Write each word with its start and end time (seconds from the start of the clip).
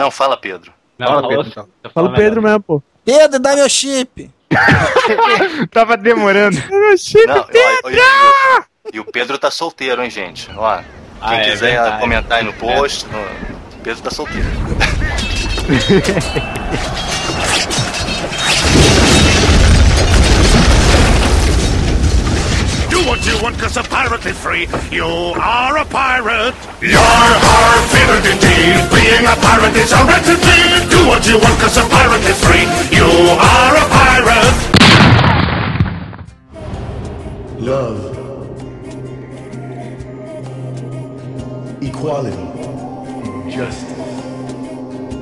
Não, 0.00 0.10
fala 0.10 0.36
Pedro. 0.36 0.72
Não, 0.98 1.06
Fala, 1.06 1.28
Pedro, 1.28 1.46
então. 1.48 1.68
Fala 1.94 2.12
Pedro 2.14 2.42
mesmo, 2.42 2.60
pô. 2.60 2.82
Pedro, 3.04 3.38
dá 3.38 3.54
meu 3.54 3.68
chip. 3.68 4.30
Tava 5.70 5.96
demorando. 5.96 6.56
Meu 6.70 6.96
chip, 6.96 7.26
Não, 7.26 7.36
ó, 7.38 7.44
ó, 7.44 7.90
e, 8.92 8.96
e 8.96 9.00
o 9.00 9.04
Pedro 9.04 9.38
tá 9.38 9.50
solteiro, 9.50 10.02
hein, 10.02 10.10
gente? 10.10 10.50
Ó, 10.56 10.76
quem 10.78 10.84
Ah, 11.20 11.36
é 11.36 11.50
quiser 11.50 11.72
verdade. 11.72 12.00
comentar 12.00 12.38
aí 12.38 12.44
no 12.44 12.52
post, 12.54 13.06
no... 13.08 13.18
o 13.18 13.82
Pedro 13.82 14.02
tá 14.02 14.10
solteiro. 14.10 14.48
you 23.30 23.42
want, 23.42 23.58
cause 23.58 23.76
a 23.76 23.82
pirate 23.82 24.26
is 24.26 24.38
free. 24.38 24.66
You 24.90 25.06
are 25.06 25.78
a 25.78 25.84
pirate. 25.84 26.54
You're 26.82 27.00
our 27.00 27.78
favorite 27.94 28.26
indeed. 28.26 28.82
Being 28.90 29.24
a 29.24 29.36
pirate 29.38 29.76
is 29.76 29.92
a 29.92 30.02
right 30.10 30.24
to 30.26 30.34
be. 30.34 30.58
Do 30.90 31.06
what 31.06 31.22
you 31.26 31.38
want, 31.38 31.56
cause 31.62 31.76
a 31.78 31.86
pirate 31.88 32.26
is 32.26 32.38
free. 32.44 32.66
You 32.90 33.08
are 33.38 33.74
a 33.76 33.86
pirate. 33.88 34.70
love, 37.60 38.16
equality, 41.82 42.36
justice, 43.50 43.92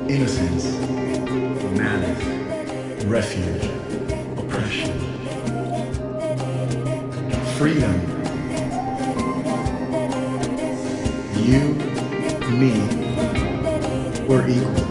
innocence, 0.09 0.65
malice, 1.77 3.03
refuge, 3.05 3.78
freedom. 7.59 7.99
You, 11.35 11.73
me, 12.55 12.71
we're 14.25 14.47
equal. 14.47 14.85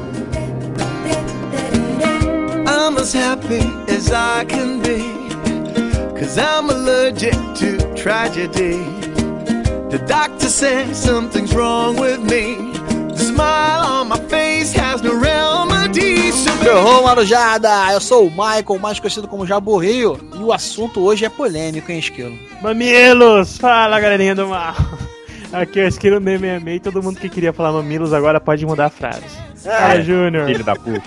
I'm 2.68 2.98
as 2.98 3.14
happy 3.14 3.62
as 3.90 4.12
I 4.12 4.44
can 4.44 4.82
be. 4.82 4.98
Cause 6.20 6.36
I'm 6.36 6.68
allergic 6.68 7.32
to 7.60 7.94
tragedy. 7.96 8.76
The 9.88 10.04
doctor 10.06 10.50
says 10.50 11.02
something's 11.02 11.54
wrong 11.54 11.96
with 11.96 12.20
me. 12.20 12.56
The 13.08 13.16
smile 13.16 13.82
on 13.82 14.08
my 14.08 14.20
face 14.28 14.72
has 14.72 15.02
no 15.02 15.14
remedy. 15.14 15.67
Ferrou, 16.32 17.04
Marujada! 17.04 17.92
Eu 17.92 18.00
sou 18.00 18.26
o 18.26 18.30
Michael, 18.30 18.78
mais 18.80 19.00
conhecido 19.00 19.26
como 19.26 19.46
Jaburrio. 19.46 20.18
E 20.38 20.42
o 20.42 20.52
assunto 20.52 21.00
hoje 21.00 21.24
é 21.24 21.28
polêmico, 21.28 21.90
hein, 21.90 21.98
Esquilo? 21.98 22.38
Mamilos! 22.60 23.56
Fala, 23.56 23.98
galerinha 23.98 24.34
do 24.34 24.48
mal. 24.48 24.74
Aqui 25.52 25.80
é 25.80 25.84
o 25.84 25.88
Esquilo 25.88 26.16
666 26.16 26.76
e 26.76 26.80
todo 26.80 27.02
mundo 27.02 27.18
que 27.18 27.28
queria 27.30 27.52
falar 27.52 27.72
mamilos 27.72 28.12
agora 28.12 28.38
pode 28.38 28.66
mudar 28.66 28.86
a 28.86 28.90
frase. 28.90 29.24
Fala, 29.56 30.02
Júnior. 30.02 30.46
Filho 30.46 30.64
da 30.64 30.76
puta. 30.76 31.02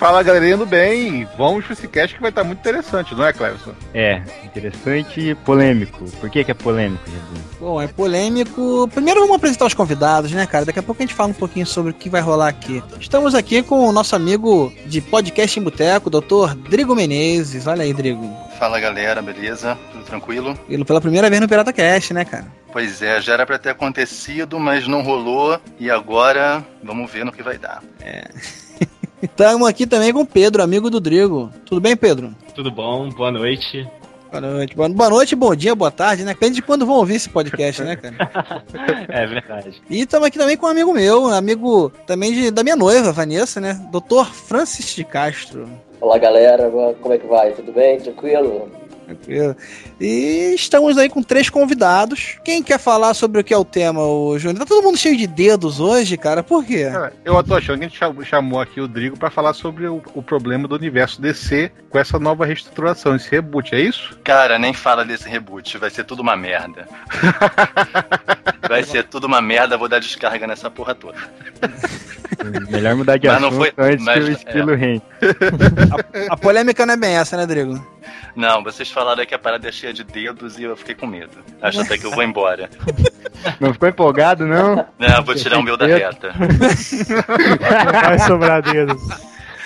Fala 0.00 0.22
galerinha 0.22 0.56
do 0.56 0.64
bem, 0.64 1.28
vamos 1.36 1.62
pro 1.66 1.74
esse 1.74 1.86
cast 1.86 2.14
que 2.14 2.22
vai 2.22 2.30
estar 2.30 2.42
muito 2.42 2.60
interessante, 2.60 3.14
não 3.14 3.22
é, 3.22 3.34
Cleverson? 3.34 3.74
É, 3.92 4.22
interessante 4.42 5.20
e 5.20 5.34
polêmico. 5.34 6.06
Por 6.12 6.30
que, 6.30 6.42
que 6.42 6.50
é 6.50 6.54
polêmico, 6.54 7.04
Jesus? 7.04 7.58
Bom, 7.60 7.82
é 7.82 7.86
polêmico. 7.86 8.88
Primeiro 8.94 9.20
vamos 9.20 9.36
apresentar 9.36 9.66
os 9.66 9.74
convidados, 9.74 10.32
né, 10.32 10.46
cara? 10.46 10.64
Daqui 10.64 10.78
a 10.78 10.82
pouco 10.82 11.02
a 11.02 11.04
gente 11.04 11.14
fala 11.14 11.28
um 11.28 11.34
pouquinho 11.34 11.66
sobre 11.66 11.90
o 11.90 11.94
que 11.94 12.08
vai 12.08 12.22
rolar 12.22 12.48
aqui. 12.48 12.82
Estamos 12.98 13.34
aqui 13.34 13.62
com 13.62 13.86
o 13.86 13.92
nosso 13.92 14.16
amigo 14.16 14.72
de 14.86 15.02
podcast 15.02 15.60
em 15.60 15.62
boteco, 15.62 16.08
Dr. 16.08 16.54
Drigo 16.70 16.96
Menezes. 16.96 17.66
Olha 17.66 17.82
aí, 17.82 17.92
Drigo. 17.92 18.26
Fala 18.58 18.80
galera, 18.80 19.20
beleza? 19.20 19.76
Tudo 19.92 20.04
tranquilo? 20.04 20.58
Ele 20.66 20.82
pela 20.82 21.02
primeira 21.02 21.28
vez 21.28 21.42
no 21.42 21.48
Pirata 21.48 21.74
Cast, 21.74 22.14
né, 22.14 22.24
cara? 22.24 22.46
Pois 22.72 23.02
é, 23.02 23.20
já 23.20 23.34
era 23.34 23.44
pra 23.44 23.58
ter 23.58 23.68
acontecido, 23.68 24.58
mas 24.58 24.88
não 24.88 25.02
rolou. 25.02 25.60
E 25.78 25.90
agora, 25.90 26.64
vamos 26.82 27.10
ver 27.12 27.26
no 27.26 27.32
que 27.32 27.42
vai 27.42 27.58
dar. 27.58 27.82
Estamos 29.22 29.68
aqui 29.68 29.86
também 29.86 30.12
com 30.12 30.20
o 30.20 30.26
Pedro, 30.26 30.62
amigo 30.62 30.88
do 30.88 30.98
Drigo. 30.98 31.52
Tudo 31.66 31.80
bem, 31.80 31.94
Pedro? 31.94 32.34
Tudo 32.54 32.70
bom? 32.70 33.10
Boa 33.10 33.30
noite. 33.30 33.86
Boa 34.30 34.40
noite. 34.40 34.74
Boa, 34.76 34.88
boa 34.88 35.10
noite, 35.10 35.36
bom 35.36 35.54
dia, 35.54 35.74
boa 35.74 35.90
tarde, 35.90 36.24
né? 36.24 36.32
Depende 36.32 36.54
de 36.54 36.62
quando 36.62 36.86
vão 36.86 36.96
ouvir 36.96 37.16
esse 37.16 37.28
podcast, 37.28 37.82
né, 37.82 37.96
cara? 37.96 38.64
É 39.08 39.26
verdade. 39.26 39.82
E 39.90 40.00
estamos 40.00 40.26
aqui 40.26 40.38
também 40.38 40.56
com 40.56 40.66
um 40.66 40.70
amigo 40.70 40.92
meu, 40.94 41.26
amigo 41.26 41.92
também 42.06 42.32
de, 42.32 42.50
da 42.50 42.62
minha 42.62 42.76
noiva, 42.76 43.12
Vanessa, 43.12 43.60
né? 43.60 43.78
Dr. 43.90 44.24
Francis 44.32 44.94
de 44.94 45.04
Castro. 45.04 45.68
Olá 46.00 46.16
galera, 46.16 46.70
como 46.70 47.12
é 47.12 47.18
que 47.18 47.26
vai? 47.26 47.52
Tudo 47.52 47.72
bem? 47.72 47.98
Tranquilo? 47.98 48.70
Tranquilo. 49.04 49.56
E 50.00 50.54
estamos 50.54 50.96
aí 50.96 51.10
com 51.10 51.22
três 51.22 51.50
convidados. 51.50 52.38
Quem 52.42 52.62
quer 52.62 52.78
falar 52.78 53.12
sobre 53.12 53.38
o 53.40 53.44
que 53.44 53.52
é 53.52 53.56
o 53.56 53.64
tema, 53.66 54.00
o 54.00 54.38
Júnior? 54.38 54.60
Tá 54.60 54.64
todo 54.66 54.82
mundo 54.82 54.96
cheio 54.96 55.14
de 55.14 55.26
dedos 55.26 55.78
hoje, 55.78 56.16
cara. 56.16 56.42
Por 56.42 56.64
quê? 56.64 56.88
Cara, 56.90 57.12
eu 57.22 57.42
tô 57.44 57.54
achando 57.54 57.78
que 57.80 57.84
a 57.84 57.88
gente 57.88 57.98
cham- 57.98 58.24
chamou 58.24 58.60
aqui 58.60 58.80
o 58.80 58.88
Drigo 58.88 59.18
pra 59.18 59.30
falar 59.30 59.52
sobre 59.52 59.86
o, 59.86 60.02
o 60.14 60.22
problema 60.22 60.66
do 60.66 60.74
universo 60.74 61.20
DC 61.20 61.70
com 61.90 61.98
essa 61.98 62.18
nova 62.18 62.46
reestruturação, 62.46 63.14
esse 63.14 63.30
reboot, 63.30 63.74
é 63.74 63.80
isso? 63.80 64.18
Cara, 64.24 64.58
nem 64.58 64.72
fala 64.72 65.04
desse 65.04 65.28
reboot, 65.28 65.76
vai 65.76 65.90
ser 65.90 66.04
tudo 66.04 66.20
uma 66.20 66.36
merda. 66.36 66.88
Vai 68.68 68.84
ser 68.84 69.02
tudo 69.02 69.26
uma 69.26 69.40
merda, 69.42 69.76
vou 69.76 69.88
dar 69.88 69.98
descarga 69.98 70.46
nessa 70.46 70.70
porra 70.70 70.94
toda. 70.94 71.18
Melhor 72.70 72.94
mudar 72.94 73.16
de 73.16 73.26
Mas 73.26 73.40
não 73.40 73.48
assunto 73.48 73.58
foi- 73.58 73.72
antes 73.92 74.04
mas- 74.04 74.24
que 74.24 74.30
o 74.30 74.32
estilo 74.32 74.74
rende. 74.76 75.02
A 76.30 76.36
polêmica 76.36 76.86
não 76.86 76.94
é 76.94 76.96
bem 76.96 77.16
essa, 77.16 77.36
né, 77.36 77.46
Drigo? 77.46 77.84
Não, 78.36 78.62
vocês 78.62 78.88
falaram 78.88 79.26
que 79.26 79.34
a 79.34 79.38
parada 79.40 79.68
é 79.68 79.72
cheia 79.72 79.89
de 79.92 80.04
dedos 80.04 80.58
e 80.58 80.64
eu 80.64 80.76
fiquei 80.76 80.94
com 80.94 81.06
medo. 81.06 81.32
Acho 81.60 81.80
até 81.80 81.98
que 81.98 82.04
eu 82.04 82.10
vou 82.10 82.22
embora. 82.22 82.68
Não 83.58 83.72
ficou 83.72 83.88
empolgado, 83.88 84.46
não? 84.46 84.86
Não, 84.98 85.24
vou 85.24 85.34
tirar 85.34 85.58
o 85.58 85.62
meu 85.62 85.76
da 85.76 85.86
reta. 85.86 86.32
Vai 88.04 88.18
sobrar 88.18 88.60
dedos. 88.62 89.02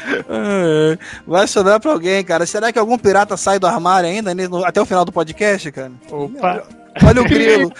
Vai 1.26 1.46
sobrar 1.48 1.80
pra 1.80 1.92
alguém, 1.92 2.22
cara. 2.22 2.46
Será 2.46 2.72
que 2.72 2.78
algum 2.78 2.96
pirata 2.96 3.36
sai 3.36 3.58
do 3.58 3.66
armário 3.66 4.08
ainda 4.08 4.34
né, 4.34 4.44
até 4.64 4.80
o 4.80 4.86
final 4.86 5.04
do 5.04 5.12
podcast, 5.12 5.72
cara? 5.72 5.92
Opa. 6.10 6.62
Olha 7.02 7.22
o 7.22 7.24
grilo. 7.24 7.72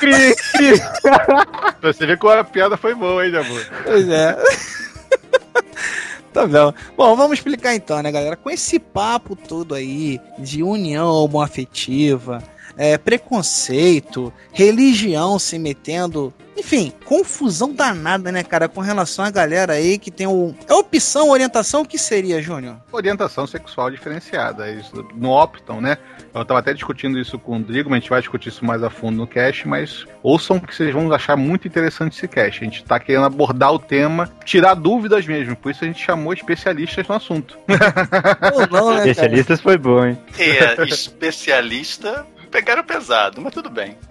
Pra 1.81 1.93
você 1.93 2.07
ver 2.07 2.19
que 2.19 2.27
a 2.27 2.43
piada 2.43 2.77
foi 2.77 2.95
boa, 2.95 3.25
hein, 3.25 3.37
amor? 3.37 3.67
Pois 3.85 4.09
é. 4.09 4.37
Tá 6.35 6.49
bom. 6.49 6.75
Bom, 6.97 7.15
vamos 7.15 7.39
explicar 7.39 7.77
então, 7.77 8.03
né, 8.03 8.11
galera? 8.11 8.37
Com 8.37 8.51
esse 8.51 8.81
papo 8.81 9.37
todo 9.37 9.73
aí 9.73 10.21
de 10.37 10.65
união 10.65 11.09
homoafetiva, 11.09 12.43
é, 12.77 12.99
preconceito, 12.99 14.33
religião 14.53 15.39
se 15.39 15.59
metendo. 15.59 16.33
Enfim, 16.57 16.93
confusão 17.05 17.73
danada, 17.73 18.31
né, 18.31 18.45
cara, 18.45 18.69
com 18.69 18.81
relação 18.81 19.25
à 19.25 19.31
galera 19.31 19.73
aí 19.73 19.99
que 19.99 20.11
tem 20.11 20.27
o. 20.27 20.55
É 20.69 20.75
opção, 20.75 21.31
orientação, 21.31 21.83
o 21.83 21.87
que 21.87 21.99
seria, 21.99 22.41
Júnior? 22.41 22.77
Orientação 22.93 23.45
sexual 23.45 23.91
diferenciada, 23.91 24.69
eles 24.69 24.91
não 25.17 25.31
optam, 25.31 25.81
né? 25.81 25.99
Eu 26.33 26.45
tava 26.45 26.61
até 26.61 26.73
discutindo 26.73 27.19
isso 27.19 27.39
com 27.39 27.57
o 27.57 27.61
Drigo, 27.61 27.91
mas 27.91 27.99
a 27.99 28.01
gente 28.01 28.11
vai 28.11 28.21
discutir 28.21 28.49
isso 28.49 28.65
mais 28.65 28.83
a 28.83 28.91
fundo 28.91 29.17
no 29.17 29.27
cast, 29.27 29.67
mas 29.67 30.07
ouçam 30.23 30.61
que 30.61 30.75
vocês 30.75 30.93
vão 30.93 31.13
achar 31.13 31.37
muito 31.37 31.67
interessante 31.67 32.17
esse 32.17 32.27
cast. 32.29 32.61
A 32.61 32.65
gente 32.65 32.85
tá 32.85 32.99
querendo 33.01 33.25
abordar 33.25 33.73
o 33.73 33.79
tema, 33.79 34.31
tirar 34.45 34.75
dúvidas 34.75 35.27
mesmo, 35.27 35.57
por 35.57 35.71
isso 35.71 35.85
a 35.85 35.87
gente 35.87 36.05
chamou 36.05 36.33
especialistas 36.33 37.07
no 37.07 37.15
assunto. 37.15 37.59
Não, 38.71 38.95
né? 38.95 38.99
Especialistas 38.99 39.61
foi 39.61 39.77
bom, 39.77 40.05
hein? 40.07 40.19
É, 40.39 40.83
especialista, 40.85 42.27
pegaram 42.55 42.85
pesado, 42.85 43.43
mas 43.43 43.53
tudo 43.53 43.69
bem. 43.69 43.97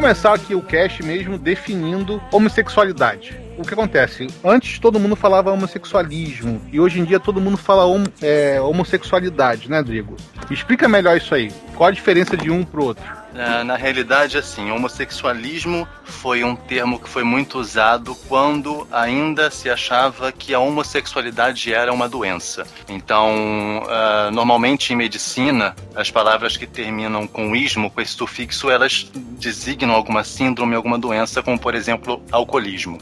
começar 0.00 0.32
aqui 0.32 0.54
o 0.54 0.62
cast 0.62 1.02
mesmo 1.02 1.36
definindo 1.36 2.22
homossexualidade. 2.32 3.38
O 3.58 3.62
que 3.62 3.74
acontece? 3.74 4.28
Antes 4.42 4.78
todo 4.78 4.98
mundo 4.98 5.14
falava 5.14 5.52
homossexualismo 5.52 6.58
e 6.72 6.80
hoje 6.80 7.00
em 7.00 7.04
dia 7.04 7.20
todo 7.20 7.38
mundo 7.38 7.58
fala 7.58 7.84
hom 7.84 8.04
é, 8.22 8.58
homossexualidade, 8.62 9.70
né, 9.70 9.82
Drigo? 9.82 10.16
Explica 10.50 10.88
melhor 10.88 11.18
isso 11.18 11.34
aí. 11.34 11.52
Qual 11.76 11.86
a 11.86 11.92
diferença 11.92 12.34
de 12.34 12.50
um 12.50 12.64
pro 12.64 12.82
outro? 12.82 13.19
É, 13.34 13.62
Na 13.62 13.76
realidade, 13.76 14.36
assim, 14.36 14.70
homossexualismo 14.70 15.86
foi 16.04 16.42
um 16.42 16.56
termo 16.56 16.98
que 16.98 17.08
foi 17.08 17.22
muito 17.22 17.58
usado 17.58 18.14
quando 18.28 18.86
ainda 18.90 19.50
se 19.50 19.70
achava 19.70 20.32
que 20.32 20.52
a 20.52 20.58
homossexualidade 20.58 21.72
era 21.72 21.92
uma 21.92 22.08
doença. 22.08 22.66
Então, 22.88 23.82
ah, 23.88 24.30
normalmente 24.32 24.92
em 24.92 24.96
medicina, 24.96 25.74
as 25.94 26.10
palavras 26.10 26.56
que 26.56 26.66
terminam 26.66 27.26
com 27.26 27.54
ismo, 27.54 27.90
com 27.90 28.00
esse 28.00 28.12
sufixo, 28.12 28.68
elas 28.68 29.10
designam 29.14 29.92
alguma 29.94 30.24
síndrome, 30.24 30.74
alguma 30.74 30.98
doença, 30.98 31.42
como 31.42 31.58
por 31.58 31.74
exemplo, 31.74 32.22
alcoolismo. 32.32 32.98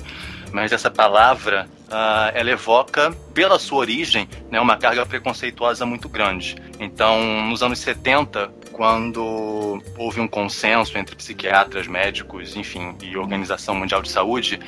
Mas 0.53 0.73
essa 0.73 0.91
palavra, 0.91 1.69
ah, 1.91 2.31
ela 2.35 2.51
evoca, 2.51 3.13
pela 3.35 3.59
sua 3.59 3.79
origem, 3.79 4.29
né, 4.51 4.61
uma 4.61 4.77
carga 4.77 5.05
preconceituosa 5.05 5.85
muito 5.87 6.09
grande. 6.09 6.57
Então, 6.79 7.21
nos 7.49 7.63
anos 7.63 7.79
70, 7.81 8.51
quando 8.73 9.83
houve 9.97 10.21
um 10.21 10.29
consenso 10.29 10.97
entre 10.97 11.17
psiquiatras, 11.17 11.87
médicos, 11.87 12.57
enfim, 12.57 12.97
e 13.03 13.17
Organização 13.17 13.75
Mundial 13.75 14.03
de 14.03 14.11
Saúde, 14.11 14.61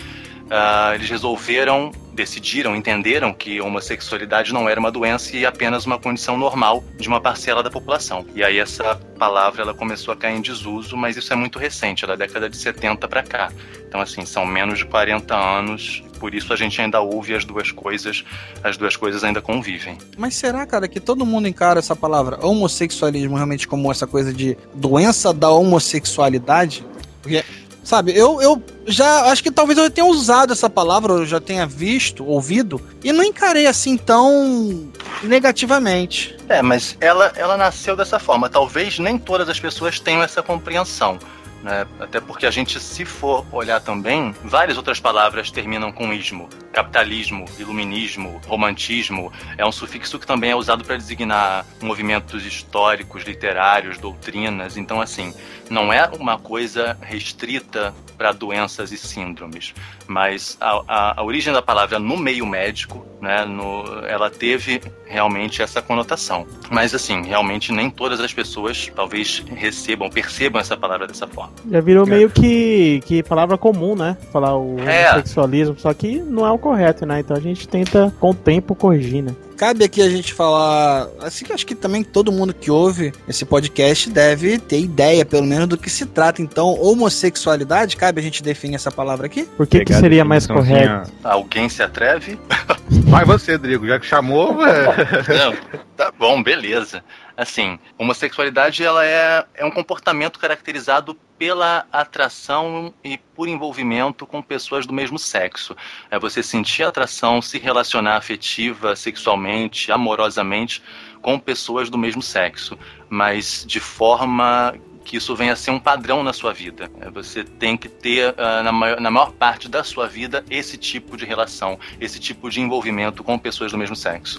ah, 0.51 0.93
eles 0.95 1.09
resolveram, 1.09 1.93
decidiram, 2.13 2.75
entenderam 2.75 3.33
que 3.33 3.61
homossexualidade 3.61 4.53
não 4.53 4.69
era 4.69 4.81
uma 4.81 4.91
doença 4.91 5.37
e 5.37 5.47
apenas 5.47 5.87
uma 5.87 5.99
condição 5.99 6.37
normal 6.37 6.83
de 6.99 7.07
uma 7.09 7.21
parcela 7.21 7.63
da 7.63 7.71
população. 7.71 8.27
E 8.35 8.43
aí 8.43 8.59
essa 8.59 8.97
palavra 9.19 9.63
ela 9.63 9.73
começou 9.73 10.13
a 10.13 10.17
cair 10.17 10.37
em 10.37 10.41
desuso, 10.41 10.97
mas 10.97 11.17
isso 11.17 11.33
é 11.33 11.37
muito 11.37 11.59
recente, 11.59 12.05
é 12.05 12.09
da 12.09 12.17
década 12.17 12.51
de 12.51 12.57
70 12.57 13.07
para 13.07 13.23
cá. 13.23 13.53
Então 13.87 14.01
assim, 14.01 14.27
são 14.27 14.45
menos 14.45 14.81
de 14.81 14.87
40 14.87 15.35
anos, 15.35 16.03
por 16.19 16.35
isso 16.35 16.53
a 16.53 16.57
gente 16.57 16.81
ainda 16.81 17.01
ouve 17.01 17.35
as 17.35 17.45
duas 17.45 17.71
coisas, 17.71 18.25
as 18.63 18.77
duas 18.77 18.97
coisas 18.97 19.23
ainda 19.23 19.41
convivem. 19.41 19.97
Mas 20.19 20.35
será, 20.35 20.67
cara, 20.67 20.89
que 20.89 20.99
todo 20.99 21.25
mundo 21.25 21.47
encara 21.47 21.79
essa 21.79 21.95
palavra 21.95 22.45
homossexualismo 22.45 23.37
realmente 23.37 23.69
como 23.69 23.91
essa 23.91 24.07
coisa 24.07 24.33
de 24.33 24.57
doença 24.75 25.33
da 25.33 25.49
homossexualidade? 25.51 26.85
Porque, 27.23 27.45
sabe, 27.83 28.17
eu, 28.17 28.41
eu 28.41 28.63
já 28.87 29.31
acho 29.31 29.43
que 29.43 29.51
talvez 29.51 29.79
eu 29.79 29.91
tenha 29.91 30.07
usado 30.07 30.53
essa 30.53 30.69
palavra, 30.69 31.13
eu 31.13 31.27
já 31.27 31.41
tenha 31.41 31.67
visto, 31.67 32.25
ouvido, 32.25 32.81
e 33.03 33.13
não 33.13 33.25
encarei 33.25 33.67
assim 33.67 33.97
tão 33.97 34.91
negativamente. 35.23 36.37
É, 36.49 36.63
mas 36.63 36.97
ela, 37.01 37.33
ela 37.37 37.57
nasceu 37.57 37.97
dessa 37.97 38.19
forma. 38.19 38.49
Talvez 38.49 38.99
nem 38.99 39.19
todas 39.19 39.49
as 39.49 39.61
pessoas 39.61 40.01
tenham 40.01 40.23
essa 40.23 40.43
compreensão. 40.43 41.19
Né? 41.63 41.87
Até 41.99 42.21
porque 42.21 42.47
a 42.47 42.51
gente, 42.51 42.81
se 42.81 43.05
for 43.05 43.45
olhar 43.53 43.81
também, 43.81 44.35
várias 44.43 44.77
outras 44.77 44.99
palavras 44.99 45.51
terminam 45.51 45.93
com 45.93 46.13
ismo. 46.13 46.49
Capitalismo, 46.73 47.45
iluminismo, 47.59 48.41
romantismo. 48.47 49.33
É 49.59 49.67
um 49.67 49.73
sufixo 49.73 50.19
que 50.19 50.27
também 50.27 50.51
é 50.51 50.57
usado 50.57 50.85
para 50.85 50.97
designar 50.97 51.67
movimentos 51.83 52.47
históricos, 52.47 53.25
literários, 53.25 53.99
doutrinas. 53.99 54.77
Então, 54.77 55.01
assim, 55.01 55.35
não 55.69 55.93
é 55.93 56.09
uma 56.19 56.39
coisa 56.39 56.97
restrita 57.03 57.95
para 58.17 58.33
doenças 58.33 58.93
e 58.93 58.99
síndromes. 58.99 59.75
Mas 60.07 60.57
a, 60.61 60.83
a, 60.87 61.21
a 61.21 61.25
origem 61.25 61.53
da 61.53 61.63
palavra 61.63 61.99
no 61.99 62.17
meio 62.17 62.47
médico, 62.47 63.07
né, 63.21 63.45
no, 63.45 63.85
ela 64.07 64.31
teve 64.31 64.81
realmente 65.07 65.63
essa 65.63 65.83
conotação. 65.83 66.47
Mas, 66.71 66.95
assim, 66.95 67.23
realmente 67.23 67.73
nem 67.73 67.91
todas 67.91 68.21
as 68.21 68.33
pessoas 68.33 68.91
talvez 68.95 69.43
recebam, 69.55 70.09
percebam 70.09 70.61
essa 70.61 70.77
palavra 70.77 71.07
dessa 71.07 71.27
forma. 71.27 71.50
Já 71.71 71.81
virou 71.81 72.07
meio 72.07 72.31
que, 72.31 73.01
que 73.05 73.23
palavra 73.23 73.59
comum, 73.59 73.95
né? 73.95 74.17
Falar 74.33 74.57
o 74.57 74.79
É. 74.81 75.11
homossexualismo, 75.11 75.77
só 75.79 75.93
que 75.93 76.19
não 76.21 76.47
é 76.47 76.51
o 76.51 76.59
correto, 76.59 77.05
né? 77.05 77.21
Então 77.21 77.37
a 77.37 77.41
gente 77.41 77.69
tenta, 77.69 78.13
com 78.19 78.31
o 78.31 78.35
tempo, 78.35 78.75
corrigir, 78.75 79.23
né? 79.23 79.35
Cabe 79.61 79.85
aqui 79.85 80.01
a 80.01 80.09
gente 80.09 80.33
falar, 80.33 81.07
assim 81.21 81.45
que 81.45 81.53
acho 81.53 81.67
que 81.67 81.75
também 81.75 82.03
todo 82.03 82.33
mundo 82.33 82.55
que 82.55 82.71
ouve 82.71 83.13
esse 83.29 83.45
podcast 83.45 84.09
deve 84.09 84.59
ter 84.59 84.81
ideia, 84.81 85.23
pelo 85.23 85.45
menos, 85.45 85.67
do 85.67 85.77
que 85.77 85.91
se 85.91 86.07
trata. 86.07 86.41
Então, 86.41 86.81
homossexualidade, 86.81 87.95
cabe 87.95 88.23
a 88.23 88.25
gente 88.25 88.43
definir 88.43 88.77
essa 88.77 88.91
palavra 88.91 89.27
aqui? 89.27 89.45
Por 89.59 89.67
que, 89.67 89.85
que 89.85 89.93
seria 89.93 90.25
mais 90.25 90.47
correto? 90.47 91.13
Alguém 91.23 91.69
se 91.69 91.83
atreve? 91.83 92.41
Vai 93.05 93.27
você, 93.27 93.59
Drigo, 93.59 93.87
já 93.87 94.01
que 94.01 94.07
chamou. 94.07 94.57
é. 94.65 94.85
Não, 95.29 95.55
tá 95.95 96.11
bom, 96.19 96.43
beleza. 96.43 97.05
Assim, 97.37 97.79
homossexualidade 97.99 98.83
ela 98.83 99.05
é, 99.05 99.45
é 99.55 99.65
um 99.67 99.71
comportamento 99.71 100.39
caracterizado 100.39 101.15
pela 101.39 101.85
atração 101.93 102.95
e 103.05 103.19
por 103.41 103.49
envolvimento 103.49 104.27
com 104.27 104.43
pessoas 104.43 104.87
do 104.87 104.93
mesmo 104.93 105.19
sexo. 105.19 105.75
É 106.11 106.19
você 106.19 106.43
sentir 106.43 106.83
atração, 106.83 107.41
se 107.41 107.59
relacionar 107.59 108.19
afetiva, 108.19 108.95
sexualmente, 108.95 109.91
amorosamente 109.91 110.83
com 111.23 111.39
pessoas 111.39 111.89
do 111.89 111.97
mesmo 111.97 112.21
sexo, 112.21 112.79
mas 113.09 113.65
de 113.67 113.81
forma 113.81 114.75
que 115.07 115.17
isso 115.17 115.35
venha 115.35 115.55
a 115.55 115.57
ser 115.57 115.71
um 115.71 115.81
padrão 115.81 116.23
na 116.23 116.35
sua 116.35 116.53
vida. 116.53 116.91
É, 117.01 117.09
Você 117.09 117.43
tem 117.43 117.79
que 117.79 117.89
ter, 117.89 118.35
ah, 118.37 118.63
na, 118.63 118.73
maior, 118.73 119.01
na 119.01 119.11
maior 119.11 119.33
parte 119.33 119.71
da 119.71 119.83
sua 119.83 120.07
vida, 120.07 120.45
esse 120.51 120.77
tipo 120.77 121.17
de 121.17 121.25
relação, 121.25 121.79
esse 121.99 122.21
tipo 122.21 122.51
de 122.51 122.61
envolvimento 122.61 123.25
com 123.25 123.39
pessoas 123.39 123.73
do 123.73 123.79
mesmo 123.79 123.97
sexo. 123.97 124.39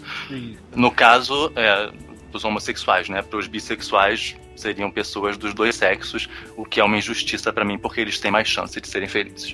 No 0.75 0.92
caso 0.92 1.51
é, 1.56 1.92
dos 2.31 2.44
homossexuais, 2.44 3.10
né? 3.10 3.22
Para 3.22 3.38
os 3.38 3.48
bissexuais 3.48 4.36
seriam 4.56 4.92
pessoas 4.92 5.38
dos 5.38 5.54
dois 5.54 5.75
sexos, 5.75 6.30
o 6.56 6.66
que 6.66 6.80
é 6.80 6.83
uma 6.83 6.98
injustiça 6.98 7.51
para 7.51 7.66
mim, 7.66 7.78
porque 7.78 8.01
eles 8.01 8.19
têm 8.19 8.31
mais 8.31 8.48
chance 8.48 8.80
de 8.80 8.88
serem 8.88 9.07
felizes. 9.07 9.54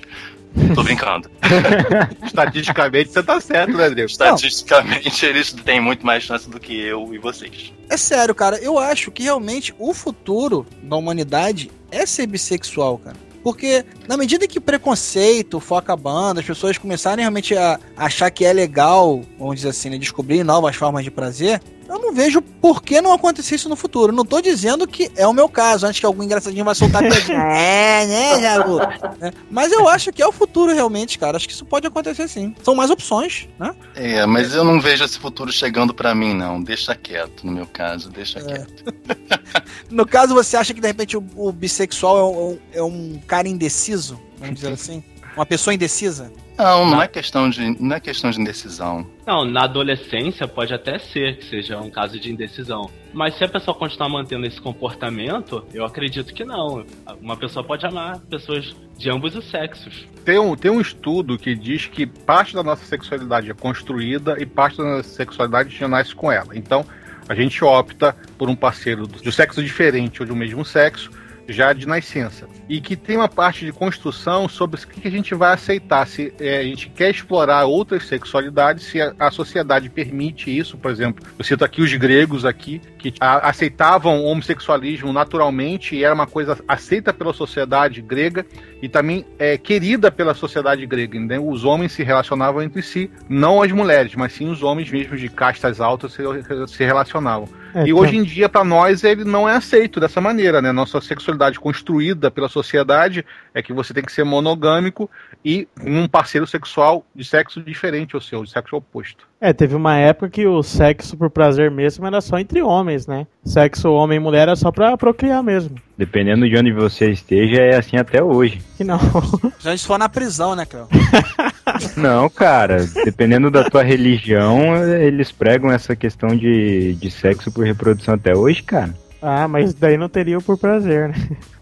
Tô 0.74 0.82
brincando. 0.82 1.30
Estatisticamente 2.24 3.10
você 3.10 3.22
tá 3.22 3.40
certo, 3.40 3.76
né, 3.76 3.90
Drigo? 3.90 4.08
Estatisticamente, 4.08 5.26
eles 5.26 5.52
têm 5.52 5.80
muito 5.80 6.04
mais 6.04 6.22
chance 6.22 6.48
do 6.48 6.58
que 6.58 6.78
eu 6.78 7.14
e 7.14 7.18
vocês. 7.18 7.72
É 7.88 7.96
sério, 7.96 8.34
cara, 8.34 8.56
eu 8.58 8.78
acho 8.78 9.10
que 9.10 9.22
realmente 9.22 9.74
o 9.78 9.92
futuro 9.92 10.66
da 10.82 10.96
humanidade 10.96 11.70
é 11.90 12.04
ser 12.06 12.26
bissexual, 12.26 12.98
cara. 12.98 13.16
Porque 13.42 13.84
na 14.06 14.16
medida 14.16 14.48
que 14.48 14.58
o 14.58 14.60
preconceito 14.60 15.60
for 15.60 15.76
acabando, 15.76 16.40
as 16.40 16.46
pessoas 16.46 16.76
começarem 16.76 17.22
realmente 17.22 17.56
a 17.56 17.78
achar 17.96 18.30
que 18.30 18.44
é 18.44 18.52
legal, 18.52 19.22
vamos 19.38 19.56
dizer 19.56 19.68
assim, 19.68 19.90
né, 19.90 19.98
descobrir 19.98 20.42
novas 20.44 20.76
formas 20.76 21.04
de 21.04 21.10
prazer, 21.10 21.60
eu 21.88 21.98
não 21.98 22.12
vejo 22.12 22.42
por 22.42 22.82
que 22.82 23.00
não 23.00 23.12
acontecer 23.12 23.54
isso 23.54 23.68
no 23.68 23.76
futuro. 23.76 24.12
Não 24.12 24.24
tô 24.24 24.40
dizendo 24.40 24.86
que 24.86 25.10
é 25.16 25.26
o 25.26 25.32
meu 25.32 25.48
caso, 25.48 25.86
antes 25.86 25.98
que 25.98 26.06
algum 26.06 26.22
engraçadinho 26.22 26.64
vai 26.64 26.74
soltar 26.74 27.02
piadinha. 27.02 27.38
É, 27.58 28.06
né, 28.06 28.42
Jabu? 28.42 28.78
Né? 29.18 29.32
Mas 29.50 29.72
eu 29.72 29.88
acho 29.88 30.12
que 30.12 30.22
é 30.22 30.26
o 30.26 30.32
futuro 30.32 30.72
realmente, 30.72 31.18
cara. 31.18 31.36
Acho 31.36 31.46
que 31.46 31.54
isso 31.54 31.64
pode 31.64 31.86
acontecer 31.86 32.28
sim. 32.28 32.54
São 32.62 32.74
mais 32.74 32.90
opções, 32.90 33.48
né? 33.58 33.74
É, 33.94 34.26
mas 34.26 34.54
eu 34.54 34.62
não 34.62 34.80
vejo 34.80 35.04
esse 35.04 35.18
futuro 35.18 35.50
chegando 35.50 35.94
pra 35.94 36.14
mim, 36.14 36.34
não. 36.34 36.62
Deixa 36.62 36.94
quieto, 36.94 37.46
no 37.46 37.52
meu 37.52 37.66
caso, 37.66 38.10
deixa 38.10 38.40
quieto. 38.40 38.84
No 39.90 40.06
caso, 40.06 40.34
você 40.34 40.56
acha 40.56 40.74
que 40.74 40.80
de 40.80 40.86
repente 40.86 41.16
o, 41.16 41.24
o 41.34 41.50
bissexual 41.50 42.18
é 42.18 42.22
um, 42.22 42.58
é 42.74 42.82
um 42.82 43.20
cara 43.26 43.48
indeciso? 43.48 44.20
Vamos 44.38 44.56
dizer 44.56 44.72
assim? 44.72 45.02
Uma 45.34 45.46
pessoa 45.46 45.72
indecisa? 45.72 46.30
Não, 46.58 46.90
não 46.90 47.00
é 47.00 47.06
questão 47.06 47.48
de, 47.48 47.80
não 47.80 47.94
é 47.96 48.00
questão 48.00 48.30
de 48.30 48.40
indecisão. 48.40 49.06
Não, 49.24 49.44
na 49.44 49.62
adolescência 49.62 50.48
pode 50.48 50.74
até 50.74 50.98
ser 50.98 51.36
que 51.38 51.44
seja 51.44 51.78
um 51.78 51.88
caso 51.88 52.18
de 52.18 52.32
indecisão. 52.32 52.90
Mas 53.12 53.36
se 53.38 53.44
a 53.44 53.48
pessoa 53.48 53.76
continuar 53.76 54.08
mantendo 54.08 54.44
esse 54.44 54.60
comportamento, 54.60 55.64
eu 55.72 55.84
acredito 55.84 56.34
que 56.34 56.44
não. 56.44 56.84
Uma 57.20 57.36
pessoa 57.36 57.64
pode 57.64 57.86
amar 57.86 58.18
pessoas 58.28 58.74
de 58.98 59.08
ambos 59.08 59.36
os 59.36 59.48
sexos. 59.48 60.04
Tem 60.24 60.38
um, 60.38 60.56
tem 60.56 60.70
um 60.70 60.80
estudo 60.80 61.38
que 61.38 61.54
diz 61.54 61.86
que 61.86 62.04
parte 62.06 62.54
da 62.54 62.62
nossa 62.62 62.84
sexualidade 62.84 63.50
é 63.50 63.54
construída 63.54 64.36
e 64.40 64.44
parte 64.44 64.78
da 64.78 64.84
nossa 64.84 65.08
sexualidade 65.08 65.74
já 65.76 65.86
nasce 65.86 66.14
com 66.14 66.30
ela. 66.30 66.56
Então, 66.56 66.84
a 67.28 67.34
gente 67.34 67.62
opta 67.64 68.16
por 68.36 68.48
um 68.50 68.56
parceiro 68.56 69.06
do- 69.06 69.22
de 69.22 69.30
sexo 69.30 69.62
diferente 69.62 70.20
ou 70.22 70.26
do 70.26 70.34
mesmo 70.34 70.64
sexo 70.64 71.10
já 71.48 71.72
de 71.72 71.86
nascença. 71.86 72.46
E 72.68 72.80
que 72.80 72.94
tem 72.94 73.16
uma 73.16 73.28
parte 73.28 73.64
de 73.64 73.72
construção 73.72 74.48
sobre 74.48 74.78
o 74.80 74.86
que 74.86 75.08
a 75.08 75.10
gente 75.10 75.34
vai 75.34 75.54
aceitar, 75.54 76.06
se 76.06 76.32
é, 76.38 76.58
a 76.58 76.62
gente 76.62 76.90
quer 76.90 77.10
explorar 77.10 77.64
outras 77.64 78.06
sexualidades, 78.06 78.84
se 78.84 79.00
a, 79.00 79.14
a 79.18 79.30
sociedade 79.30 79.88
permite 79.88 80.56
isso, 80.56 80.76
por 80.76 80.90
exemplo. 80.90 81.24
Eu 81.38 81.44
cito 81.44 81.64
aqui 81.64 81.80
os 81.80 81.92
gregos 81.94 82.44
aqui, 82.44 82.80
que 82.98 83.14
a- 83.18 83.48
aceitavam 83.48 84.22
homossexualismo 84.24 85.12
naturalmente 85.12 85.96
e 85.96 86.04
era 86.04 86.14
uma 86.14 86.26
coisa 86.26 86.58
aceita 86.68 87.12
pela 87.12 87.32
sociedade 87.32 88.02
grega 88.02 88.44
e 88.82 88.88
também 88.88 89.24
é 89.38 89.56
querida 89.56 90.10
pela 90.10 90.34
sociedade 90.34 90.84
grega. 90.86 91.18
Né? 91.18 91.38
Os 91.38 91.64
homens 91.64 91.92
se 91.92 92.02
relacionavam 92.02 92.62
entre 92.62 92.82
si, 92.82 93.10
não 93.28 93.62
as 93.62 93.72
mulheres, 93.72 94.14
mas 94.14 94.32
sim 94.32 94.48
os 94.48 94.62
homens 94.62 94.90
mesmo 94.90 95.16
de 95.16 95.28
castas 95.28 95.80
altas 95.80 96.12
se, 96.12 96.22
se 96.68 96.84
relacionavam. 96.84 97.48
É, 97.78 97.86
e 97.86 97.94
tá. 97.94 98.00
hoje 98.00 98.16
em 98.16 98.24
dia, 98.24 98.48
para 98.48 98.64
nós, 98.64 99.04
ele 99.04 99.24
não 99.24 99.48
é 99.48 99.54
aceito 99.54 100.00
dessa 100.00 100.20
maneira, 100.20 100.60
né? 100.60 100.72
Nossa 100.72 101.00
sexualidade 101.00 101.60
construída 101.60 102.28
pela 102.30 102.48
sociedade 102.48 103.24
é 103.54 103.62
que 103.62 103.72
você 103.72 103.94
tem 103.94 104.02
que 104.02 104.12
ser 104.12 104.24
monogâmico 104.24 105.08
e 105.44 105.68
um 105.84 106.08
parceiro 106.08 106.46
sexual 106.46 107.06
de 107.14 107.24
sexo 107.24 107.62
diferente 107.62 108.16
ao 108.16 108.20
seu, 108.20 108.42
de 108.42 108.50
sexo 108.50 108.74
oposto. 108.74 109.28
É, 109.40 109.52
teve 109.52 109.76
uma 109.76 109.96
época 109.96 110.28
que 110.28 110.46
o 110.46 110.60
sexo 110.64 111.16
por 111.16 111.30
prazer 111.30 111.70
mesmo 111.70 112.04
era 112.04 112.20
só 112.20 112.38
entre 112.38 112.60
homens, 112.60 113.06
né? 113.06 113.24
Sexo 113.44 113.92
homem 113.92 114.16
e 114.16 114.20
mulher 114.20 114.48
é 114.48 114.56
só 114.56 114.72
pra 114.72 114.96
procriar 114.96 115.44
mesmo. 115.44 115.76
Dependendo 115.96 116.48
de 116.48 116.56
onde 116.56 116.72
você 116.72 117.10
esteja, 117.10 117.60
é 117.60 117.76
assim 117.76 117.96
até 117.96 118.20
hoje. 118.22 118.60
Que 118.76 118.82
não. 118.82 118.98
Já 119.60 119.72
isso 119.72 119.86
for 119.86 119.98
na 119.98 120.08
prisão, 120.08 120.56
né, 120.56 120.66
Cléo? 120.66 120.88
Não, 121.96 122.28
cara, 122.28 122.86
dependendo 123.04 123.50
da 123.50 123.68
tua 123.68 123.82
religião, 123.82 124.76
eles 125.00 125.30
pregam 125.32 125.70
essa 125.70 125.94
questão 125.96 126.30
de, 126.36 126.94
de 126.94 127.10
sexo 127.10 127.50
por 127.52 127.64
reprodução 127.64 128.14
até 128.14 128.34
hoje, 128.34 128.62
cara. 128.62 128.94
Ah, 129.20 129.48
mas 129.48 129.74
daí 129.74 129.96
não 129.96 130.08
teria 130.08 130.38
o 130.38 130.42
por 130.42 130.56
prazer, 130.56 131.08
né? 131.08 131.14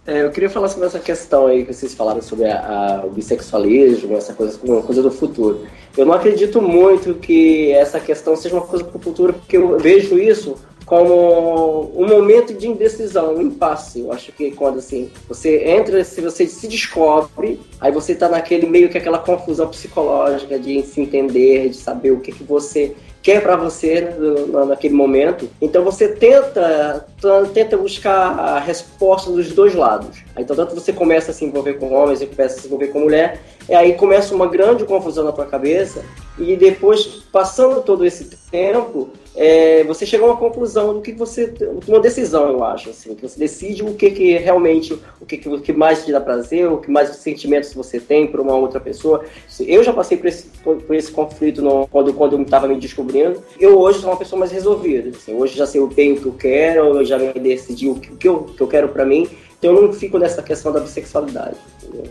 É, 0.07 0.23
eu 0.23 0.31
queria 0.31 0.49
falar 0.49 0.69
sobre 0.69 0.87
essa 0.87 1.01
questão 1.01 1.49
aí 1.49 1.65
que 1.65 1.73
vocês 1.75 1.93
falaram 1.95 2.23
sobre 2.23 2.45
a, 2.49 2.59
a- 2.61 3.05
o 3.05 3.11
bissexualismo, 3.11 4.17
essa 4.17 4.33
coisa, 4.35 4.57
uma 4.63 4.83
coisa 4.83 5.03
do 5.03 5.11
futuro. 5.11 5.67
Eu 5.97 6.07
não 6.07 6.13
acredito 6.13 6.63
muito 6.63 7.15
que 7.15 7.73
essa 7.73 7.99
questão 7.99 8.37
seja 8.37 8.55
uma 8.55 8.65
coisa 8.67 8.85
para 8.85 8.97
o 8.99 9.01
futuro, 9.01 9.33
porque 9.33 9.57
eu 9.57 9.79
vejo 9.79 10.17
isso 10.19 10.55
como 10.87 11.91
um 11.97 12.07
momento 12.07 12.55
de 12.55 12.69
indecisão, 12.69 13.35
um 13.35 13.43
impasse. 13.43 14.01
Eu 14.01 14.13
acho 14.13 14.31
que 14.31 14.53
quando 14.53 14.79
assim, 14.79 15.11
você 15.29 15.65
entra, 15.65 16.03
se 16.05 16.21
você 16.21 16.47
se 16.47 16.69
descobre, 16.69 17.61
aí 17.81 17.91
você 17.91 18.15
tá 18.15 18.29
naquele 18.29 18.67
meio 18.67 18.89
que 18.89 18.97
aquela 18.97 19.19
confusão 19.19 19.69
psicológica 19.69 20.57
de 20.59 20.83
se 20.83 21.01
entender, 21.01 21.71
de 21.71 21.77
saber 21.77 22.13
o 22.13 22.21
que, 22.21 22.31
que 22.31 22.45
você 22.45 22.95
quer 23.21 23.43
para 23.43 23.57
você 23.57 24.03
né, 24.03 24.65
naquele 24.67 24.95
momento. 24.95 25.51
Então 25.61 25.83
você 25.83 26.07
tenta 26.07 27.05
tenta 27.53 27.77
buscar 27.77 28.39
a 28.39 28.61
resposta 28.61 29.33
dos 29.33 29.51
dois 29.51 29.75
lados. 29.75 30.23
Então 30.39 30.55
tanto 30.55 30.77
você 30.77 30.93
começa 30.93 31.33
a 31.33 31.35
se 31.35 31.45
envolver 31.45 31.75
com 31.75 31.93
homens 31.93 32.23
e 32.23 32.27
começa 32.27 32.59
a 32.59 32.61
se 32.61 32.69
envolver 32.69 32.89
com 32.89 33.01
mulher, 33.01 33.41
e 33.69 33.75
aí 33.75 33.95
começa 33.95 34.35
uma 34.35 34.47
grande 34.47 34.85
confusão 34.85 35.25
na 35.25 35.33
tua 35.33 35.47
cabeça 35.47 36.05
e 36.39 36.57
depois 36.57 37.05
passando 37.33 37.83
todo 37.83 38.05
esse 38.05 38.25
tempo 38.51 39.09
é, 39.35 39.85
você 39.85 40.07
chega 40.07 40.25
a 40.25 40.29
uma 40.29 40.37
conclusão 40.37 40.95
do 40.95 41.01
que 41.01 41.13
você 41.13 41.53
uma 41.87 42.01
decisão 42.01 42.49
eu 42.49 42.65
acho 42.65 42.91
assim 42.91 43.15
que 43.15 43.23
você 43.23 43.39
decide 43.39 43.83
o 43.83 43.95
que 43.95 44.11
que 44.11 44.37
realmente 44.39 44.99
o 45.21 45.27
que 45.27 45.49
o 45.49 45.61
que 45.61 45.73
mais 45.73 46.05
te 46.05 46.13
dá 46.13 46.21
prazer 46.21 46.71
o 46.71 46.79
que 46.79 46.91
mais 46.91 47.09
sentimentos 47.17 47.73
você 47.75 47.99
tem 47.99 48.27
por 48.27 48.41
uma 48.41 48.55
outra 48.55 48.81
pessoa 48.81 49.25
eu 49.61 49.83
já 49.83 49.93
passei 49.93 50.17
por 50.17 50.27
esse 50.27 50.45
por, 50.63 50.95
esse 50.95 51.11
conflito 51.11 51.61
no- 51.63 51.87
quando 51.89 52.13
quando 52.15 52.37
eu 52.37 52.43
estava 52.43 52.69
me 52.69 52.77
descobrindo 52.77 53.43
eu 53.59 53.79
hoje 53.79 54.01
sou 54.01 54.11
uma 54.11 54.17
pessoa 54.17 54.39
mais 54.41 54.53
resolvida 54.53 55.11
assim, 55.11 55.35
hoje 55.35 55.57
já 55.57 55.67
sei 55.67 55.85
bem 55.89 56.13
o 56.13 56.21
que 56.21 56.27
eu 56.27 56.33
quero 56.33 56.99
eu 56.99 57.05
já 57.05 57.19
decidi 57.19 57.89
o 57.89 57.95
que, 57.97 58.13
o 58.13 58.17
que 58.17 58.29
eu, 58.29 58.35
o 58.37 58.55
que 58.55 58.61
eu 58.63 58.69
quero 58.69 58.89
para 58.89 59.05
mim 59.05 59.29
então 59.59 59.75
eu 59.75 59.83
não 59.83 59.93
fico 59.93 60.19
nessa 60.19 60.43
questão 60.43 60.71
da 60.73 60.81
bissexualidade 60.81 61.57
entendeu? 61.83 62.05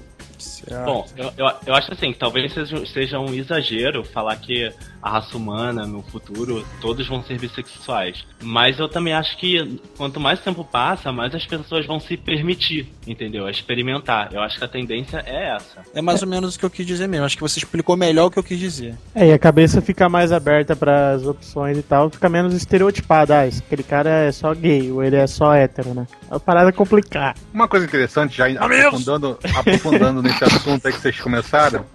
Bom, 0.86 1.05
eu, 1.15 1.31
eu, 1.38 1.51
eu 1.67 1.74
acho 1.75 1.91
assim, 1.93 2.12
que 2.12 2.19
talvez 2.19 2.51
seja, 2.53 2.86
seja 2.86 3.19
um 3.19 3.34
exagero 3.34 4.03
falar 4.03 4.36
que 4.38 4.72
a 5.01 5.10
raça 5.12 5.38
humana, 5.38 5.86
no 5.86 6.01
futuro, 6.01 6.65
todos 6.81 7.07
vão 7.07 7.22
ser 7.24 7.38
bissexuais. 7.39 8.25
Mas 8.41 8.79
eu 8.79 8.89
também 8.89 9.13
acho 9.13 9.38
que 9.38 9.79
quanto 9.95 10.19
mais 10.19 10.39
tempo 10.39 10.63
passa, 10.65 11.12
mais 11.12 11.36
as 11.36 11.45
pessoas 11.45 11.86
vão 11.86 12.00
se 12.00 12.17
permitir, 12.17 12.91
entendeu? 13.05 13.45
A 13.45 13.51
experimentar. 13.51 14.29
Eu 14.34 14.41
acho 14.41 14.57
que 14.57 14.63
a 14.65 14.67
tendência 14.67 15.24
é 15.27 15.55
essa. 15.55 15.84
É 15.93 16.01
mais 16.01 16.24
ou 16.24 16.27
menos 16.27 16.55
o 16.55 16.60
que 16.60 16.65
eu 16.65 16.69
quis 16.72 16.86
dizer 16.88 17.07
mesmo. 17.07 17.25
Acho 17.25 17.36
que 17.36 17.43
você 17.43 17.60
explicou 17.60 17.95
melhor 17.95 18.25
o 18.25 18.31
que 18.31 18.39
eu 18.39 18.43
quis 18.43 18.57
dizer. 18.60 18.95
É, 19.13 19.27
e 19.27 19.34
a 19.34 19.38
cabeça 19.38 19.79
fica 19.81 20.10
mais 20.10 20.31
aberta 20.31 20.75
para 20.75 21.12
as 21.12 21.24
opções 21.27 21.77
e 21.77 21.84
tal, 21.84 22.10
fica 22.10 22.27
menos 22.27 22.55
estereotipada. 22.55 23.39
Ah, 23.41 23.48
esse- 23.48 23.60
aquele 23.62 23.84
cara 23.84 24.10
é 24.10 24.31
só 24.31 24.53
gay, 24.55 24.91
ou 24.91 25.03
ele 25.03 25.15
é 25.17 25.27
só 25.27 25.53
hétero, 25.53 25.93
né? 25.93 26.07
É 26.29 26.34
uma 26.34 26.39
parada 26.39 26.72
complicada. 26.72 27.38
Uma 27.53 27.67
coisa 27.67 27.86
interessante, 27.86 28.36
já 28.38 28.48
aprofundando, 28.48 29.38
aprofundando 29.55 30.22
nesse 30.24 30.43
assunto 30.43 30.54
aí 30.85 30.93
que 30.93 31.00
vocês 31.00 31.19
começaram, 31.19 31.85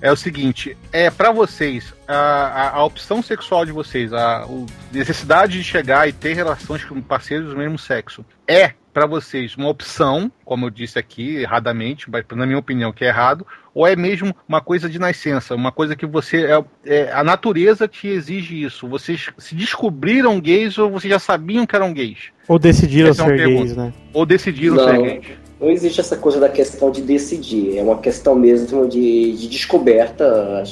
é 0.00 0.10
o 0.10 0.16
seguinte: 0.16 0.76
é 0.92 1.10
para 1.10 1.30
vocês, 1.32 1.92
a, 2.06 2.14
a, 2.14 2.70
a 2.76 2.84
opção 2.84 3.22
sexual 3.22 3.64
de 3.64 3.72
vocês, 3.72 4.12
a, 4.12 4.44
o- 4.46 4.66
necessidade 4.92 5.58
de 5.58 5.64
chegar 5.64 6.08
e 6.08 6.12
ter 6.12 6.34
relações 6.34 6.84
com 6.84 7.00
parceiros 7.00 7.50
do 7.50 7.56
mesmo 7.56 7.78
sexo, 7.78 8.24
é 8.46 8.72
para 8.92 9.06
vocês 9.06 9.56
uma 9.56 9.68
opção, 9.70 10.30
como 10.44 10.66
eu 10.66 10.70
disse 10.70 10.98
aqui 10.98 11.36
erradamente, 11.36 12.10
mas 12.10 12.24
na 12.34 12.44
minha 12.44 12.58
opinião 12.58 12.92
que 12.92 13.02
é 13.06 13.08
errado, 13.08 13.46
ou 13.74 13.86
é 13.86 13.96
mesmo 13.96 14.36
uma 14.46 14.60
coisa 14.60 14.86
de 14.86 14.98
nascença, 14.98 15.54
uma 15.54 15.72
coisa 15.72 15.96
que 15.96 16.04
você 16.04 16.44
é, 16.44 16.64
é- 16.84 17.10
a 17.12 17.24
natureza 17.24 17.88
te 17.88 18.06
exige 18.06 18.62
isso? 18.62 18.86
Vocês 18.86 19.30
se 19.38 19.54
descobriram 19.54 20.38
gays 20.38 20.76
ou 20.76 20.90
vocês 20.90 21.10
já 21.10 21.18
sabiam 21.18 21.64
que 21.64 21.74
eram 21.74 21.90
gays? 21.94 22.18
Ou 22.46 22.58
decidiram 22.58 23.08
Essa 23.08 23.22
é 23.22 23.26
ser 23.28 23.36
gays, 23.38 23.48
pergunta. 23.72 23.82
né? 23.86 23.92
Ou 24.12 24.26
decidiram 24.26 24.76
Não. 24.76 24.84
ser 24.84 25.02
gays? 25.02 25.26
Não 25.62 25.70
existe 25.70 26.00
essa 26.00 26.16
coisa 26.16 26.40
da 26.40 26.48
questão 26.48 26.90
de 26.90 27.00
decidir, 27.00 27.78
é 27.78 27.82
uma 27.82 27.98
questão 27.98 28.34
mesmo 28.34 28.88
de, 28.88 29.32
de 29.34 29.46
descoberta. 29.48 30.64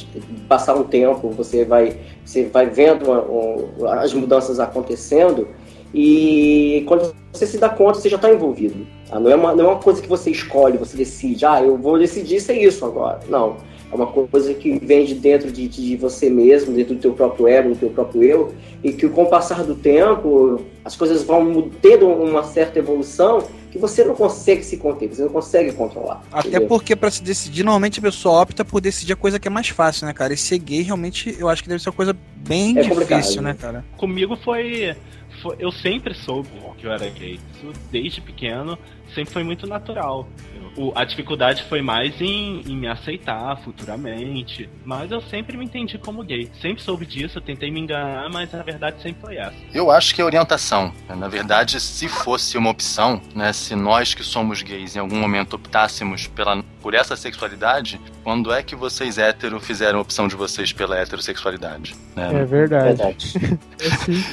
Passar 0.48 0.74
um 0.74 0.82
tempo, 0.82 1.30
você 1.30 1.64
vai, 1.64 1.96
você 2.24 2.46
vai 2.46 2.66
vendo 2.66 3.04
uma- 3.04 3.22
um- 3.22 3.86
as 3.88 4.12
mudanças 4.12 4.58
acontecendo 4.58 5.46
e 5.94 6.84
quando 6.88 7.14
você 7.32 7.46
se 7.46 7.56
dá 7.56 7.68
conta, 7.68 8.00
você 8.00 8.08
já 8.08 8.16
está 8.16 8.32
envolvido. 8.32 8.84
tá? 9.08 9.20
Não, 9.20 9.30
é 9.30 9.36
uma, 9.36 9.54
não 9.54 9.64
é 9.64 9.68
uma 9.68 9.78
coisa 9.80 10.02
que 10.02 10.08
você 10.08 10.30
escolhe, 10.30 10.76
você 10.76 10.96
decide, 10.96 11.46
ah, 11.46 11.62
eu 11.62 11.76
vou 11.76 11.96
decidir 11.96 12.40
ser 12.40 12.54
isso 12.60 12.84
agora. 12.84 13.20
Não. 13.28 13.58
É 13.90 13.94
uma 13.94 14.06
coisa 14.06 14.54
que 14.54 14.78
vem 14.78 15.04
de 15.04 15.14
dentro 15.14 15.50
de, 15.50 15.66
de 15.66 15.96
você 15.96 16.30
mesmo, 16.30 16.72
dentro 16.72 16.94
do 16.94 17.00
teu 17.00 17.12
próprio 17.12 17.48
ego, 17.48 17.70
do 17.70 17.76
teu 17.76 17.90
próprio 17.90 18.22
eu, 18.22 18.54
e 18.84 18.92
que 18.92 19.08
com 19.08 19.24
o 19.24 19.26
passar 19.28 19.64
do 19.64 19.74
tempo, 19.74 20.60
as 20.84 20.94
coisas 20.96 21.24
vão 21.24 21.68
tendo 21.82 22.06
uma 22.06 22.44
certa 22.44 22.78
evolução 22.78 23.42
que 23.70 23.78
você 23.78 24.04
não 24.04 24.14
consegue 24.14 24.64
se 24.64 24.76
conter, 24.76 25.08
você 25.08 25.22
não 25.22 25.30
consegue 25.30 25.72
controlar. 25.72 26.22
Até 26.32 26.48
entendeu? 26.48 26.68
porque 26.68 26.96
pra 26.96 27.10
se 27.10 27.22
decidir, 27.22 27.62
normalmente 27.62 28.00
a 28.00 28.02
pessoa 28.02 28.40
opta 28.40 28.64
por 28.64 28.80
decidir 28.80 29.12
a 29.12 29.16
coisa 29.16 29.38
que 29.38 29.46
é 29.46 29.50
mais 29.50 29.68
fácil, 29.68 30.06
né, 30.06 30.12
cara? 30.12 30.34
E 30.34 30.36
ser 30.36 30.58
gay 30.58 30.82
realmente 30.82 31.36
eu 31.38 31.48
acho 31.48 31.62
que 31.62 31.68
deve 31.68 31.82
ser 31.82 31.88
uma 31.88 31.96
coisa 31.96 32.16
bem 32.36 32.76
É 32.78 32.82
difícil, 32.82 33.42
né, 33.42 33.50
né? 33.50 33.56
cara? 33.60 33.84
Comigo 33.96 34.36
foi, 34.36 34.96
foi- 35.40 35.56
Eu 35.58 35.70
sempre 35.72 36.14
soube 36.14 36.48
que 36.78 36.86
eu 36.86 36.92
era 36.92 37.08
gay. 37.08 37.38
Isso 37.54 37.72
desde 37.90 38.20
pequeno 38.20 38.78
sempre 39.14 39.32
foi 39.32 39.42
muito 39.42 39.66
natural. 39.66 40.28
O- 40.76 40.92
a 40.94 41.04
dificuldade 41.04 41.64
foi 41.64 41.82
mais 41.82 42.20
em, 42.20 42.60
em 42.62 42.76
me 42.76 42.86
aceitar 42.86 43.56
futuramente. 43.62 44.68
Mas 44.84 45.10
eu 45.10 45.20
sempre 45.22 45.56
me 45.56 45.64
entendi 45.64 45.98
como 45.98 46.22
gay. 46.22 46.48
Sempre 46.60 46.82
soube 46.82 47.04
disso, 47.04 47.40
tentei 47.40 47.70
me 47.70 47.80
enganar, 47.80 48.28
mas 48.30 48.54
a 48.54 48.62
verdade 48.62 49.02
sempre 49.02 49.20
foi 49.20 49.36
essa. 49.36 49.54
Eu 49.74 49.90
acho 49.90 50.14
que 50.14 50.20
é 50.20 50.24
orientação. 50.24 50.92
Na 51.08 51.26
verdade, 51.28 51.80
se 51.80 52.08
fosse 52.08 52.56
uma 52.56 52.70
opção, 52.70 53.20
né, 53.34 53.52
se 53.52 53.74
nós 53.74 54.14
que 54.14 54.22
somos 54.22 54.62
gays 54.62 54.94
em 54.94 55.00
algum 55.00 55.18
momento 55.18 55.54
optássemos 55.54 56.26
pela, 56.28 56.62
por 56.80 56.94
essa 56.94 57.16
sexualidade, 57.16 58.00
quando 58.22 58.52
é 58.52 58.62
que 58.62 58.74
vocês 58.74 59.18
hétero 59.18 59.60
fizeram 59.60 59.98
a 59.98 60.02
opção 60.02 60.26
de 60.26 60.34
vocês 60.34 60.72
pela 60.72 60.98
heterossexualidade? 60.98 61.94
né? 62.16 62.30
É 62.40 62.44
verdade. 62.44 62.96
Verdade. 62.96 63.58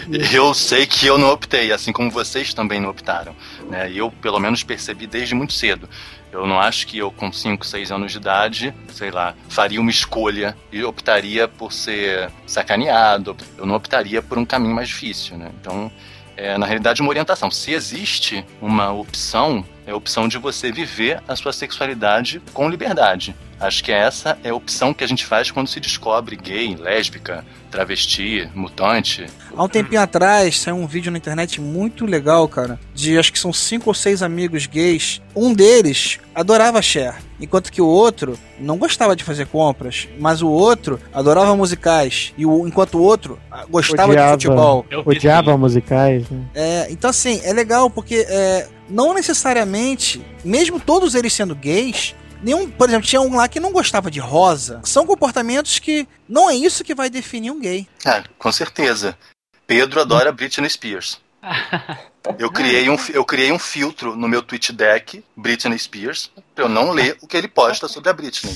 Eu 0.34 0.54
sei 0.54 0.86
que 0.86 1.08
eu 1.08 1.18
não 1.18 1.32
optei, 1.32 1.72
assim 1.72 1.92
como 1.92 2.10
vocês 2.10 2.54
também 2.54 2.80
não 2.80 2.90
optaram. 2.90 3.36
Né? 3.70 3.92
E 3.92 3.98
eu, 3.98 4.12
pelo 4.12 4.40
menos, 4.40 4.64
percebi 4.64 5.08
desde 5.08 5.36
muito 5.36 5.54
cedo. 5.54 5.88
Eu 6.32 6.46
não 6.46 6.60
acho 6.60 6.86
que 6.88 6.98
eu, 6.98 7.10
com 7.10 7.32
5, 7.32 7.66
6 7.66 7.92
anos 7.92 8.12
de 8.12 8.18
idade, 8.18 8.74
sei 8.92 9.12
lá, 9.12 9.34
faria 9.48 9.80
uma 9.80 9.90
escolha 9.90 10.56
e 10.72 10.84
optaria 10.84 11.48
por 11.48 11.72
ser 11.72 12.30
sacaneado. 12.46 13.36
Eu 13.58 13.66
não 13.66 13.76
optaria 13.76 14.22
por 14.22 14.38
um 14.38 14.46
caminho 14.46 14.76
mais 14.76 14.90
difícil, 14.90 15.38
né? 15.38 15.52
Então, 15.60 15.92
é, 16.36 16.58
na 16.58 16.66
realidade, 16.66 17.02
uma 17.02 17.10
orientação. 17.10 17.50
Se 17.50 17.72
existe 17.72 18.46
uma 18.62 18.92
opção, 18.92 19.66
é 19.88 19.92
a 19.92 19.96
opção 19.96 20.28
de 20.28 20.38
você 20.38 20.70
viver 20.70 21.24
a 21.26 21.36
sua 21.36 21.54
sexualidade 21.54 22.42
com 22.54 22.70
liberdade. 22.70 23.34
Acho 23.60 23.84
que 23.84 23.92
essa 23.92 24.38
é 24.44 24.50
a 24.50 24.54
opção 24.54 24.94
que 24.94 25.04
a 25.04 25.08
gente 25.08 25.26
faz 25.26 25.50
quando 25.50 25.68
se 25.68 25.80
descobre 25.80 26.36
gay, 26.36 26.76
lésbica, 26.76 27.44
travesti, 27.72 28.48
mutante. 28.54 29.26
Há 29.56 29.64
um 29.64 29.68
tempinho 29.68 30.00
atrás 30.00 30.60
saiu 30.60 30.76
um 30.76 30.86
vídeo 30.86 31.12
na 31.12 31.18
internet 31.18 31.60
muito 31.60 32.06
legal, 32.06 32.48
cara. 32.48 32.80
De 32.94 33.18
acho 33.18 33.34
que 33.34 33.40
são 33.40 33.52
cinco 33.52 33.90
ou 33.90 33.94
seis 33.96 34.22
amigos 34.22 34.68
gays. 34.68 35.22
Um 35.36 35.54
deles 35.54 36.20
adorava 36.36 36.82
Cher, 36.84 37.16
enquanto 37.40 37.72
que 37.72 37.82
o 37.82 37.88
outro 37.88 38.38
não 38.60 38.78
gostava 38.78 39.16
de 39.16 39.24
fazer 39.24 39.48
compras. 39.48 40.08
Mas 40.20 40.44
o 40.44 40.50
outro 40.50 41.00
adorava 41.12 41.56
musicais. 41.56 42.34
E 42.38 42.46
o, 42.46 42.68
enquanto 42.68 43.00
o 43.00 43.02
outro 43.02 43.40
ah, 43.50 43.66
gostava 43.68 44.16
de 44.16 44.22
futebol. 44.34 44.86
Odiava 45.04 45.58
musicais, 45.58 46.30
né? 46.30 46.46
É, 46.54 46.88
então, 46.92 47.10
assim, 47.10 47.42
é 47.44 47.54
legal 47.54 47.90
porque 47.90 48.24
é, 48.30 48.68
não 48.90 49.14
necessariamente, 49.14 50.22
mesmo 50.44 50.80
todos 50.80 51.16
eles 51.16 51.34
sendo 51.34 51.56
gays, 51.56 52.16
nenhum, 52.42 52.70
por 52.70 52.88
exemplo, 52.88 53.08
tinha 53.08 53.22
um 53.22 53.36
lá 53.36 53.48
que 53.48 53.60
não 53.60 53.72
gostava 53.72 54.12
de 54.12 54.20
rosa. 54.20 54.82
São 54.84 55.06
comportamentos 55.06 55.80
que 55.80 56.08
não 56.28 56.50
é 56.50 56.56
isso 56.56 56.84
que 56.84 56.96
vai 56.96 57.10
definir 57.10 57.52
um 57.52 57.60
gay. 57.60 57.88
Ah, 58.06 58.24
com 58.38 58.52
certeza. 58.52 59.18
Pedro 59.66 60.02
adora 60.02 60.32
Britney 60.32 60.70
Spears. 60.70 61.20
Eu 62.38 62.52
criei, 62.52 62.90
um, 62.90 62.98
eu 63.14 63.24
criei 63.24 63.52
um 63.52 63.60
filtro 63.60 64.16
no 64.16 64.28
meu 64.28 64.42
tweet 64.42 64.74
deck, 64.74 65.24
Britney 65.36 65.80
Spears, 65.80 66.30
pra 66.54 66.66
eu 66.66 66.70
não 66.70 66.92
ler 66.92 67.18
o 67.22 67.28
que 67.28 67.38
ele 67.38 67.48
posta 67.48 67.88
sobre 67.88 68.10
a 68.10 68.14
Britney. 68.14 68.54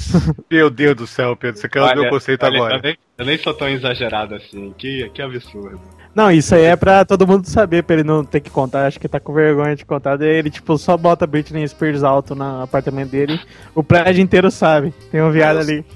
Meu 0.52 0.70
Deus 0.70 0.96
do 0.96 1.08
céu, 1.08 1.36
Pedro, 1.38 1.62
você 1.62 1.70
quer 1.70 1.82
o 1.82 1.96
meu 1.96 2.10
conceito 2.10 2.46
olha, 2.46 2.58
agora. 2.58 2.76
Eu 2.76 2.82
nem, 2.82 2.98
eu 3.20 3.26
nem 3.26 3.38
sou 3.38 3.54
tão 3.54 3.70
exagerado 3.70 4.36
assim. 4.36 4.74
Que, 4.78 5.10
que 5.14 5.22
absurdo. 5.22 5.80
Não, 6.14 6.30
isso 6.32 6.54
aí 6.54 6.64
é 6.64 6.76
pra 6.76 7.06
todo 7.06 7.26
mundo 7.26 7.48
saber, 7.48 7.84
pra 7.84 7.96
ele 7.96 8.04
não 8.04 8.24
ter 8.26 8.42
que 8.42 8.50
contar. 8.50 8.86
Acho 8.86 9.00
que 9.00 9.08
tá 9.08 9.20
com 9.20 9.34
vergonha 9.34 9.76
de 9.76 9.86
contar. 9.86 10.18
Daí 10.18 10.28
ele, 10.28 10.50
tipo, 10.50 10.78
só 10.78 10.98
bota 10.98 11.26
Britney 11.26 11.66
Spears 11.68 12.04
alto 12.04 12.36
no 12.36 12.62
apartamento 12.64 13.12
dele. 13.12 13.40
O 13.74 13.82
prédio 13.82 14.22
inteiro 14.22 14.52
sabe. 14.52 14.94
Tem 15.12 15.22
um 15.22 15.32
viado 15.32 15.60
ali. 15.60 15.86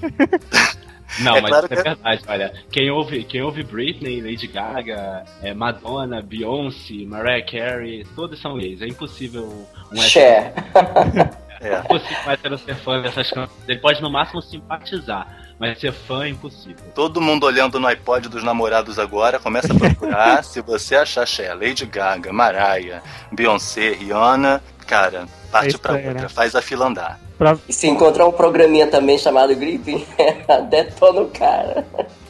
Não, 1.20 1.36
É 1.36 1.40
mas 1.40 1.50
claro 1.50 1.66
isso 1.66 1.74
é 1.74 1.76
que- 1.76 1.82
verdade, 1.88 2.22
olha. 2.26 2.52
Quem 2.70 2.90
ouve, 2.90 3.24
quem 3.24 3.40
ouve 3.40 3.62
Britney, 3.62 4.20
Lady 4.20 4.46
Gaga, 4.48 5.22
é, 5.42 5.54
Madonna, 5.54 6.20
Beyoncé, 6.20 7.04
Mariah 7.06 7.42
Carey, 7.46 8.04
todos 8.16 8.40
são 8.40 8.58
gays. 8.58 8.82
É 8.82 8.86
impossível 8.86 9.66
um 9.92 9.96
Cher. 9.96 10.52
É. 11.68 11.74
É 11.74 11.78
impossível 11.80 12.16
um 12.26 12.30
hétero 12.30 12.58
ser 12.58 12.74
fã 12.76 13.00
dessas 13.02 13.30
canções. 13.30 13.50
Ele 13.68 13.78
pode 13.80 14.00
no 14.02 14.10
máximo 14.10 14.40
simpatizar, 14.42 15.26
mas 15.58 15.78
ser 15.80 15.92
fã 15.92 16.24
é 16.24 16.28
impossível. 16.28 16.84
Todo 16.94 17.20
mundo 17.20 17.44
olhando 17.44 17.78
no 17.80 17.86
iPod 17.86 18.28
dos 18.28 18.42
namorados 18.44 18.98
agora, 18.98 19.38
começa 19.38 19.72
a 19.72 19.76
procurar. 19.76 20.42
Se 20.44 20.60
você 20.60 20.96
achar 20.96 21.26
Cher, 21.26 21.54
Lady 21.54 21.86
Gaga, 21.86 22.32
Mariah, 22.32 23.00
Beyoncé, 23.32 23.92
Rihanna, 23.92 24.62
cara, 24.86 25.26
parte 25.50 25.74
É 25.74 25.78
pra 25.78 25.92
outra, 25.94 26.12
né? 26.14 26.28
faz 26.28 26.54
a 26.54 26.62
fila 26.62 26.86
andar. 26.86 27.18
Pra... 27.38 27.56
E 27.68 27.72
se 27.72 27.86
encontrar 27.86 28.26
um 28.26 28.32
programinha 28.32 28.86
também 28.86 29.18
chamado 29.18 29.54
Gripe, 29.54 30.06
detona 30.70 31.20
o 31.20 31.28
cara. 31.30 31.86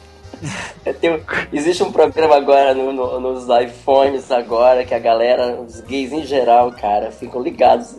Um- 0.85 1.19
existe 1.51 1.81
um 1.81 1.91
programa 1.91 2.35
agora 2.35 2.71
no- 2.73 2.93
no- 2.93 3.19
nos 3.19 3.45
iPhones 3.63 4.29
agora 4.31 4.85
que 4.85 4.93
a 4.93 4.99
galera, 4.99 5.55
os 5.59 5.81
gays 5.81 6.11
em 6.11 6.23
geral, 6.23 6.71
cara, 6.71 7.11
ficam 7.11 7.41
ligados 7.41 7.95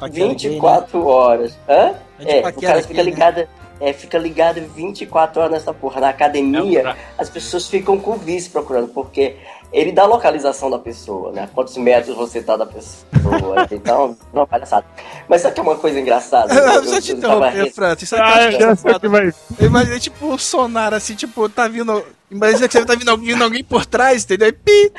Paquera 0.00 0.34
gay, 0.34 0.48
24 0.50 1.06
horas. 1.06 1.58
Hã? 1.68 1.94
É 2.18 2.38
É, 2.38 2.40
o 2.40 2.60
cara 2.60 2.82
fica 2.82 2.94
né? 2.94 3.02
ligado. 3.02 3.48
É, 3.80 3.92
fica 3.94 4.18
ligado 4.18 4.60
24 4.74 5.40
horas 5.40 5.52
nessa 5.52 5.72
porra. 5.72 6.00
Na 6.02 6.08
academia, 6.10 6.80
É 6.90 6.96
as 7.16 7.30
pessoas 7.30 7.66
ficam 7.66 7.98
com 7.98 8.12
vice 8.16 8.50
procurando, 8.50 8.88
porque 8.88 9.36
ele 9.72 9.92
dá 9.92 10.02
a 10.02 10.06
localização 10.06 10.68
da 10.70 10.78
pessoa, 10.78 11.32
né? 11.32 11.48
Quantos 11.54 11.76
metros 11.76 12.16
você 12.16 12.42
tá 12.42 12.56
da 12.56 12.66
pessoa. 12.66 13.06
então, 13.70 14.16
não, 14.32 14.46
palhaçada. 14.46 14.84
Mas 15.28 15.42
sabe 15.42 15.54
que 15.54 15.60
é 15.60 15.62
uma 15.62 15.76
coisa 15.76 16.00
engraçada? 16.00 16.52
Eu- 16.52 16.64
eu- 16.74 16.84
Só 16.84 17.00
te 17.00 17.12
eu 17.12 17.20
tava 17.20 17.36
interromper, 17.48 17.64
res- 17.64 17.74
Francis. 17.74 18.08
Sabe 18.08 18.22
Ah, 18.64 18.76
foda? 18.76 19.00
que 19.00 19.08
vai. 19.08 19.32
Eu 19.58 19.66
imaginei 19.66 20.00
tipo 20.00 20.32
o 20.34 20.38
sonar 20.38 20.92
assim, 20.94 21.14
tipo, 21.14 21.48
tá 21.48 21.68
vindo. 21.68 22.04
Imagina 22.30 22.68
que 22.68 22.72
você 22.78 22.84
tá 22.84 22.94
vindo 22.94 23.08
alguém, 23.08 23.40
alguém 23.42 23.64
por 23.64 23.84
trás, 23.84 24.22
entendeu? 24.24 24.48
E 24.48 24.52
pi, 24.52 24.92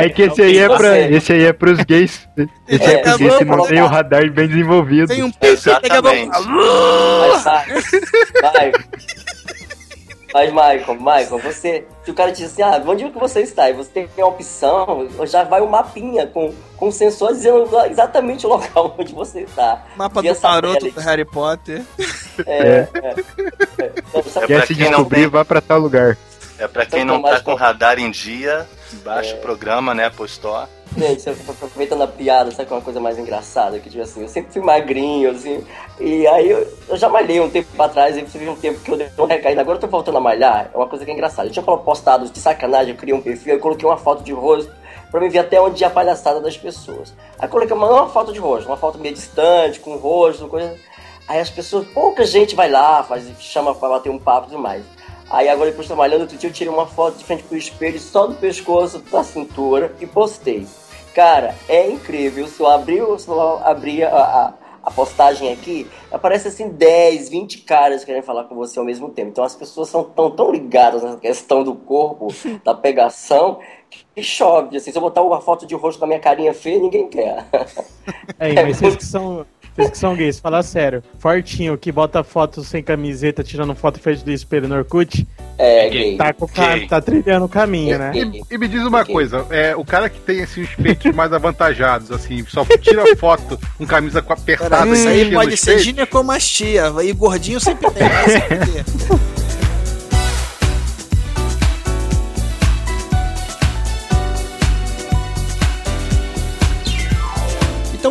É 0.00 0.08
que 0.08 0.22
esse 0.22 0.42
aí 0.42 0.58
é, 0.58 0.68
pra, 0.68 0.98
esse 0.98 1.32
aí 1.32 1.44
é 1.44 1.52
pros 1.52 1.78
gays. 1.84 2.26
Esse 2.68 2.84
é, 2.84 2.92
É, 2.94 2.98
pros 3.02 3.16
gays 3.16 3.36
que 3.36 3.44
não 3.44 3.66
tem 3.66 3.82
o 3.82 3.86
radar 3.86 4.30
bem 4.30 4.48
desenvolvido. 4.48 5.08
tem 5.08 5.22
um 5.22 5.30
pi, 5.30 5.56
daqui 5.56 5.90
a. 5.92 6.02
Mas 6.40 7.42
sai. 7.42 7.66
Vai. 8.42 8.72
Mas, 10.34 10.50
Michael, 10.50 10.94
Michael, 10.94 11.38
você. 11.38 11.86
Se 12.04 12.10
o 12.10 12.14
cara 12.14 12.30
diz 12.32 12.52
assim, 12.52 12.62
ah, 12.62 12.82
onde 12.86 13.08
que 13.10 13.18
você 13.18 13.40
está? 13.40 13.70
E 13.70 13.72
você 13.72 13.90
tem 14.06 14.08
a 14.24 14.26
opção, 14.26 15.08
já 15.24 15.44
vai 15.44 15.60
o 15.60 15.68
mapinha 15.68 16.26
com, 16.26 16.52
com 16.76 16.90
sensor 16.90 17.32
dizendo 17.32 17.68
exatamente 17.90 18.44
o 18.46 18.50
local 18.50 18.94
onde 18.98 19.14
você 19.14 19.40
está. 19.42 19.84
Mapa 19.96 20.20
do 20.22 20.34
tela 20.34 20.60
do 20.90 21.00
Harry 21.00 21.24
Potter. 21.24 21.82
É, 22.46 22.58
é. 22.58 22.88
é. 23.02 23.92
Então, 24.08 24.22
sabe- 24.24 24.44
É 24.44 24.46
Quer 24.48 24.56
pra 24.58 24.66
se 24.66 24.74
quem 24.74 24.84
não 24.84 24.90
descobrir, 24.98 25.20
tem- 25.20 25.28
vá 25.28 25.44
pra 25.44 25.60
tal 25.60 25.78
lugar. 25.78 26.16
É 26.58 26.66
pra 26.66 26.86
quem 26.86 27.02
Então, 27.02 27.16
não 27.16 27.22
tá 27.22 27.30
mais 27.30 27.42
com 27.42 27.54
radar 27.54 27.98
em 27.98 28.10
dia, 28.10 28.66
baixa 29.04 29.34
o 29.36 29.38
programa, 29.40 29.94
né, 29.94 30.06
Apple 30.06 30.24
Store. 30.26 30.66
Gente, 30.96 31.24
tá 31.24 31.52
aproveitando 31.52 32.02
a 32.02 32.06
piada, 32.06 32.50
sabe 32.50 32.66
que 32.66 32.72
é 32.72 32.76
uma 32.76 32.82
coisa 32.82 32.98
mais 32.98 33.18
engraçada? 33.18 33.78
Que, 33.78 33.90
tipo 33.90 34.02
assim, 34.02 34.22
eu 34.22 34.28
sempre 34.28 34.50
fui 34.50 34.62
magrinho, 34.62 35.30
assim, 35.30 35.62
e 36.00 36.26
aí 36.26 36.50
eu, 36.50 36.66
eu 36.88 36.96
já 36.96 37.06
malhei 37.06 37.38
um 37.38 37.50
tempo 37.50 37.68
atrás, 37.82 38.16
aí 38.16 38.24
teve 38.24 38.48
um 38.48 38.56
tempo 38.56 38.80
que 38.80 38.90
eu 38.90 38.96
dei 38.96 39.08
uma 39.18 39.28
recaída, 39.28 39.60
agora 39.60 39.76
eu 39.76 39.80
tô 39.80 39.88
voltando 39.88 40.16
a 40.16 40.20
malhar, 40.22 40.70
é 40.72 40.76
uma 40.76 40.88
coisa 40.88 41.04
que 41.04 41.10
é 41.10 41.14
engraçada. 41.14 41.48
Eu 41.48 41.52
tinha 41.52 41.62
postado 41.62 42.26
de 42.30 42.38
sacanagem, 42.38 42.92
eu 42.92 42.96
criei 42.96 43.14
um 43.14 43.20
perfil, 43.20 43.54
eu 43.54 43.60
coloquei 43.60 43.86
uma 43.86 43.98
foto 43.98 44.24
de 44.24 44.32
rosto 44.32 44.72
pra 45.10 45.20
me 45.20 45.28
ver 45.28 45.40
até 45.40 45.60
onde 45.60 45.82
ia 45.82 45.88
a 45.88 45.90
palhaçada 45.90 46.40
das 46.40 46.56
pessoas. 46.56 47.12
Aí 47.38 47.46
coloquei 47.46 47.76
uma, 47.76 47.90
uma 47.90 48.08
foto 48.08 48.32
de 48.32 48.38
rosto, 48.38 48.66
uma 48.66 48.78
foto 48.78 48.98
meio 48.98 49.14
distante, 49.14 49.80
com 49.80 49.92
o 49.92 49.98
rosto, 49.98 50.48
coisa... 50.48 50.74
Aí 51.28 51.40
as 51.40 51.50
pessoas, 51.50 51.86
pouca 51.88 52.24
gente 52.24 52.54
vai 52.54 52.70
lá, 52.70 53.02
faz, 53.02 53.28
chama 53.38 53.74
pra 53.74 53.88
bater 53.90 54.08
um 54.08 54.18
papo 54.18 54.46
e 54.46 54.50
tudo 54.50 54.62
mais. 54.62 54.82
Aí 55.28 55.48
agora 55.48 55.70
depois 55.70 55.88
trabalhando, 55.88 56.22
outro 56.22 56.38
dia 56.38 56.48
eu 56.48 56.54
tirei 56.54 56.72
uma 56.72 56.86
foto 56.86 57.18
de 57.18 57.24
frente 57.24 57.42
pro 57.42 57.58
espelho, 57.58 57.98
só 58.00 58.26
do 58.26 58.34
pescoço, 58.34 59.00
da 59.10 59.22
cintura 59.24 59.94
e 60.00 60.06
postei. 60.06 60.66
Cara, 61.16 61.54
é 61.66 61.90
incrível. 61.90 62.46
Se 62.46 62.60
eu 62.60 62.66
eu 62.66 63.60
abrir 63.64 64.04
a, 64.04 64.18
a, 64.18 64.54
a 64.82 64.90
postagem 64.90 65.50
aqui, 65.50 65.86
aparece 66.12 66.48
assim 66.48 66.68
10, 66.68 67.30
20 67.30 67.62
caras 67.62 68.04
querendo 68.04 68.22
falar 68.22 68.44
com 68.44 68.54
você 68.54 68.78
ao 68.78 68.84
mesmo 68.84 69.08
tempo. 69.08 69.30
Então 69.30 69.42
as 69.42 69.56
pessoas 69.56 69.88
são 69.88 70.04
tão, 70.04 70.30
tão 70.30 70.52
ligadas 70.52 71.02
nessa 71.02 71.16
questão 71.16 71.64
do 71.64 71.74
corpo, 71.74 72.28
da 72.62 72.74
pegação, 72.74 73.60
que 74.14 74.22
chove. 74.22 74.76
Assim, 74.76 74.92
se 74.92 74.98
eu 74.98 75.00
botar 75.00 75.22
uma 75.22 75.40
foto 75.40 75.64
de 75.64 75.74
rosto 75.74 75.98
com 75.98 76.04
a 76.04 76.08
minha 76.08 76.20
carinha 76.20 76.52
feia, 76.52 76.78
ninguém 76.78 77.08
quer. 77.08 77.46
É, 78.38 78.52
mas 78.62 78.76
vocês 78.76 78.96
que 78.96 79.04
são. 79.06 79.46
Vocês 79.76 79.90
que 79.90 79.98
são 79.98 80.16
gays, 80.16 80.38
fala 80.38 80.62
sério. 80.62 81.02
Fortinho 81.18 81.76
que 81.76 81.92
bota 81.92 82.24
foto 82.24 82.64
sem 82.64 82.82
camiseta, 82.82 83.44
tirando 83.44 83.74
foto 83.74 84.00
frente 84.00 84.24
do 84.24 84.32
espelho 84.32 84.66
no 84.68 84.74
Orkut, 84.76 85.26
É, 85.58 85.88
Gay. 85.90 86.02
gay. 86.10 86.16
tá, 86.16 86.32
com 86.32 86.44
o 86.46 86.48
ca- 86.48 86.74
Gay. 86.76 86.86
tá 86.88 87.00
trilhando 87.00 87.44
o 87.44 87.48
caminho, 87.48 87.98
né? 87.98 88.10
Gay. 88.12 88.42
E 88.50 88.56
me 88.58 88.68
diz 88.68 88.82
uma 88.84 89.00
Ok. 89.02 89.12
coisa, 89.14 89.44
é, 89.50 89.76
o 89.76 89.84
cara 89.84 90.08
que 90.08 90.18
tem 90.20 90.42
assim, 90.42 90.62
os 90.62 90.74
peitos 90.74 91.14
mais 91.14 91.32
avantajados, 91.32 92.10
assim, 92.10 92.44
só 92.48 92.64
tira 92.80 93.04
foto 93.16 93.58
com 93.76 93.86
camisa 93.86 94.22
com 94.22 94.32
apertada 94.32 94.70
Cara, 94.76 94.90
isso 94.90 95.08
aí 95.08 95.30
pode 95.32 95.56
ser 95.56 95.66
peitos? 95.66 95.84
ginecomastia. 95.84 96.92
E 97.04 97.12
gordinho 97.12 97.60
sempre 97.60 97.90
tem. 97.90 98.08
vai 98.08 98.28
se 98.30 98.40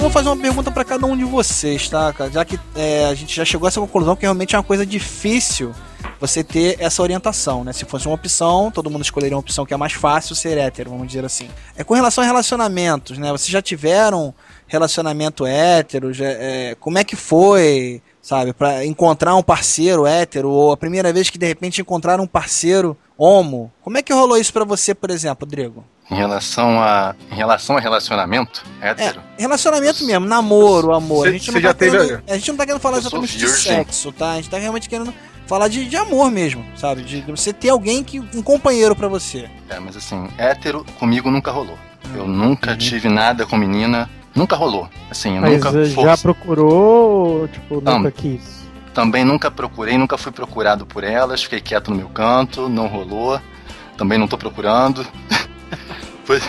vou 0.06 0.12
fazer 0.12 0.30
uma 0.30 0.38
pergunta 0.38 0.70
pra 0.70 0.84
cada 0.84 1.08
um 1.08 1.18
de 1.18 1.24
vocês, 1.24 1.90
tá? 1.90 2.14
cara? 2.14 2.30
Já 2.30 2.46
que 2.46 2.60
é, 2.76 3.06
a 3.06 3.16
gente 3.16 3.36
já 3.36 3.44
chegou 3.44 3.66
a 3.66 3.70
essa 3.70 3.82
conclusão 3.82 4.16
que 4.16 4.22
realmente 4.22 4.54
é 4.54 4.58
uma 4.60 4.64
coisa 4.64 4.86
difícil 4.86 5.74
você 6.20 6.44
ter 6.44 6.76
essa 6.80 7.02
orientação, 7.02 7.64
né? 7.64 7.74
Se 7.74 7.86
fosse 7.86 8.06
uma 8.06 8.14
opção, 8.14 8.70
todo 8.70 8.88
mundo 8.88 9.02
escolheria 9.02 9.36
uma 9.36 9.40
opção 9.40 9.66
que 9.66 9.74
é 9.74 9.78
mais 9.78 9.94
fácil 9.94 10.36
ser 10.36 10.60
hétero, 10.60 10.92
vamos 10.92 11.08
dizer 11.08 11.26
assim. 11.26 11.50
É 11.76 11.84
com 11.84 11.96
relação 11.96 12.24
a 12.24 12.28
relacionamentos, 12.28 13.18
né? 13.18 13.32
Vocês 13.32 13.50
já 13.50 13.64
tiveram 13.64 14.32
relacionamento 14.68 15.44
hétero? 15.44 16.14
Já, 16.14 16.26
é, 16.26 16.76
como 16.80 17.00
é 17.00 17.04
que 17.04 17.16
foi, 17.16 18.00
sabe? 18.22 18.54
Pra 18.54 18.86
encontrar 18.86 19.36
um 19.36 19.42
parceiro 19.42 20.06
hétero 20.06 20.52
ou 20.52 20.72
a 20.72 20.78
primeira 20.78 21.12
vez 21.12 21.32
que 21.32 21.40
de 21.40 21.48
repente 21.48 21.82
encontraram 21.82 22.26
um 22.26 22.28
parceiro 22.28 22.96
homo? 23.18 23.72
Como 23.82 23.98
é 23.98 24.04
que 24.04 24.14
rolou 24.14 24.38
isso 24.38 24.54
pra 24.54 24.66
você, 24.66 24.94
por 24.94 25.10
exemplo, 25.10 25.48
Rodrigo? 25.48 25.84
Em 26.10 26.16
relação 26.16 26.80
a, 26.82 27.16
em 27.32 27.36
relação 27.36 27.78
a 27.78 27.80
relacionamento 27.80 28.64
É, 28.80 28.90
hétero, 28.90 29.22
relacionamento 29.40 30.06
mesmo, 30.06 30.26
namoro, 30.26 30.94
amor. 30.94 31.24
Cê- 31.24 31.30
a, 31.30 31.32
gente 31.32 31.48
não 31.52 31.62
tá 31.62 31.68
já 31.68 31.74
teve- 31.74 31.98
querendo, 31.98 32.24
a 32.30 32.34
gente 32.36 32.48
não 32.50 32.58
tá 32.58 32.66
querendo 32.66 32.82
falar 32.82 32.98
exatamente 33.00 33.38
de 33.38 33.48
sexo, 33.50 34.12
tá? 34.12 34.32
A 34.34 34.36
gente 34.36 34.50
tá 34.50 34.58
realmente 34.60 34.88
querendo 34.88 35.12
falar 35.48 35.68
de, 35.68 35.86
de 35.86 35.96
amor 35.98 36.30
mesmo, 36.30 36.64
sabe? 36.78 37.02
De, 37.02 37.22
de 37.22 37.32
você 37.32 37.52
ter 37.52 37.70
alguém 37.70 38.04
que. 38.04 38.20
um 38.20 38.42
companheiro 38.44 38.96
pra 38.96 39.08
você. 39.08 39.50
é, 39.70 39.80
mas 39.80 39.98
assim, 39.98 40.28
hétero 40.38 40.86
comigo 41.00 41.32
nunca 41.32 41.50
rolou. 41.52 41.78
Eu 42.16 42.28
nunca 42.28 42.76
tive 42.78 43.10
nada 43.10 43.46
com 43.48 43.58
menina, 43.58 44.08
nunca 44.36 44.56
rolou. 44.56 44.88
Assim, 45.10 45.36
eu 45.38 45.42
Mas 45.42 45.54
nunca 45.64 45.86
já 45.86 46.16
procurou 46.18 47.40
ou, 47.42 47.48
tipo, 47.48 47.82
Não. 47.82 47.98
nunca 47.98 48.12
quis? 48.12 48.64
Também 48.94 49.26
nunca 49.26 49.50
procurei, 49.50 49.98
nunca 49.98 50.18
fui 50.20 50.32
procurado 50.32 50.86
por 50.86 51.04
elas, 51.04 51.42
fiquei 51.44 51.60
quieto 51.60 51.90
no 51.90 51.98
meu 51.98 52.10
canto, 52.10 52.70
não 52.70 52.86
rolou. 52.88 53.42
Também 53.98 54.20
não 54.20 54.28
tô 54.28 54.38
procurando. 54.38 55.06
Foi, 56.26 56.40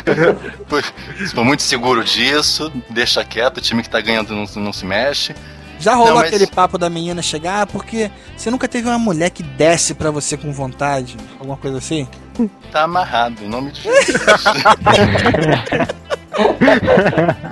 foi, 0.67 0.83
estou 1.21 1.45
muito 1.45 1.63
seguro 1.63 2.03
disso, 2.03 2.73
deixa 2.91 3.23
quieto, 3.25 3.59
o 3.59 3.61
time 3.61 3.83
que 3.83 3.91
tá 3.91 4.01
ganhando 4.01 4.35
não, 4.35 4.45
não 4.57 4.73
se 4.73 4.85
mexe. 4.85 5.35
Já 5.79 5.93
rolou 5.95 6.09
Não, 6.09 6.17
mas- 6.17 6.29
aquele 6.29 6.47
papo 6.47 6.79
da 6.79 6.89
menina 6.89 7.21
chegar, 7.21 7.67
porque 7.67 8.11
você 8.35 8.51
nunca 8.51 8.67
teve 8.67 8.89
uma 8.89 8.99
mulher 8.99 9.29
que 9.29 9.43
desce 9.43 9.93
pra 9.95 10.11
você 10.11 10.35
com 10.37 10.51
vontade? 10.51 11.17
Alguma 11.39 11.59
coisa 11.59 11.77
assim? 11.77 12.09
Tá 12.73 12.85
amarrado, 12.85 13.45
em 13.45 13.49
nome 13.49 13.73
de 13.73 13.83
Jesus. 13.83 14.15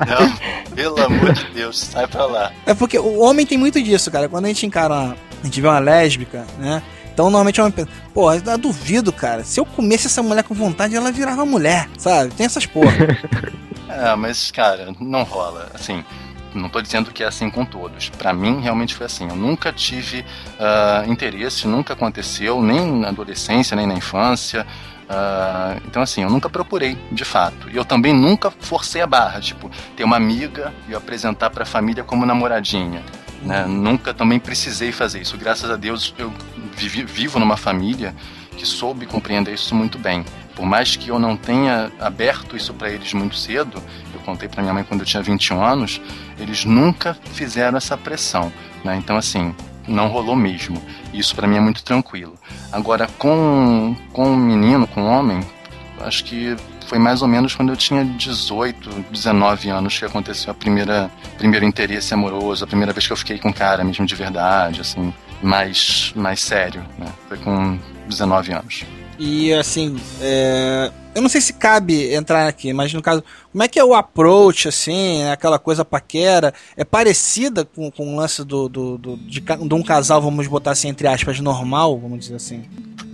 não, 0.08 0.74
pelo 0.74 1.02
amor 1.04 1.32
de 1.32 1.44
Deus, 1.52 1.78
sai 1.78 2.06
pra 2.06 2.24
lá. 2.26 2.52
É 2.66 2.74
porque 2.74 2.98
o 2.98 3.20
homem 3.20 3.46
tem 3.46 3.58
muito 3.58 3.82
disso, 3.82 4.10
cara. 4.10 4.28
Quando 4.28 4.46
a 4.46 4.48
gente 4.48 4.66
encara 4.66 4.92
uma. 4.94 5.16
A 5.42 5.44
gente 5.46 5.60
vê 5.60 5.66
uma 5.68 5.78
lésbica, 5.78 6.46
né? 6.58 6.82
Então 7.14 7.26
normalmente 7.26 7.60
é 7.60 7.62
uma 7.62 7.70
pensa, 7.70 7.88
pô, 8.12 8.32
eu 8.32 8.58
duvido, 8.58 9.12
cara. 9.12 9.44
Se 9.44 9.60
eu 9.60 9.64
comesse 9.64 10.08
essa 10.08 10.22
mulher 10.22 10.42
com 10.42 10.52
vontade, 10.52 10.96
ela 10.96 11.12
virava 11.12 11.46
mulher, 11.46 11.88
sabe? 11.96 12.34
Tem 12.34 12.44
essas 12.44 12.66
porra. 12.66 12.92
É, 13.86 14.16
mas, 14.16 14.50
cara, 14.50 14.92
não 14.98 15.22
rola. 15.22 15.70
Assim, 15.72 16.04
não 16.52 16.68
tô 16.68 16.82
dizendo 16.82 17.12
que 17.12 17.22
é 17.22 17.26
assim 17.26 17.48
com 17.48 17.64
todos. 17.64 18.08
Pra 18.08 18.32
mim, 18.32 18.60
realmente 18.60 18.92
foi 18.92 19.06
assim. 19.06 19.28
Eu 19.28 19.36
nunca 19.36 19.72
tive 19.72 20.24
ah, 20.58 21.04
interesse, 21.06 21.68
nunca 21.68 21.92
aconteceu, 21.92 22.60
nem 22.60 22.90
na 22.90 23.10
adolescência, 23.10 23.76
nem 23.76 23.86
na 23.86 23.94
infância. 23.94 24.66
Ah, 25.08 25.76
então, 25.86 26.02
assim, 26.02 26.22
eu 26.22 26.30
nunca 26.30 26.50
procurei, 26.50 26.98
de 27.12 27.24
fato. 27.24 27.70
E 27.70 27.76
eu 27.76 27.84
também 27.84 28.12
nunca 28.12 28.50
forcei 28.50 29.00
a 29.00 29.06
barra, 29.06 29.40
tipo, 29.40 29.70
ter 29.96 30.02
uma 30.02 30.16
amiga 30.16 30.72
e 30.88 30.94
apresentar 30.94 31.50
pra 31.50 31.64
família 31.64 32.02
como 32.02 32.26
namoradinha. 32.26 33.02
Né? 33.44 33.66
Nunca 33.66 34.14
também 34.14 34.38
precisei 34.38 34.90
fazer 34.90 35.20
isso. 35.20 35.36
Graças 35.36 35.70
a 35.70 35.76
Deus, 35.76 36.14
eu 36.18 36.32
vivi- 36.76 37.04
vivo 37.04 37.38
numa 37.38 37.56
família 37.56 38.14
que 38.56 38.64
soube 38.66 39.04
compreender 39.06 39.52
isso 39.52 39.74
muito 39.74 39.98
bem. 39.98 40.24
Por 40.54 40.64
mais 40.64 40.94
que 40.96 41.08
eu 41.08 41.18
não 41.18 41.36
tenha 41.36 41.90
aberto 42.00 42.56
isso 42.56 42.72
para 42.72 42.88
eles 42.90 43.12
muito 43.12 43.36
cedo, 43.36 43.82
eu 44.14 44.20
contei 44.20 44.48
para 44.48 44.62
minha 44.62 44.72
mãe 44.72 44.84
quando 44.84 45.00
eu 45.00 45.06
tinha 45.06 45.22
21 45.22 45.62
anos, 45.62 46.00
eles 46.38 46.64
nunca 46.64 47.18
fizeram 47.32 47.76
essa 47.76 47.96
pressão. 47.96 48.52
Né? 48.84 48.96
Então, 48.96 49.16
assim, 49.16 49.54
não 49.86 50.08
rolou 50.08 50.36
mesmo. 50.36 50.80
Isso 51.12 51.34
pra 51.34 51.46
mim 51.48 51.56
é 51.56 51.60
muito 51.60 51.82
tranquilo. 51.82 52.34
Agora, 52.70 53.08
com, 53.18 53.96
com 54.12 54.28
um 54.30 54.36
menino, 54.36 54.86
com 54.86 55.02
um 55.02 55.06
homem, 55.08 55.40
acho 56.00 56.24
que 56.24 56.56
foi 56.94 56.98
mais 57.00 57.22
ou 57.22 57.26
menos 57.26 57.56
quando 57.56 57.70
eu 57.70 57.76
tinha 57.76 58.04
18, 58.04 58.88
19 59.10 59.68
anos 59.68 59.98
que 59.98 60.04
aconteceu 60.04 60.52
a 60.52 60.54
primeira 60.54 61.10
primeiro 61.36 61.66
interesse 61.66 62.14
amoroso, 62.14 62.62
a 62.62 62.68
primeira 62.68 62.92
vez 62.92 63.04
que 63.04 63.12
eu 63.12 63.16
fiquei 63.16 63.36
com 63.36 63.48
um 63.48 63.52
cara 63.52 63.82
mesmo 63.82 64.06
de 64.06 64.14
verdade, 64.14 64.80
assim, 64.80 65.12
mais 65.42 66.12
mais 66.14 66.40
sério, 66.40 66.84
né? 66.96 67.06
Foi 67.28 67.36
com 67.38 67.76
19 68.08 68.52
anos. 68.52 68.84
E 69.18 69.52
assim, 69.54 69.96
é, 70.20 70.92
eu 71.16 71.20
não 71.22 71.28
sei 71.28 71.40
se 71.40 71.54
cabe 71.54 72.14
entrar 72.14 72.46
aqui, 72.46 72.72
mas 72.72 72.94
no 72.94 73.02
caso, 73.02 73.24
como 73.50 73.64
é 73.64 73.66
que 73.68 73.78
é 73.80 73.84
o 73.84 73.92
approach, 73.92 74.68
assim, 74.68 75.18
né, 75.24 75.32
aquela 75.32 75.58
coisa 75.58 75.84
paquera? 75.84 76.54
É 76.76 76.84
parecida 76.84 77.64
com, 77.64 77.90
com 77.90 78.14
o 78.14 78.16
lance 78.16 78.44
do, 78.44 78.68
do, 78.68 78.98
do- 78.98 79.16
de, 79.16 79.40
de 79.40 79.74
um 79.74 79.82
casal, 79.82 80.22
vamos 80.22 80.46
botar 80.46 80.70
assim, 80.70 80.88
entre 80.88 81.08
aspas, 81.08 81.40
normal, 81.40 81.98
vamos 81.98 82.20
dizer 82.20 82.36
assim? 82.36 82.62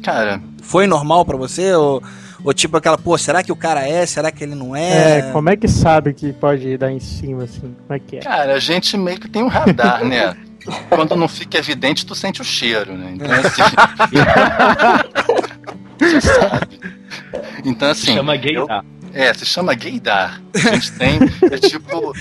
Cara, 0.02 0.40
Foi 0.62 0.86
normal 0.86 1.24
pra 1.24 1.36
você? 1.38 1.72
Ou, 1.74 2.02
ou 2.44 2.52
tipo 2.54 2.76
aquela, 2.76 2.96
pô, 2.98 3.16
será 3.18 3.42
que 3.42 3.52
o 3.52 3.56
cara 3.56 3.86
é? 3.86 4.04
Será 4.06 4.30
que 4.30 4.42
ele 4.44 4.54
não 4.54 4.74
É, 4.76 5.18
é? 5.18 5.22
como 5.32 5.50
é 5.50 5.56
que 5.56 5.68
sabe 5.68 6.12
que 6.14 6.32
pode 6.32 6.76
dar 6.78 6.90
em 6.90 7.00
cima, 7.00 7.44
assim? 7.44 7.60
Como 7.86 7.92
é 7.94 7.98
que 7.98 8.16
é? 8.16 8.20
cara, 8.20 8.54
a 8.54 8.58
gente 8.58 8.96
meio 8.96 9.18
que 9.20 9.28
tem 9.28 9.42
um 9.42 9.48
radar, 9.48 10.04
né? 10.04 10.36
Quando 10.90 11.16
não 11.16 11.26
fica 11.28 11.56
evidente, 11.58 12.04
tu 12.04 12.14
sente 12.14 12.40
o 12.42 12.44
cheiro, 12.44 12.92
né? 12.96 13.12
Então, 13.14 13.30
assim. 13.32 13.62
Você 15.98 16.20
sabe. 16.20 16.80
Então, 17.64 17.90
assim. 17.90 18.14
Chama 18.14 18.36
eu- 18.36 18.66
gaydar. 18.66 18.84
É, 19.12 19.34
se 19.34 19.44
chama 19.44 19.74
gaydar. 19.74 20.40
A 20.54 20.58
gente 20.74 20.92
tem. 20.92 21.18
É 21.50 21.58
tipo. 21.58 22.12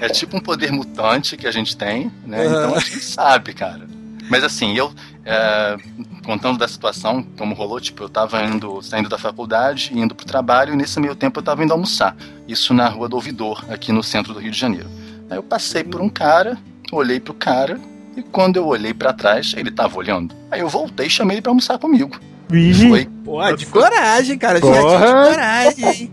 É 0.00 0.08
tipo 0.08 0.36
um 0.36 0.40
poder 0.40 0.70
mutante 0.72 1.36
que 1.36 1.46
a 1.46 1.50
gente 1.50 1.76
tem, 1.76 2.10
né? 2.26 2.44
Então 2.46 2.74
a 2.74 2.78
gente 2.80 3.00
sabe, 3.02 3.52
cara. 3.54 3.86
Mas 4.28 4.44
assim, 4.44 4.76
eu. 4.76 4.92
é, 5.24 5.76
contando 6.24 6.58
da 6.58 6.66
situação, 6.66 7.22
como 7.38 7.54
rolou, 7.54 7.80
tipo, 7.80 8.02
eu 8.02 8.08
tava 8.08 8.42
indo, 8.44 8.82
saindo 8.82 9.08
da 9.08 9.16
faculdade, 9.18 9.92
indo 9.94 10.14
pro 10.14 10.26
trabalho, 10.26 10.74
e 10.74 10.76
nesse 10.76 10.98
meio 10.98 11.14
tempo 11.14 11.38
eu 11.38 11.42
tava 11.44 11.62
indo 11.62 11.72
almoçar. 11.72 12.16
Isso 12.48 12.74
na 12.74 12.88
rua 12.88 13.08
do 13.08 13.14
Ouvidor, 13.16 13.64
aqui 13.70 13.92
no 13.92 14.02
centro 14.02 14.32
do 14.34 14.40
Rio 14.40 14.50
de 14.50 14.58
Janeiro. 14.58 14.88
Aí 15.30 15.36
eu 15.36 15.42
passei 15.42 15.84
por 15.84 16.00
um 16.00 16.08
cara, 16.08 16.58
olhei 16.92 17.20
pro 17.20 17.34
cara, 17.34 17.78
e 18.16 18.22
quando 18.22 18.56
eu 18.56 18.66
olhei 18.66 18.94
pra 18.94 19.12
trás, 19.12 19.54
ele 19.56 19.70
tava 19.70 19.96
olhando. 19.98 20.34
Aí 20.50 20.60
eu 20.60 20.68
voltei 20.68 21.06
e 21.06 21.10
chamei 21.10 21.36
ele 21.36 21.42
pra 21.42 21.50
almoçar 21.50 21.78
comigo. 21.78 22.18
Vigi, 22.48 22.88
Foi. 22.88 23.08
Pô, 23.24 23.52
de 23.52 23.66
coragem, 23.66 24.38
cara. 24.38 24.60
De, 24.60 24.66
de 24.66 24.72
coragem, 24.72 25.84
hein? 25.84 26.10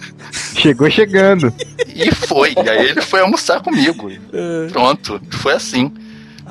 Chegou 0.56 0.90
chegando. 0.90 1.54
E 1.88 2.10
foi. 2.12 2.54
E 2.54 2.70
aí 2.70 2.90
ele 2.90 3.02
foi 3.02 3.22
almoçar 3.22 3.62
comigo. 3.62 4.12
É. 4.34 4.68
Pronto, 4.72 5.22
foi 5.30 5.54
assim. 5.54 5.92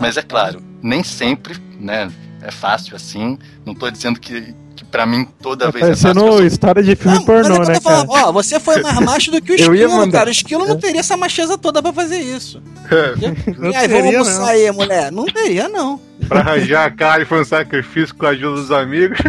Mas 0.00 0.16
é 0.16 0.22
claro, 0.22 0.62
nem 0.82 1.02
sempre, 1.04 1.56
né? 1.78 2.10
É 2.42 2.50
fácil 2.50 2.96
assim. 2.96 3.38
Não 3.64 3.74
tô 3.74 3.88
dizendo 3.90 4.18
que, 4.18 4.52
que 4.74 4.84
para 4.84 5.06
mim 5.06 5.26
toda 5.40 5.66
tá 5.66 5.70
vez 5.70 5.84
é 5.84 5.88
fácil. 5.90 6.02
parecendo 6.04 6.26
eu 6.26 6.32
sou- 6.38 6.44
história 6.46 6.82
de 6.82 6.96
filme 6.96 7.18
Não, 7.18 7.24
mas 7.26 7.38
é 7.38 7.42
pornô, 7.48 7.62
eu 7.62 7.68
né, 7.68 7.80
falando, 7.80 8.08
cara? 8.12 8.26
ó, 8.28 8.32
você 8.32 8.58
foi 8.58 8.82
mais 8.82 8.98
macho 9.00 9.30
do 9.30 9.40
que 9.40 9.52
o 9.52 9.54
Eu 9.60 9.74
ia 9.74 9.82
esquilo, 9.84 9.96
mandar. 10.00 10.18
cara. 10.18 10.28
O 10.28 10.32
esquilo 10.32 10.66
não 10.66 10.76
teria 10.78 11.00
essa 11.00 11.16
macheza 11.16 11.56
toda 11.56 11.80
pra 11.82 11.92
fazer 11.92 12.18
isso. 12.18 12.60
Não 13.58 13.70
e 13.70 13.76
aí, 13.76 13.88
vamos 13.88 14.06
almoçar 14.14 14.38
não. 14.40 14.46
aí, 14.46 14.70
mulher. 14.72 15.12
Não 15.12 15.24
teria, 15.24 15.68
não. 15.68 15.98
Pra 16.28 16.40
arranjar 16.40 16.84
a 16.86 16.90
cara 16.90 17.22
e 17.22 17.24
foi 17.26 17.40
um 17.40 17.44
sacrifício 17.44 18.14
com 18.14 18.26
a 18.26 18.30
ajuda 18.30 18.60
dos 18.60 18.70
amigos. 18.72 19.18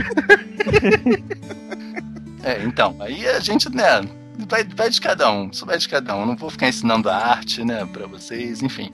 É, 2.46 2.62
então, 2.66 2.96
aí 3.00 3.26
a 3.26 3.40
gente, 3.40 3.70
né? 3.74 4.02
Vai, 4.50 4.66
vai 4.76 4.90
de 4.90 5.00
cada 5.00 5.32
um, 5.32 5.48
isso 5.50 5.66
vai 5.66 5.78
de 5.78 5.88
cada 5.88 6.14
um. 6.18 6.26
Não 6.26 6.36
vou 6.36 6.50
ficar 6.50 6.68
ensinando 6.68 7.10
a 7.10 7.16
arte, 7.16 7.64
né, 7.64 7.88
pra 7.94 8.06
vocês, 8.06 8.62
enfim. 8.62 8.92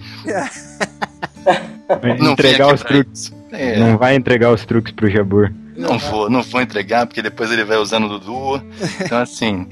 Não 2.20 2.34
entregar 2.34 2.74
os 2.74 2.82
truques. 2.82 3.34
É, 3.52 3.80
Não 3.80 3.98
vai 3.98 4.16
entregar 4.16 4.52
os 4.52 4.66
truques 4.66 4.94
pro 4.94 5.10
Jabur. 5.10 5.52
Não 5.76 5.98
vou, 5.98 6.30
não 6.30 6.44
vou 6.44 6.62
entregar, 6.62 7.08
porque 7.08 7.22
depois 7.22 7.52
ele 7.52 7.64
vai 7.64 7.78
usando 7.78 8.06
o 8.06 8.20
Dudu. 8.20 8.64
Então, 9.00 9.18
assim, 9.18 9.66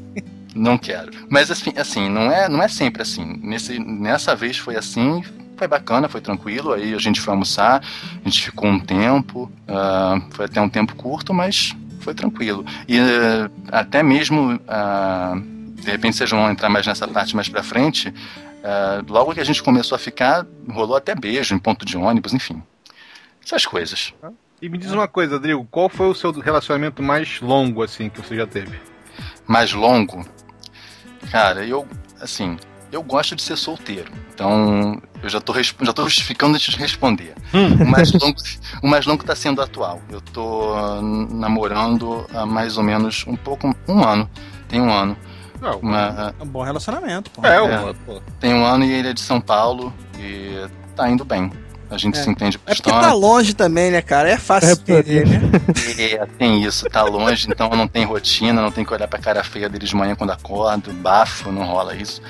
não 0.56 0.78
quero. 0.78 1.12
Mas, 1.30 1.52
assim, 1.52 1.74
assim 1.78 2.10
não, 2.10 2.32
é, 2.32 2.48
não 2.48 2.64
é 2.64 2.68
sempre 2.68 3.02
assim. 3.02 3.40
Nesse, 3.44 3.78
nessa 3.78 4.36
vez 4.36 4.58
foi 4.58 4.76
assim, 4.78 5.22
foi 5.58 5.68
bacana, 5.68 6.08
foi 6.08 6.22
tranquilo. 6.22 6.72
Aí 6.72 6.94
a 6.94 6.98
gente 6.98 7.20
foi 7.20 7.34
almoçar, 7.34 7.84
a 8.24 8.30
gente 8.30 8.46
ficou 8.46 8.70
um 8.70 8.80
tempo, 8.80 9.52
ah, 9.68 10.22
foi 10.32 10.46
até 10.46 10.62
um 10.62 10.70
tempo 10.70 10.96
curto, 10.96 11.34
mas 11.34 11.76
foi 12.00 12.14
tranquilo. 12.14 12.66
E 12.88 12.98
eh, 12.98 13.50
até 13.70 14.02
mesmo, 14.02 14.60
ah, 14.68 15.36
de 15.36 15.92
repente 15.92 16.16
vocês 16.16 16.30
vão 16.30 16.50
entrar 16.50 16.70
mais 16.70 16.88
nessa 16.88 17.08
parte 17.08 17.36
mais 17.36 17.50
pra 17.50 17.62
frente, 17.62 18.14
ah, 18.68 19.02
logo 19.08 19.34
que 19.34 19.40
a 19.40 19.46
gente 19.46 19.64
começou 19.64 19.96
a 19.96 20.00
ficar, 20.00 20.46
rolou 20.70 20.98
até 20.98 21.16
beijo 21.16 21.56
em 21.56 21.60
ponto 21.60 21.86
de 21.86 21.98
ônibus, 21.98 22.34
enfim. 22.34 22.62
Essas 23.44 23.66
coisas. 23.66 24.14
E 24.62 24.68
me 24.68 24.78
diz 24.78 24.92
uma 24.92 25.08
coisa, 25.08 25.36
Rodrigo, 25.36 25.66
qual 25.72 25.88
foi 25.88 26.08
o 26.08 26.14
seu 26.14 26.32
relacionamento 26.32 27.02
mais 27.02 27.40
longo, 27.42 27.82
assim, 27.82 28.10
que 28.10 28.22
você 28.22 28.36
já 28.36 28.46
teve? 28.46 28.78
mais 29.48 29.72
longo, 29.72 30.26
cara, 31.32 31.66
eu, 31.66 31.88
assim, 32.20 32.58
eu 32.92 33.02
gosto 33.02 33.36
de 33.36 33.42
ser 33.42 33.56
solteiro. 33.56 34.12
Então, 34.34 35.02
eu 35.24 35.30
já 35.30 35.40
tô, 35.40 35.54
já 35.62 35.94
tô 35.94 36.04
justificando 36.04 36.56
antes 36.56 36.74
de 36.74 36.78
responder. 36.78 37.34
O 37.54 37.86
mais 37.86 38.12
longo, 38.12 38.38
o 38.84 38.88
mais 38.88 39.06
longo 39.06 39.24
tá 39.24 39.36
sendo 39.36 39.62
atual. 39.62 40.02
Eu 40.10 40.22
tô 40.22 40.76
namorando 41.02 42.26
há 42.34 42.46
mais 42.46 42.78
ou 42.78 42.84
menos 42.84 43.26
um 43.26 43.36
pouco, 43.36 43.74
um 43.88 44.04
ano. 44.04 44.30
Tem 44.68 44.82
um 44.82 44.92
ano. 44.92 45.18
Não, 45.62 45.80
Uma- 45.80 46.34
É 46.40 46.44
um 46.44 46.48
bom 46.48 46.62
relacionamento, 46.64 47.32
pô. 47.32 47.46
é, 47.46 47.56
É. 47.56 47.62
uma, 47.62 47.94
pô. 48.06 48.22
tem 48.40 48.54
um 48.54 48.66
ano 48.66 48.84
e 48.86 48.92
ele 48.92 49.10
é 49.10 49.14
de 49.14 49.22
São 49.22 49.40
Paulo 49.42 49.94
e 50.20 50.66
tá 50.96 51.10
indo 51.10 51.26
bem. 51.26 51.52
A 51.90 51.98
gente 51.98 52.20
É. 52.20 52.24
se 52.24 52.30
entende 52.30 52.60
É 52.66 52.76
porque 52.76 52.90
tá 52.92 53.14
longe 53.14 53.54
também, 53.54 53.90
né, 53.92 54.02
cara? 54.02 54.30
É 54.30 54.38
fácil 54.38 54.72
É, 54.72 54.76
se 54.76 54.82
perder, 54.82 55.26
né? 55.26 55.40
É, 55.98 56.26
tem 56.38 56.62
isso, 56.64 56.86
tá 56.90 57.02
longe, 57.04 57.48
então 57.50 57.70
não 57.70 57.88
tem 57.88 58.04
rotina, 58.04 58.62
não 58.62 58.72
tem 58.72 58.84
que 58.84 58.94
olhar 58.94 59.08
pra 59.08 59.18
cara 59.20 59.42
feia 59.44 59.70
dele 59.70 59.86
de 59.86 59.96
manhã 59.96 60.14
quando 60.14 60.32
acordo, 60.32 60.92
bafo, 60.92 61.50
não 61.52 61.64
rola 61.64 61.96
isso. 61.96 62.22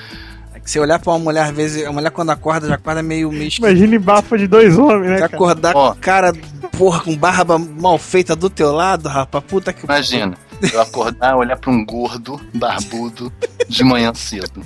É 0.54 0.60
que 0.60 0.70
você 0.70 0.80
olhar 0.80 1.00
pra 1.00 1.12
uma 1.14 1.18
mulher, 1.20 1.44
às 1.46 1.52
vezes, 1.56 1.86
a 1.88 1.92
mulher 1.92 2.12
quando 2.12 2.30
acorda, 2.30 2.68
já 2.68 2.76
acorda 2.76 3.02
meio 3.02 3.32
meio 3.32 3.48
esquisito. 3.48 3.66
Imagine 3.68 3.98
bafo 3.98 4.38
de 4.38 4.46
dois 4.48 4.78
homens, 4.78 5.10
né, 5.12 5.18
Se 5.18 5.24
acordar 5.24 5.76
Ó. 5.76 5.94
com 5.96 6.00
cara, 6.02 6.34
porra, 6.78 7.00
com 7.02 7.18
barba 7.18 7.58
mal 7.58 7.98
feita 7.98 8.36
do 8.36 8.52
teu 8.52 8.72
lado, 8.72 9.10
rapaz, 9.10 9.44
puta 9.44 9.74
que 9.74 9.86
Imagina, 9.86 10.36
eu 10.62 10.82
acordar, 10.82 11.36
olhar 11.36 11.58
pra 11.58 11.72
um 11.72 11.86
gordo, 11.86 12.40
barbudo, 12.54 13.32
de 13.68 13.84
manhã 13.84 14.14
cedo. 14.14 14.64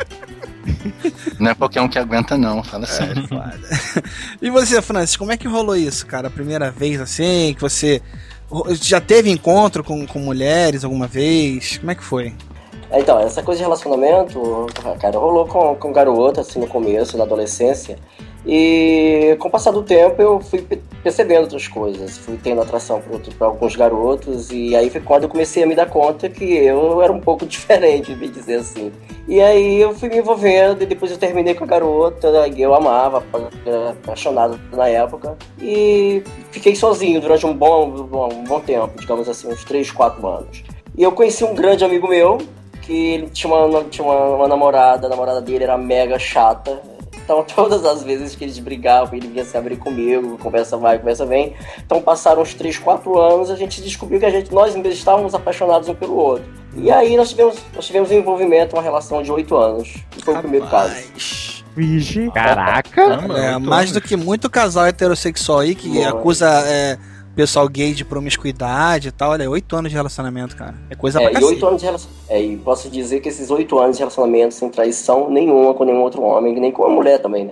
Não 1.39 1.51
é 1.51 1.55
qualquer 1.55 1.81
um 1.81 1.87
que 1.87 1.97
aguenta, 1.97 2.37
não, 2.37 2.63
fala 2.63 2.85
sério. 2.85 3.27
E 4.41 4.49
você, 4.49 4.81
Francis, 4.81 5.17
como 5.17 5.31
é 5.31 5.37
que 5.37 5.47
rolou 5.47 5.75
isso, 5.75 6.05
cara? 6.05 6.27
A 6.27 6.31
primeira 6.31 6.71
vez 6.71 6.99
assim, 6.99 7.53
que 7.55 7.61
você 7.61 8.01
já 8.73 8.99
teve 8.99 9.29
encontro 9.29 9.83
com, 9.83 10.05
com 10.05 10.19
mulheres 10.19 10.83
alguma 10.83 11.07
vez? 11.07 11.77
Como 11.77 11.91
é 11.91 11.95
que 11.95 12.03
foi? 12.03 12.33
Então, 12.93 13.19
essa 13.19 13.41
coisa 13.41 13.59
de 13.59 13.63
relacionamento, 13.63 14.67
cara, 14.99 15.17
rolou 15.17 15.47
com, 15.47 15.75
com 15.75 15.93
garota, 15.93 16.41
assim, 16.41 16.59
no 16.59 16.67
começo, 16.67 17.17
na 17.17 17.23
adolescência. 17.23 17.97
E 18.45 19.35
com 19.39 19.47
o 19.47 19.51
passar 19.51 19.71
do 19.71 19.83
tempo 19.83 20.19
eu 20.21 20.39
fui 20.39 20.61
pe- 20.61 20.81
percebendo 21.03 21.41
outras 21.43 21.67
coisas, 21.67 22.17
fui 22.17 22.39
tendo 22.41 22.61
atração 22.61 22.99
por 22.99 23.21
alguns 23.45 23.75
garotos, 23.75 24.49
e 24.51 24.75
aí 24.75 24.89
foi 24.89 24.99
quando 25.01 25.23
eu 25.23 25.29
comecei 25.29 25.63
a 25.63 25.67
me 25.67 25.75
dar 25.75 25.87
conta 25.87 26.27
que 26.27 26.43
eu 26.55 27.01
era 27.01 27.11
um 27.11 27.19
pouco 27.19 27.45
diferente, 27.47 28.15
bem 28.15 28.29
dizer 28.31 28.55
assim. 28.55 28.91
E 29.27 29.39
aí 29.39 29.79
eu 29.79 29.93
fui 29.93 30.09
me 30.09 30.17
envolvendo, 30.17 30.81
e 30.81 30.85
depois 30.87 31.11
eu 31.11 31.17
terminei 31.17 31.53
com 31.53 31.63
a 31.63 31.67
garota, 31.67 32.31
que 32.49 32.61
eu 32.61 32.73
amava, 32.73 33.23
apaixonado 33.91 34.59
na 34.73 34.87
época, 34.87 35.37
e 35.61 36.23
fiquei 36.51 36.75
sozinho 36.75 37.21
durante 37.21 37.45
um 37.45 37.53
bom, 37.53 37.85
um 37.87 38.03
bom, 38.03 38.29
um 38.33 38.43
bom 38.43 38.59
tempo, 38.59 38.99
digamos 38.99 39.29
assim, 39.29 39.47
uns 39.47 39.63
3, 39.63 39.91
4 39.91 40.27
anos. 40.27 40.63
E 40.97 41.03
eu 41.03 41.11
conheci 41.11 41.43
um 41.43 41.53
grande 41.53 41.85
amigo 41.85 42.07
meu, 42.07 42.39
que 42.81 43.13
ele 43.13 43.27
tinha 43.29 43.53
uma, 43.53 43.83
tinha 43.85 44.03
uma, 44.05 44.35
uma 44.35 44.47
namorada, 44.47 45.05
a 45.05 45.09
namorada 45.09 45.39
dele 45.39 45.63
era 45.63 45.77
mega 45.77 46.17
chata. 46.17 46.81
Então, 47.31 47.45
todas 47.55 47.85
as 47.85 48.03
vezes 48.03 48.35
que 48.35 48.43
eles 48.43 48.59
brigavam, 48.59 49.15
ele 49.15 49.27
vinha 49.27 49.45
se 49.45 49.57
abrir 49.57 49.77
comigo, 49.77 50.37
conversa 50.37 50.75
vai, 50.75 50.99
conversa 50.99 51.25
vem. 51.25 51.55
Então, 51.85 52.01
passaram 52.01 52.41
uns 52.41 52.53
3, 52.53 52.77
4 52.77 53.19
anos, 53.19 53.49
a 53.49 53.55
gente 53.55 53.81
descobriu 53.81 54.19
que 54.19 54.25
a 54.25 54.29
gente, 54.29 54.53
nós 54.53 54.75
ainda 54.75 54.89
estávamos 54.89 55.33
apaixonados 55.33 55.87
um 55.87 55.95
pelo 55.95 56.15
outro. 56.15 56.45
E 56.75 56.91
aí, 56.91 57.15
nós 57.15 57.29
tivemos, 57.29 57.57
nós 57.73 57.85
tivemos 57.85 58.11
um 58.11 58.15
envolvimento, 58.15 58.75
uma 58.75 58.81
relação 58.81 59.23
de 59.23 59.31
8 59.31 59.55
anos. 59.55 59.95
E 60.17 60.21
foi 60.21 60.35
o 60.35 60.39
primeiro 60.39 60.67
caso. 60.67 60.93
Rapaz. 60.93 61.63
Vigi. 61.73 62.29
Caraca! 62.31 62.89
Caramba, 62.91 63.39
É, 63.39 63.57
mais 63.57 63.93
do 63.93 64.01
que 64.01 64.17
muito 64.17 64.49
casal 64.49 64.85
heterossexual 64.85 65.59
aí 65.59 65.73
que 65.73 65.89
Boa. 65.89 66.09
acusa 66.09 66.47
é, 66.65 66.97
pessoal 67.35 67.67
gay 67.67 67.93
de 67.93 68.03
promiscuidade 68.05 69.07
e 69.09 69.11
tal. 69.11 69.31
Olha, 69.31 69.49
oito 69.49 69.75
anos 69.75 69.89
de 69.91 69.95
relacionamento, 69.97 70.55
cara. 70.55 70.75
É 70.89 70.95
coisa 70.95 71.19
pra 71.19 71.27
É, 71.29 71.31
e 71.31 71.33
cacete. 71.35 71.53
oito 71.53 71.65
anos 71.67 71.79
de 71.81 71.85
relacionamento. 71.85 72.25
É, 72.29 72.41
e 72.41 72.57
posso 72.57 72.89
dizer 72.89 73.19
que 73.21 73.29
esses 73.29 73.49
oito 73.49 73.79
anos 73.79 73.97
de 73.97 74.01
relacionamento 74.01 74.53
sem 74.53 74.69
traição 74.69 75.29
nenhuma 75.29 75.73
com 75.73 75.83
nenhum 75.83 76.01
outro 76.01 76.21
homem, 76.21 76.53
nem 76.59 76.71
com 76.71 76.85
a 76.85 76.89
mulher 76.89 77.19
também, 77.19 77.45
né? 77.45 77.51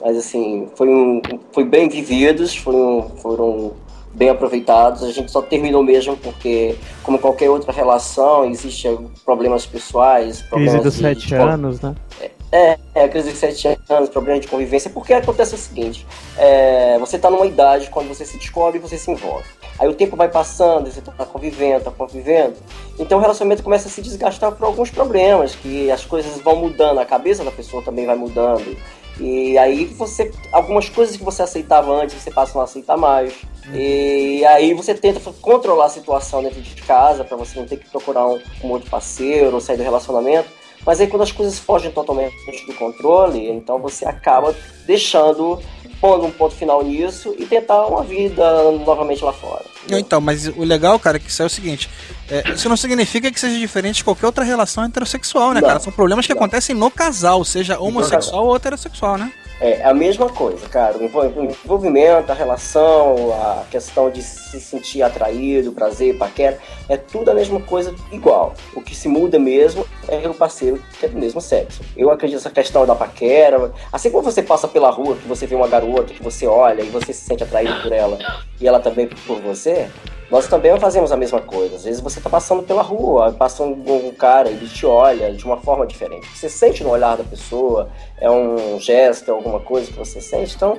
Mas 0.00 0.16
assim, 0.16 0.68
foi, 0.76 0.88
um, 0.88 1.20
foi 1.52 1.64
bem 1.64 1.88
vividos, 1.88 2.54
foram, 2.56 3.10
foram 3.20 3.72
bem 4.14 4.28
aproveitados. 4.30 5.02
A 5.02 5.10
gente 5.10 5.30
só 5.30 5.42
terminou 5.42 5.82
mesmo 5.82 6.16
porque, 6.16 6.76
como 7.02 7.18
qualquer 7.18 7.50
outra 7.50 7.72
relação, 7.72 8.44
existem 8.44 9.10
problemas 9.24 9.66
pessoais, 9.66 10.36
Crise 10.38 10.48
problemas 10.48 10.82
dos 10.84 10.94
de- 10.94 11.00
sete 11.00 11.26
de- 11.26 11.34
anos, 11.34 11.80
né? 11.80 11.94
É, 12.20 12.30
é, 12.50 13.08
crise 13.08 13.32
de 13.32 13.36
7 13.36 13.78
anos, 13.90 14.08
problema 14.08 14.40
de 14.40 14.48
convivência, 14.48 14.90
porque 14.90 15.12
acontece 15.12 15.54
o 15.54 15.58
seguinte: 15.58 16.06
é, 16.36 16.98
você 16.98 17.18
tá 17.18 17.30
numa 17.30 17.46
idade 17.46 17.90
quando 17.90 18.08
você 18.08 18.24
se 18.24 18.38
descobre 18.38 18.78
você 18.78 18.96
se 18.96 19.10
envolve. 19.10 19.44
Aí 19.78 19.88
o 19.88 19.94
tempo 19.94 20.16
vai 20.16 20.28
passando, 20.28 20.90
você 20.90 21.00
tá 21.00 21.24
convivendo, 21.24 21.84
tá 21.84 21.90
convivendo. 21.90 22.54
Então 22.98 23.18
o 23.18 23.20
relacionamento 23.20 23.62
começa 23.62 23.88
a 23.88 23.90
se 23.90 24.02
desgastar 24.02 24.50
por 24.52 24.64
alguns 24.64 24.90
problemas, 24.90 25.54
que 25.54 25.90
as 25.90 26.04
coisas 26.04 26.40
vão 26.40 26.56
mudando, 26.56 26.98
a 26.98 27.04
cabeça 27.04 27.44
da 27.44 27.50
pessoa 27.50 27.82
também 27.82 28.04
vai 28.04 28.16
mudando. 28.16 28.76
E 29.20 29.58
aí 29.58 29.84
você. 29.84 30.32
Algumas 30.52 30.88
coisas 30.88 31.16
que 31.16 31.24
você 31.24 31.42
aceitava 31.42 31.92
antes, 31.92 32.20
você 32.20 32.30
passa 32.30 32.52
a 32.52 32.54
não 32.56 32.62
aceitar 32.62 32.96
mais. 32.96 33.34
E 33.72 34.44
aí 34.46 34.72
você 34.72 34.94
tenta 34.94 35.20
controlar 35.40 35.86
a 35.86 35.90
situação 35.90 36.42
dentro 36.42 36.60
de 36.60 36.82
casa 36.82 37.24
para 37.24 37.36
você 37.36 37.58
não 37.58 37.66
ter 37.66 37.76
que 37.76 37.90
procurar 37.90 38.26
um, 38.26 38.40
um 38.64 38.70
outro 38.70 38.88
parceiro 38.88 39.54
ou 39.54 39.60
sair 39.60 39.76
do 39.76 39.82
relacionamento. 39.82 40.48
Mas 40.86 41.00
aí 41.00 41.06
quando 41.06 41.22
as 41.22 41.32
coisas 41.32 41.58
fogem 41.58 41.90
totalmente 41.90 42.34
do 42.66 42.74
controle, 42.74 43.48
então 43.50 43.78
você 43.78 44.06
acaba 44.06 44.54
deixando, 44.86 45.60
pondo 46.00 46.24
um 46.26 46.30
ponto 46.30 46.54
final 46.54 46.82
nisso 46.82 47.34
e 47.38 47.44
tentar 47.44 47.86
uma 47.86 48.02
vida 48.02 48.70
novamente 48.84 49.22
lá 49.24 49.32
fora. 49.32 49.64
Não, 49.90 49.98
Então, 49.98 50.20
mas 50.20 50.46
o 50.48 50.62
legal, 50.64 50.98
cara, 50.98 51.16
é 51.16 51.20
que 51.20 51.28
isso 51.28 51.42
é 51.42 51.46
o 51.46 51.50
seguinte: 51.50 51.88
é, 52.30 52.50
isso 52.52 52.68
não 52.68 52.76
significa 52.76 53.30
que 53.30 53.38
seja 53.38 53.58
diferente 53.58 53.96
de 53.96 54.04
qualquer 54.04 54.26
outra 54.26 54.44
relação 54.44 54.84
heterossexual, 54.84 55.52
né, 55.52 55.60
Não. 55.60 55.68
cara? 55.68 55.80
São 55.80 55.92
problemas 55.92 56.26
que 56.26 56.32
Não. 56.34 56.40
acontecem 56.40 56.74
no 56.74 56.90
casal, 56.90 57.44
seja 57.44 57.78
homossexual 57.78 58.46
ou 58.46 58.56
heterossexual, 58.56 59.18
né? 59.18 59.32
É 59.60 59.82
a 59.84 59.92
mesma 59.92 60.28
coisa, 60.28 60.68
cara. 60.68 60.96
O 60.96 61.02
envolvimento, 61.04 62.30
a 62.30 62.34
relação, 62.34 63.32
a 63.32 63.64
questão 63.68 64.08
de 64.08 64.22
se 64.48 64.60
sentir 64.60 65.02
atraído, 65.02 65.72
prazer, 65.72 66.16
paquera, 66.16 66.58
é 66.88 66.96
tudo 66.96 67.30
a 67.30 67.34
mesma 67.34 67.60
coisa 67.60 67.94
igual. 68.10 68.54
O 68.74 68.80
que 68.80 68.94
se 68.94 69.08
muda 69.08 69.38
mesmo 69.38 69.86
é 70.08 70.28
o 70.28 70.34
parceiro 70.34 70.82
que 70.98 71.06
é 71.06 71.08
do 71.08 71.18
mesmo 71.18 71.40
sexo. 71.40 71.82
Eu 71.96 72.10
acredito 72.10 72.38
nessa 72.38 72.50
questão 72.50 72.86
da 72.86 72.94
paquera. 72.94 73.72
Assim 73.92 74.10
como 74.10 74.22
você 74.22 74.42
passa 74.42 74.66
pela 74.66 74.90
rua, 74.90 75.16
que 75.16 75.28
você 75.28 75.46
vê 75.46 75.54
uma 75.54 75.68
garota, 75.68 76.14
que 76.14 76.22
você 76.22 76.46
olha 76.46 76.82
e 76.82 76.88
você 76.88 77.12
se 77.12 77.24
sente 77.24 77.42
atraído 77.42 77.82
por 77.82 77.92
ela 77.92 78.18
e 78.60 78.66
ela 78.66 78.80
também 78.80 79.06
por 79.06 79.40
você, 79.40 79.88
nós 80.30 80.46
também 80.46 80.76
fazemos 80.78 81.10
a 81.10 81.16
mesma 81.16 81.40
coisa. 81.40 81.76
Às 81.76 81.84
vezes 81.84 82.00
você 82.00 82.20
tá 82.20 82.28
passando 82.28 82.62
pela 82.62 82.82
rua, 82.82 83.32
passa 83.32 83.62
um, 83.62 83.72
um 83.72 84.12
cara, 84.12 84.48
ele 84.48 84.68
te 84.68 84.84
olha 84.84 85.32
de 85.32 85.44
uma 85.44 85.56
forma 85.56 85.86
diferente. 85.86 86.26
Você 86.36 86.48
sente 86.48 86.84
no 86.84 86.90
olhar 86.90 87.16
da 87.16 87.24
pessoa, 87.24 87.88
é 88.20 88.30
um 88.30 88.78
gesto, 88.78 89.30
é 89.30 89.34
alguma 89.34 89.60
coisa 89.60 89.90
que 89.90 89.98
você 89.98 90.20
sente. 90.20 90.54
Então, 90.54 90.78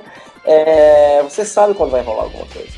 é, 0.50 1.22
você 1.22 1.44
sabe 1.44 1.74
quando 1.74 1.90
vai 1.90 2.02
rolar 2.02 2.24
alguma 2.24 2.44
coisa. 2.46 2.68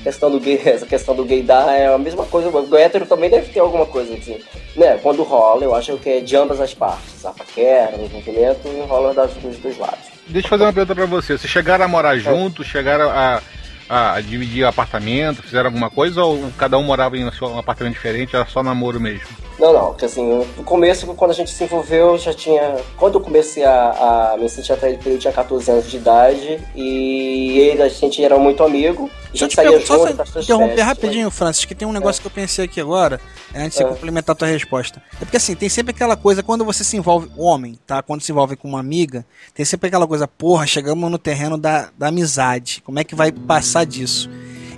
A 0.00 0.02
questão 0.04 0.30
do 0.30 0.38
gay, 0.38 0.60
essa 0.62 0.84
questão 0.84 1.14
do 1.14 1.24
gaydar 1.24 1.70
é 1.70 1.86
a 1.86 1.96
mesma 1.96 2.26
coisa. 2.26 2.50
O 2.50 2.76
hétero 2.76 3.06
também 3.06 3.30
deve 3.30 3.50
ter 3.50 3.60
alguma 3.60 3.86
coisa 3.86 4.12
assim. 4.14 4.38
Né? 4.76 4.98
Quando 5.02 5.22
rola, 5.22 5.64
eu 5.64 5.74
acho 5.74 5.96
que 5.96 6.10
é 6.10 6.20
de 6.20 6.36
ambas 6.36 6.60
as 6.60 6.74
partes. 6.74 7.24
A 7.24 7.30
paquera, 7.30 7.96
o 7.96 8.04
envolvimento, 8.04 8.68
rola 8.86 9.14
das, 9.14 9.32
dos 9.34 9.56
dois 9.56 9.78
lados. 9.78 10.04
Deixa 10.26 10.46
eu 10.46 10.50
fazer 10.50 10.64
uma 10.64 10.72
pergunta 10.72 10.94
pra 10.94 11.06
você. 11.06 11.38
Vocês 11.38 11.50
chegaram 11.50 11.86
a 11.86 11.88
morar 11.88 12.18
juntos? 12.18 12.66
Chegaram 12.66 13.08
a, 13.08 13.40
a 13.88 14.20
dividir 14.20 14.66
apartamento? 14.66 15.42
Fizeram 15.42 15.68
alguma 15.68 15.88
coisa? 15.88 16.22
Ou 16.22 16.52
cada 16.58 16.76
um 16.76 16.82
morava 16.82 17.16
em 17.16 17.24
um 17.24 17.58
apartamento 17.58 17.94
diferente? 17.94 18.36
Era 18.36 18.44
só 18.44 18.62
namoro 18.62 19.00
mesmo? 19.00 19.43
Não, 19.58 19.72
não, 19.72 19.86
porque 19.88 20.04
assim, 20.06 20.44
no 20.56 20.64
começo, 20.64 21.06
quando 21.14 21.30
a 21.30 21.34
gente 21.34 21.50
se 21.52 21.62
envolveu, 21.64 22.08
eu 22.12 22.18
já 22.18 22.34
tinha. 22.34 22.76
Quando 22.96 23.14
eu 23.14 23.20
comecei 23.20 23.64
a, 23.64 24.32
a 24.32 24.36
me 24.36 24.48
sentir 24.48 24.72
atraído 24.72 24.98
por 24.98 25.06
ele, 25.06 25.16
eu 25.16 25.20
tinha 25.20 25.32
14 25.32 25.70
anos 25.70 25.88
de 25.90 25.96
idade 25.96 26.60
e 26.74 27.58
ele, 27.60 27.82
a 27.82 27.88
gente 27.88 28.22
era 28.22 28.36
muito 28.36 28.64
amigo. 28.64 29.08
Deixa 29.30 29.44
eu 29.44 29.48
te 29.48 29.56
perguntar, 29.56 29.86
só 29.86 30.08
junto, 30.08 30.42
interromper 30.42 30.68
festas, 30.68 30.86
rapidinho, 30.86 31.30
Francis, 31.30 31.64
que 31.64 31.74
tem 31.74 31.86
um 31.86 31.92
negócio 31.92 32.20
que 32.20 32.26
eu 32.26 32.30
pensei 32.30 32.64
aqui 32.64 32.80
agora, 32.80 33.20
é, 33.52 33.62
antes 33.62 33.78
de 33.78 33.84
É. 33.84 33.86
complementar 33.88 34.32
a 34.32 34.36
tua 34.36 34.48
resposta. 34.48 35.02
É 35.14 35.24
porque 35.24 35.36
assim, 35.36 35.54
tem 35.56 35.68
sempre 35.68 35.90
aquela 35.92 36.16
coisa, 36.16 36.42
quando 36.42 36.64
você 36.64 36.84
se 36.84 36.96
envolve, 36.96 37.28
homem, 37.36 37.78
tá? 37.86 38.00
Quando 38.02 38.22
se 38.22 38.30
envolve 38.30 38.54
com 38.56 38.68
uma 38.68 38.80
amiga, 38.80 39.24
tem 39.52 39.64
sempre 39.64 39.88
aquela 39.88 40.06
coisa, 40.06 40.26
porra, 40.28 40.66
chegamos 40.66 41.10
no 41.10 41.18
terreno 41.18 41.56
da, 41.58 41.90
da 41.98 42.08
amizade. 42.08 42.80
Como 42.84 42.98
é 42.98 43.04
que 43.04 43.14
vai 43.14 43.32
passar 43.32 43.84
disso? 43.84 44.30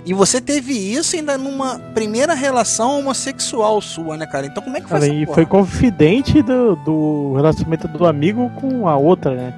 E 0.07 0.13
você 0.13 0.39
teve 0.39 0.71
isso 0.71 1.17
ainda 1.17 1.37
numa 1.37 1.77
primeira 1.93 2.33
relação 2.33 2.97
homossexual 2.97 3.81
sua, 3.81 4.15
né, 4.15 4.25
cara? 4.25 4.45
Então 4.45 4.63
como 4.63 4.77
é 4.77 4.79
que 4.79 4.87
foi 4.87 4.99
Cara, 4.99 5.11
essa 5.11 5.13
e 5.13 5.25
porra? 5.25 5.35
foi 5.35 5.45
confidente 5.45 6.41
do, 6.41 6.77
do 6.77 7.33
relacionamento 7.35 7.89
do 7.89 8.05
amigo 8.05 8.49
com 8.55 8.87
a 8.87 8.95
outra, 8.95 9.35
né? 9.35 9.53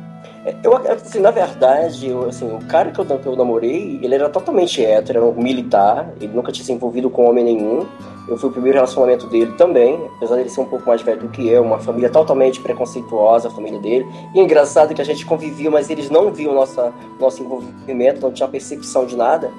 Eu, 0.64 0.76
assim, 0.92 1.20
na 1.20 1.30
verdade, 1.30 2.08
eu, 2.08 2.28
assim, 2.28 2.48
o 2.52 2.58
cara 2.66 2.90
que 2.90 2.98
eu, 3.00 3.06
que 3.06 3.28
eu 3.28 3.36
namorei, 3.36 4.00
ele 4.02 4.16
era 4.16 4.28
totalmente 4.28 4.84
hétero, 4.84 5.20
era 5.20 5.28
um 5.28 5.40
militar, 5.40 6.10
ele 6.20 6.34
nunca 6.34 6.52
tinha 6.52 6.66
se 6.66 6.74
envolvido 6.74 7.12
com 7.12 7.30
homem 7.30 7.44
nenhum. 7.44 7.86
Eu 8.30 8.38
fui 8.38 8.50
o 8.50 8.52
primeiro 8.52 8.76
relacionamento 8.78 9.26
dele 9.26 9.54
também, 9.54 10.00
apesar 10.18 10.36
dele 10.36 10.50
ser 10.50 10.62
um 10.62 10.66
pouco 10.66 10.88
mais 10.88 11.02
velho 11.02 11.20
do 11.20 11.30
que 11.30 11.48
eu, 11.48 11.64
uma 11.64 11.80
família 11.80 12.10
totalmente 12.10 12.60
preconceituosa, 12.62 13.48
a 13.48 13.52
família 13.52 13.80
dele. 13.80 14.08
E 14.36 14.40
é 14.40 14.44
engraçado 14.44 14.94
que 14.94 15.02
a 15.02 15.06
gente 15.06 15.26
convivia, 15.26 15.72
mas 15.72 15.90
eles 15.90 16.10
não 16.10 16.32
viam 16.32 16.54
nossa, 16.54 16.94
nosso 17.20 17.42
envolvimento, 17.42 18.22
não 18.22 18.32
tinha 18.32 18.48
percepção 18.48 19.06
de 19.06 19.16
nada. 19.16 19.52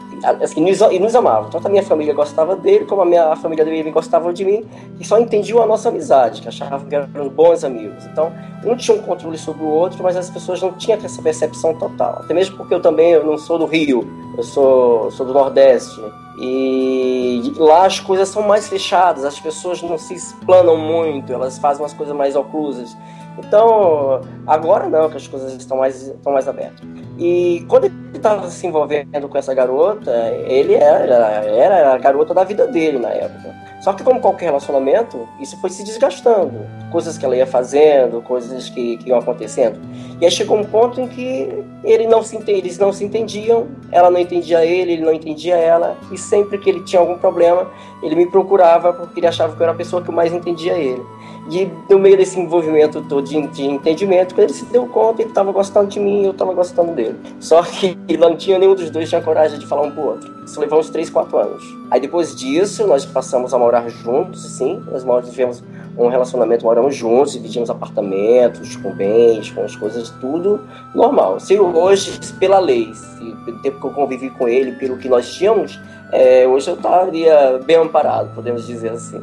Assim, 0.43 0.61
nos, 0.61 0.81
e 0.81 0.99
nos 1.01 1.15
amavam. 1.17 1.51
Tanto 1.51 1.67
a 1.67 1.71
minha 1.71 1.83
família 1.83 2.15
gostava 2.15 2.55
dele, 2.55 2.85
como 2.85 3.03
a, 3.03 3.05
minha, 3.05 3.33
a 3.33 3.37
família 3.37 3.65
dele 3.65 3.91
gostava 3.91 4.33
de 4.33 4.45
mim, 4.45 4.65
e 5.01 5.05
só 5.05 5.19
entendiam 5.19 5.61
a 5.61 5.67
nossa 5.67 5.89
amizade, 5.89 6.41
que 6.41 6.49
achavam 6.49 6.87
que 6.87 6.95
eram 6.95 7.29
bons 7.29 7.65
amigos. 7.65 8.07
Então, 8.07 8.33
um 8.65 8.77
tinha 8.77 8.97
um 8.97 9.03
controle 9.03 9.39
sobre 9.39 9.65
o 9.65 9.69
outro, 9.69 10.03
mas 10.03 10.17
as 10.17 10.31
pessoas 10.31 10.63
não 10.63 10.73
tinham 10.73 10.99
essa 11.03 11.21
percepção 11.21 11.75
total. 11.75 12.21
Até 12.23 12.35
mesmo 12.35 12.57
porque 12.57 12.75
eu 12.75 12.81
também 12.81 13.13
eu 13.13 13.25
não 13.25 13.37
sou 13.37 13.59
do 13.59 13.67
Rio, 13.67 14.07
eu 14.37 14.43
sou, 14.43 15.11
sou 15.11 15.27
do 15.27 15.33
Nordeste. 15.33 16.01
E 16.43 17.53
lá 17.59 17.85
as 17.85 18.01
coisas 18.01 18.31
são 18.31 18.43
mais 18.43 18.67
fechadas, 18.67 19.27
as 19.27 19.39
pessoas 19.39 19.83
não 19.83 19.99
se 19.99 20.15
explanam 20.15 20.75
muito, 20.75 21.31
elas 21.31 21.59
fazem 21.59 21.83
umas 21.83 21.93
coisas 21.93 22.17
mais 22.17 22.35
oclusas. 22.35 22.97
Então, 23.39 24.23
agora 24.47 24.89
não, 24.89 25.11
que 25.11 25.19
as 25.19 25.27
coisas 25.27 25.53
estão 25.53 25.77
mais, 25.77 26.09
estão 26.09 26.33
mais 26.33 26.49
abertas. 26.49 26.81
E 27.19 27.65
quando 27.69 27.85
ele 27.85 27.95
estava 28.15 28.49
se 28.49 28.67
envolvendo 28.67 29.29
com 29.29 29.37
essa 29.37 29.53
garota, 29.53 30.11
ele 30.47 30.75
era, 30.75 31.15
era 31.45 31.93
a 31.93 31.99
garota 31.99 32.33
da 32.33 32.45
vida 32.45 32.67
dele 32.67 32.99
na 32.99 33.11
época. 33.11 33.55
Só 33.81 33.95
que 33.95 34.05
como 34.05 34.21
qualquer 34.21 34.47
relacionamento, 34.47 35.27
isso 35.41 35.59
foi 35.59 35.71
se 35.71 35.83
desgastando. 35.83 36.67
Coisas 36.93 37.17
que 37.17 37.25
ela 37.25 37.35
ia 37.35 37.47
fazendo, 37.47 38.21
coisas 38.21 38.69
que, 38.69 38.99
que 38.99 39.09
iam 39.09 39.19
acontecendo. 39.19 39.81
E 40.21 40.25
aí 40.25 40.31
chegou 40.31 40.59
um 40.59 40.65
ponto 40.65 41.01
em 41.01 41.09
que 41.09 41.65
ele 41.83 42.07
não 42.07 42.23
se 42.23 42.39
eles 42.47 42.79
não 42.79 42.93
se 42.93 43.05
entendiam, 43.05 43.69
ela 43.91 44.11
não 44.11 44.21
entendia 44.21 44.65
ele, 44.65 44.93
ele 44.93 45.03
não 45.03 45.15
entendia 45.15 45.57
ela. 45.57 45.97
E 46.13 46.19
sempre 46.19 46.59
que 46.59 46.69
ele 46.69 46.85
tinha 46.85 47.01
algum 47.01 47.17
problema, 47.17 47.71
ele 48.03 48.15
me 48.15 48.27
procurava 48.27 48.93
porque 48.93 49.19
ele 49.19 49.27
achava 49.27 49.57
que 49.57 49.61
eu 49.61 49.65
era 49.65 49.73
a 49.73 49.77
pessoa 49.77 50.03
que 50.03 50.11
mais 50.11 50.31
entendia 50.31 50.75
ele. 50.75 51.03
E 51.49 51.71
no 51.89 51.99
meio 51.99 52.17
desse 52.17 52.39
envolvimento 52.39 53.03
todo 53.09 53.23
de, 53.27 53.47
de 53.49 53.65
entendimento, 53.65 54.39
ele 54.41 54.53
se 54.53 54.65
deu 54.67 54.87
conta, 54.87 55.23
ele 55.23 55.31
estava 55.31 55.51
gostando 55.53 55.89
de 55.89 55.99
mim 55.99 56.23
e 56.23 56.25
eu 56.27 56.33
estava 56.33 56.53
gostando 56.53 56.93
dele. 56.93 57.17
Só 57.41 57.63
que 57.63 57.97
não 58.19 58.37
tinha 58.37 58.59
nenhum 58.59 58.75
dos 58.75 58.91
dois 58.91 59.09
tinha 59.09 59.21
coragem 59.21 59.59
de 59.59 59.67
falar 59.67 59.83
um 59.83 59.91
pro 59.91 60.03
outro. 60.03 60.45
Isso 60.45 60.61
levou 60.61 60.79
uns 60.79 60.91
3, 60.91 61.09
4 61.11 61.39
anos. 61.39 61.65
Aí 61.91 62.01
depois 62.01 62.35
disso, 62.35 62.87
nós 62.87 63.05
passamos 63.05 63.55
a 63.55 63.59
morar 63.59 63.89
juntos, 63.89 64.45
sim. 64.45 64.83
Nós 64.91 65.29
tivemos 65.29 65.63
um 65.97 66.09
relacionamento, 66.09 66.65
moramos 66.65 66.95
juntos, 66.95 67.33
dividimos 67.33 67.71
apartamentos, 67.71 68.77
com 68.77 68.93
bens, 68.93 69.51
com 69.51 69.63
as 69.63 69.77
coisas, 69.77 70.11
tudo 70.21 70.61
normal. 70.95 71.41
Se 71.41 71.59
hoje, 71.59 72.19
pela 72.39 72.59
lei, 72.59 72.93
se, 72.95 73.37
pelo 73.45 73.61
tempo 73.61 73.81
que 73.81 73.87
eu 73.87 73.91
convivi 73.91 74.31
com 74.31 74.49
ele, 74.49 74.73
pelo 74.73 74.97
que 74.97 75.09
nós 75.09 75.33
tínhamos, 75.33 75.79
é, 76.13 76.47
hoje 76.47 76.69
eu 76.71 76.75
estaria 76.75 77.61
bem 77.65 77.77
amparado, 77.77 78.35
podemos 78.35 78.67
dizer 78.67 78.93
assim. 78.93 79.21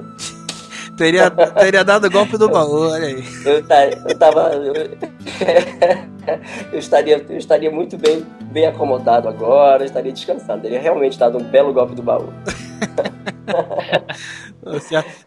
Teria, 0.98 1.30
teria 1.30 1.84
dado 1.84 2.08
o 2.08 2.12
golpe 2.12 2.38
do 2.38 2.50
baú, 2.50 2.90
olha 2.90 3.06
aí. 3.06 3.24
Eu, 3.46 3.64
eu 4.10 4.18
tava. 4.18 4.50
Eu, 4.54 4.74
eu 6.74 6.80
estaria, 6.80 7.24
eu 7.30 7.38
estaria 7.38 7.70
muito 7.70 7.96
bem, 7.98 8.26
bem 8.52 8.66
acomodado 8.66 9.30
agora, 9.30 9.84
eu 9.84 9.86
estaria 9.86 10.12
descansando. 10.12 10.64
Teria 10.64 10.82
realmente 10.82 11.20
dado 11.20 11.38
um 11.38 11.44
belo 11.44 11.72
golpe 11.72 11.94
do 11.96 12.02
baú. 12.02 12.34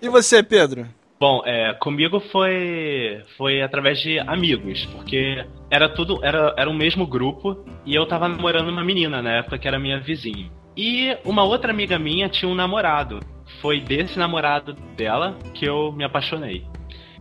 E 0.02 0.08
você, 0.10 0.42
Pedro? 0.42 0.86
Bom, 1.18 1.42
é, 1.44 1.74
comigo 1.74 2.20
foi 2.32 3.22
foi 3.36 3.60
através 3.62 4.00
de 4.00 4.18
amigos, 4.20 4.86
porque 4.86 5.44
era 5.70 5.88
tudo 5.88 6.18
era, 6.22 6.54
era 6.56 6.68
o 6.68 6.74
mesmo 6.74 7.06
grupo 7.06 7.64
e 7.84 7.94
eu 7.94 8.06
tava 8.06 8.28
namorando 8.28 8.68
uma 8.68 8.84
menina 8.84 9.22
na 9.22 9.38
época 9.38 9.58
que 9.58 9.68
era 9.68 9.78
minha 9.78 10.00
vizinha. 10.00 10.50
E 10.76 11.16
uma 11.24 11.42
outra 11.42 11.72
amiga 11.72 11.98
minha 11.98 12.28
tinha 12.28 12.50
um 12.50 12.54
namorado. 12.54 13.20
Foi 13.60 13.80
desse 13.80 14.18
namorado 14.18 14.74
dela 14.96 15.36
que 15.54 15.66
eu 15.66 15.92
me 15.92 16.04
apaixonei. 16.04 16.64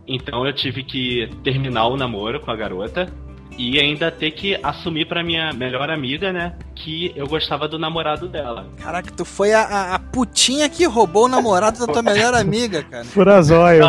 Então 0.06 0.46
eu 0.46 0.52
tive 0.52 0.82
que 0.82 1.28
terminar 1.44 1.86
o 1.86 1.96
namoro 1.96 2.40
com 2.40 2.50
a 2.50 2.56
garota 2.56 3.12
e 3.58 3.78
ainda 3.78 4.10
ter 4.10 4.30
que 4.30 4.58
assumir 4.62 5.06
pra 5.06 5.22
minha 5.22 5.52
melhor 5.52 5.90
amiga, 5.90 6.32
né, 6.32 6.56
que 6.74 7.12
eu 7.14 7.26
gostava 7.26 7.68
do 7.68 7.78
namorado 7.78 8.26
dela. 8.26 8.66
Caraca, 8.78 9.10
tu 9.14 9.24
foi 9.24 9.52
a, 9.52 9.62
a, 9.62 9.94
a 9.96 9.98
putinha 9.98 10.68
que 10.68 10.84
roubou 10.86 11.26
o 11.26 11.28
namorado 11.28 11.78
da 11.78 11.92
tua 11.92 12.00
melhor 12.02 12.32
amiga, 12.34 12.82
cara. 12.82 13.04
Furazóio. 13.04 13.84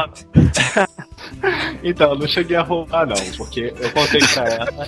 Então, 1.84 2.12
eu 2.12 2.18
não 2.20 2.28
cheguei 2.28 2.56
a 2.56 2.62
roubar, 2.62 3.08
não, 3.08 3.16
porque 3.38 3.74
eu 3.80 3.92
contei 3.92 4.22
pra 4.34 4.44
ela. 4.46 4.88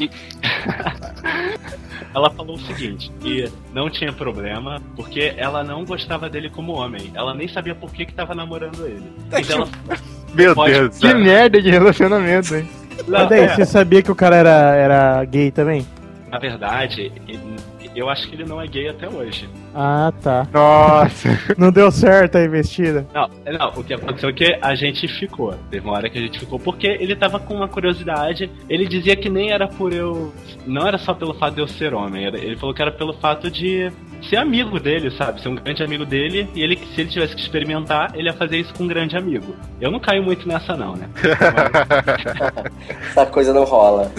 e- 0.00 0.10
ela 2.14 2.30
falou 2.30 2.56
o 2.56 2.60
seguinte: 2.60 3.10
que 3.20 3.50
não 3.74 3.90
tinha 3.90 4.12
problema, 4.12 4.80
porque 4.96 5.34
ela 5.36 5.62
não 5.62 5.84
gostava 5.84 6.28
dele 6.28 6.48
como 6.50 6.72
homem. 6.72 7.10
Ela 7.14 7.34
nem 7.34 7.48
sabia 7.48 7.74
por 7.74 7.92
que, 7.92 8.06
que 8.06 8.14
tava 8.14 8.34
namorando 8.34 8.86
ele. 8.86 9.02
Então 9.38 9.56
ela 9.62 9.98
Meu 10.34 10.54
Pode- 10.54 10.72
Deus 10.72 10.98
Que 10.98 11.12
merda 11.12 11.60
de 11.60 11.70
relacionamento, 11.70 12.54
hein? 12.54 12.68
Não, 13.08 13.20
Mas 13.20 13.28
daí, 13.30 13.40
é, 13.40 13.48
você 13.54 13.64
sabia 13.66 14.00
que 14.02 14.12
o 14.12 14.14
cara 14.14 14.36
era, 14.36 14.74
era 14.76 15.24
gay 15.24 15.50
também? 15.50 15.84
Na 16.30 16.38
verdade, 16.38 17.10
ele- 17.26 17.40
eu 17.94 18.08
acho 18.08 18.28
que 18.28 18.34
ele 18.36 18.44
não 18.44 18.60
é 18.60 18.66
gay 18.66 18.88
até 18.88 19.08
hoje. 19.08 19.48
Ah, 19.74 20.12
tá. 20.22 20.46
Nossa. 20.52 21.28
Não 21.58 21.70
deu 21.70 21.90
certo 21.90 22.36
a 22.38 22.44
investida. 22.44 23.06
Não, 23.14 23.28
é, 23.44 23.52
não, 23.56 23.68
o 23.68 23.84
que 23.84 23.94
aconteceu 23.94 24.28
é 24.30 24.32
que 24.32 24.58
a 24.60 24.74
gente 24.74 25.06
ficou. 25.06 25.54
Teve 25.70 25.86
uma 25.86 25.96
hora 25.96 26.08
que 26.10 26.18
a 26.18 26.20
gente 26.20 26.38
ficou, 26.40 26.58
porque 26.58 26.86
ele 26.86 27.14
tava 27.14 27.38
com 27.38 27.54
uma 27.54 27.68
curiosidade. 27.68 28.50
Ele 28.68 28.86
dizia 28.86 29.14
que 29.16 29.28
nem 29.28 29.50
era 29.52 29.68
por 29.68 29.92
eu. 29.92 30.32
Não 30.66 30.86
era 30.86 30.98
só 30.98 31.14
pelo 31.14 31.34
fato 31.34 31.54
de 31.54 31.60
eu 31.60 31.68
ser 31.68 31.94
homem. 31.94 32.26
era- 32.26 32.38
ele 32.38 32.56
falou 32.56 32.74
que 32.74 32.82
era 32.82 32.90
pelo 32.90 33.12
fato 33.12 33.50
de 33.50 33.90
ser 34.28 34.36
amigo 34.36 34.78
dele, 34.78 35.10
sabe? 35.10 35.40
Ser 35.42 35.48
um 35.48 35.54
grande 35.54 35.82
amigo 35.82 36.04
dele. 36.04 36.48
E 36.54 36.62
ele, 36.62 36.76
se 36.94 37.00
ele 37.00 37.10
tivesse 37.10 37.34
que 37.34 37.40
experimentar, 37.40 38.12
ele 38.14 38.28
ia 38.28 38.34
fazer 38.34 38.58
isso 38.58 38.72
com 38.74 38.84
um 38.84 38.88
grande 38.88 39.16
amigo. 39.16 39.54
Eu 39.80 39.90
não 39.90 40.00
caio 40.00 40.22
muito 40.22 40.46
nessa, 40.46 40.76
não, 40.76 40.96
né? 40.96 41.08
Essa 43.10 43.26
coisa 43.26 43.52
não 43.52 43.64
rola. 43.64 44.10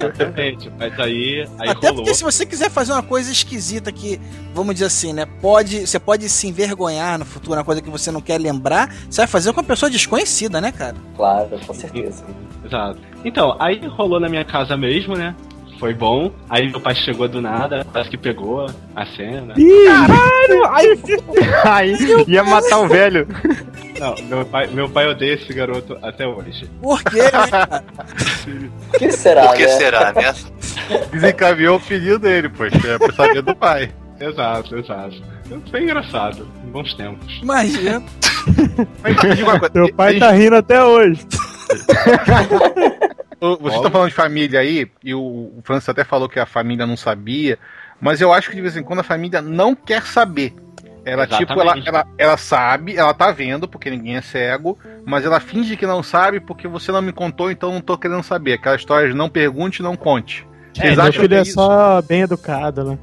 Exatamente. 0.00 0.70
Mas 0.78 0.98
aí, 0.98 1.46
aí 1.58 1.68
Até 1.68 1.88
rolou. 1.88 2.02
porque 2.02 2.14
se 2.14 2.24
você 2.24 2.44
quiser 2.44 2.70
fazer 2.70 2.92
uma 2.92 3.02
coisa 3.02 3.30
esquisita 3.30 3.92
que, 3.92 4.20
vamos 4.54 4.74
dizer 4.74 4.86
assim, 4.86 5.12
né? 5.12 5.26
Pode, 5.40 5.86
você 5.86 5.98
pode 5.98 6.28
se 6.28 6.48
envergonhar 6.48 7.18
no 7.18 7.24
futuro, 7.24 7.56
uma 7.56 7.64
coisa 7.64 7.80
que 7.80 7.90
você 7.90 8.10
não 8.10 8.20
quer 8.20 8.38
lembrar, 8.40 8.92
você 9.08 9.20
vai 9.20 9.28
fazer 9.28 9.52
com 9.52 9.60
uma 9.60 9.66
pessoa 9.66 9.90
desconhecida, 9.90 10.60
né, 10.60 10.72
cara? 10.72 10.96
Claro, 11.16 11.48
com 11.66 11.74
certeza. 11.74 12.24
Exato. 12.64 13.00
Então, 13.24 13.56
aí 13.58 13.80
rolou 13.86 14.18
na 14.20 14.28
minha 14.28 14.44
casa 14.44 14.76
mesmo, 14.76 15.16
né? 15.16 15.34
Foi 15.82 15.92
bom. 15.92 16.30
Aí 16.48 16.70
meu 16.70 16.80
pai 16.80 16.94
chegou 16.94 17.26
do 17.28 17.40
nada, 17.40 17.84
parece 17.92 18.08
que 18.08 18.16
pegou 18.16 18.66
a 18.94 19.04
cena. 19.04 19.52
Caralho! 19.52 20.64
Ai, 20.70 20.86
Aí 21.64 21.96
ia 22.28 22.44
matar 22.44 22.78
o 22.78 22.86
velho. 22.86 23.26
Não, 23.98 24.14
meu 24.28 24.44
pai, 24.46 24.68
meu 24.68 24.88
pai 24.88 25.08
odeia 25.08 25.34
esse 25.34 25.52
garoto 25.52 25.98
até 26.00 26.24
hoje. 26.24 26.70
Por 26.80 27.02
quê, 27.02 27.22
né? 27.22 27.82
Por 28.92 28.98
que 29.00 29.10
será, 29.10 29.48
Por 29.48 29.56
que 29.56 29.66
né? 29.66 29.68
será, 29.70 30.12
né? 30.12 30.34
Desencaminhou 31.10 31.78
o 31.78 31.80
filho 31.80 32.16
dele, 32.16 32.48
pois. 32.48 32.72
É 32.72 32.96
pra 32.96 33.12
saber 33.12 33.42
do 33.42 33.56
pai. 33.56 33.90
Exato, 34.20 34.76
exato. 34.76 35.20
Foi 35.68 35.82
engraçado, 35.82 36.46
em 36.64 36.70
bons 36.70 36.94
tempos. 36.94 37.40
Imagina. 37.42 38.00
Mas 39.02 39.16
me 39.20 39.34
diga 39.34 39.50
uma 39.50 39.58
coisa. 39.58 39.72
Teu 39.72 39.92
pai 39.96 40.16
tá 40.20 40.30
rindo 40.30 40.54
até 40.54 40.80
hoje. 40.84 41.26
O- 43.42 43.56
Você 43.58 43.82
tá 43.82 43.90
falando 43.90 44.08
de 44.08 44.14
família 44.14 44.60
aí, 44.60 44.88
e 45.02 45.12
o, 45.14 45.20
o 45.20 45.60
Francis 45.64 45.88
até 45.88 46.04
falou 46.04 46.28
que 46.28 46.38
a 46.38 46.46
família 46.46 46.86
não 46.86 46.96
sabia, 46.96 47.58
mas 48.00 48.20
eu 48.20 48.32
acho 48.32 48.48
que 48.50 48.56
de 48.56 48.62
vez 48.62 48.76
em 48.76 48.82
quando 48.82 49.00
a 49.00 49.04
família 49.04 49.42
não 49.42 49.74
quer 49.74 50.02
saber. 50.02 50.54
Ela, 51.04 51.26
tipo, 51.38 51.52
ela, 51.60 51.74
ela, 51.84 52.06
ela 52.16 52.36
sabe, 52.36 52.96
ela 52.96 53.12
tá 53.12 53.32
vendo, 53.32 53.66
porque 53.66 53.90
ninguém 53.90 54.16
é 54.16 54.22
cego, 54.22 54.78
mas 55.04 55.24
ela 55.24 55.40
finge 55.40 55.76
que 55.76 55.84
não 55.84 56.00
sabe 56.00 56.38
porque 56.38 56.68
você 56.68 56.92
não 56.92 57.02
me 57.02 57.12
contou, 57.12 57.50
então 57.50 57.72
não 57.72 57.80
tô 57.80 57.98
querendo 57.98 58.22
saber. 58.22 58.52
Aquela 58.52 58.76
história 58.76 59.08
de 59.08 59.14
não 59.14 59.28
pergunte, 59.28 59.82
não 59.82 59.96
conte. 59.96 60.46
É, 60.78 60.82
Vocês 60.82 60.96
meu 60.96 61.02
acham 61.06 61.12
filho 61.22 61.28
que 61.28 61.34
é 61.34 61.42
isso- 61.42 61.54
só 61.54 62.00
bem 62.02 62.20
educado, 62.22 62.84
né? 62.84 62.98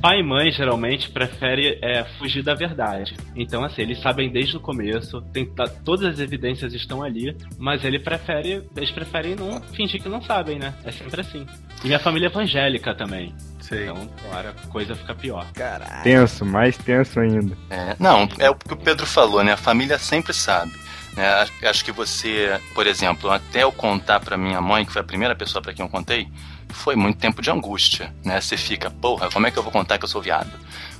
Pai 0.00 0.20
e 0.20 0.22
mãe 0.22 0.50
geralmente 0.52 1.10
preferem 1.10 1.78
é, 1.82 2.04
fugir 2.18 2.42
da 2.42 2.54
verdade. 2.54 3.14
Então, 3.34 3.64
assim, 3.64 3.82
eles 3.82 4.00
sabem 4.00 4.30
desde 4.30 4.56
o 4.56 4.60
começo, 4.60 5.20
tem, 5.32 5.46
tá- 5.46 5.68
todas 5.84 6.06
as 6.14 6.18
evidências 6.20 6.72
estão 6.74 7.02
ali, 7.02 7.36
mas 7.58 7.84
ele 7.84 7.98
prefere, 7.98 8.62
eles 8.76 8.90
preferem 8.90 9.34
não 9.34 9.60
fingir 9.60 10.02
que 10.02 10.08
não 10.08 10.22
sabem, 10.22 10.58
né? 10.58 10.74
É 10.84 10.90
sempre 10.92 11.20
assim. 11.20 11.46
E 11.82 11.86
minha 11.86 11.98
família 11.98 12.26
é 12.26 12.30
evangélica 12.30 12.94
também. 12.94 13.34
Sei. 13.60 13.84
Então, 13.84 14.08
claro, 14.28 14.48
a 14.50 14.66
coisa 14.68 14.94
fica 14.94 15.14
pior. 15.14 15.46
Caralho. 15.54 16.02
Tenso, 16.02 16.44
mais 16.44 16.76
tenso 16.76 17.18
ainda. 17.20 17.56
É, 17.70 17.96
não, 17.98 18.28
é 18.38 18.50
o 18.50 18.54
que 18.54 18.72
o 18.74 18.76
Pedro 18.76 19.06
falou, 19.06 19.42
né? 19.42 19.52
A 19.52 19.56
família 19.56 19.98
sempre 19.98 20.32
sabe. 20.34 20.72
né? 21.16 21.26
Acho- 21.28 21.52
Acho 21.66 21.84
que 21.84 21.92
você, 21.92 22.58
por 22.74 22.86
exemplo, 22.86 23.30
até 23.30 23.62
eu 23.62 23.72
contar 23.72 24.20
pra 24.20 24.36
minha 24.36 24.60
mãe, 24.60 24.84
que 24.84 24.92
foi 24.92 25.00
a 25.02 25.04
primeira 25.04 25.34
pessoa 25.34 25.60
pra 25.62 25.72
quem 25.72 25.84
eu 25.84 25.90
contei, 25.90 26.26
foi 26.72 26.96
muito 26.96 27.18
tempo 27.18 27.40
de 27.42 27.50
angústia, 27.50 28.12
né? 28.24 28.40
Você 28.40 28.56
fica, 28.56 28.90
porra, 28.90 29.30
como 29.30 29.46
é 29.46 29.50
que 29.50 29.58
eu 29.58 29.62
vou 29.62 29.72
contar 29.72 29.98
que 29.98 30.04
eu 30.04 30.08
sou 30.08 30.22
viado? 30.22 30.50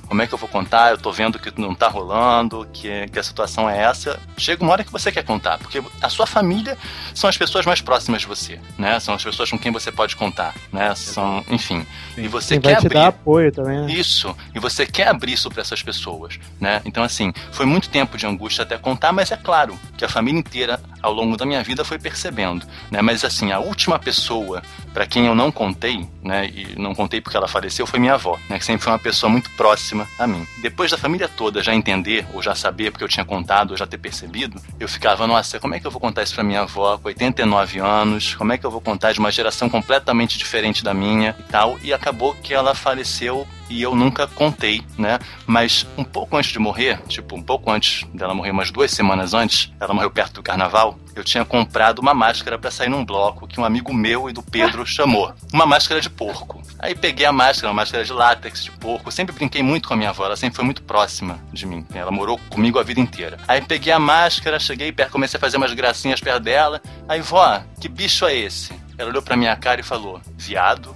Como 0.07 0.21
é 0.21 0.27
que 0.27 0.33
eu 0.33 0.37
vou 0.37 0.49
contar? 0.49 0.91
Eu 0.91 0.97
tô 0.97 1.11
vendo 1.11 1.39
que 1.39 1.51
não 1.59 1.73
tá 1.73 1.87
rolando, 1.87 2.67
que, 2.71 3.07
que 3.07 3.17
a 3.17 3.23
situação 3.23 3.69
é 3.69 3.81
essa. 3.81 4.19
Chega 4.37 4.63
uma 4.63 4.71
hora 4.71 4.83
que 4.83 4.91
você 4.91 5.11
quer 5.11 5.23
contar, 5.23 5.57
porque 5.57 5.81
a 6.01 6.09
sua 6.09 6.27
família 6.27 6.77
são 7.13 7.29
as 7.29 7.37
pessoas 7.37 7.65
mais 7.65 7.81
próximas 7.81 8.21
de 8.21 8.27
você, 8.27 8.59
né? 8.77 8.99
São 8.99 9.15
as 9.15 9.23
pessoas 9.23 9.49
com 9.49 9.57
quem 9.57 9.71
você 9.71 9.91
pode 9.91 10.15
contar, 10.15 10.53
né? 10.71 10.93
São, 10.95 11.43
enfim. 11.49 11.85
E 12.17 12.27
você 12.27 12.55
Quem 12.55 12.61
quer 12.61 12.71
vai 12.73 12.81
te 12.81 12.85
abrir. 12.87 12.99
dar 12.99 13.07
apoio 13.07 13.51
também, 13.51 13.81
né? 13.81 13.91
Isso, 13.91 14.35
e 14.53 14.59
você 14.59 14.85
quer 14.85 15.07
abrir 15.07 15.33
isso 15.33 15.49
para 15.49 15.61
essas 15.61 15.81
pessoas, 15.81 16.39
né? 16.59 16.81
Então, 16.85 17.03
assim, 17.03 17.33
foi 17.51 17.65
muito 17.65 17.89
tempo 17.89 18.17
de 18.17 18.25
angústia 18.25 18.63
até 18.63 18.77
contar, 18.77 19.11
mas 19.11 19.31
é 19.31 19.37
claro 19.37 19.77
que 19.97 20.05
a 20.05 20.09
família 20.09 20.39
inteira, 20.39 20.79
ao 21.01 21.13
longo 21.13 21.37
da 21.37 21.45
minha 21.45 21.63
vida, 21.63 21.83
foi 21.83 21.97
percebendo, 21.97 22.65
né? 22.91 23.01
Mas, 23.01 23.23
assim, 23.23 23.51
a 23.51 23.59
última 23.59 23.97
pessoa 23.97 24.61
para 24.93 25.07
quem 25.07 25.25
eu 25.25 25.33
não 25.33 25.51
contei, 25.51 26.07
né? 26.21 26.47
E 26.47 26.79
não 26.79 26.93
contei 26.93 27.19
porque 27.19 27.35
ela 27.35 27.47
faleceu, 27.47 27.87
foi 27.87 27.99
minha 27.99 28.13
avó, 28.13 28.37
né? 28.49 28.59
Que 28.59 28.65
sempre 28.65 28.83
foi 28.83 28.93
uma 28.93 28.99
pessoa 28.99 29.29
muito 29.29 29.49
próxima 29.51 29.92
a 30.17 30.27
mim. 30.27 30.45
Depois 30.61 30.91
da 30.91 30.97
família 30.97 31.27
toda 31.27 31.63
já 31.63 31.73
entender, 31.73 32.25
ou 32.33 32.41
já 32.41 32.55
saber 32.55 32.91
porque 32.91 33.03
eu 33.03 33.07
tinha 33.07 33.25
contado, 33.25 33.71
ou 33.71 33.77
já 33.77 33.85
ter 33.85 33.97
percebido, 33.97 34.61
eu 34.79 34.87
ficava, 34.87 35.25
nossa, 35.27 35.59
como 35.59 35.75
é 35.75 35.79
que 35.79 35.87
eu 35.87 35.91
vou 35.91 36.01
contar 36.01 36.23
isso 36.23 36.33
pra 36.33 36.43
minha 36.43 36.61
avó 36.61 36.97
com 36.97 37.07
89 37.07 37.79
anos? 37.79 38.35
Como 38.35 38.51
é 38.51 38.57
que 38.57 38.65
eu 38.65 38.71
vou 38.71 38.81
contar 38.81 39.13
de 39.13 39.19
uma 39.19 39.31
geração 39.31 39.69
completamente 39.69 40.37
diferente 40.37 40.83
da 40.83 40.93
minha 40.93 41.35
e 41.39 41.43
tal? 41.43 41.77
E 41.83 41.93
acabou 41.93 42.33
que 42.35 42.53
ela 42.53 42.75
faleceu 42.75 43.47
e 43.69 43.81
eu 43.81 43.95
nunca 43.95 44.27
contei, 44.27 44.81
né? 44.97 45.19
Mas 45.45 45.85
um 45.97 46.03
pouco 46.03 46.37
antes 46.37 46.51
de 46.51 46.59
morrer, 46.59 46.99
tipo, 47.07 47.35
um 47.35 47.41
pouco 47.41 47.71
antes 47.71 48.05
dela 48.13 48.33
morrer, 48.33 48.51
umas 48.51 48.71
duas 48.71 48.91
semanas 48.91 49.33
antes, 49.33 49.71
ela 49.79 49.93
morreu 49.93 50.11
perto 50.11 50.35
do 50.35 50.43
carnaval, 50.43 50.97
eu 51.15 51.23
tinha 51.23 51.45
comprado 51.45 51.99
uma 51.99 52.13
máscara 52.13 52.57
pra 52.57 52.71
sair 52.71 52.89
num 52.89 53.05
bloco 53.05 53.47
que 53.47 53.59
um 53.59 53.65
amigo 53.65 53.93
meu 53.93 54.29
e 54.29 54.33
do 54.33 54.41
Pedro 54.41 54.85
chamou. 54.87 55.33
Uma 55.51 55.65
máscara 55.65 56.01
de 56.01 56.09
porco. 56.09 56.61
Aí 56.79 56.95
peguei 56.95 57.25
a 57.25 57.31
máscara, 57.31 57.69
uma 57.69 57.81
máscara 57.81 58.03
de 58.03 58.11
látex 58.11 58.63
de 58.63 58.71
porco. 58.71 59.07
Eu 59.07 59.11
sempre 59.11 59.35
brinquei 59.35 59.61
muito 59.61 59.87
com 59.87 59.93
a 59.93 59.97
minha 59.97 60.09
avó, 60.09 60.25
ela 60.25 60.35
sempre 60.35 60.55
foi 60.55 60.65
muito 60.65 60.81
próxima 60.83 61.39
de 61.51 61.65
mim. 61.65 61.85
Ela 61.93 62.11
morou 62.11 62.39
comigo 62.49 62.79
a 62.79 62.83
vida 62.83 62.99
inteira. 62.99 63.37
Aí 63.47 63.61
peguei 63.61 63.93
a 63.93 63.99
máscara, 63.99 64.59
cheguei 64.59 64.91
perto, 64.91 65.11
comecei 65.11 65.37
a 65.37 65.41
fazer 65.41 65.57
umas 65.57 65.73
gracinhas 65.73 66.19
perto 66.19 66.41
dela. 66.43 66.81
Aí, 67.07 67.21
vó, 67.21 67.61
que 67.79 67.87
bicho 67.87 68.25
é 68.25 68.35
esse? 68.35 68.73
Ela 68.97 69.09
olhou 69.09 69.21
pra 69.21 69.37
minha 69.37 69.55
cara 69.55 69.81
e 69.81 69.83
falou: 69.83 70.21
viado. 70.37 70.95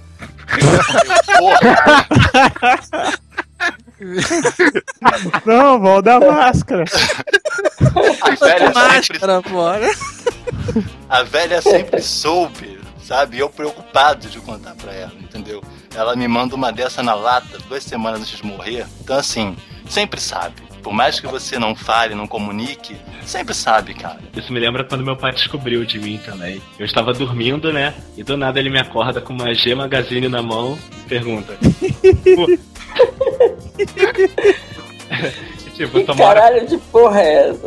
Não, 5.44 5.80
vou 5.80 6.00
dar 6.00 6.20
máscara. 6.20 6.84
A 8.22 8.30
velha 8.30 8.72
sempre 8.72 8.74
Máscara, 8.74 9.42
fora. 9.42 9.90
A 11.08 11.22
velha 11.22 11.60
sempre 11.62 12.00
soube, 12.02 12.80
sabe? 13.02 13.38
Eu 13.38 13.48
preocupado 13.50 14.28
de 14.28 14.38
contar 14.40 14.74
pra 14.76 14.92
ela, 14.92 15.14
entendeu? 15.18 15.62
Ela 15.94 16.14
me 16.14 16.28
manda 16.28 16.54
uma 16.54 16.70
dessa 16.70 17.02
na 17.02 17.14
lata 17.14 17.58
duas 17.68 17.82
semanas 17.82 18.20
antes 18.20 18.36
de 18.36 18.46
morrer. 18.46 18.86
Então, 19.00 19.16
assim, 19.16 19.56
sempre 19.88 20.20
sabe. 20.20 20.67
Por 20.82 20.92
mais 20.92 21.20
que 21.20 21.26
você 21.26 21.58
não 21.58 21.74
fale, 21.74 22.14
não 22.14 22.26
comunique, 22.26 22.96
sempre 23.24 23.54
sabe, 23.54 23.94
cara. 23.94 24.18
Isso 24.36 24.52
me 24.52 24.60
lembra 24.60 24.84
quando 24.84 25.04
meu 25.04 25.16
pai 25.16 25.32
descobriu 25.32 25.84
de 25.84 25.98
mim 25.98 26.18
também. 26.24 26.60
Eu 26.78 26.86
estava 26.86 27.12
dormindo, 27.12 27.72
né? 27.72 27.94
E 28.16 28.22
do 28.22 28.36
nada 28.36 28.58
ele 28.58 28.70
me 28.70 28.78
acorda 28.78 29.20
com 29.20 29.32
uma 29.32 29.52
G 29.54 29.74
Magazine 29.74 30.28
na 30.28 30.42
mão 30.42 30.78
e 31.04 31.08
pergunta. 31.08 31.56
Tipo, 35.74 36.00
Que 36.00 36.04
tomara. 36.04 36.40
caralho 36.40 36.66
de 36.66 36.76
porra 36.76 37.20
é 37.20 37.48
essa? 37.50 37.62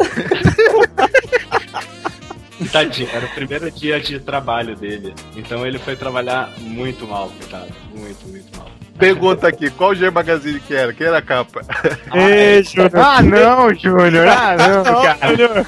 Tadinho, 2.72 3.10
era 3.12 3.26
o 3.26 3.30
primeiro 3.30 3.72
dia 3.72 4.00
de 4.00 4.20
trabalho 4.20 4.76
dele. 4.76 5.14
Então 5.36 5.66
ele 5.66 5.80
foi 5.80 5.96
trabalhar 5.96 6.54
muito 6.60 7.08
mal, 7.08 7.30
coitado. 7.30 7.72
Muito, 7.94 8.28
muito 8.28 8.58
mal. 8.58 8.71
Pergunta 9.02 9.48
aqui, 9.48 9.72
qual 9.72 9.96
G 9.96 10.12
Magazine 10.12 10.60
que 10.60 10.76
era? 10.76 10.94
Quem 10.94 11.08
era 11.08 11.18
a 11.18 11.22
capa? 11.24 11.62
Ei, 12.14 12.64
Júnior. 12.64 12.92
Ah, 12.96 13.20
não, 13.24 13.74
Júnior. 13.74 14.28
Ah, 14.28 14.56
não, 14.62 15.02
cara. 15.02 15.68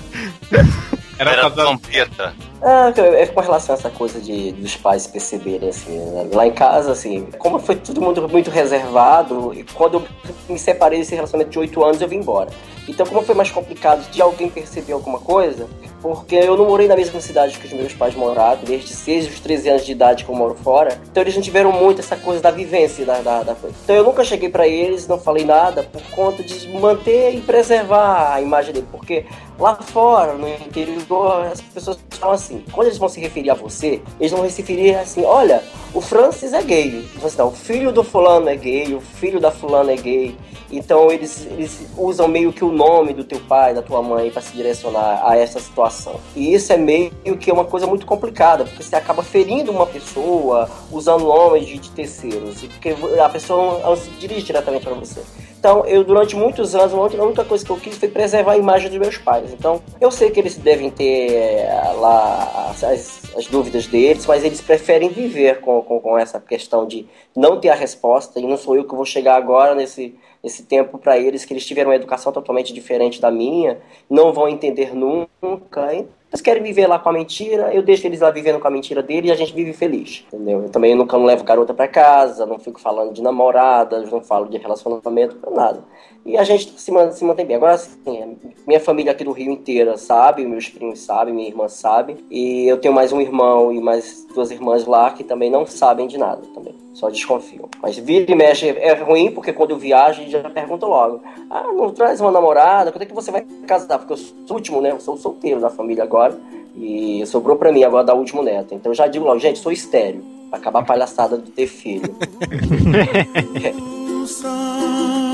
Era 1.18 1.32
Era 1.32 1.42
casal- 1.42 1.52
trompeta. 1.66 2.34
Ah, 2.66 2.94
é 2.96 3.26
com 3.26 3.42
relação 3.42 3.76
a 3.76 3.78
essa 3.78 3.90
coisa 3.90 4.22
de 4.22 4.54
dos 4.54 4.78
pais 4.78 5.06
perceberem, 5.06 5.68
assim, 5.68 5.98
né? 5.98 6.30
lá 6.32 6.48
em 6.48 6.54
casa, 6.54 6.94
assim, 6.94 7.28
como 7.38 7.60
foi 7.60 7.76
todo 7.76 8.00
mundo 8.00 8.26
muito 8.30 8.50
reservado, 8.50 9.52
quando 9.74 9.96
eu 9.96 10.04
me 10.48 10.58
separei 10.58 11.00
desse 11.00 11.14
relacionamento 11.14 11.52
de 11.52 11.60
8 11.60 11.84
anos, 11.84 12.02
eu 12.02 12.08
vim 12.08 12.20
embora. 12.20 12.50
Então, 12.88 13.06
como 13.06 13.22
foi 13.22 13.34
mais 13.34 13.50
complicado 13.50 14.10
de 14.10 14.22
alguém 14.22 14.50
perceber 14.50 14.94
alguma 14.94 15.20
coisa, 15.20 15.68
porque 16.02 16.36
eu 16.36 16.58
não 16.58 16.66
morei 16.66 16.88
na 16.88 16.96
mesma 16.96 17.22
cidade 17.22 17.58
que 17.58 17.66
os 17.66 17.72
meus 17.72 17.94
pais 17.94 18.14
moraram, 18.14 18.62
desde 18.64 18.94
6 18.94 19.28
aos 19.28 19.40
13 19.40 19.70
anos 19.70 19.86
de 19.86 19.92
idade 19.94 20.26
que 20.26 20.30
eu 20.30 20.36
moro 20.36 20.56
fora, 20.56 21.00
então 21.10 21.24
eles 21.24 21.34
não 21.36 21.42
tiveram 21.42 21.72
muito 21.72 22.00
essa 22.00 22.18
coisa 22.18 22.42
da 22.42 22.52
vivência 22.52 23.06
da, 23.06 23.22
da, 23.22 23.44
da 23.44 23.56
coisa. 23.56 23.76
Então 23.84 23.96
eu 23.96 24.04
nunca 24.04 24.24
cheguei 24.26 24.50
pra 24.50 24.68
eles, 24.68 25.08
não 25.08 25.18
falei 25.18 25.46
nada, 25.46 25.84
por 25.84 26.02
conta 26.12 26.44
de 26.44 26.68
manter 26.78 27.34
e 27.36 27.42
preservar 27.42 28.34
a 28.34 28.42
imagem 28.42 28.74
dele, 28.74 28.88
porque 28.92 29.26
lá 29.58 29.76
fora, 29.76 30.34
no 30.34 30.48
interior, 30.50 31.46
as 31.46 31.62
pessoas 31.62 31.98
falam 32.10 32.36
assim, 32.36 32.53
quando 32.72 32.88
eles 32.88 32.98
vão 32.98 33.10
se 33.10 33.20
referir 33.20 33.50
a 33.50 33.54
você, 33.54 34.02
eles 34.20 34.32
vão 34.32 34.48
se 34.50 34.62
referir 34.62 34.96
assim, 34.96 35.24
olha, 35.24 35.64
o 35.94 36.02
Francis 36.02 36.54
é 36.54 36.62
gay. 36.62 37.06
Você 37.22 37.38
não, 37.38 37.50
o 37.50 37.52
filho 37.52 37.92
do 37.92 38.04
fulano 38.04 38.50
é 38.50 38.56
gay, 38.56 38.94
o 38.94 39.02
filho 39.02 39.40
da 39.40 39.52
fulana 39.52 39.92
é 39.92 39.96
gay. 39.96 40.36
Então 40.72 41.12
eles, 41.12 41.46
eles 41.52 41.86
usam 41.96 42.28
meio 42.28 42.52
que 42.52 42.66
o 42.66 42.72
nome 42.72 43.14
do 43.14 43.24
teu 43.24 43.40
pai, 43.40 43.74
da 43.74 43.82
tua 43.82 44.02
mãe, 44.02 44.32
para 44.32 44.42
se 44.42 44.54
direcionar 44.54 45.22
a 45.24 45.38
essa 45.38 45.60
situação. 45.60 46.20
E 46.36 46.54
isso 46.54 46.74
é 46.74 46.78
meio 46.78 47.12
que 47.40 47.52
uma 47.52 47.66
coisa 47.66 47.86
muito 47.86 48.06
complicada, 48.06 48.66
porque 48.66 48.82
você 48.82 48.96
acaba 48.96 49.22
ferindo 49.22 49.72
uma 49.72 49.86
pessoa 49.86 50.68
usando 50.92 51.26
nomes 51.26 51.68
de, 51.68 51.92
terceiros, 51.92 52.62
porque 52.64 52.96
a 53.24 53.30
pessoa 53.30 53.80
não, 53.82 53.96
se 53.96 54.10
dirige 54.12 54.42
diretamente 54.42 54.86
para 54.86 54.96
você. 54.96 55.22
Então, 55.60 55.86
eu 55.86 56.04
durante 56.04 56.36
muitos 56.36 56.76
anos, 56.76 56.94
a 56.94 57.24
única 57.24 57.46
coisa 57.46 57.64
que 57.64 57.72
eu 57.72 57.78
quis 57.78 57.96
foi 57.96 58.10
preservar 58.10 58.54
a 58.54 58.58
imagem 58.58 58.90
dos 58.90 58.98
meus 58.98 59.18
pais. 59.18 59.54
Então, 59.54 59.82
eu 60.02 60.12
sei 60.12 60.32
que 60.32 60.40
eles 60.40 60.58
devem 60.58 60.90
ter 60.90 61.32
eh, 61.32 61.94
lá 62.00 62.43
as, 62.44 63.36
as 63.36 63.48
dúvidas 63.48 63.88
deles, 63.88 64.26
mas 64.26 64.44
eles 64.44 64.62
preferem 64.62 65.10
viver 65.10 65.62
com, 65.62 65.82
com, 65.82 66.00
com 66.00 66.18
essa 66.18 66.40
questão 66.40 66.86
de 66.86 67.08
não 67.36 67.60
ter 67.60 67.70
a 67.70 67.76
resposta, 67.76 68.40
e 68.40 68.44
não 68.44 68.58
sou 68.58 68.76
eu 68.76 68.86
que 68.86 68.96
vou 68.96 69.06
chegar 69.06 69.36
agora 69.36 69.76
nesse, 69.76 70.16
nesse 70.44 70.64
tempo 70.64 70.98
para 70.98 71.18
eles, 71.18 71.46
que 71.46 71.54
eles 71.54 71.66
tiveram 71.66 71.90
uma 71.90 71.96
educação 71.96 72.32
totalmente 72.32 72.74
diferente 72.74 73.22
da 73.22 73.32
minha, 73.32 73.80
não 74.10 74.34
vão 74.34 74.48
entender 74.48 74.94
nunca. 74.96 75.94
hein? 75.94 76.08
Eles 76.32 76.42
querem 76.42 76.64
viver 76.64 76.88
lá 76.88 76.98
com 76.98 77.10
a 77.10 77.14
mentira, 77.14 77.72
eu 77.74 77.84
deixo 77.84 78.08
eles 78.08 78.20
lá 78.20 78.32
vivendo 78.32 78.60
com 78.60 78.68
a 78.68 78.72
mentira 78.72 79.04
dele 79.04 79.28
e 79.28 79.32
a 79.32 79.36
gente 79.36 79.54
vive 79.54 79.72
feliz, 79.72 80.26
entendeu? 80.28 80.64
Eu 80.64 80.70
também 80.70 80.96
nunca 80.96 81.16
não 81.16 81.26
levo 81.26 81.44
garota 81.44 81.76
para 81.76 81.88
casa, 81.88 82.44
não 82.46 82.58
fico 82.58 82.82
falando 82.82 83.14
de 83.14 83.22
namoradas, 83.22 84.10
não 84.10 84.20
falo 84.20 84.48
de 84.48 84.58
relacionamento, 84.58 85.38
nada. 85.52 85.84
E 86.26 86.38
a 86.38 86.44
gente 86.44 86.80
se, 86.80 86.90
man- 86.92 87.12
se 87.12 87.24
mantém 87.26 87.46
bem. 87.46 87.58
Agora, 87.58 87.74
assim, 87.74 88.38
minha 88.66 88.80
família 88.80 89.12
aqui 89.12 89.24
do 89.26 89.32
Rio 89.34 89.52
inteira 89.52 89.98
sabe, 89.98 90.46
meus 90.46 90.70
primos 90.70 91.00
sabem, 91.02 91.34
minha 91.34 91.48
irmã 91.50 91.68
sabe, 91.68 92.16
e 92.32 92.66
eu 92.66 92.78
tenho 92.78 92.94
mais 92.94 93.12
um 93.12 93.20
irmão 93.20 93.74
e 93.74 93.82
mais 93.82 94.26
duas 94.34 94.50
irmãs 94.50 94.86
lá 94.86 95.12
que 95.12 95.24
também 95.24 95.50
não 95.52 95.66
sabem 95.66 96.08
de 96.08 96.18
nada 96.18 96.42
também, 96.54 96.74
só 96.94 97.10
desconfiam. 97.10 97.68
Mas 97.82 97.98
vira 97.98 98.32
e 98.32 98.36
mexe 98.36 98.70
é 98.70 98.94
ruim, 98.94 99.32
porque 99.32 99.52
quando 99.52 99.72
eu 99.72 99.78
viajo, 99.78 100.24
já 100.30 100.50
pergunto 100.50 100.86
logo, 100.86 101.22
ah, 101.50 101.64
não 101.74 101.92
traz 101.92 102.22
uma 102.22 102.32
namorada, 102.32 102.92
quando 102.92 103.02
é 103.02 103.06
que 103.06 103.14
você 103.14 103.30
vai 103.30 103.42
casar? 103.68 103.98
Porque 104.00 104.14
eu 104.14 104.18
sou 104.18 104.36
o 104.52 104.54
último, 104.54 104.80
né? 104.80 104.92
Eu 104.92 105.02
sou 105.02 105.16
o 105.16 105.18
solteiro 105.18 105.60
da 105.60 105.70
família 105.70 106.04
agora. 106.04 106.40
E 106.76 107.24
sobrou 107.28 107.56
pra 107.56 107.72
mim 107.72 107.84
agora 107.84 108.04
dar 108.04 108.16
o 108.16 108.20
último 108.20 108.42
neto. 108.42 108.74
Então 108.74 108.92
eu 108.92 108.96
já 108.96 109.06
digo 109.06 109.26
logo, 109.26 109.40
gente, 109.40 109.60
sou 109.60 109.72
estéreo. 109.72 110.24
Pra 110.50 110.58
acabar 110.58 110.80
a 110.80 110.84
palhaçada 110.84 111.38
de 111.38 111.52
ter 111.52 111.68
filho. 111.68 112.16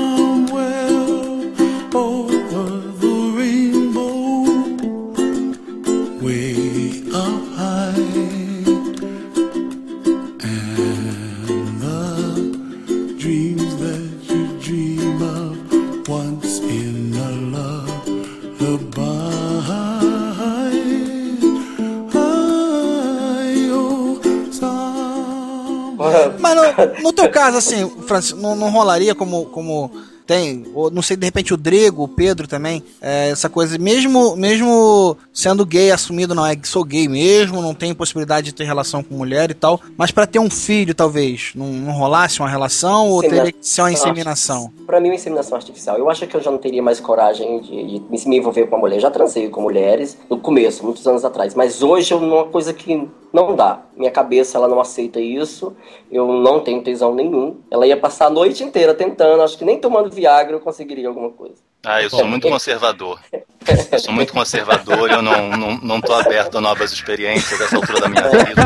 way 6.22 7.02
up 7.12 7.42
high, 7.56 7.94
and 10.42 11.80
the 11.80 13.14
dreams 13.18 13.76
that 13.76 14.60
dream 14.60 15.20
once 16.06 16.60
in. 16.60 17.00
Mas 26.38 26.56
no, 26.56 27.02
no 27.02 27.12
teu 27.12 27.28
caso, 27.30 27.58
assim, 27.58 27.88
Francis, 28.06 28.32
não, 28.32 28.56
não 28.56 28.70
rolaria 28.70 29.14
como, 29.14 29.46
como 29.46 29.90
tem, 30.30 30.64
ou 30.76 30.92
não 30.92 31.02
sei, 31.02 31.16
de 31.16 31.26
repente 31.26 31.52
o 31.52 31.56
Drego, 31.56 32.04
o 32.04 32.08
Pedro 32.08 32.46
também, 32.46 32.84
é, 33.02 33.30
essa 33.30 33.48
coisa, 33.48 33.76
mesmo, 33.76 34.36
mesmo 34.36 35.16
sendo 35.32 35.66
gay, 35.66 35.90
assumido, 35.90 36.36
não, 36.36 36.46
é 36.46 36.54
que 36.54 36.68
sou 36.68 36.84
gay 36.84 37.08
mesmo, 37.08 37.60
não 37.60 37.74
tenho 37.74 37.96
possibilidade 37.96 38.46
de 38.46 38.54
ter 38.54 38.62
relação 38.62 39.02
com 39.02 39.16
mulher 39.16 39.50
e 39.50 39.54
tal, 39.54 39.80
mas 39.96 40.12
pra 40.12 40.28
ter 40.28 40.38
um 40.38 40.48
filho, 40.48 40.94
talvez, 40.94 41.50
não, 41.56 41.66
não 41.66 41.92
rolasse 41.92 42.38
uma 42.38 42.48
relação 42.48 43.08
ou 43.08 43.20
teria 43.22 43.50
que 43.50 43.58
ser 43.60 43.82
uma 43.82 43.90
inseminação? 43.90 44.70
Pra 44.86 45.00
mim, 45.00 45.08
uma 45.08 45.16
inseminação 45.16 45.56
artificial. 45.56 45.98
Eu 45.98 46.08
acho 46.08 46.24
que 46.26 46.36
eu 46.36 46.40
já 46.40 46.50
não 46.50 46.58
teria 46.58 46.82
mais 46.82 47.00
coragem 47.00 47.60
de, 47.60 47.98
de 47.98 48.28
me 48.28 48.36
envolver 48.36 48.66
com 48.66 48.76
uma 48.76 48.82
mulher. 48.82 49.00
Já 49.00 49.10
transei 49.10 49.48
com 49.48 49.60
mulheres 49.60 50.16
no 50.28 50.38
começo, 50.38 50.84
muitos 50.84 51.06
anos 51.06 51.24
atrás. 51.24 51.54
Mas 51.54 51.82
hoje 51.82 52.12
é 52.12 52.16
uma 52.16 52.44
coisa 52.44 52.72
que 52.72 53.08
não 53.32 53.54
dá. 53.54 53.82
Minha 53.96 54.10
cabeça, 54.10 54.58
ela 54.58 54.66
não 54.66 54.80
aceita 54.80 55.20
isso. 55.20 55.74
Eu 56.10 56.32
não 56.32 56.60
tenho 56.60 56.82
tesão 56.82 57.14
nenhum. 57.14 57.56
Ela 57.70 57.86
ia 57.86 57.96
passar 57.96 58.26
a 58.26 58.30
noite 58.30 58.64
inteira 58.64 58.94
tentando. 58.94 59.42
Acho 59.42 59.56
que 59.56 59.64
nem 59.64 59.78
tomando 59.78 60.10
Viagra 60.20 60.54
eu 60.54 60.60
conseguiria 60.60 61.08
alguma 61.08 61.30
coisa. 61.30 61.54
Ah, 61.84 62.02
eu 62.02 62.10
sou 62.10 62.26
muito 62.26 62.46
conservador. 62.46 63.18
Eu 63.90 63.98
sou 63.98 64.12
muito 64.12 64.34
conservador 64.34 65.10
e 65.10 65.14
eu 65.14 65.22
não, 65.22 65.48
não, 65.50 65.76
não 65.78 66.00
tô 66.00 66.12
aberto 66.12 66.58
a 66.58 66.60
novas 66.60 66.92
experiências 66.92 67.58
dessa 67.58 67.76
altura 67.76 68.00
da 68.00 68.08
minha 68.08 68.28
vida. 68.44 68.62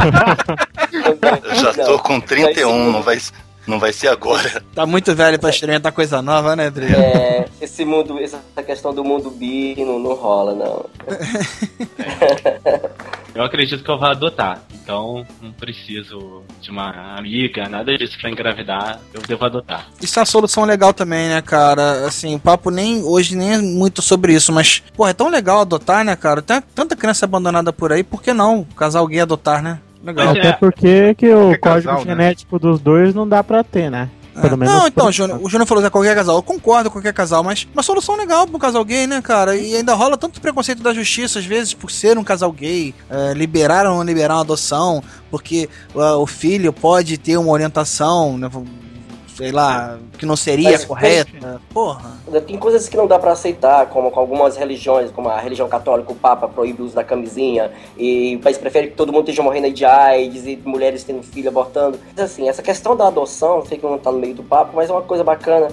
Eu 1.44 1.54
já 1.54 1.72
tô 1.72 1.98
com 2.00 2.20
31, 2.20 2.90
não 2.90 3.02
vai, 3.02 3.18
não 3.66 3.78
vai 3.78 3.92
ser 3.92 4.08
agora. 4.08 4.62
Tá 4.74 4.86
muito 4.86 5.14
velho 5.14 5.38
pra 5.38 5.50
experimentar 5.50 5.92
coisa 5.92 6.20
nova, 6.20 6.56
né, 6.56 6.70
Drego? 6.70 6.94
É, 6.94 7.46
esse 7.60 7.84
mundo, 7.84 8.18
essa 8.18 8.40
questão 8.64 8.94
do 8.94 9.04
mundo 9.04 9.30
bi 9.30 9.74
não, 9.78 9.98
não 9.98 10.14
rola, 10.14 10.54
não. 10.54 10.86
Eu 13.34 13.42
acredito 13.42 13.82
que 13.82 13.90
eu 13.90 13.98
vou 13.98 14.08
adotar. 14.08 14.62
Então, 14.72 15.26
não 15.42 15.50
preciso 15.50 16.42
de 16.60 16.70
uma 16.70 17.16
amiga, 17.18 17.68
nada 17.68 17.96
disso 17.98 18.16
pra 18.20 18.30
engravidar. 18.30 19.00
Eu 19.12 19.20
devo 19.22 19.44
adotar. 19.44 19.88
Isso 20.00 20.18
é 20.18 20.20
uma 20.20 20.26
solução 20.26 20.64
legal 20.64 20.94
também, 20.94 21.28
né, 21.28 21.42
cara? 21.42 22.06
Assim, 22.06 22.36
o 22.36 22.38
papo 22.38 22.70
nem 22.70 23.02
hoje 23.02 23.34
nem 23.34 23.54
é 23.54 23.58
muito 23.58 24.02
sobre 24.02 24.34
isso, 24.34 24.52
mas, 24.52 24.82
pô, 24.94 25.08
é 25.08 25.12
tão 25.12 25.28
legal 25.28 25.60
adotar, 25.60 26.04
né, 26.04 26.14
cara? 26.14 26.40
Tem 26.40 26.62
tanta 26.74 26.94
criança 26.94 27.24
abandonada 27.24 27.72
por 27.72 27.92
aí, 27.92 28.04
por 28.04 28.22
que 28.22 28.32
não? 28.32 28.60
o 28.60 28.64
Casal 28.66 29.06
gay 29.08 29.20
adotar, 29.20 29.62
né? 29.62 29.80
Legal. 30.04 30.30
Até 30.30 30.52
porque 30.52 31.14
que 31.14 31.32
o 31.32 31.58
código 31.58 31.60
casal, 31.60 32.04
né? 32.04 32.04
genético 32.04 32.58
dos 32.58 32.80
dois 32.80 33.14
não 33.14 33.26
dá 33.26 33.42
pra 33.42 33.64
ter, 33.64 33.90
né? 33.90 34.10
Pelo 34.40 34.56
menos 34.56 34.74
Não, 34.74 34.86
então, 34.88 35.12
Júnior, 35.12 35.38
o 35.40 35.48
Júnior 35.48 35.66
falou 35.66 35.80
que 35.80 35.86
é 35.86 35.90
qualquer 35.90 36.14
casal. 36.16 36.36
Eu 36.36 36.42
concordo 36.42 36.90
com 36.90 36.94
qualquer 36.94 37.12
casal, 37.12 37.44
mas 37.44 37.68
uma 37.72 37.82
solução 37.84 38.16
legal 38.16 38.46
pro 38.46 38.58
casal 38.58 38.84
gay, 38.84 39.06
né, 39.06 39.22
cara? 39.22 39.56
E 39.56 39.76
ainda 39.76 39.94
rola 39.94 40.16
tanto 40.16 40.40
preconceito 40.40 40.82
da 40.82 40.92
justiça, 40.92 41.38
às 41.38 41.44
vezes, 41.44 41.72
por 41.72 41.90
ser 41.90 42.18
um 42.18 42.24
casal 42.24 42.50
gay. 42.50 42.92
É, 43.08 43.32
liberaram 43.32 43.92
ou 43.92 43.98
não 43.98 44.04
liberaram 44.04 44.38
a 44.38 44.40
adoção, 44.40 45.02
porque 45.30 45.68
ah, 45.94 46.16
o 46.16 46.26
filho 46.26 46.72
pode 46.72 47.16
ter 47.16 47.36
uma 47.36 47.52
orientação, 47.52 48.36
né, 48.36 48.50
sei 49.34 49.50
lá, 49.50 49.98
que 50.18 50.24
não 50.24 50.36
seria 50.36 50.70
Mas- 50.70 50.84
correta. 50.84 51.60
Porra. 51.72 52.12
Tem 52.46 52.56
coisas 52.58 52.88
que 52.88 52.96
não 52.96 53.06
dá 53.06 53.18
pra 53.18 53.32
aceitar, 53.32 53.86
como 53.86 54.10
com 54.10 54.20
algumas 54.20 54.56
religiões, 54.56 55.10
como 55.10 55.28
a 55.28 55.38
religião 55.38 55.68
católica, 55.68 56.12
o 56.12 56.14
Papa 56.14 56.48
proíbe 56.48 56.82
o 56.82 56.84
uso 56.84 56.94
da 56.94 57.04
camisinha, 57.04 57.70
e 57.96 58.36
o 58.36 58.40
país 58.40 58.56
prefere 58.56 58.88
que 58.88 58.94
todo 58.94 59.12
mundo 59.12 59.24
esteja 59.24 59.42
morrendo 59.42 59.66
aí 59.66 59.72
de 59.72 59.84
AIDS, 59.84 60.46
e 60.46 60.56
mulheres 60.64 61.04
tendo 61.04 61.22
filho, 61.22 61.48
abortando. 61.48 61.98
Mas 62.16 62.32
assim, 62.32 62.48
essa 62.48 62.62
questão 62.62 62.96
da 62.96 63.08
adoção, 63.08 63.64
sei 63.66 63.78
que 63.78 63.84
não 63.84 63.98
tá 63.98 64.10
no 64.12 64.18
meio 64.18 64.34
do 64.34 64.42
papo, 64.42 64.72
mas 64.74 64.88
é 64.88 64.92
uma 64.92 65.02
coisa 65.02 65.24
bacana, 65.24 65.68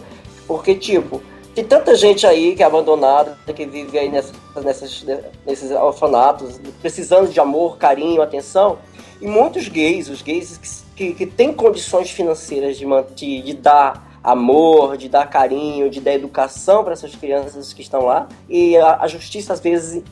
porque, 0.47 0.75
tipo, 0.75 1.21
tem 1.53 1.63
tanta 1.65 1.95
gente 1.95 2.25
aí 2.25 2.55
que 2.55 2.63
é 2.63 2.65
abandonada, 2.65 3.37
que 3.55 3.65
vive 3.65 3.97
aí 3.99 4.09
nessas, 4.09 4.33
nessas, 4.63 5.05
nesses 5.45 5.71
orfanatos, 5.71 6.59
precisando 6.81 7.29
de 7.29 7.39
amor, 7.39 7.77
carinho, 7.77 8.21
atenção, 8.21 8.77
e 9.21 9.27
muitos 9.27 9.67
gays, 9.67 10.09
os 10.09 10.21
gays 10.21 10.83
que, 11.01 11.13
que, 11.13 11.25
têm 11.25 11.51
condições 11.51 12.11
financeiras 12.11 12.77
de, 12.77 12.85
man- 12.85 13.05
de, 13.15 13.41
de 13.41 13.53
dar 13.53 14.19
amor, 14.23 14.97
de 14.97 15.09
dar 15.09 15.27
carinho, 15.27 15.89
de 15.89 15.99
dar 15.99 16.13
educação 16.13 16.83
para 16.83 16.93
essas 16.93 17.15
crianças 17.15 17.73
que 17.73 17.81
estão 17.81 18.05
lá. 18.05 18.27
E 18.47 18.77
a, 18.77 18.97
a 19.01 19.07
justiça, 19.07 19.53
às 19.53 19.59
vezes, 19.59 20.03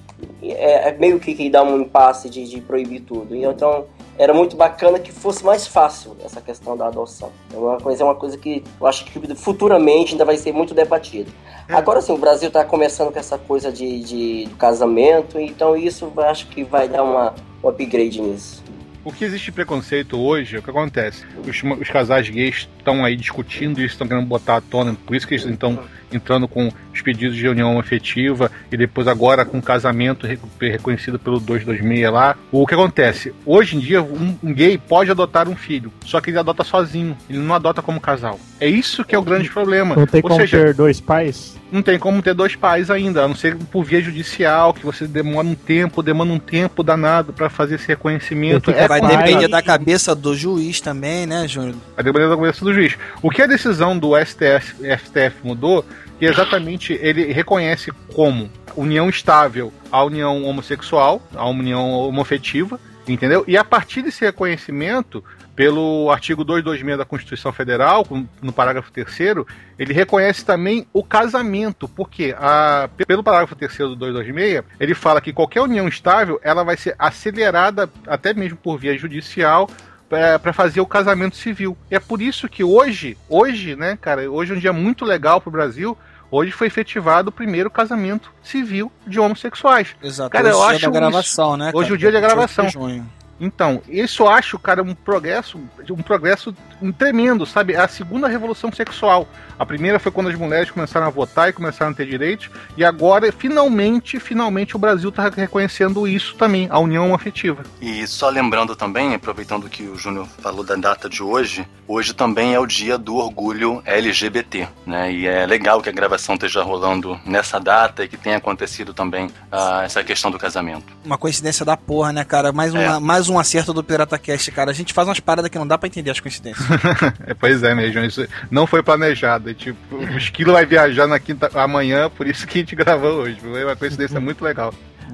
é, 0.42 0.90
é 0.90 0.98
meio 0.98 1.20
que, 1.20 1.36
que 1.36 1.48
dá 1.48 1.62
um 1.62 1.82
impasse 1.82 2.28
de, 2.28 2.44
de 2.50 2.60
proibir 2.60 3.02
tudo. 3.02 3.36
E, 3.36 3.44
então, 3.46 3.86
era 4.18 4.34
muito 4.34 4.58
bacana 4.58 4.98
que 4.98 5.12
fosse 5.12 5.46
mais 5.46 5.68
fácil 5.68 6.18
essa 6.26 6.42
questão 6.42 6.76
da 6.76 6.88
adoção. 6.88 7.30
É 7.54 7.58
uma 7.58 7.78
coisa, 7.78 8.02
é 8.02 8.06
uma 8.06 8.16
coisa 8.16 8.36
que 8.36 8.64
eu 8.82 8.88
acho 8.88 9.06
que 9.06 9.36
futuramente 9.36 10.14
ainda 10.14 10.26
vai 10.26 10.38
ser 10.38 10.52
muito 10.52 10.74
debatida. 10.74 11.30
Agora 11.70 12.02
sim, 12.02 12.12
o 12.14 12.18
Brasil 12.18 12.48
está 12.48 12.66
começando 12.66 13.14
com 13.14 13.20
essa 13.20 13.38
coisa 13.38 13.72
de, 13.72 14.00
de, 14.00 14.46
do 14.46 14.56
casamento, 14.56 15.40
então 15.40 15.78
isso 15.78 16.12
eu 16.18 16.24
acho 16.24 16.48
que 16.48 16.64
vai 16.64 16.88
dar 16.90 17.04
uma, 17.04 17.36
um 17.64 17.70
upgrade 17.70 18.20
nisso. 18.20 18.64
O 19.04 19.14
que 19.14 19.24
existe 19.24 19.52
preconceito 19.52 20.18
hoje, 20.18 20.58
o 20.58 20.62
que 20.62 20.70
acontece? 20.70 21.26
Os, 21.48 21.64
os 21.80 21.90
casais 21.90 22.30
gays 22.30 22.68
estão 22.78 23.06
aí 23.06 23.16
discutindo 23.16 23.80
isso, 23.80 23.94
estão 23.94 24.08
querendo 24.08 24.28
botar 24.28 24.58
à 24.58 24.62
tona, 24.62 24.94
por 24.94 25.16
isso 25.16 25.28
que 25.28 25.36
eles 25.36 25.46
estão 25.46 25.80
entrando 26.12 26.48
com 26.48 26.72
os 26.94 27.02
pedidos 27.02 27.36
de 27.38 27.48
união 27.48 27.80
afetiva 27.80 28.52
e 28.72 28.78
depois 28.78 29.08
agora 29.08 29.46
com 29.46 29.62
casamento 29.62 30.26
re- 30.28 30.40
reconhecido 30.62 31.18
pelo 31.20 31.40
226 31.40 32.12
lá. 32.12 32.36
O 32.52 32.66
que 32.68 32.74
acontece? 32.74 33.34
Hoje 33.46 33.78
em 33.78 33.80
dia, 33.80 34.02
um, 34.02 34.36
um 34.44 34.54
gay 34.54 34.78
pode 34.78 35.12
adotar 35.12 35.48
um 35.48 35.56
filho, 35.56 35.92
só 36.06 36.20
que 36.20 36.30
ele 36.30 36.40
adota 36.40 36.64
sozinho, 36.64 37.16
ele 37.30 37.40
não 37.40 37.54
adota 37.56 37.82
como 37.82 38.00
casal. 38.00 38.40
É 38.60 38.68
isso 38.68 39.04
que 39.06 39.16
é 39.16 39.18
o 39.20 39.24
grande 39.24 39.50
problema. 39.50 39.96
Não 39.96 40.06
tem 40.08 40.20
Ou 40.24 40.30
como 40.30 40.42
seja, 40.42 40.58
ter 40.58 40.74
dois 40.74 41.00
pais? 41.00 41.58
não 41.72 41.84
tem 41.84 42.00
como 42.00 42.20
ter 42.22 42.34
dois 42.34 42.56
pais 42.56 42.90
ainda, 42.90 43.24
a 43.24 43.28
não 43.28 43.36
ser 43.36 43.56
por 43.56 43.84
via 43.84 44.02
judicial, 44.02 44.74
que 44.74 44.84
você 44.84 45.06
demora 45.08 45.46
um 45.46 45.54
tempo, 45.54 46.02
demanda 46.02 46.34
um 46.34 46.40
tempo 46.40 46.82
danado 46.82 47.32
pra 47.32 47.48
fazer 47.48 47.76
esse 47.76 47.88
reconhecimento. 47.88 48.72
É, 48.72 48.88
vai 48.88 49.00
depender 49.02 49.48
da 49.48 49.62
cabeça 49.62 50.16
do 50.16 50.36
juiz 50.36 50.82
também, 50.82 51.26
né, 51.28 51.48
Júnior? 51.48 51.76
Vai 51.96 52.04
depender 52.04 52.28
da 52.28 52.36
cabeça 52.36 52.66
do 52.66 52.74
juiz. 52.74 52.98
O 53.22 53.30
que 53.30 53.42
a 53.42 53.48
decisão 53.48 53.98
do 53.98 54.14
STF, 54.18 54.76
STF 54.98 55.36
mudou, 55.44 55.86
que 56.20 56.26
exatamente 56.26 56.94
ele 57.02 57.32
reconhece 57.32 57.92
como 58.14 58.52
união 58.76 59.10
estável 59.10 59.74
a 59.90 60.04
união 60.04 60.44
homossexual, 60.44 61.22
a 61.34 61.48
união 61.48 61.92
homoafetiva, 61.92 62.80
entendeu? 63.08 63.44
E 63.48 63.58
a 63.58 63.64
partir 63.64 64.02
desse 64.02 64.26
reconhecimento, 64.26 65.24
pelo 65.56 66.10
artigo 66.12 66.44
226 66.44 66.98
da 66.98 67.06
Constituição 67.06 67.52
Federal, 67.52 68.06
no 68.42 68.54
parágrafo 68.54 68.92
3 68.92 69.46
ele 69.78 69.94
reconhece 69.94 70.46
também 70.46 70.86
o 70.94 71.04
casamento, 71.04 71.88
porque 71.88 72.36
a, 72.38 72.90
pelo 73.08 73.24
parágrafo 73.24 73.56
3 73.56 73.78
do 73.78 73.96
226, 73.96 74.64
ele 74.80 74.94
fala 74.94 75.22
que 75.22 75.34
qualquer 75.34 75.62
união 75.62 75.88
estável, 75.88 76.40
ela 76.44 76.64
vai 76.64 76.78
ser 76.78 76.96
acelerada 77.00 77.90
até 78.08 78.34
mesmo 78.34 78.58
por 78.58 78.78
via 78.78 78.98
judicial 78.98 79.70
para 80.10 80.54
fazer 80.54 80.82
o 80.82 80.88
casamento 80.88 81.36
civil. 81.36 81.78
E 81.92 81.96
é 81.96 82.00
por 82.00 82.22
isso 82.22 82.50
que 82.50 82.64
hoje, 82.64 83.16
hoje, 83.30 83.76
né, 83.76 83.98
cara, 84.00 84.30
hoje 84.30 84.54
é 84.54 84.56
um 84.56 84.60
dia 84.60 84.74
muito 84.74 85.06
legal 85.06 85.40
pro 85.40 85.52
Brasil. 85.52 85.98
Hoje 86.32 86.52
foi 86.52 86.68
efetivado 86.68 87.30
o 87.30 87.32
primeiro 87.32 87.70
casamento 87.72 88.32
civil 88.44 88.92
de 89.06 89.20
homossexuais. 89.20 89.96
Exato. 90.02 90.30
Cara, 90.30 90.50
eu 90.50 90.58
hoje 90.58 90.74
é 90.74 90.76
acho 90.76 90.86
da 90.86 91.00
gravação, 91.00 91.58
né? 91.58 91.72
Hoje 91.74 91.90
cara? 91.90 91.94
é 91.94 91.96
o 91.96 91.98
dia 91.98 92.12
da 92.12 92.20
28 92.20 92.36
gravação. 92.36 92.66
de 92.66 92.72
junho. 92.72 93.10
Então, 93.40 93.82
isso 93.88 94.24
eu 94.24 94.30
acho, 94.30 94.60
cara, 94.60 94.84
um 94.84 94.94
progresso, 94.94 95.60
um 95.90 96.02
progresso 96.02 96.54
tremendo, 96.98 97.46
sabe? 97.46 97.74
É 97.74 97.80
a 97.80 97.88
segunda 97.88 98.28
revolução 98.28 98.72
sexual. 98.72 99.28
A 99.58 99.66
primeira 99.66 100.00
foi 100.00 100.12
quando 100.12 100.30
as 100.30 100.36
mulheres 100.36 100.72
começaram 100.72 101.08
a 101.08 101.10
votar 101.10 101.50
e 101.50 101.54
começaram 101.54 101.92
a 101.92 101.94
ter 101.94 102.06
direitos, 102.06 102.50
e 102.78 102.84
agora, 102.84 103.32
finalmente, 103.32 104.20
finalmente 104.20 104.76
o 104.76 104.80
Brasil 104.80 105.10
está 105.10 105.30
reconhecendo 105.30 106.08
isso 106.08 106.36
também, 106.36 106.68
a 106.70 106.80
união 106.80 107.14
afetiva. 107.14 107.64
E 107.82 108.06
só 108.08 108.30
lembrando 108.30 108.76
também, 108.76 109.14
aproveitando 109.14 109.70
que 109.70 109.84
o 109.84 109.96
Júnior 109.96 110.28
falou 110.42 110.64
da 110.64 110.76
data 110.76 111.10
de 111.10 111.22
hoje, 111.22 111.68
hoje 111.88 112.14
também 112.14 112.54
é 112.54 112.60
o 112.60 112.66
dia 112.66 112.98
do 112.98 113.16
orgulho 113.16 113.82
LGBT, 113.86 114.68
né? 114.86 115.12
E 115.12 115.28
é 115.28 115.46
legal 115.46 115.82
que 115.82 115.90
a 115.90 115.92
gravação 115.92 116.36
esteja 116.36 116.64
rolando 116.64 117.20
nessa 117.26 117.60
data 117.60 118.04
e 118.04 118.08
que 118.08 118.18
tenha 118.18 118.38
acontecido 118.38 118.94
também 118.94 119.30
ah, 119.52 119.82
essa 119.84 120.04
questão 120.04 120.32
do 120.32 120.38
casamento. 120.38 120.86
Uma 121.04 121.18
coincidência 121.18 121.66
da 121.66 121.76
porra, 121.78 122.14
né, 122.14 122.24
cara? 122.24 122.52
Mais, 122.52 122.74
uma, 122.74 122.82
É. 122.82 123.00
mais 123.00 123.29
um 123.30 123.40
acerto 123.40 123.74
do 123.74 123.84
PirataCast, 123.84 124.52
cara. 124.52 124.72
A 124.72 124.74
gente 124.74 124.94
faz 124.94 125.08
umas 125.08 125.20
paradas 125.20 125.50
que 125.50 125.58
não 125.58 125.68
dá 125.68 125.78
pra 125.78 125.88
entender 125.88 126.12
as 126.12 126.20
coincidências. 126.20 126.68
É, 127.26 127.34
pois 127.34 127.64
é 127.64 127.76
mesmo, 127.76 128.04
isso 128.04 128.28
não 128.50 128.66
foi 128.66 128.82
planejado. 128.82 129.50
É 129.50 129.54
tipo, 129.54 129.96
o 129.96 130.18
Esquilo 130.18 130.54
vai 130.54 130.66
viajar 130.66 131.08
na 131.08 131.20
quinta 131.20 131.50
amanhã, 131.54 132.10
por 132.10 132.28
isso 132.28 132.48
que 132.48 132.60
a 132.60 132.62
gente 132.62 132.76
gravou 132.76 133.22
hoje. 133.22 133.40
Foi 133.40 133.64
uma 133.64 133.76
coincidência 133.76 134.20
muito 134.20 134.44
legal. 134.44 134.74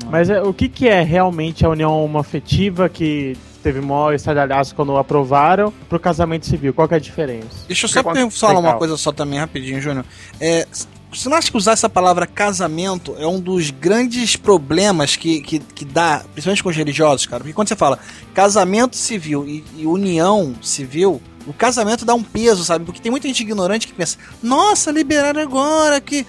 Mas 0.09 0.30
é, 0.30 0.41
o 0.41 0.53
que, 0.53 0.68
que 0.68 0.88
é 0.88 1.01
realmente 1.01 1.66
a 1.66 1.70
união 1.70 2.03
homoafetiva 2.03 2.89
que 2.89 3.38
teve 3.63 3.82
maior 3.82 4.13
estardalhaço 4.13 4.76
quando 4.76 4.95
aprovaram 4.97 5.74
pro 5.89 5.99
casamento 5.99 6.45
civil? 6.45 6.74
Qual 6.74 6.88
que 6.88 6.93
é 6.93 6.97
a 6.97 6.99
diferença? 6.99 7.66
Deixa 7.68 7.86
eu 7.86 7.89
só 7.89 8.03
falar 8.30 8.59
uma 8.59 8.76
coisa 8.76 8.97
só 8.97 9.11
também, 9.11 9.39
rapidinho, 9.39 9.82
Júnior. 9.82 10.05
É, 10.39 10.68
você 11.12 11.30
não 11.30 11.38
acha 11.38 11.49
que 11.49 11.58
usar 11.58 11.72
essa 11.74 11.88
palavra 11.89 12.28
casamento 12.28 13.16
é 13.18 13.26
um 13.26 13.39
dos 13.39 13.72
grandes 13.72 14.36
problemas 14.36 15.16
que, 15.16 15.41
que, 15.41 15.60
que 15.60 15.86
dá, 15.86 16.24
principalmente 16.34 16.62
com 16.64 16.70
os 16.70 16.76
religiosos, 16.76 17.26
cara? 17.26 17.39
Porque 17.41 17.53
quando 17.53 17.68
você 17.70 17.76
fala 17.76 17.97
casamento 18.34 18.95
civil 18.97 19.45
e, 19.47 19.64
e 19.78 19.86
união 19.86 20.53
civil, 20.62 21.22
o 21.47 21.53
casamento 21.53 22.03
dá 22.06 22.14
um 22.14 22.24
peso, 22.24 22.64
sabe? 22.66 22.86
Porque 22.86 22.99
tem 22.99 23.12
muita 23.12 23.28
gente 23.28 23.41
ignorante 23.41 23.88
que 23.88 23.93
pensa, 23.93 24.18
nossa, 24.41 24.91
liberaram 24.91 25.41
agora 25.41 26.01
que. 26.01 26.26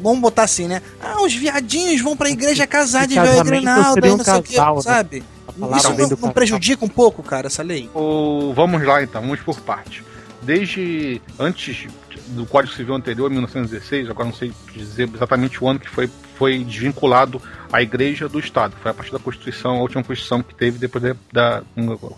Vamos 0.00 0.20
botar 0.20 0.44
assim, 0.44 0.66
né? 0.66 0.80
Ah, 1.02 1.20
os 1.22 1.34
viadinhos 1.34 2.00
vão 2.00 2.16
pra 2.16 2.30
igreja 2.30 2.66
casar 2.66 3.06
de 3.06 3.14
véu 3.14 3.34
e 3.34 3.36
e 4.06 4.10
um 4.12 4.16
não 4.16 4.24
sei 4.24 4.34
o 4.34 4.42
que, 4.42 4.56
né? 4.56 4.82
sabe? 4.82 5.22
Isso 5.76 5.88
não, 5.90 6.08
não 6.28 6.32
prejudica 6.32 6.84
um 6.84 6.88
pouco, 6.88 7.22
cara, 7.22 7.48
essa 7.48 7.62
lei? 7.62 7.90
O- 7.94 8.52
vamos 8.54 8.82
lá 8.86 9.02
então, 9.02 9.20
vamos 9.20 9.40
por 9.40 9.60
parte. 9.60 10.02
Desde 10.40 11.20
antes 11.38 11.86
do 12.28 12.46
Código 12.46 12.74
Civil 12.74 12.94
anterior, 12.94 13.30
1916, 13.30 14.08
agora 14.10 14.26
não 14.26 14.34
sei 14.34 14.52
dizer 14.72 15.08
exatamente 15.12 15.62
o 15.62 15.68
ano 15.68 15.78
que 15.78 15.88
foi, 15.88 16.08
foi 16.34 16.64
desvinculado 16.64 17.40
a 17.72 17.82
Igreja 17.82 18.28
do 18.28 18.38
Estado. 18.38 18.74
Foi 18.80 18.90
a 18.90 18.94
partir 18.94 19.12
da 19.12 19.18
Constituição, 19.18 19.76
a 19.76 19.80
última 19.80 20.02
Constituição 20.02 20.42
que 20.42 20.54
teve 20.54 20.78
depois 20.78 21.02
da, 21.02 21.14
da 21.32 21.62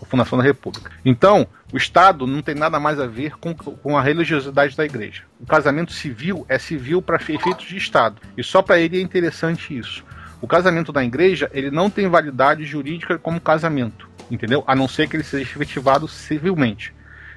fundação 0.09 0.37
da 0.37 0.43
República. 0.43 0.91
Então, 1.03 1.47
o 1.73 1.77
Estado 1.77 2.25
não 2.27 2.41
tem 2.41 2.55
nada 2.55 2.79
mais 2.79 2.99
a 2.99 3.07
ver 3.07 3.37
com, 3.37 3.53
com 3.53 3.97
a 3.97 4.01
religiosidade 4.01 4.75
da 4.75 4.85
Igreja. 4.85 5.23
O 5.39 5.45
casamento 5.45 5.91
civil 5.91 6.45
é 6.47 6.57
civil 6.57 7.01
para 7.01 7.17
efeitos 7.17 7.65
de 7.65 7.77
Estado. 7.77 8.21
E 8.37 8.43
só 8.43 8.61
para 8.61 8.79
ele 8.79 8.97
é 8.97 9.01
interessante 9.01 9.77
isso. 9.77 10.03
O 10.41 10.47
casamento 10.47 10.91
da 10.91 11.03
igreja, 11.03 11.49
ele 11.53 11.69
não 11.69 11.87
tem 11.87 12.07
validade 12.09 12.65
jurídica 12.65 13.19
como 13.19 13.39
casamento, 13.39 14.09
entendeu? 14.29 14.63
A 14.65 14.75
não 14.75 14.87
ser 14.87 15.07
que 15.07 15.15
ele 15.15 15.23
seja 15.23 15.43
efetivado 15.43 16.07
civilmente. 16.07 16.93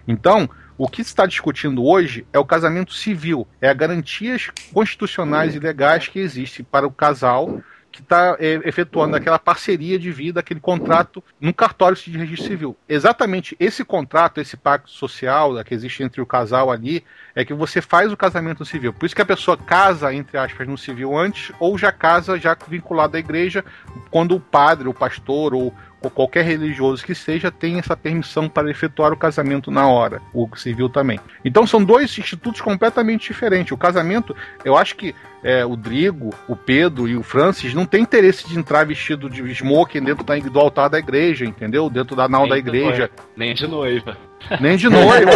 Então, 0.09 0.49
o 0.77 0.89
que 0.89 1.03
se 1.03 1.11
está 1.11 1.27
discutindo 1.27 1.85
hoje 1.85 2.27
é 2.33 2.39
o 2.39 2.45
casamento 2.45 2.93
civil, 2.93 3.47
é 3.61 3.69
as 3.69 3.77
garantias 3.77 4.51
constitucionais 4.73 5.55
e 5.55 5.59
legais 5.59 6.09
que 6.09 6.19
existem 6.19 6.65
para 6.65 6.87
o 6.87 6.91
casal 6.91 7.61
que 7.95 8.01
está 8.01 8.37
efetuando 8.41 9.15
aquela 9.15 9.39
parceria 9.39 9.97
de 10.01 10.11
vida, 10.11 10.41
aquele 10.41 10.59
contrato 10.59 11.23
no 11.41 11.55
cartório 11.55 11.97
de 11.97 12.19
registro 12.19 12.49
civil. 12.49 12.77
Exatamente 12.89 13.57
esse 13.61 13.85
contrato, 13.85 14.41
esse 14.41 14.57
pacto 14.57 14.91
social 14.91 15.63
que 15.63 15.73
existe 15.73 16.03
entre 16.03 16.21
o 16.21 16.27
casal 16.27 16.73
ali, 16.73 17.05
é 17.37 17.45
que 17.45 17.55
você 17.55 17.81
faz 17.81 18.13
o 18.13 18.17
casamento 18.17 18.65
civil. 18.65 18.93
Por 18.93 19.07
isso 19.07 19.15
que 19.15 19.23
a 19.23 19.27
pessoa 19.27 19.57
casa, 19.57 20.13
entre 20.13 20.37
aspas, 20.37 20.67
no 20.67 20.77
civil 20.77 21.17
antes, 21.17 21.53
ou 21.61 21.79
já 21.79 21.93
casa 21.93 22.37
já 22.37 22.57
vinculado 22.67 23.17
à 23.17 23.21
igreja, 23.21 23.65
quando 24.11 24.35
o 24.35 24.41
padre, 24.41 24.89
o 24.89 24.95
pastor 24.95 25.55
ou 25.55 25.73
ou 26.05 26.11
qualquer 26.11 26.45
religioso 26.45 27.05
que 27.05 27.15
seja 27.15 27.51
tem 27.51 27.79
essa 27.79 27.97
permissão 27.97 28.49
para 28.49 28.71
efetuar 28.71 29.13
o 29.13 29.17
casamento 29.17 29.71
na 29.71 29.89
hora, 29.89 30.21
o 30.33 30.49
civil 30.57 30.89
também. 30.89 31.19
Então 31.45 31.67
são 31.67 31.83
dois 31.83 32.17
institutos 32.19 32.61
completamente 32.61 33.29
diferentes. 33.29 33.73
O 33.73 33.77
casamento, 33.77 34.35
eu 34.65 34.77
acho 34.77 34.97
que 34.97 35.15
é, 35.43 35.65
o 35.65 35.77
Drigo, 35.77 36.31
o 36.49 36.57
Pedro 36.57 37.07
e 37.07 37.17
o 37.17 37.23
Francis 37.23 37.75
não 37.75 37.85
tem 37.85 38.03
interesse 38.03 38.49
de 38.49 38.59
entrar 38.59 38.87
vestido 38.87 39.29
de 39.29 39.43
smoking 39.53 40.03
dentro 40.03 40.25
da, 40.25 40.37
do 40.37 40.59
altar 40.59 40.89
da 40.89 40.99
igreja, 40.99 41.45
entendeu? 41.45 41.91
Dentro 41.91 42.17
da 42.17 42.29
nau 42.29 42.49
da 42.49 42.57
igreja. 42.57 43.11
Nem 43.37 43.55
de 43.55 43.67
noiva. 43.67 44.17
Nem 44.61 44.77
de 44.77 44.89
noiva. 44.89 45.33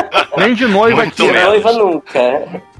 Nem 0.36 0.54
de 0.54 0.66
noiva 0.66 1.02
Muito 1.02 1.22
aqui. 1.22 1.32
menos. 1.32 1.62
Noiva 1.62 1.72
nunca. 1.72 2.20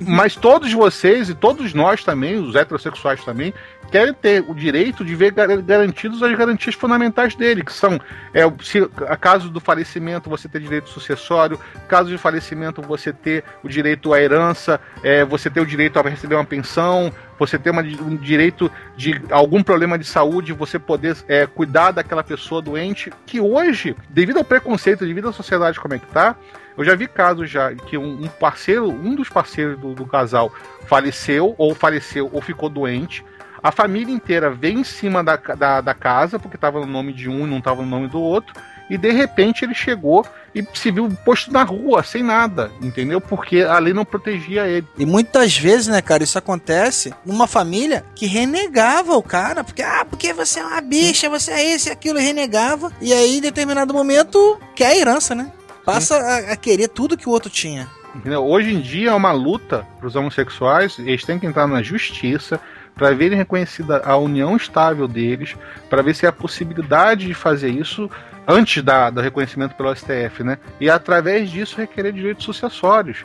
Mas 0.01 0.35
todos 0.35 0.73
vocês 0.73 1.29
e 1.29 1.35
todos 1.35 1.73
nós 1.73 2.03
também, 2.03 2.35
os 2.35 2.57
heterossexuais 2.57 3.25
também, 3.25 3.55
querem 3.91 4.13
ter 4.15 4.45
o 4.49 4.55
direito 4.55 5.05
de 5.05 5.15
ver 5.15 5.33
gar- 5.33 5.57
garantidos 5.63 6.23
as 6.23 6.37
garantias 6.37 6.75
fundamentais 6.75 7.35
dele, 7.35 7.63
que 7.63 7.73
são, 7.73 8.01
é, 8.33 8.43
se 8.63 8.89
a 9.09 9.17
caso 9.17 9.49
do 9.49 9.61
falecimento 9.61 10.29
você 10.29 10.49
ter 10.49 10.61
direito 10.61 10.89
sucessório, 10.89 11.59
caso 11.89 12.11
de 12.11 12.19
falecimento 12.19 12.83
você 12.83 13.13
ter 13.13 13.45
o 13.63 13.69
direito 13.69 14.13
à 14.13 14.21
herança, 14.21 14.81
é, 15.03 15.25
você 15.25 15.49
ter 15.49 15.61
o 15.61 15.67
direito 15.67 15.99
a 15.99 16.03
receber 16.03 16.35
uma 16.35 16.45
pensão, 16.45 17.13
você 17.39 17.59
ter 17.59 17.71
uma, 17.71 17.83
um 17.83 18.17
direito 18.17 18.71
de 18.97 19.21
algum 19.31 19.63
problema 19.63 19.99
de 19.99 20.05
saúde, 20.05 20.53
você 20.53 20.79
poder 20.79 21.17
é, 21.29 21.47
cuidar 21.47 21.91
daquela 21.93 22.23
pessoa 22.23 22.63
doente, 22.63 23.13
que 23.27 23.41
hoje, 23.41 23.97
devido 24.09 24.39
ao 24.39 24.45
preconceito, 24.45 25.07
devido 25.07 25.29
à 25.29 25.33
sociedade 25.33 25.79
como 25.81 25.95
é 25.95 25.99
que 25.99 26.07
tá, 26.07 26.37
eu 26.77 26.85
já 26.85 26.95
vi 26.97 27.07
casos 27.07 27.49
já 27.49 27.73
que 27.73 27.97
um, 27.97 28.25
um 28.25 28.29
parceiro, 28.29 28.89
um 28.89 29.15
dos 29.15 29.29
parceiros 29.29 29.79
do, 29.79 29.95
do 29.95 30.07
casal 30.07 30.53
faleceu, 30.87 31.55
ou 31.57 31.75
faleceu, 31.75 32.29
ou 32.33 32.41
ficou 32.41 32.69
doente. 32.69 33.25
A 33.65 33.73
família 33.73 34.13
inteira 34.13 34.51
veio 34.51 34.79
em 34.79 34.85
cima 34.85 35.25
da, 35.25 35.37
da, 35.37 35.81
da 35.81 35.95
casa, 35.95 36.39
porque 36.39 36.55
estava 36.55 36.81
no 36.81 36.87
nome 36.87 37.15
de 37.15 37.31
um 37.31 37.47
e 37.47 37.51
não 37.51 37.57
estava 37.57 37.81
no 37.81 37.89
nome 37.89 38.09
do 38.09 38.21
outro. 38.21 38.55
E 38.91 38.99
de 38.99 39.11
repente 39.11 39.65
ele 39.65 39.73
chegou 39.73 40.27
e 40.55 40.63
se 40.75 40.91
viu 40.91 41.09
posto 41.25 41.51
na 41.51 41.63
rua, 41.63 42.03
sem 42.03 42.23
nada, 42.23 42.71
entendeu? 42.83 43.23
Porque 43.23 43.63
a 43.63 43.79
lei 43.79 43.95
não 43.95 44.05
protegia 44.05 44.67
ele. 44.67 44.87
E 44.99 45.07
muitas 45.07 45.57
vezes, 45.57 45.87
né, 45.87 46.03
cara, 46.03 46.23
isso 46.23 46.37
acontece 46.37 47.15
numa 47.25 47.47
família 47.47 48.05
que 48.15 48.27
renegava 48.27 49.17
o 49.17 49.23
cara, 49.23 49.65
porque, 49.65 49.81
ah, 49.81 50.05
porque 50.05 50.35
você 50.35 50.61
é 50.61 50.67
uma 50.67 50.83
bicha, 50.83 51.31
você 51.31 51.51
é 51.53 51.71
esse 51.71 51.89
e 51.89 51.93
aquilo, 51.93 52.19
e 52.19 52.23
renegava. 52.23 52.93
E 53.01 53.15
aí, 53.15 53.39
em 53.39 53.41
determinado 53.41 53.95
momento, 53.95 54.61
quer 54.77 54.89
a 54.89 54.97
herança, 54.99 55.35
né? 55.35 55.51
Passa 55.87 56.19
a, 56.19 56.53
a 56.53 56.57
querer 56.57 56.89
tudo 56.89 57.17
que 57.17 57.31
o 57.31 57.33
outro 57.33 57.49
tinha. 57.49 57.89
Entendeu? 58.15 58.45
Hoje 58.45 58.75
em 58.75 58.81
dia 58.83 59.11
é 59.11 59.15
uma 59.15 59.33
luta 59.33 59.87
para 59.99 60.07
os 60.07 60.15
homossexuais, 60.15 60.99
eles 60.99 61.25
têm 61.25 61.39
que 61.39 61.47
entrar 61.47 61.67
na 61.67 61.83
justiça 61.83 62.61
para 62.95 63.15
verem 63.15 63.37
reconhecida 63.37 64.03
a 64.05 64.17
união 64.17 64.57
estável 64.57 65.09
deles, 65.09 65.57
para 65.91 66.03
ver 66.03 66.15
se 66.15 66.27
há 66.27 66.33
possibilidade 66.33 67.27
de 67.27 67.35
fazer 67.35 67.71
isso 67.71 68.11
antes 68.47 68.83
da, 68.83 69.11
do 69.11 69.21
reconhecimento 69.21 69.75
pelo 69.75 69.95
STF, 69.95 70.43
né? 70.45 70.59
E 70.81 70.89
através 70.89 71.51
disso 71.51 71.77
requerer 71.77 72.13
direitos 72.13 72.45
sucessórios. 72.45 73.25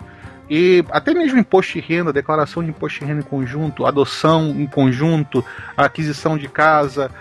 E 0.49 0.84
até 0.89 1.13
mesmo 1.13 1.38
imposto 1.38 1.74
de 1.74 1.80
renda, 1.80 2.11
declaração 2.11 2.63
de 2.63 2.70
imposto 2.70 2.99
de 2.99 3.05
renda 3.05 3.20
em 3.20 3.24
conjunto, 3.24 3.86
adoção 3.86 4.49
em 4.49 4.65
conjunto, 4.65 5.45
aquisição 5.78 6.38
de 6.38 6.47
casa, 6.47 7.11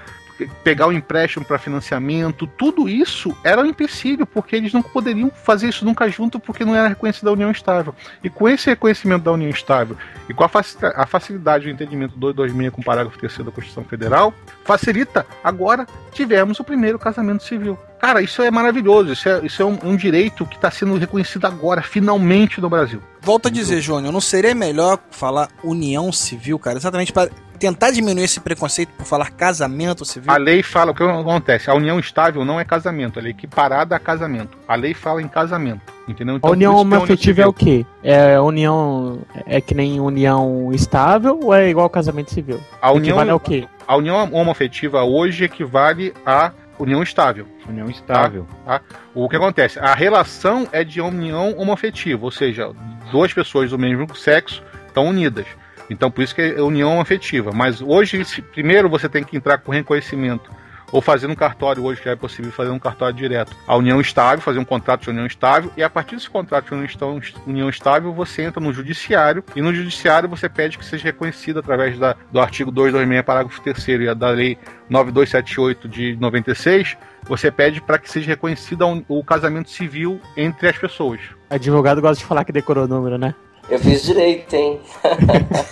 pegar 0.46 0.86
o 0.86 0.92
empréstimo 0.92 1.44
para 1.44 1.58
financiamento, 1.58 2.46
tudo 2.46 2.88
isso 2.88 3.36
era 3.42 3.60
um 3.62 3.66
empecilho, 3.66 4.26
porque 4.26 4.56
eles 4.56 4.72
não 4.72 4.82
poderiam 4.82 5.30
fazer 5.30 5.68
isso 5.68 5.84
nunca 5.84 6.08
junto, 6.08 6.38
porque 6.38 6.64
não 6.64 6.74
era 6.74 6.88
reconhecida 6.88 7.30
a 7.30 7.32
união 7.32 7.50
estável. 7.50 7.94
E 8.22 8.30
com 8.30 8.48
esse 8.48 8.70
reconhecimento 8.70 9.22
da 9.24 9.32
união 9.32 9.50
estável 9.50 9.96
e 10.28 10.34
com 10.34 10.44
a, 10.44 10.48
faci- 10.48 10.76
a 10.82 11.06
facilidade 11.06 11.64
do 11.64 11.70
entendimento 11.70 12.16
226 12.16 12.72
com 12.74 12.80
o 12.80 12.84
parágrafo 12.84 13.18
3 13.18 13.38
da 13.38 13.44
Constituição 13.50 13.84
Federal, 13.84 14.32
facilita, 14.64 15.26
agora 15.42 15.86
tivemos 16.12 16.58
o 16.60 16.64
primeiro 16.64 16.98
casamento 16.98 17.42
civil. 17.42 17.78
Cara, 18.00 18.22
isso 18.22 18.40
é 18.42 18.50
maravilhoso, 18.50 19.12
isso 19.12 19.28
é, 19.28 19.44
isso 19.44 19.60
é 19.60 19.64
um, 19.64 19.76
um 19.82 19.96
direito 19.96 20.46
que 20.46 20.54
está 20.54 20.70
sendo 20.70 20.96
reconhecido 20.96 21.46
agora, 21.46 21.82
finalmente, 21.82 22.60
no 22.60 22.68
Brasil. 22.70 23.02
Volto 23.20 23.48
a 23.48 23.50
dizer, 23.50 23.80
Júnior, 23.80 24.12
não 24.12 24.20
seria 24.20 24.54
melhor 24.54 24.98
falar 25.10 25.48
união 25.64 26.12
civil, 26.12 26.58
cara? 26.60 26.78
Exatamente 26.78 27.12
para 27.12 27.28
tentar 27.58 27.90
diminuir 27.90 28.24
esse 28.24 28.40
preconceito 28.40 28.90
por 28.96 29.04
falar 29.04 29.30
casamento 29.32 30.04
civil? 30.04 30.30
A 30.32 30.36
lei 30.36 30.62
fala 30.62 30.92
o 30.92 30.94
que 30.94 31.02
acontece. 31.02 31.68
A 31.70 31.74
união 31.74 31.98
estável 31.98 32.44
não 32.44 32.58
é 32.58 32.64
casamento, 32.64 33.18
ela 33.18 33.28
é 33.28 33.30
equiparada 33.30 33.94
a 33.94 33.98
casamento. 33.98 34.56
A 34.66 34.74
lei 34.74 34.94
fala 34.94 35.20
em 35.20 35.28
casamento, 35.28 35.80
entendeu? 36.08 36.36
A 36.36 36.38
Então, 36.38 36.50
união 36.50 36.72
por 36.72 36.78
isso 36.78 36.88
que 36.88 36.94
a 36.94 36.98
homoafetiva 36.98 37.40
é 37.40 37.44
civil- 37.44 37.48
o 37.50 37.52
quê? 37.52 37.86
É 38.02 38.40
união. 38.40 39.20
É 39.46 39.60
que 39.60 39.74
nem 39.74 40.00
união 40.00 40.70
estável 40.72 41.38
ou 41.42 41.52
é 41.54 41.68
igual 41.68 41.90
casamento 41.90 42.32
civil? 42.32 42.60
A 42.80 42.90
união, 42.92 43.16
Equivale 43.16 43.30
ao 43.30 43.40
quê? 43.40 43.66
a 43.86 43.96
união 43.96 44.32
homoafetiva 44.32 45.02
hoje 45.02 45.44
equivale 45.44 46.14
à 46.24 46.52
união 46.78 47.02
estável. 47.02 47.46
União 47.68 47.90
estável. 47.90 48.46
Tá? 48.64 48.80
O 49.14 49.28
que 49.28 49.36
acontece? 49.36 49.78
A 49.80 49.94
relação 49.94 50.68
é 50.72 50.84
de 50.84 51.00
união 51.00 51.54
homoafetiva, 51.58 52.24
ou 52.24 52.30
seja, 52.30 52.70
duas 53.10 53.32
pessoas 53.32 53.70
do 53.70 53.78
mesmo 53.78 54.14
sexo 54.14 54.62
estão 54.86 55.06
unidas. 55.06 55.44
Então, 55.90 56.10
por 56.10 56.22
isso 56.22 56.34
que 56.34 56.42
é 56.42 56.62
união 56.62 57.00
afetiva. 57.00 57.50
Mas 57.52 57.80
hoje, 57.80 58.24
primeiro 58.52 58.88
você 58.88 59.08
tem 59.08 59.24
que 59.24 59.36
entrar 59.36 59.58
com 59.58 59.72
reconhecimento. 59.72 60.50
Ou 60.90 61.02
fazer 61.02 61.26
um 61.26 61.34
cartório, 61.34 61.84
hoje 61.84 62.00
já 62.02 62.12
é 62.12 62.16
possível 62.16 62.50
fazer 62.50 62.70
um 62.70 62.78
cartório 62.78 63.14
direto. 63.14 63.54
A 63.66 63.76
união 63.76 64.00
estável, 64.00 64.40
fazer 64.40 64.58
um 64.58 64.64
contrato 64.64 65.02
de 65.02 65.10
união 65.10 65.26
estável, 65.26 65.70
e 65.76 65.82
a 65.82 65.90
partir 65.90 66.14
desse 66.14 66.30
contrato 66.30 66.74
de 66.74 67.20
união 67.46 67.68
estável, 67.68 68.10
você 68.14 68.40
entra 68.42 68.58
no 68.58 68.72
judiciário, 68.72 69.44
e 69.54 69.60
no 69.60 69.74
judiciário 69.74 70.30
você 70.30 70.48
pede 70.48 70.78
que 70.78 70.84
seja 70.86 71.04
reconhecido 71.04 71.58
através 71.58 71.98
da- 71.98 72.16
do 72.32 72.40
artigo 72.40 72.70
226, 72.70 73.22
parágrafo 73.22 73.60
3 73.60 73.86
e 73.86 74.14
da 74.14 74.30
lei 74.30 74.56
9278 74.88 75.86
de 75.86 76.16
96, 76.18 76.96
você 77.24 77.50
pede 77.50 77.82
para 77.82 77.98
que 77.98 78.10
seja 78.10 78.28
reconhecido 78.28 79.04
o 79.08 79.22
casamento 79.22 79.68
civil 79.68 80.18
entre 80.34 80.68
as 80.68 80.78
pessoas. 80.78 81.20
Advogado 81.50 82.00
gosta 82.00 82.22
de 82.22 82.24
falar 82.26 82.44
que 82.44 82.52
decorou 82.52 82.84
o 82.84 82.88
número, 82.88 83.18
né? 83.18 83.34
Eu 83.70 83.78
fiz 83.78 84.02
direito, 84.04 84.54
hein? 84.54 84.80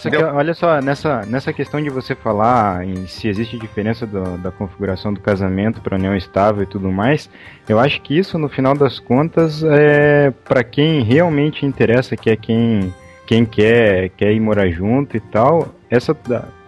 Só 0.00 0.08
que, 0.08 0.16
olha 0.16 0.54
só, 0.54 0.80
nessa, 0.80 1.20
nessa 1.26 1.52
questão 1.52 1.82
de 1.82 1.90
você 1.90 2.14
falar 2.14 2.82
em 2.82 3.06
se 3.06 3.28
existe 3.28 3.58
diferença 3.58 4.06
do- 4.06 4.38
da 4.38 4.50
configuração 4.50 5.12
do 5.12 5.20
casamento 5.20 5.82
para 5.82 5.96
união 5.98 6.16
estável 6.16 6.62
e 6.62 6.66
tudo 6.66 6.90
mais, 6.90 7.28
eu 7.68 7.78
acho 7.78 8.00
que 8.00 8.16
isso, 8.18 8.38
no 8.38 8.48
final 8.48 8.74
das 8.74 8.98
contas, 8.98 9.62
é 9.62 10.32
para 10.48 10.64
quem 10.64 11.02
realmente 11.02 11.66
interessa, 11.66 12.16
que 12.16 12.30
é 12.30 12.36
quem, 12.36 12.94
quem 13.26 13.44
quer, 13.44 14.08
quer 14.16 14.32
ir 14.32 14.40
morar 14.40 14.70
junto 14.70 15.14
e 15.14 15.20
tal, 15.20 15.68
essa, 15.90 16.16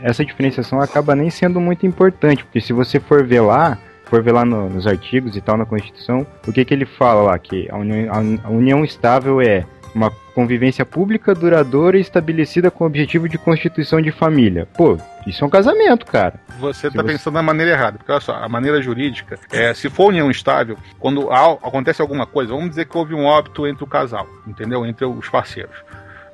essa 0.02 0.22
diferenciação 0.22 0.78
acaba 0.78 1.14
nem 1.16 1.30
sendo 1.30 1.58
muito 1.58 1.86
importante, 1.86 2.44
porque 2.44 2.60
se 2.60 2.74
você 2.74 3.00
for 3.00 3.24
ver 3.26 3.40
lá, 3.40 3.78
for 4.04 4.22
ver 4.22 4.32
lá 4.32 4.44
no- 4.44 4.68
nos 4.68 4.86
artigos 4.86 5.34
e 5.34 5.40
tal 5.40 5.56
na 5.56 5.64
Constituição, 5.64 6.26
o 6.46 6.52
que, 6.52 6.62
que 6.62 6.74
ele 6.74 6.84
fala 6.84 7.22
lá? 7.22 7.38
Que 7.38 7.70
a 7.70 7.76
união, 7.78 8.38
a 8.44 8.50
união 8.50 8.84
estável 8.84 9.40
é 9.40 9.64
uma 9.94 10.10
convivência 10.34 10.84
pública, 10.86 11.34
duradoura 11.34 11.98
e 11.98 12.00
estabelecida 12.00 12.70
com 12.70 12.84
o 12.84 12.86
objetivo 12.86 13.28
de 13.28 13.36
constituição 13.38 14.00
de 14.00 14.10
família. 14.10 14.66
Pô, 14.76 14.96
isso 15.26 15.44
é 15.44 15.46
um 15.46 15.50
casamento, 15.50 16.06
cara. 16.06 16.34
Você 16.58 16.86
está 16.88 17.02
você- 17.02 17.12
pensando 17.12 17.34
da 17.34 17.42
maneira 17.42 17.72
errada, 17.72 17.98
porque 17.98 18.10
olha 18.10 18.20
só, 18.20 18.34
a 18.34 18.48
maneira 18.48 18.80
jurídica 18.80 19.38
é 19.50 19.74
se 19.74 19.90
for 19.90 20.06
união 20.06 20.30
estável, 20.30 20.76
quando 20.98 21.30
há- 21.30 21.52
acontece 21.52 22.00
alguma 22.00 22.26
coisa, 22.26 22.52
vamos 22.52 22.70
dizer 22.70 22.86
que 22.86 22.96
houve 22.96 23.14
um 23.14 23.24
óbito 23.24 23.66
entre 23.66 23.84
o 23.84 23.86
casal, 23.86 24.26
entendeu? 24.46 24.86
Entre 24.86 25.04
os 25.04 25.28
parceiros. 25.28 25.76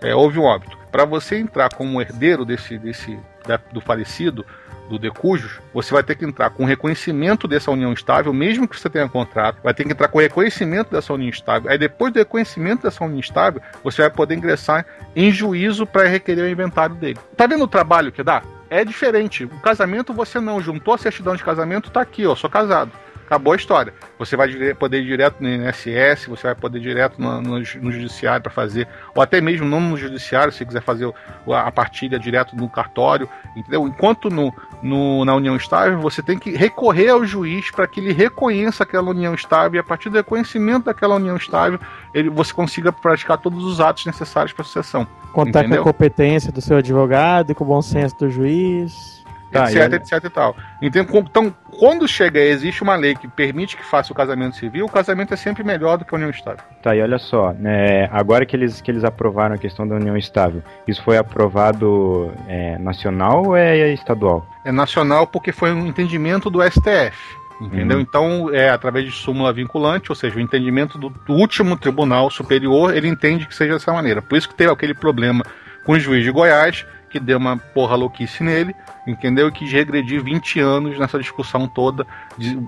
É, 0.01 0.15
houve 0.15 0.39
um 0.39 0.45
óbito. 0.45 0.79
Para 0.93 1.05
você 1.05 1.37
entrar 1.37 1.69
como 1.75 2.01
herdeiro 2.01 2.45
desse, 2.45 2.79
desse 2.79 3.19
da- 3.47 3.59
do 3.73 3.81
falecido, 3.81 4.47
do 4.89 4.99
decujus, 4.99 5.61
você 5.73 5.93
vai 5.93 6.03
ter 6.03 6.15
que 6.15 6.25
entrar 6.25 6.51
com 6.51 6.65
reconhecimento 6.65 7.47
dessa 7.47 7.71
união 7.71 7.93
estável, 7.93 8.33
mesmo 8.33 8.67
que 8.67 8.79
você 8.79 8.89
tenha 8.89 9.09
contrato, 9.09 9.63
vai 9.63 9.75
ter 9.75 9.85
que 9.85 9.93
entrar 9.93 10.09
com 10.09 10.19
reconhecimento 10.19 10.91
dessa 10.91 11.13
união 11.13 11.29
estável. 11.29 11.71
Aí 11.71 11.79
depois 11.79 12.13
do 12.13 12.19
reconhecimento 12.19 12.83
dessa 12.83 13.05
união 13.05 13.21
estável, 13.21 13.61
você 13.85 14.03
vai 14.03 14.11
poder 14.11 14.35
ingressar 14.35 14.85
em 15.15 15.31
juízo 15.31 15.87
para 15.87 16.09
requerer 16.09 16.45
o 16.45 16.49
inventário 16.49 16.95
dele. 16.95 17.19
Tá 17.37 17.47
vendo 17.47 17.65
o 17.65 17.69
trabalho 17.69 18.11
que 18.11 18.23
dá? 18.23 18.43
É 18.71 18.85
diferente. 18.85 19.45
O 19.45 19.61
casamento 19.61 20.13
você 20.13 20.41
não 20.41 20.61
juntou 20.61 20.95
a 20.95 20.99
certidão 20.99 21.35
de 21.35 21.45
casamento, 21.45 21.91
tá 21.91 22.01
aqui, 22.01 22.27
ó, 22.27 22.35
sou 22.35 22.51
casado. 22.51 22.93
Acabou 23.29 23.53
a 23.53 23.57
história. 23.57 23.93
Você 24.19 24.37
vai 24.39 24.49
dire- 24.49 24.73
poder 24.75 25.03
ir 25.03 25.05
direto 25.05 25.37
no 25.43 25.49
INSS, 25.51 26.27
você 26.29 26.45
vai 26.45 26.55
poder 26.55 26.79
ir 26.79 26.83
direto 26.83 27.21
no, 27.21 27.43
no 27.43 27.59
no 27.59 27.93
judiciário 27.93 28.43
para 28.43 28.51
fazer, 28.51 28.89
ou 29.15 29.23
até 29.23 29.39
mesmo 29.39 29.67
não 29.67 29.81
no 29.83 29.99
judiciário, 29.99 30.51
se 30.51 30.65
quiser 30.65 30.81
fazer 30.81 31.05
o- 31.45 31.53
a 31.53 31.71
partilha 31.71 32.19
direto 32.19 32.57
no 32.57 32.71
cartório, 32.71 33.29
entendeu? 33.55 33.87
Enquanto 33.87 34.31
no, 34.31 34.51
no- 34.83 35.27
na 35.27 35.35
união 35.35 35.57
estável, 35.57 36.01
você 36.01 36.23
tem 36.23 36.39
que 36.39 36.53
recorrer 36.57 37.11
ao 37.11 37.23
juiz 37.27 37.71
para 37.71 37.87
que 37.87 38.01
ele 38.01 38.15
reconheça 38.15 38.83
aquela 38.83 39.11
união 39.11 39.35
estável 39.35 39.77
e 39.77 39.79
a 39.79 39.85
partir 39.85 40.09
do 40.09 40.17
reconhecimento 40.17 40.87
daquela 40.87 41.17
união 41.17 41.37
estável, 41.37 41.79
ele, 42.15 42.31
você 42.31 42.51
consiga 42.55 42.91
praticar 42.91 43.37
todos 43.37 43.63
os 43.63 43.79
atos 43.79 44.07
necessários 44.07 44.55
para 44.55 44.63
a 44.63 44.65
sucessão. 44.65 45.07
Contar 45.35 45.61
Entendeu? 45.61 45.83
com 45.83 45.91
a 45.91 45.93
competência 45.93 46.51
do 46.51 46.63
seu 46.63 46.79
advogado 46.79 47.53
e 47.53 47.55
com 47.55 47.63
o 47.63 47.67
bom 47.67 47.83
senso 47.83 48.17
do 48.19 48.31
juiz. 48.31 49.18
Tá, 49.53 49.65
etc, 49.65 49.93
e- 49.93 49.97
etc 49.97 50.25
e 50.25 50.31
tal. 50.31 50.57
Entende? 50.83 51.09
Então, 51.13 51.55
quando 51.79 52.07
chega, 52.07 52.39
existe 52.41 52.83
uma 52.83 52.97
lei 52.97 53.15
que 53.15 53.27
permite 53.27 53.77
que 53.77 53.85
faça 53.85 54.13
o 54.13 54.17
casamento 54.17 54.57
civil, 54.57 54.87
o 54.87 54.91
casamento 54.91 55.33
é 55.33 55.37
sempre 55.37 55.65
melhor 55.65 55.97
do 55.97 56.05
que 56.05 56.15
a 56.15 56.17
união 56.17 56.31
estável. 56.31 56.63
Tá, 56.83 56.95
e 56.95 57.01
olha 57.01 57.19
só, 57.19 57.53
né, 57.53 58.09
agora 58.13 58.45
que 58.45 58.55
eles, 58.55 58.81
que 58.81 58.91
eles 58.91 59.05
aprovaram 59.05 59.55
a 59.55 59.59
questão 59.59 59.87
da 59.87 59.95
união 59.95 60.17
estável, 60.17 60.63
isso 60.87 61.03
foi 61.03 61.17
aprovado 61.17 62.33
é, 62.47 62.79
nacional 62.79 63.47
ou 63.47 63.57
é 63.57 63.93
estadual? 63.93 64.47
É 64.65 64.73
nacional 64.73 65.27
porque 65.27 65.53
foi 65.53 65.73
um 65.73 65.87
entendimento 65.87 66.51
do 66.51 66.63
STF. 66.63 67.39
Entendeu? 67.61 67.97
Uhum. 67.97 68.03
Então, 68.03 68.55
é 68.55 68.71
através 68.71 69.05
de 69.05 69.11
súmula 69.11 69.53
vinculante, 69.53 70.13
ou 70.13 70.17
seja, 70.17 70.37
o 70.37 70.41
entendimento 70.41 70.97
do, 70.97 71.11
do 71.11 71.33
último 71.33 71.77
tribunal 71.77 72.31
superior, 72.31 72.97
ele 72.97 73.09
entende 73.09 73.47
que 73.47 73.55
seja 73.55 73.75
dessa 73.75 73.93
maneira. 73.93 74.23
Por 74.23 74.39
isso 74.39 74.49
que 74.49 74.55
teve 74.55 74.73
aquele 74.73 74.95
problema 74.95 75.45
com 75.85 75.93
o 75.93 75.99
juiz 75.99 76.23
de 76.23 76.31
Goiás, 76.31 76.87
que 77.09 77.19
deu 77.19 77.39
uma 77.39 77.57
porra 77.57 77.97
louquice 77.97 78.43
nele, 78.43 78.75
entendeu? 79.07 79.49
E 79.49 79.53
quis 79.53 79.71
regredir 79.73 80.23
20 80.23 80.61
anos 80.61 80.99
nessa 80.99 81.19
discussão 81.19 81.67
toda, 81.67 82.07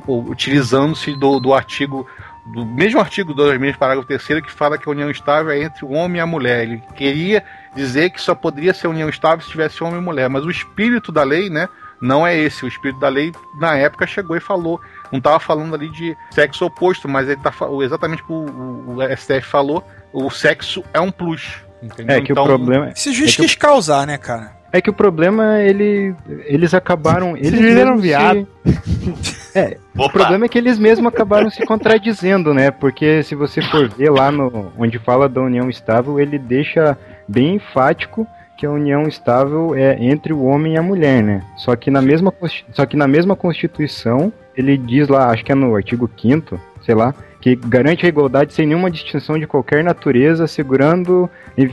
utilizando-se 0.07 1.15
do, 1.17 1.39
do 1.39 1.53
artigo, 1.53 2.07
do 2.47 2.65
mesmo 2.65 3.01
artigo 3.01 3.35
2 3.35 3.77
parágrafo 3.77 4.09
3 4.09 4.41
que 4.41 4.51
fala 4.51 4.79
que 4.79 4.89
a 4.89 4.93
união 4.93 5.11
estável 5.11 5.53
é 5.53 5.63
entre 5.63 5.85
o 5.85 5.93
homem 5.93 6.19
e 6.19 6.21
a 6.21 6.27
mulher. 6.27 6.63
Ele 6.63 6.83
queria 6.95 7.45
dizer 7.75 8.11
que 8.11 8.21
só 8.21 8.35
poderia 8.35 8.75
ser 8.75 8.89
união 8.89 9.09
estável 9.09 9.45
se 9.45 9.51
tivesse 9.51 9.83
homem 9.85 10.01
e 10.01 10.05
mulher, 10.05 10.29
mas 10.29 10.45
o 10.45 10.51
espírito 10.51 11.13
da 11.13 11.23
lei, 11.23 11.51
né? 11.51 11.69
Não 12.01 12.27
é 12.27 12.35
esse. 12.37 12.65
O 12.65 12.69
espírito 12.69 12.99
da 12.99 13.09
lei, 13.09 13.33
na 13.59 13.77
época, 13.77 14.07
chegou 14.07 14.37
e 14.37 14.41
falou. 14.41 14.81
Não 15.13 15.19
estava 15.19 15.39
falando 15.39 15.75
ali 15.75 15.91
de 15.91 16.17
sexo 16.31 16.65
oposto, 16.65 17.07
mas 17.07 17.29
ele 17.29 17.41
tá 17.41 17.53
exatamente 17.83 18.23
o 18.23 18.27
que 18.27 18.33
o 18.33 19.17
STF 19.17 19.43
falou. 19.43 19.87
O 20.13 20.31
sexo 20.31 20.83
é 20.95 21.01
um 21.01 21.11
plus. 21.11 21.63
Entendeu? 21.83 22.17
É 22.17 22.21
que 22.21 22.33
Então, 22.33 22.45
o 22.45 22.47
problema 22.47 22.91
Esse 22.95 23.13
juiz 23.13 23.33
é 23.33 23.37
que, 23.37 23.43
quis 23.43 23.55
causar, 23.55 24.07
né, 24.07 24.19
cara? 24.19 24.53
é 24.73 24.81
que 24.81 24.89
o 24.91 24.93
problema 24.93 25.59
ele 25.61 26.15
eles 26.47 26.73
acabaram 26.75 27.37
eles 27.37 27.59
mesmos 27.61 28.01
viado. 28.03 28.47
se- 28.65 29.41
É, 29.53 29.77
o 29.99 30.09
problema 30.09 30.45
é 30.45 30.49
que 30.49 30.57
eles 30.57 30.79
mesmos 30.79 31.13
acabaram 31.13 31.51
se 31.51 31.67
contradizendo, 31.67 32.55
né? 32.55 32.71
Porque 32.71 33.21
se 33.25 33.35
você 33.35 33.61
for 33.61 33.89
ver 33.89 34.09
lá 34.11 34.31
no 34.31 34.71
onde 34.79 34.97
fala 35.01 35.29
da 35.29 35.41
união 35.41 35.69
estável, 35.69 36.21
ele 36.21 36.39
deixa 36.39 36.97
bem 37.27 37.57
enfático 37.57 38.25
que 38.57 38.65
a 38.65 38.71
união 38.71 39.09
estável 39.09 39.75
é 39.75 39.97
entre 40.01 40.33
o 40.33 40.45
homem 40.45 40.75
e 40.75 40.77
a 40.79 40.83
mulher, 40.83 41.21
né? 41.21 41.43
Só 41.57 41.75
que 41.75 41.91
na 41.91 42.01
mesma 42.01 42.33
só 42.73 42.87
que 42.87 42.97
na 42.97 43.09
mesma 43.09 43.35
Constituição, 43.35 44.33
ele 44.57 44.77
diz 44.79 45.09
lá, 45.09 45.31
acho 45.31 45.45
que 45.45 45.51
é 45.51 45.55
no 45.57 45.75
artigo 45.75 46.09
5 46.17 46.61
sei 46.85 46.95
lá, 46.95 47.13
que 47.41 47.57
garante 47.57 48.05
a 48.05 48.09
igualdade 48.09 48.53
sem 48.53 48.67
nenhuma 48.67 48.91
distinção 48.91 49.39
de 49.39 49.47
qualquer 49.47 49.83
natureza, 49.83 50.45
assegurando 50.45 51.29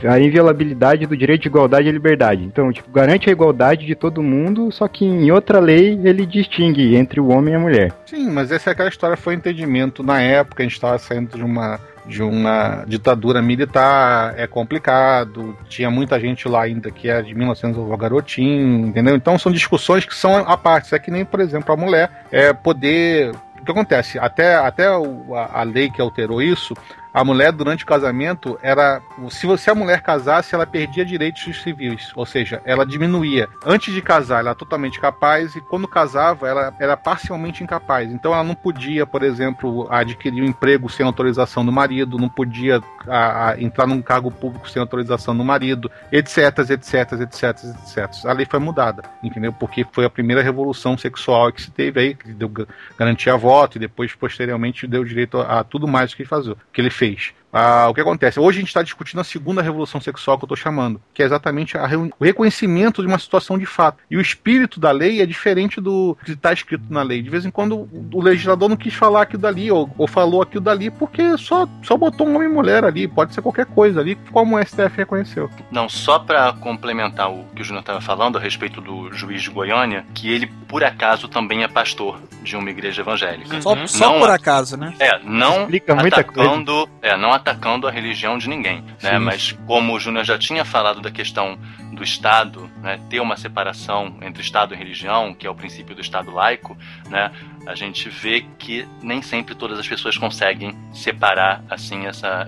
a 0.08 0.18
inviolabilidade 0.18 1.06
do 1.06 1.16
direito 1.16 1.42
de 1.42 1.48
igualdade 1.48 1.88
e 1.88 1.92
liberdade. 1.92 2.44
Então, 2.44 2.72
tipo, 2.72 2.90
garante 2.90 3.28
a 3.28 3.32
igualdade 3.32 3.86
de 3.86 3.94
todo 3.94 4.22
mundo, 4.22 4.72
só 4.72 4.88
que 4.88 5.04
em 5.04 5.30
outra 5.30 5.60
lei 5.60 6.00
ele 6.02 6.24
distingue 6.24 6.96
entre 6.96 7.20
o 7.20 7.28
homem 7.28 7.54
e 7.54 7.56
a 7.56 7.60
mulher. 7.60 7.92
Sim, 8.06 8.30
mas 8.30 8.50
essa 8.50 8.70
é 8.70 8.72
aquela 8.72 8.88
história, 8.88 9.16
foi 9.16 9.34
um 9.34 9.38
entendimento. 9.38 10.02
Na 10.02 10.20
época, 10.20 10.62
a 10.62 10.66
gente 10.66 10.74
estava 10.74 10.98
saindo 10.98 11.36
de 11.36 11.44
uma, 11.44 11.78
de 12.06 12.22
uma 12.22 12.84
ditadura 12.86 13.42
militar, 13.42 14.34
é 14.36 14.46
complicado. 14.46 15.56
Tinha 15.68 15.90
muita 15.90 16.18
gente 16.18 16.48
lá 16.48 16.62
ainda 16.62 16.90
que 16.90 17.08
era 17.08 17.22
de 17.22 17.34
1900 17.34 17.78
o 17.78 17.96
garotinho, 17.96 18.86
entendeu? 18.86 19.14
Então 19.14 19.38
são 19.38 19.52
discussões 19.52 20.04
que 20.04 20.14
são 20.14 20.36
à 20.36 20.56
parte. 20.56 20.94
É 20.94 20.98
que 20.98 21.10
nem, 21.10 21.24
por 21.24 21.40
exemplo, 21.40 21.72
a 21.72 21.76
mulher 21.76 22.10
é 22.32 22.52
poder. 22.52 23.32
Que 23.68 23.72
acontece? 23.72 24.18
Até, 24.18 24.54
até 24.54 24.86
a, 24.86 25.60
a 25.60 25.62
lei 25.62 25.90
que 25.90 26.00
alterou 26.00 26.40
isso, 26.40 26.74
a 27.12 27.24
mulher 27.24 27.52
durante 27.52 27.84
o 27.84 27.86
casamento 27.86 28.58
era. 28.62 29.00
Se 29.30 29.46
você 29.46 29.70
a 29.70 29.74
mulher 29.74 30.02
casasse, 30.02 30.54
ela 30.54 30.66
perdia 30.66 31.04
direitos 31.04 31.62
civis, 31.62 32.12
ou 32.14 32.24
seja, 32.26 32.60
ela 32.64 32.84
diminuía. 32.86 33.48
Antes 33.64 33.92
de 33.94 34.00
casar, 34.02 34.40
ela 34.40 34.50
era 34.50 34.54
totalmente 34.54 35.00
capaz, 35.00 35.54
e 35.56 35.60
quando 35.60 35.86
casava, 35.88 36.48
ela 36.48 36.74
era 36.78 36.96
parcialmente 36.96 37.62
incapaz. 37.62 38.10
Então 38.12 38.32
ela 38.32 38.44
não 38.44 38.54
podia, 38.54 39.06
por 39.06 39.22
exemplo, 39.22 39.86
adquirir 39.90 40.42
um 40.42 40.46
emprego 40.46 40.88
sem 40.88 41.04
autorização 41.04 41.64
do 41.64 41.72
marido, 41.72 42.18
não 42.18 42.28
podia 42.28 42.80
a- 43.06 43.50
a, 43.50 43.60
entrar 43.60 43.86
num 43.86 44.00
cargo 44.02 44.30
público 44.30 44.68
sem 44.68 44.80
autorização 44.80 45.36
do 45.36 45.44
marido, 45.44 45.90
etc, 46.12 46.58
etc, 46.70 47.12
etc, 47.20 47.64
etc. 47.64 48.26
A 48.26 48.32
lei 48.32 48.46
foi 48.48 48.58
mudada, 48.60 49.02
entendeu? 49.22 49.52
Porque 49.52 49.86
foi 49.92 50.04
a 50.04 50.10
primeira 50.10 50.42
revolução 50.42 50.96
sexual 50.96 51.52
que 51.52 51.62
se 51.62 51.70
teve 51.70 52.00
aí, 52.00 52.14
que 52.14 52.32
deu 52.32 52.48
ga- 52.48 52.66
garantia 52.98 53.34
a 53.34 53.36
voto, 53.36 53.76
e 53.76 53.80
depois, 53.80 54.14
posteriormente, 54.14 54.86
deu 54.86 55.04
direito 55.04 55.38
a, 55.38 55.60
a 55.60 55.64
tudo 55.64 55.86
mais 55.88 56.14
que 56.14 56.24
fazia, 56.24 56.56
que 56.72 56.80
ele 56.80 56.90
fez. 56.98 57.32
Ah, 57.52 57.88
o 57.88 57.94
que 57.94 58.00
acontece? 58.00 58.38
Hoje 58.38 58.58
a 58.58 58.60
gente 58.60 58.68
está 58.68 58.82
discutindo 58.82 59.20
a 59.20 59.24
segunda 59.24 59.62
revolução 59.62 60.00
sexual 60.00 60.36
que 60.38 60.44
eu 60.44 60.46
estou 60.46 60.56
chamando, 60.56 61.00
que 61.14 61.22
é 61.22 61.26
exatamente 61.26 61.76
o 61.76 62.24
reconhecimento 62.24 63.02
de 63.02 63.08
uma 63.08 63.18
situação 63.18 63.58
de 63.58 63.66
fato. 63.66 63.98
E 64.10 64.16
o 64.16 64.20
espírito 64.20 64.78
da 64.78 64.90
lei 64.90 65.20
é 65.22 65.26
diferente 65.26 65.80
do 65.80 66.16
que 66.24 66.32
está 66.32 66.52
escrito 66.52 66.84
na 66.90 67.02
lei. 67.02 67.22
De 67.22 67.30
vez 67.30 67.44
em 67.44 67.50
quando 67.50 67.88
o, 68.12 68.20
legislador 68.20 68.68
não 68.68 68.76
quis 68.76 68.94
falar 68.94 69.22
aquilo 69.22 69.42
dali, 69.42 69.70
ou, 69.70 69.90
ou 69.96 70.06
falou 70.06 70.42
aquilo 70.42 70.62
dali, 70.62 70.90
porque 70.90 71.36
só, 71.38 71.66
só 71.82 71.96
botou 71.96 72.26
um 72.28 72.36
homem 72.36 72.48
e 72.48 72.52
mulher 72.52 72.84
ali. 72.84 73.08
Pode 73.08 73.34
ser 73.34 73.42
qualquer 73.42 73.66
coisa 73.66 74.00
ali, 74.00 74.16
como 74.30 74.56
o 74.56 74.64
STF 74.64 74.96
reconheceu. 74.96 75.50
Não, 75.70 75.88
só 75.88 76.18
para 76.18 76.52
complementar 76.54 77.30
o 77.30 77.44
que 77.54 77.62
o 77.62 77.64
Júnior 77.64 77.80
estava 77.80 78.00
falando 78.00 78.36
a 78.36 78.40
respeito 78.40 78.80
do 78.80 79.12
juiz 79.12 79.42
de 79.42 79.50
Goiânia, 79.50 80.04
que 80.14 80.30
ele, 80.30 80.46
por 80.68 80.84
acaso, 80.84 81.28
também 81.28 81.62
é 81.62 81.68
pastor 81.68 82.20
de 82.42 82.56
uma 82.56 82.70
igreja 82.70 83.02
evangélica. 83.02 83.60
Só, 83.60 83.86
só 83.86 84.12
Não 84.12 84.20
por 84.20 84.30
a- 84.30 84.34
acaso, 84.34 84.76
né? 84.76 84.94
É, 84.98 85.18
não 85.24 85.62
Explica 85.62 85.94
muita 85.94 86.20
atacando, 86.20 86.88
é, 87.02 87.16
não 87.16 87.32
atacando 87.38 87.86
a 87.88 87.90
religião 87.90 88.36
de 88.38 88.48
ninguém, 88.48 88.82
né? 89.02 89.12
Sim. 89.12 89.18
Mas 89.18 89.52
como 89.66 89.94
o 89.94 90.00
Júnior 90.00 90.24
já 90.24 90.38
tinha 90.38 90.64
falado 90.64 91.00
da 91.00 91.10
questão 91.10 91.58
do 91.92 92.04
Estado, 92.04 92.70
né, 92.82 93.00
ter 93.10 93.18
uma 93.20 93.36
separação 93.36 94.14
entre 94.22 94.40
Estado 94.42 94.72
e 94.74 94.76
religião, 94.76 95.34
que 95.34 95.46
é 95.46 95.50
o 95.50 95.54
princípio 95.54 95.94
do 95.94 96.00
Estado 96.00 96.30
laico, 96.30 96.76
né? 97.08 97.30
A 97.66 97.74
gente 97.74 98.08
vê 98.08 98.46
que 98.58 98.86
nem 99.02 99.20
sempre 99.20 99.54
todas 99.54 99.78
as 99.78 99.86
pessoas 99.86 100.16
conseguem 100.16 100.74
separar 100.92 101.62
assim 101.68 102.06
essa, 102.06 102.46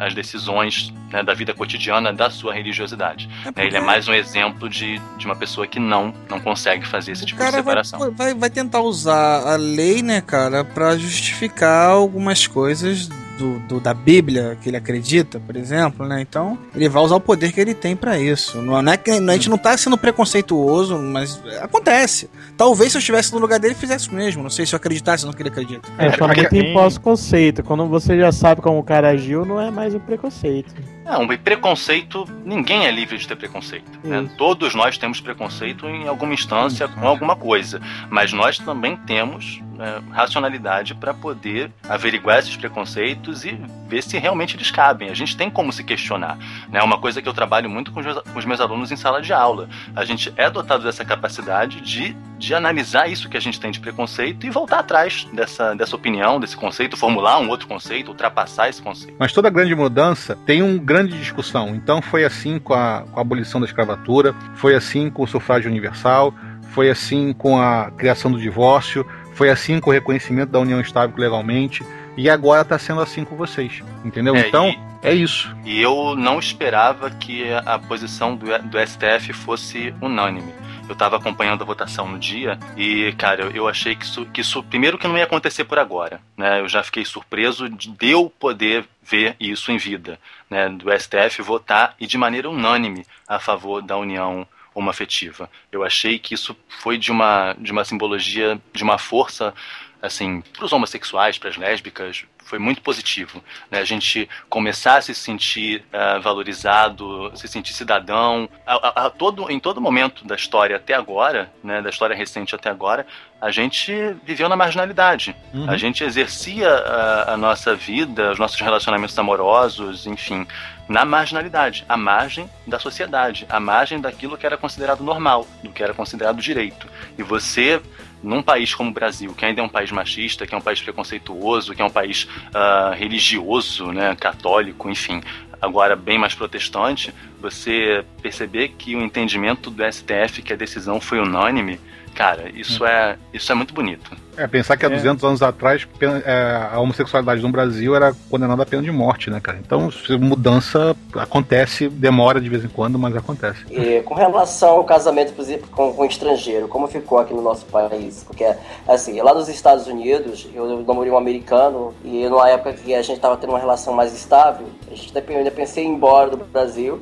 as 0.00 0.14
decisões 0.14 0.92
né, 1.12 1.22
da 1.22 1.34
vida 1.34 1.52
cotidiana 1.52 2.12
da 2.12 2.30
sua 2.30 2.54
religiosidade. 2.54 3.28
né? 3.44 3.52
Ele 3.66 3.76
é 3.76 3.80
mais 3.80 4.08
um 4.08 4.14
exemplo 4.14 4.68
de, 4.70 4.98
de 5.18 5.26
uma 5.26 5.36
pessoa 5.36 5.66
que 5.66 5.78
não 5.78 6.14
não 6.30 6.40
consegue 6.40 6.86
fazer 6.86 7.12
esse 7.12 7.24
O 7.24 7.26
tipo 7.26 7.38
de 7.38 7.44
cara 7.44 7.62
vai, 7.62 7.62
separação. 7.62 8.12
vai, 8.14 8.34
vai 8.34 8.50
tentar 8.50 8.80
usar 8.80 9.46
a 9.46 9.56
lei, 9.56 10.00
né, 10.02 10.20
cara, 10.22 10.64
pra 10.64 10.96
justificar 10.96 11.90
algumas 11.90 12.46
coisas 12.46 13.08
do, 13.42 13.58
do- 13.60 13.80
da 13.80 13.92
Bíblia 13.92 14.56
que 14.62 14.68
ele 14.68 14.76
acredita, 14.76 15.40
por 15.40 15.56
exemplo, 15.56 16.06
né? 16.06 16.20
Então, 16.20 16.56
ele 16.74 16.88
vai 16.88 17.02
usar 17.02 17.16
o 17.16 17.20
poder 17.20 17.50
que 17.52 17.60
ele 17.60 17.74
tem 17.74 17.96
pra 17.96 18.18
isso. 18.18 18.62
Não, 18.62 18.80
não 18.80 18.92
é 18.92 18.96
que 18.96 19.10
a 19.10 19.32
gente 19.32 19.50
não 19.50 19.58
tá 19.58 19.76
sendo 19.76 19.98
preconceituoso, 19.98 20.96
mas 20.98 21.40
acontece. 21.60 22.30
Talvez 22.56 22.92
se 22.92 22.98
eu 22.98 23.00
estivesse 23.00 23.32
no 23.32 23.38
lugar 23.40 23.58
dele, 23.58 23.74
fizesse 23.74 24.08
o 24.08 24.14
mesmo. 24.14 24.42
Não 24.42 24.50
sei 24.50 24.64
se 24.64 24.74
eu 24.74 24.76
acreditasse 24.76 25.26
no 25.26 25.32
que 25.34 25.42
ele 25.42 25.48
acredita. 25.48 25.88
É, 25.98 26.10
também 26.10 26.40
aqui- 26.46 26.48
tem 26.60 26.72
pós-conceito. 26.72 27.62
Quando 27.64 27.86
você 27.88 28.16
já 28.18 28.30
sabe 28.30 28.60
como 28.60 28.78
o 28.78 28.82
cara 28.84 29.08
agiu, 29.10 29.44
não 29.44 29.60
é 29.60 29.70
mais 29.70 29.94
um 29.94 29.98
preconceito. 29.98 30.72
Não, 31.04 31.30
e 31.32 31.36
preconceito, 31.36 32.24
ninguém 32.44 32.86
é 32.86 32.90
livre 32.90 33.18
de 33.18 33.26
ter 33.26 33.36
preconceito. 33.36 33.98
né? 34.04 34.28
Todos 34.38 34.74
nós 34.74 34.96
temos 34.96 35.20
preconceito 35.20 35.88
em 35.88 36.06
alguma 36.06 36.34
instância, 36.34 36.88
com 36.88 37.06
alguma 37.06 37.36
coisa. 37.36 37.80
Mas 38.08 38.32
nós 38.32 38.58
também 38.58 38.96
temos 38.96 39.60
né, 39.76 40.00
racionalidade 40.10 40.94
para 40.94 41.12
poder 41.12 41.70
averiguar 41.88 42.38
esses 42.38 42.56
preconceitos 42.56 43.44
e 43.44 43.58
ver 43.88 44.02
se 44.02 44.16
realmente 44.18 44.56
eles 44.56 44.70
cabem. 44.70 45.10
A 45.10 45.14
gente 45.14 45.36
tem 45.36 45.50
como 45.50 45.72
se 45.72 45.82
questionar. 45.82 46.38
É 46.68 46.72
né? 46.72 46.82
uma 46.82 46.98
coisa 46.98 47.20
que 47.20 47.28
eu 47.28 47.32
trabalho 47.34 47.68
muito 47.68 47.90
com 47.90 48.00
os, 48.00 48.44
meus, 48.44 48.60
alunos 48.60 48.92
em 48.92 48.96
sala 48.96 49.20
de 49.20 49.32
aula. 49.32 49.68
A 49.96 50.04
gente 50.04 50.32
é 50.36 50.48
dotado 50.48 50.84
dessa 50.84 51.04
capacidade 51.04 51.80
de, 51.80 52.16
de 52.38 52.54
analisar 52.54 53.08
isso 53.08 53.28
que 53.28 53.36
a 53.36 53.40
gente 53.40 53.58
tem 53.58 53.70
de 53.70 53.80
preconceito 53.80 54.46
e 54.46 54.50
voltar 54.50 54.78
atrás 54.78 55.26
dessa, 55.32 55.74
dessa 55.74 55.96
opinião, 55.96 56.38
desse 56.38 56.56
conceito, 56.56 56.96
formular 56.96 57.38
um 57.40 57.48
outro 57.48 57.66
conceito, 57.66 58.08
ultrapassar 58.08 58.68
esse 58.68 58.80
conceito. 58.80 59.16
Mas 59.18 59.32
toda 59.32 59.50
grande 59.50 59.74
mudança 59.74 60.38
tem 60.46 60.62
uma 60.62 60.78
grande 60.92 61.18
discussão. 61.18 61.74
Então 61.74 62.02
foi 62.02 62.24
assim 62.24 62.58
com 62.58 62.74
a, 62.74 63.04
com 63.10 63.18
a 63.18 63.22
abolição 63.22 63.60
da 63.60 63.66
escravatura, 63.66 64.34
foi 64.56 64.74
assim 64.74 65.08
com 65.10 65.22
o 65.22 65.26
sufrágio 65.26 65.70
universal, 65.70 66.34
foi 66.72 66.90
assim 66.90 67.32
com 67.32 67.58
a 67.60 67.90
criação 67.90 68.30
do 68.30 68.38
divórcio, 68.38 69.06
foi 69.34 69.50
assim 69.50 69.80
com 69.80 69.90
o 69.90 69.92
reconhecimento 69.92 70.50
da 70.50 70.58
união 70.60 70.80
estável 70.80 71.14
legalmente, 71.16 71.84
e 72.16 72.28
agora 72.28 72.62
está 72.62 72.78
sendo 72.78 73.00
assim 73.00 73.24
com 73.24 73.34
vocês. 73.36 73.82
Entendeu? 74.04 74.36
É, 74.36 74.46
então, 74.48 74.68
e- 74.68 74.78
é 75.02 75.14
isso. 75.14 75.54
E 75.64 75.80
eu 75.80 76.14
não 76.14 76.38
esperava 76.38 77.10
que 77.10 77.50
a 77.52 77.74
a 77.74 77.78
posição 77.78 78.36
do, 78.36 78.46
do 78.68 78.78
STF 78.78 79.32
fosse 79.32 79.94
unânime. 80.00 80.52
Eu 80.88 80.92
estava 80.92 81.16
acompanhando 81.16 81.62
a 81.62 81.66
votação 81.66 82.08
no 82.08 82.18
dia 82.18 82.58
e, 82.76 83.12
cara, 83.16 83.44
eu, 83.44 83.50
eu 83.50 83.68
achei 83.68 83.94
que 83.94 84.04
isso, 84.04 84.26
que 84.26 84.40
isso, 84.40 84.62
primeiro, 84.64 84.98
que 84.98 85.06
não 85.06 85.16
ia 85.16 85.24
acontecer 85.24 85.64
por 85.64 85.78
agora. 85.78 86.20
Né? 86.36 86.60
Eu 86.60 86.68
já 86.68 86.82
fiquei 86.82 87.04
surpreso 87.04 87.68
de 87.68 87.94
eu 88.00 88.28
poder 88.28 88.86
ver 89.02 89.36
isso 89.40 89.72
em 89.72 89.78
vida, 89.78 90.18
né? 90.50 90.68
do 90.68 90.90
STF 90.92 91.40
votar 91.42 91.94
e 91.98 92.06
de 92.06 92.18
maneira 92.18 92.50
unânime 92.50 93.06
a 93.26 93.38
favor 93.38 93.80
da 93.80 93.96
união 93.96 94.46
homoafetiva. 94.74 95.50
Eu 95.70 95.84
achei 95.84 96.18
que 96.18 96.34
isso 96.34 96.56
foi 96.68 96.96
de 96.98 97.10
uma, 97.10 97.54
de 97.58 97.72
uma 97.72 97.84
simbologia, 97.84 98.60
de 98.72 98.82
uma 98.82 98.98
força 98.98 99.54
assim, 100.02 100.42
para 100.52 100.64
os 100.66 100.72
homossexuais, 100.72 101.38
para 101.38 101.48
as 101.48 101.56
lésbicas, 101.56 102.24
foi 102.44 102.58
muito 102.58 102.82
positivo. 102.82 103.42
Né? 103.70 103.78
A 103.78 103.84
gente 103.84 104.28
começar 104.50 104.96
a 104.96 105.00
se 105.00 105.14
sentir 105.14 105.84
ah, 105.92 106.18
valorizado, 106.18 107.30
se 107.36 107.46
sentir 107.48 107.72
cidadão. 107.72 108.48
A, 108.66 108.74
a- 108.88 109.06
a 109.06 109.10
todo, 109.10 109.48
em 109.50 109.60
todo 109.60 109.80
momento 109.80 110.24
da 110.26 110.34
história 110.34 110.76
até 110.76 110.92
agora, 110.94 111.50
né, 111.62 111.80
da 111.80 111.88
história 111.88 112.16
recente 112.16 112.54
até 112.54 112.68
agora, 112.68 113.06
a 113.40 113.50
gente 113.50 113.92
viveu 114.24 114.48
na 114.48 114.56
marginalidade. 114.56 115.34
Uhum. 115.54 115.70
A 115.70 115.76
gente 115.76 116.04
exercia 116.04 116.68
a, 116.68 117.32
a 117.34 117.36
nossa 117.36 117.74
vida, 117.74 118.32
os 118.32 118.38
nossos 118.38 118.60
relacionamentos 118.60 119.18
amorosos, 119.18 120.06
enfim, 120.06 120.46
na 120.88 121.04
marginalidade, 121.04 121.84
à 121.88 121.96
margem 121.96 122.48
da 122.66 122.78
sociedade, 122.78 123.46
à 123.48 123.60
margem 123.60 124.00
daquilo 124.00 124.36
que 124.36 124.44
era 124.44 124.56
considerado 124.56 125.02
normal, 125.02 125.46
do 125.62 125.70
que 125.70 125.82
era 125.82 125.94
considerado 125.94 126.40
direito. 126.40 126.86
E 127.16 127.22
você, 127.22 127.80
num 128.22 128.42
país 128.42 128.74
como 128.74 128.90
o 128.90 128.92
Brasil, 128.92 129.32
que 129.34 129.44
ainda 129.44 129.60
é 129.60 129.64
um 129.64 129.68
país 129.68 129.90
machista, 129.90 130.46
que 130.46 130.54
é 130.54 130.58
um 130.58 130.60
país 130.60 130.80
preconceituoso, 130.80 131.74
que 131.74 131.82
é 131.82 131.84
um 131.84 131.90
país 131.90 132.28
ah, 132.52 132.92
religioso, 132.96 133.92
né, 133.92 134.14
católico, 134.16 134.90
enfim, 134.90 135.22
agora 135.60 135.94
bem 135.94 136.18
mais 136.18 136.34
protestante, 136.34 137.14
você 137.40 138.04
perceber 138.20 138.68
que 138.70 138.96
o 138.96 139.02
entendimento 139.02 139.70
do 139.70 139.82
STF, 139.84 140.42
que 140.42 140.52
a 140.52 140.56
decisão 140.56 141.00
foi 141.00 141.20
unânime, 141.20 141.80
cara, 142.14 142.50
isso 142.52 142.84
é, 142.84 143.16
isso 143.32 143.50
é 143.50 143.54
muito 143.54 143.72
bonito. 143.72 144.10
É, 144.36 144.46
pensar 144.46 144.76
que 144.76 144.86
há 144.86 144.88
É. 144.88 144.92
200 144.92 145.22
anos 145.24 145.42
atrás 145.42 145.86
é, 146.24 146.68
a 146.72 146.80
homossexualidade 146.80 147.42
no 147.42 147.50
Brasil 147.50 147.94
era 147.94 148.14
condenada 148.30 148.62
à 148.62 148.66
pena 148.66 148.82
de 148.82 148.90
morte, 148.90 149.30
né, 149.30 149.40
cara? 149.40 149.58
Então, 149.58 149.90
mudança 150.18 150.96
acontece, 151.14 151.88
demora 151.88 152.40
de 152.40 152.48
vez 152.48 152.64
em 152.64 152.68
quando, 152.68 152.98
mas 152.98 153.14
acontece. 153.14 153.64
E 153.70 154.00
com 154.02 154.14
relação 154.14 154.70
ao 154.70 154.84
casamento, 154.84 155.34
por 155.34 155.42
exemplo, 155.42 155.68
com, 155.70 155.92
com 155.92 156.04
estrangeiro, 156.04 156.66
como 156.66 156.86
ficou 156.86 157.18
aqui 157.18 157.34
no 157.34 157.42
nosso 157.42 157.66
país? 157.66 158.24
Porque, 158.26 158.46
assim, 158.88 159.20
lá 159.20 159.34
nos 159.34 159.48
Estados 159.48 159.86
Unidos, 159.86 160.48
eu 160.54 160.82
namorei 160.86 161.12
um 161.12 161.18
americano 161.18 161.94
e 162.04 162.26
numa 162.28 162.48
época 162.48 162.72
que 162.72 162.94
a 162.94 163.02
gente 163.02 163.16
estava 163.16 163.36
tendo 163.36 163.50
uma 163.50 163.58
relação 163.58 163.92
mais 163.92 164.14
estável, 164.14 164.66
a 164.90 164.94
gente 164.94 165.12
eu 165.14 165.38
ainda 165.38 165.50
pensei 165.50 165.84
em 165.84 165.88
ir 165.88 165.94
embora 165.94 166.30
do 166.30 166.36
Brasil. 166.38 167.00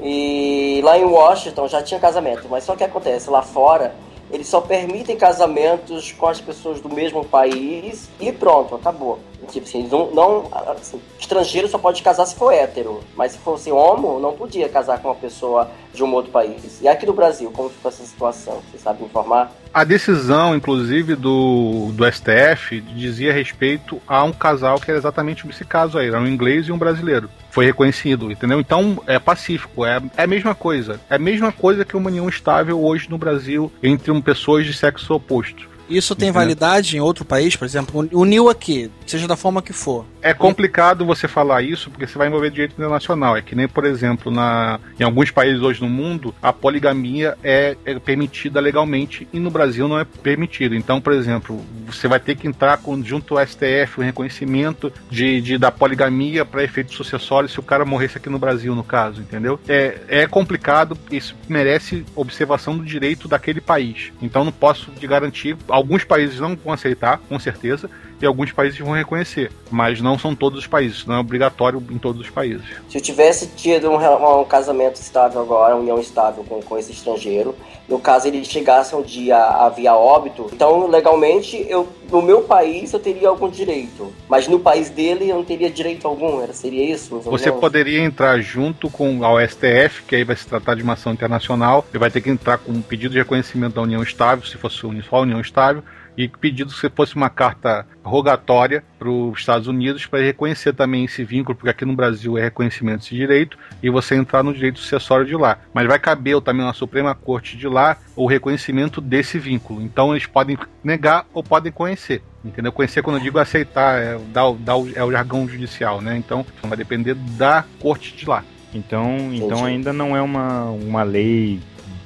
E 0.00 0.80
lá 0.82 0.98
em 0.98 1.04
Washington 1.04 1.68
já 1.68 1.82
tinha 1.82 2.00
casamento, 2.00 2.48
mas 2.50 2.64
só 2.64 2.74
que 2.74 2.82
acontece, 2.82 3.28
lá 3.30 3.42
fora 3.42 3.92
eles 4.32 4.48
só 4.48 4.60
permitem 4.60 5.16
casamentos 5.16 6.10
com 6.12 6.26
as 6.26 6.40
pessoas 6.40 6.80
do 6.80 6.88
mesmo 6.88 7.24
país 7.24 8.08
e 8.18 8.32
pronto, 8.32 8.74
acabou. 8.74 9.20
Tipo 9.50 9.66
assim, 9.66 9.88
não, 9.88 10.10
não 10.12 10.48
assim, 10.68 11.00
estrangeiro 11.18 11.68
só 11.68 11.76
pode 11.76 12.02
casar 12.02 12.24
se 12.26 12.34
for 12.34 12.52
hétero, 12.52 13.00
mas 13.14 13.32
se 13.32 13.38
fosse 13.38 13.70
homo, 13.70 14.18
não 14.18 14.32
podia 14.32 14.68
casar 14.68 15.00
com 15.00 15.08
uma 15.08 15.14
pessoa 15.14 15.70
de 15.92 16.02
um 16.02 16.12
outro 16.14 16.30
país. 16.30 16.80
E 16.80 16.88
aqui 16.88 17.04
no 17.04 17.12
Brasil, 17.12 17.50
como 17.50 17.68
ficou 17.68 17.90
essa 17.90 18.04
situação? 18.04 18.62
Você 18.70 18.78
sabe 18.78 19.04
informar? 19.04 19.52
A 19.74 19.84
decisão, 19.84 20.54
inclusive, 20.54 21.14
do, 21.14 21.90
do 21.92 22.10
STF 22.10 22.80
dizia 22.80 23.32
respeito 23.32 24.00
a 24.06 24.22
um 24.22 24.32
casal 24.32 24.78
que 24.80 24.90
era 24.90 24.98
exatamente 24.98 25.46
esse 25.48 25.64
caso 25.64 25.98
aí, 25.98 26.08
era 26.08 26.20
um 26.20 26.26
inglês 26.26 26.68
e 26.68 26.72
um 26.72 26.78
brasileiro. 26.78 27.28
Foi 27.52 27.66
reconhecido, 27.66 28.32
entendeu? 28.32 28.58
Então 28.58 29.02
é 29.06 29.18
pacífico, 29.18 29.84
é, 29.84 30.00
é 30.16 30.22
a 30.22 30.26
mesma 30.26 30.54
coisa. 30.54 30.98
É 31.10 31.16
a 31.16 31.18
mesma 31.18 31.52
coisa 31.52 31.84
que 31.84 31.94
uma 31.94 32.08
união 32.08 32.26
estável 32.26 32.82
hoje 32.82 33.10
no 33.10 33.18
Brasil 33.18 33.70
entre 33.82 34.10
um, 34.10 34.22
pessoas 34.22 34.64
de 34.64 34.72
sexo 34.72 35.12
oposto. 35.12 35.68
Isso 35.88 36.14
tem 36.14 36.30
validade 36.32 36.96
em 36.96 37.00
outro 37.00 37.24
país, 37.24 37.56
por 37.56 37.64
exemplo? 37.64 38.08
Uniu 38.12 38.48
aqui, 38.48 38.90
seja 39.06 39.26
da 39.28 39.36
forma 39.36 39.60
que 39.62 39.72
for. 39.72 40.04
É 40.22 40.32
complicado 40.32 41.04
você 41.04 41.26
falar 41.26 41.62
isso 41.62 41.90
porque 41.90 42.06
você 42.06 42.16
vai 42.16 42.28
envolver 42.28 42.50
direito 42.50 42.72
internacional. 42.72 43.36
É 43.36 43.42
que 43.42 43.54
nem, 43.54 43.66
por 43.66 43.84
exemplo, 43.84 44.30
na, 44.30 44.78
em 44.98 45.02
alguns 45.02 45.30
países 45.30 45.60
hoje 45.62 45.80
no 45.82 45.88
mundo, 45.88 46.32
a 46.40 46.52
poligamia 46.52 47.36
é, 47.42 47.76
é 47.84 47.98
permitida 47.98 48.60
legalmente 48.60 49.26
e 49.32 49.38
no 49.40 49.50
Brasil 49.50 49.88
não 49.88 49.98
é 49.98 50.04
permitida. 50.04 50.76
Então, 50.76 51.00
por 51.00 51.12
exemplo, 51.12 51.60
você 51.86 52.06
vai 52.06 52.20
ter 52.20 52.36
que 52.36 52.46
entrar 52.46 52.78
com, 52.78 53.02
junto 53.04 53.36
ao 53.36 53.44
STF 53.46 53.98
o 53.98 54.02
reconhecimento 54.02 54.92
de, 55.10 55.40
de- 55.40 55.58
da 55.58 55.70
poligamia 55.72 56.44
para 56.44 56.62
efeitos 56.62 56.94
sucessórios 56.94 57.52
se 57.52 57.58
o 57.60 57.62
cara 57.62 57.84
morresse 57.84 58.16
aqui 58.18 58.28
no 58.30 58.38
Brasil, 58.38 58.74
no 58.74 58.84
caso, 58.84 59.20
entendeu? 59.20 59.58
É, 59.68 59.98
é 60.08 60.26
complicado, 60.26 60.96
isso 61.10 61.34
merece 61.48 62.04
observação 62.14 62.78
do 62.78 62.84
direito 62.84 63.26
daquele 63.28 63.60
país. 63.60 64.12
Então, 64.22 64.44
não 64.44 64.52
posso 64.52 64.90
te 64.92 65.06
garantir. 65.06 65.56
Alguns 65.72 66.04
países 66.04 66.38
não 66.38 66.54
vão 66.54 66.74
aceitar, 66.74 67.16
com 67.16 67.38
certeza 67.38 67.88
e 68.22 68.26
alguns 68.26 68.52
países 68.52 68.78
vão 68.78 68.92
reconhecer. 68.92 69.50
Mas 69.70 70.00
não 70.00 70.18
são 70.18 70.34
todos 70.34 70.60
os 70.60 70.66
países, 70.66 71.04
não 71.04 71.16
é 71.16 71.18
obrigatório 71.18 71.82
em 71.90 71.98
todos 71.98 72.20
os 72.20 72.30
países. 72.30 72.64
Se 72.88 72.98
eu 72.98 73.02
tivesse 73.02 73.48
tido 73.48 73.90
um, 73.90 74.40
um 74.40 74.44
casamento 74.44 74.96
estável 74.96 75.42
agora, 75.42 75.74
uma 75.74 75.82
união 75.82 75.98
estável 75.98 76.44
com, 76.44 76.62
com 76.62 76.78
esse 76.78 76.92
estrangeiro, 76.92 77.54
no 77.88 77.98
caso 77.98 78.28
ele 78.28 78.44
chegasse 78.44 78.94
um 78.94 79.02
dia 79.02 79.36
a 79.36 79.68
via 79.68 79.94
óbito, 79.94 80.48
então 80.52 80.86
legalmente 80.86 81.66
eu 81.68 81.88
no 82.10 82.20
meu 82.20 82.42
país 82.42 82.92
eu 82.92 83.00
teria 83.00 83.28
algum 83.28 83.48
direito, 83.48 84.12
mas 84.28 84.46
no 84.46 84.60
país 84.60 84.90
dele 84.90 85.30
eu 85.30 85.36
não 85.36 85.44
teria 85.44 85.70
direito 85.70 86.06
algum, 86.06 86.42
era, 86.42 86.52
seria 86.52 86.84
isso? 86.84 87.18
Você 87.20 87.50
poderia 87.50 88.00
entrar 88.00 88.38
junto 88.40 88.90
com 88.90 89.24
ao 89.24 89.40
STF, 89.40 90.02
que 90.06 90.16
aí 90.16 90.24
vai 90.24 90.36
se 90.36 90.46
tratar 90.46 90.74
de 90.74 90.82
uma 90.82 90.92
ação 90.92 91.12
internacional, 91.12 91.84
e 91.92 91.98
vai 91.98 92.10
ter 92.10 92.20
que 92.20 92.28
entrar 92.28 92.58
com 92.58 92.70
um 92.70 92.82
pedido 92.82 93.12
de 93.12 93.18
reconhecimento 93.18 93.74
da 93.74 93.82
união 93.82 94.02
estável, 94.02 94.46
se 94.46 94.58
fosse 94.58 94.76
só 94.76 95.16
a 95.16 95.20
união 95.20 95.40
estável, 95.40 95.82
e 96.16 96.28
pedido 96.28 96.70
se 96.70 96.88
fosse 96.90 97.16
uma 97.16 97.30
carta 97.30 97.86
rogatória 98.04 98.84
para 98.98 99.08
os 99.08 99.38
Estados 99.38 99.66
Unidos 99.66 100.06
para 100.06 100.20
reconhecer 100.20 100.72
também 100.74 101.04
esse 101.04 101.24
vínculo, 101.24 101.54
porque 101.56 101.70
aqui 101.70 101.84
no 101.84 101.94
Brasil 101.94 102.36
é 102.36 102.42
reconhecimento 102.42 102.98
desse 103.00 103.14
direito, 103.14 103.56
e 103.82 103.88
você 103.90 104.14
entrar 104.14 104.42
no 104.42 104.52
direito 104.52 104.78
sucessório 104.78 105.24
de 105.26 105.34
lá. 105.34 105.58
Mas 105.72 105.86
vai 105.86 105.98
caber 105.98 106.40
também 106.40 106.64
na 106.64 106.72
Suprema 106.72 107.14
Corte 107.14 107.56
de 107.56 107.66
lá 107.68 107.96
o 108.14 108.26
reconhecimento 108.26 109.00
desse 109.00 109.38
vínculo. 109.38 109.80
Então 109.82 110.12
eles 110.12 110.26
podem 110.26 110.56
negar 110.84 111.26
ou 111.32 111.42
podem 111.42 111.72
conhecer. 111.72 112.22
Entendeu? 112.44 112.72
Conhecer, 112.72 113.02
quando 113.02 113.16
eu 113.18 113.22
digo 113.22 113.38
aceitar, 113.38 114.00
é, 114.02 114.18
dar 114.32 114.46
o- 114.46 114.90
é 114.94 115.04
o 115.04 115.12
jargão 115.12 115.48
judicial, 115.48 116.00
né? 116.00 116.16
Então 116.16 116.44
vai 116.64 116.76
depender 116.76 117.14
da 117.14 117.64
corte 117.80 118.16
de 118.16 118.28
lá. 118.28 118.44
Então, 118.74 119.16
então 119.32 119.64
ainda 119.64 119.92
não 119.92 120.16
é 120.16 120.22
uma, 120.22 120.64
uma 120.64 121.02
lei 121.02 121.60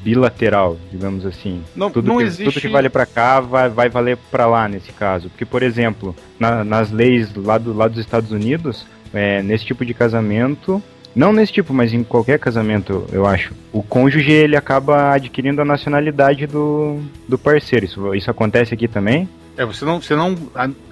bilateral, 0.07 0.77
digamos 0.93 1.27
assim. 1.27 1.63
Não- 1.75 1.91
tudo, 1.91 2.07
não 2.07 2.19
que, 2.19 2.23
existe- 2.23 2.45
tudo 2.45 2.61
que 2.61 2.69
vale 2.69 2.89
pra 2.89 3.05
cá 3.05 3.41
vai, 3.41 3.69
vai 3.69 3.89
valer 3.89 4.17
pra 4.31 4.47
lá 4.47 4.69
nesse 4.69 4.93
caso. 4.93 5.29
Porque, 5.29 5.45
por 5.45 5.63
exemplo, 5.65 6.15
na- 6.39 6.63
nas 6.63 6.93
leis 6.93 7.35
lá, 7.35 7.59
do, 7.59 7.73
lá 7.75 7.89
dos 7.89 7.99
Estados 7.99 8.31
Unidos, 8.31 8.87
é, 9.13 9.43
nesse 9.43 9.65
tipo 9.65 9.85
de 9.85 9.93
casamento, 9.93 10.81
não 11.15 11.33
nesse 11.33 11.53
tipo, 11.53 11.75
mas 11.75 11.93
em 11.93 12.05
qualquer 12.05 12.39
casamento, 12.39 13.05
eu 13.13 13.27
acho, 13.27 13.53
o 13.73 13.83
cônjuge 13.83 14.31
ele 14.31 14.57
acaba 14.57 15.13
adquirindo 15.13 15.61
a 15.61 15.65
nacionalidade 15.65 16.47
do, 16.47 17.01
do 17.29 17.37
parceiro. 17.37 17.85
Isso, 17.85 18.15
isso 18.15 18.31
acontece 18.31 18.73
aqui 18.73 18.87
também? 18.87 19.29
É, 19.59 19.65
você 19.65 19.85
não, 19.87 20.01
você 20.03 20.15
não, 20.15 20.37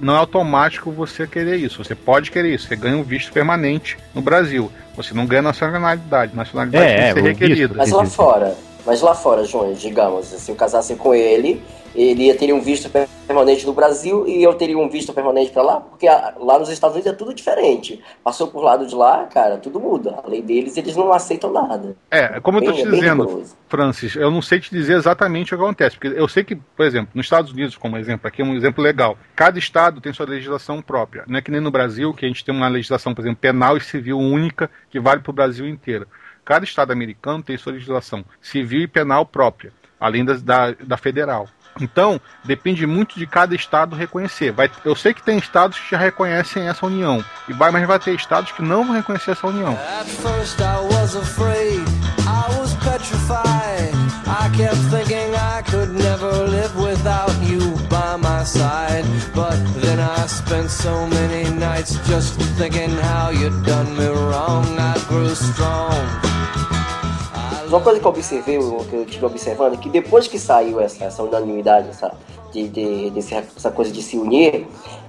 não 0.00 0.14
é 0.14 0.18
automático 0.18 0.90
você 0.90 1.26
querer 1.26 1.56
isso. 1.56 1.84
Você 1.84 1.94
pode 1.94 2.30
querer 2.30 2.54
isso. 2.54 2.66
Você 2.66 2.74
ganha 2.74 2.96
um 2.96 3.02
visto 3.02 3.30
permanente 3.30 3.96
no 4.14 4.22
Brasil. 4.22 4.72
Você 4.96 5.12
não 5.12 5.26
ganha 5.26 5.42
nacionalidade. 5.42 6.34
Nacionalidade 6.34 6.82
É, 6.82 6.88
tem 6.88 6.96
que 6.96 7.02
é, 7.02 7.12
ser 7.12 7.28
requerida. 7.28 7.74
Mas 7.76 7.90
lá 7.90 8.06
fora, 8.06 8.56
mas 8.84 9.00
lá 9.00 9.14
fora, 9.14 9.44
Júnior, 9.44 9.74
digamos, 9.74 10.26
se 10.26 10.50
eu 10.50 10.54
casasse 10.56 10.94
com 10.96 11.14
ele, 11.14 11.62
ele 11.94 12.24
ia 12.24 12.36
ter 12.36 12.52
um 12.52 12.60
visto 12.60 12.90
permanente 13.26 13.64
no 13.64 13.72
Brasil 13.72 14.26
e 14.26 14.42
eu 14.42 14.52
teria 14.54 14.76
um 14.76 14.88
visto 14.88 15.12
permanente 15.12 15.52
pra 15.52 15.62
lá, 15.62 15.80
porque 15.80 16.06
lá 16.08 16.58
nos 16.58 16.68
Estados 16.68 16.96
Unidos 16.96 17.12
é 17.12 17.14
tudo 17.14 17.32
diferente. 17.32 18.02
Passou 18.22 18.48
por 18.48 18.62
lado 18.64 18.84
de 18.84 18.94
lá, 18.94 19.24
cara, 19.26 19.58
tudo 19.58 19.78
muda. 19.78 20.20
A 20.22 20.28
lei 20.28 20.42
deles, 20.42 20.76
eles 20.76 20.96
não 20.96 21.12
aceitam 21.12 21.52
nada. 21.52 21.96
É, 22.10 22.40
como 22.40 22.58
eu 22.58 22.64
tô 22.64 22.72
Bem- 22.72 22.82
te 22.82 22.90
bem 22.90 23.00
dizendo. 23.00 23.44
Francis, 23.68 24.16
eu 24.16 24.30
não 24.30 24.42
sei 24.42 24.58
te 24.58 24.70
dizer 24.70 24.96
exatamente 24.96 25.54
o 25.54 25.56
que 25.56 25.62
acontece, 25.62 25.96
porque 25.96 26.18
eu 26.18 26.26
sei 26.26 26.42
que, 26.42 26.56
por 26.56 26.84
exemplo, 26.84 27.10
nos 27.14 27.26
Estados 27.26 27.52
Unidos, 27.52 27.76
como 27.76 27.96
exemplo, 27.96 28.26
aqui 28.26 28.42
é 28.42 28.44
um 28.44 28.54
exemplo 28.56 28.82
legal, 28.82 29.16
cada 29.36 29.58
estado 29.58 30.00
tem 30.00 30.12
sua 30.12 30.26
legislação 30.26 30.82
própria. 30.82 31.24
Não 31.28 31.38
é 31.38 31.42
que 31.42 31.50
nem 31.50 31.60
no 31.60 31.70
Brasil, 31.70 32.12
que 32.12 32.24
a 32.24 32.28
gente 32.28 32.44
tem 32.44 32.54
uma 32.54 32.68
legislação, 32.68 33.14
por 33.14 33.22
exemplo, 33.22 33.38
penal 33.40 33.76
e 33.76 33.80
civil 33.80 34.18
única, 34.18 34.68
que 34.90 34.98
vale 34.98 35.20
para 35.20 35.30
o 35.30 35.34
Brasil 35.34 35.68
inteiro. 35.68 36.08
Cada 36.44 36.64
estado 36.64 36.92
americano 36.92 37.42
tem 37.42 37.56
sua 37.56 37.72
legislação 37.72 38.24
civil 38.40 38.82
e 38.82 38.86
penal 38.86 39.24
própria, 39.24 39.72
além 39.98 40.24
das- 40.24 40.42
da, 40.42 40.72
da 40.72 40.96
federal. 40.96 41.48
Então, 41.80 42.20
depende 42.44 42.86
muito 42.86 43.18
de 43.18 43.26
cada 43.26 43.52
estado 43.54 43.96
reconhecer. 43.96 44.52
Vai, 44.52 44.70
eu 44.84 44.94
sei 44.94 45.12
que 45.12 45.22
tem 45.22 45.38
estados 45.38 45.76
que 45.78 45.90
já 45.90 45.98
reconhecem 45.98 46.68
essa 46.68 46.86
união, 46.86 47.24
e 47.48 47.52
vai, 47.52 47.72
mas 47.72 47.84
vai 47.86 47.98
ter 47.98 48.14
estados 48.14 48.52
que 48.52 48.62
não 48.62 48.84
vão 48.84 48.94
reconhecer 48.94 49.32
essa 49.32 49.46
união. 49.48 49.76
Just 62.06 62.38
thinking 62.56 62.90
how 63.02 63.30
done 63.64 63.96
me 63.96 64.06
wrong. 64.06 64.78
I 64.78 64.94
grew 65.08 65.34
strong. 65.34 66.23
Uma 67.74 67.82
coisa 67.82 67.98
que 67.98 68.06
eu 68.06 68.10
observei, 68.10 68.56
que 68.88 68.94
eu 68.94 69.02
estive 69.02 69.26
observando, 69.26 69.74
é 69.74 69.76
que 69.76 69.88
depois 69.88 70.28
que 70.28 70.38
saiu 70.38 70.78
essa, 70.78 71.06
essa 71.06 71.24
unanimidade, 71.24 71.88
essa, 71.88 72.14
de, 72.52 72.68
de- 72.68 73.10
desse- 73.10 73.34
essa 73.34 73.68
coisa 73.68 73.90
de 73.90 74.00
se 74.00 74.16
unir, 74.16 74.64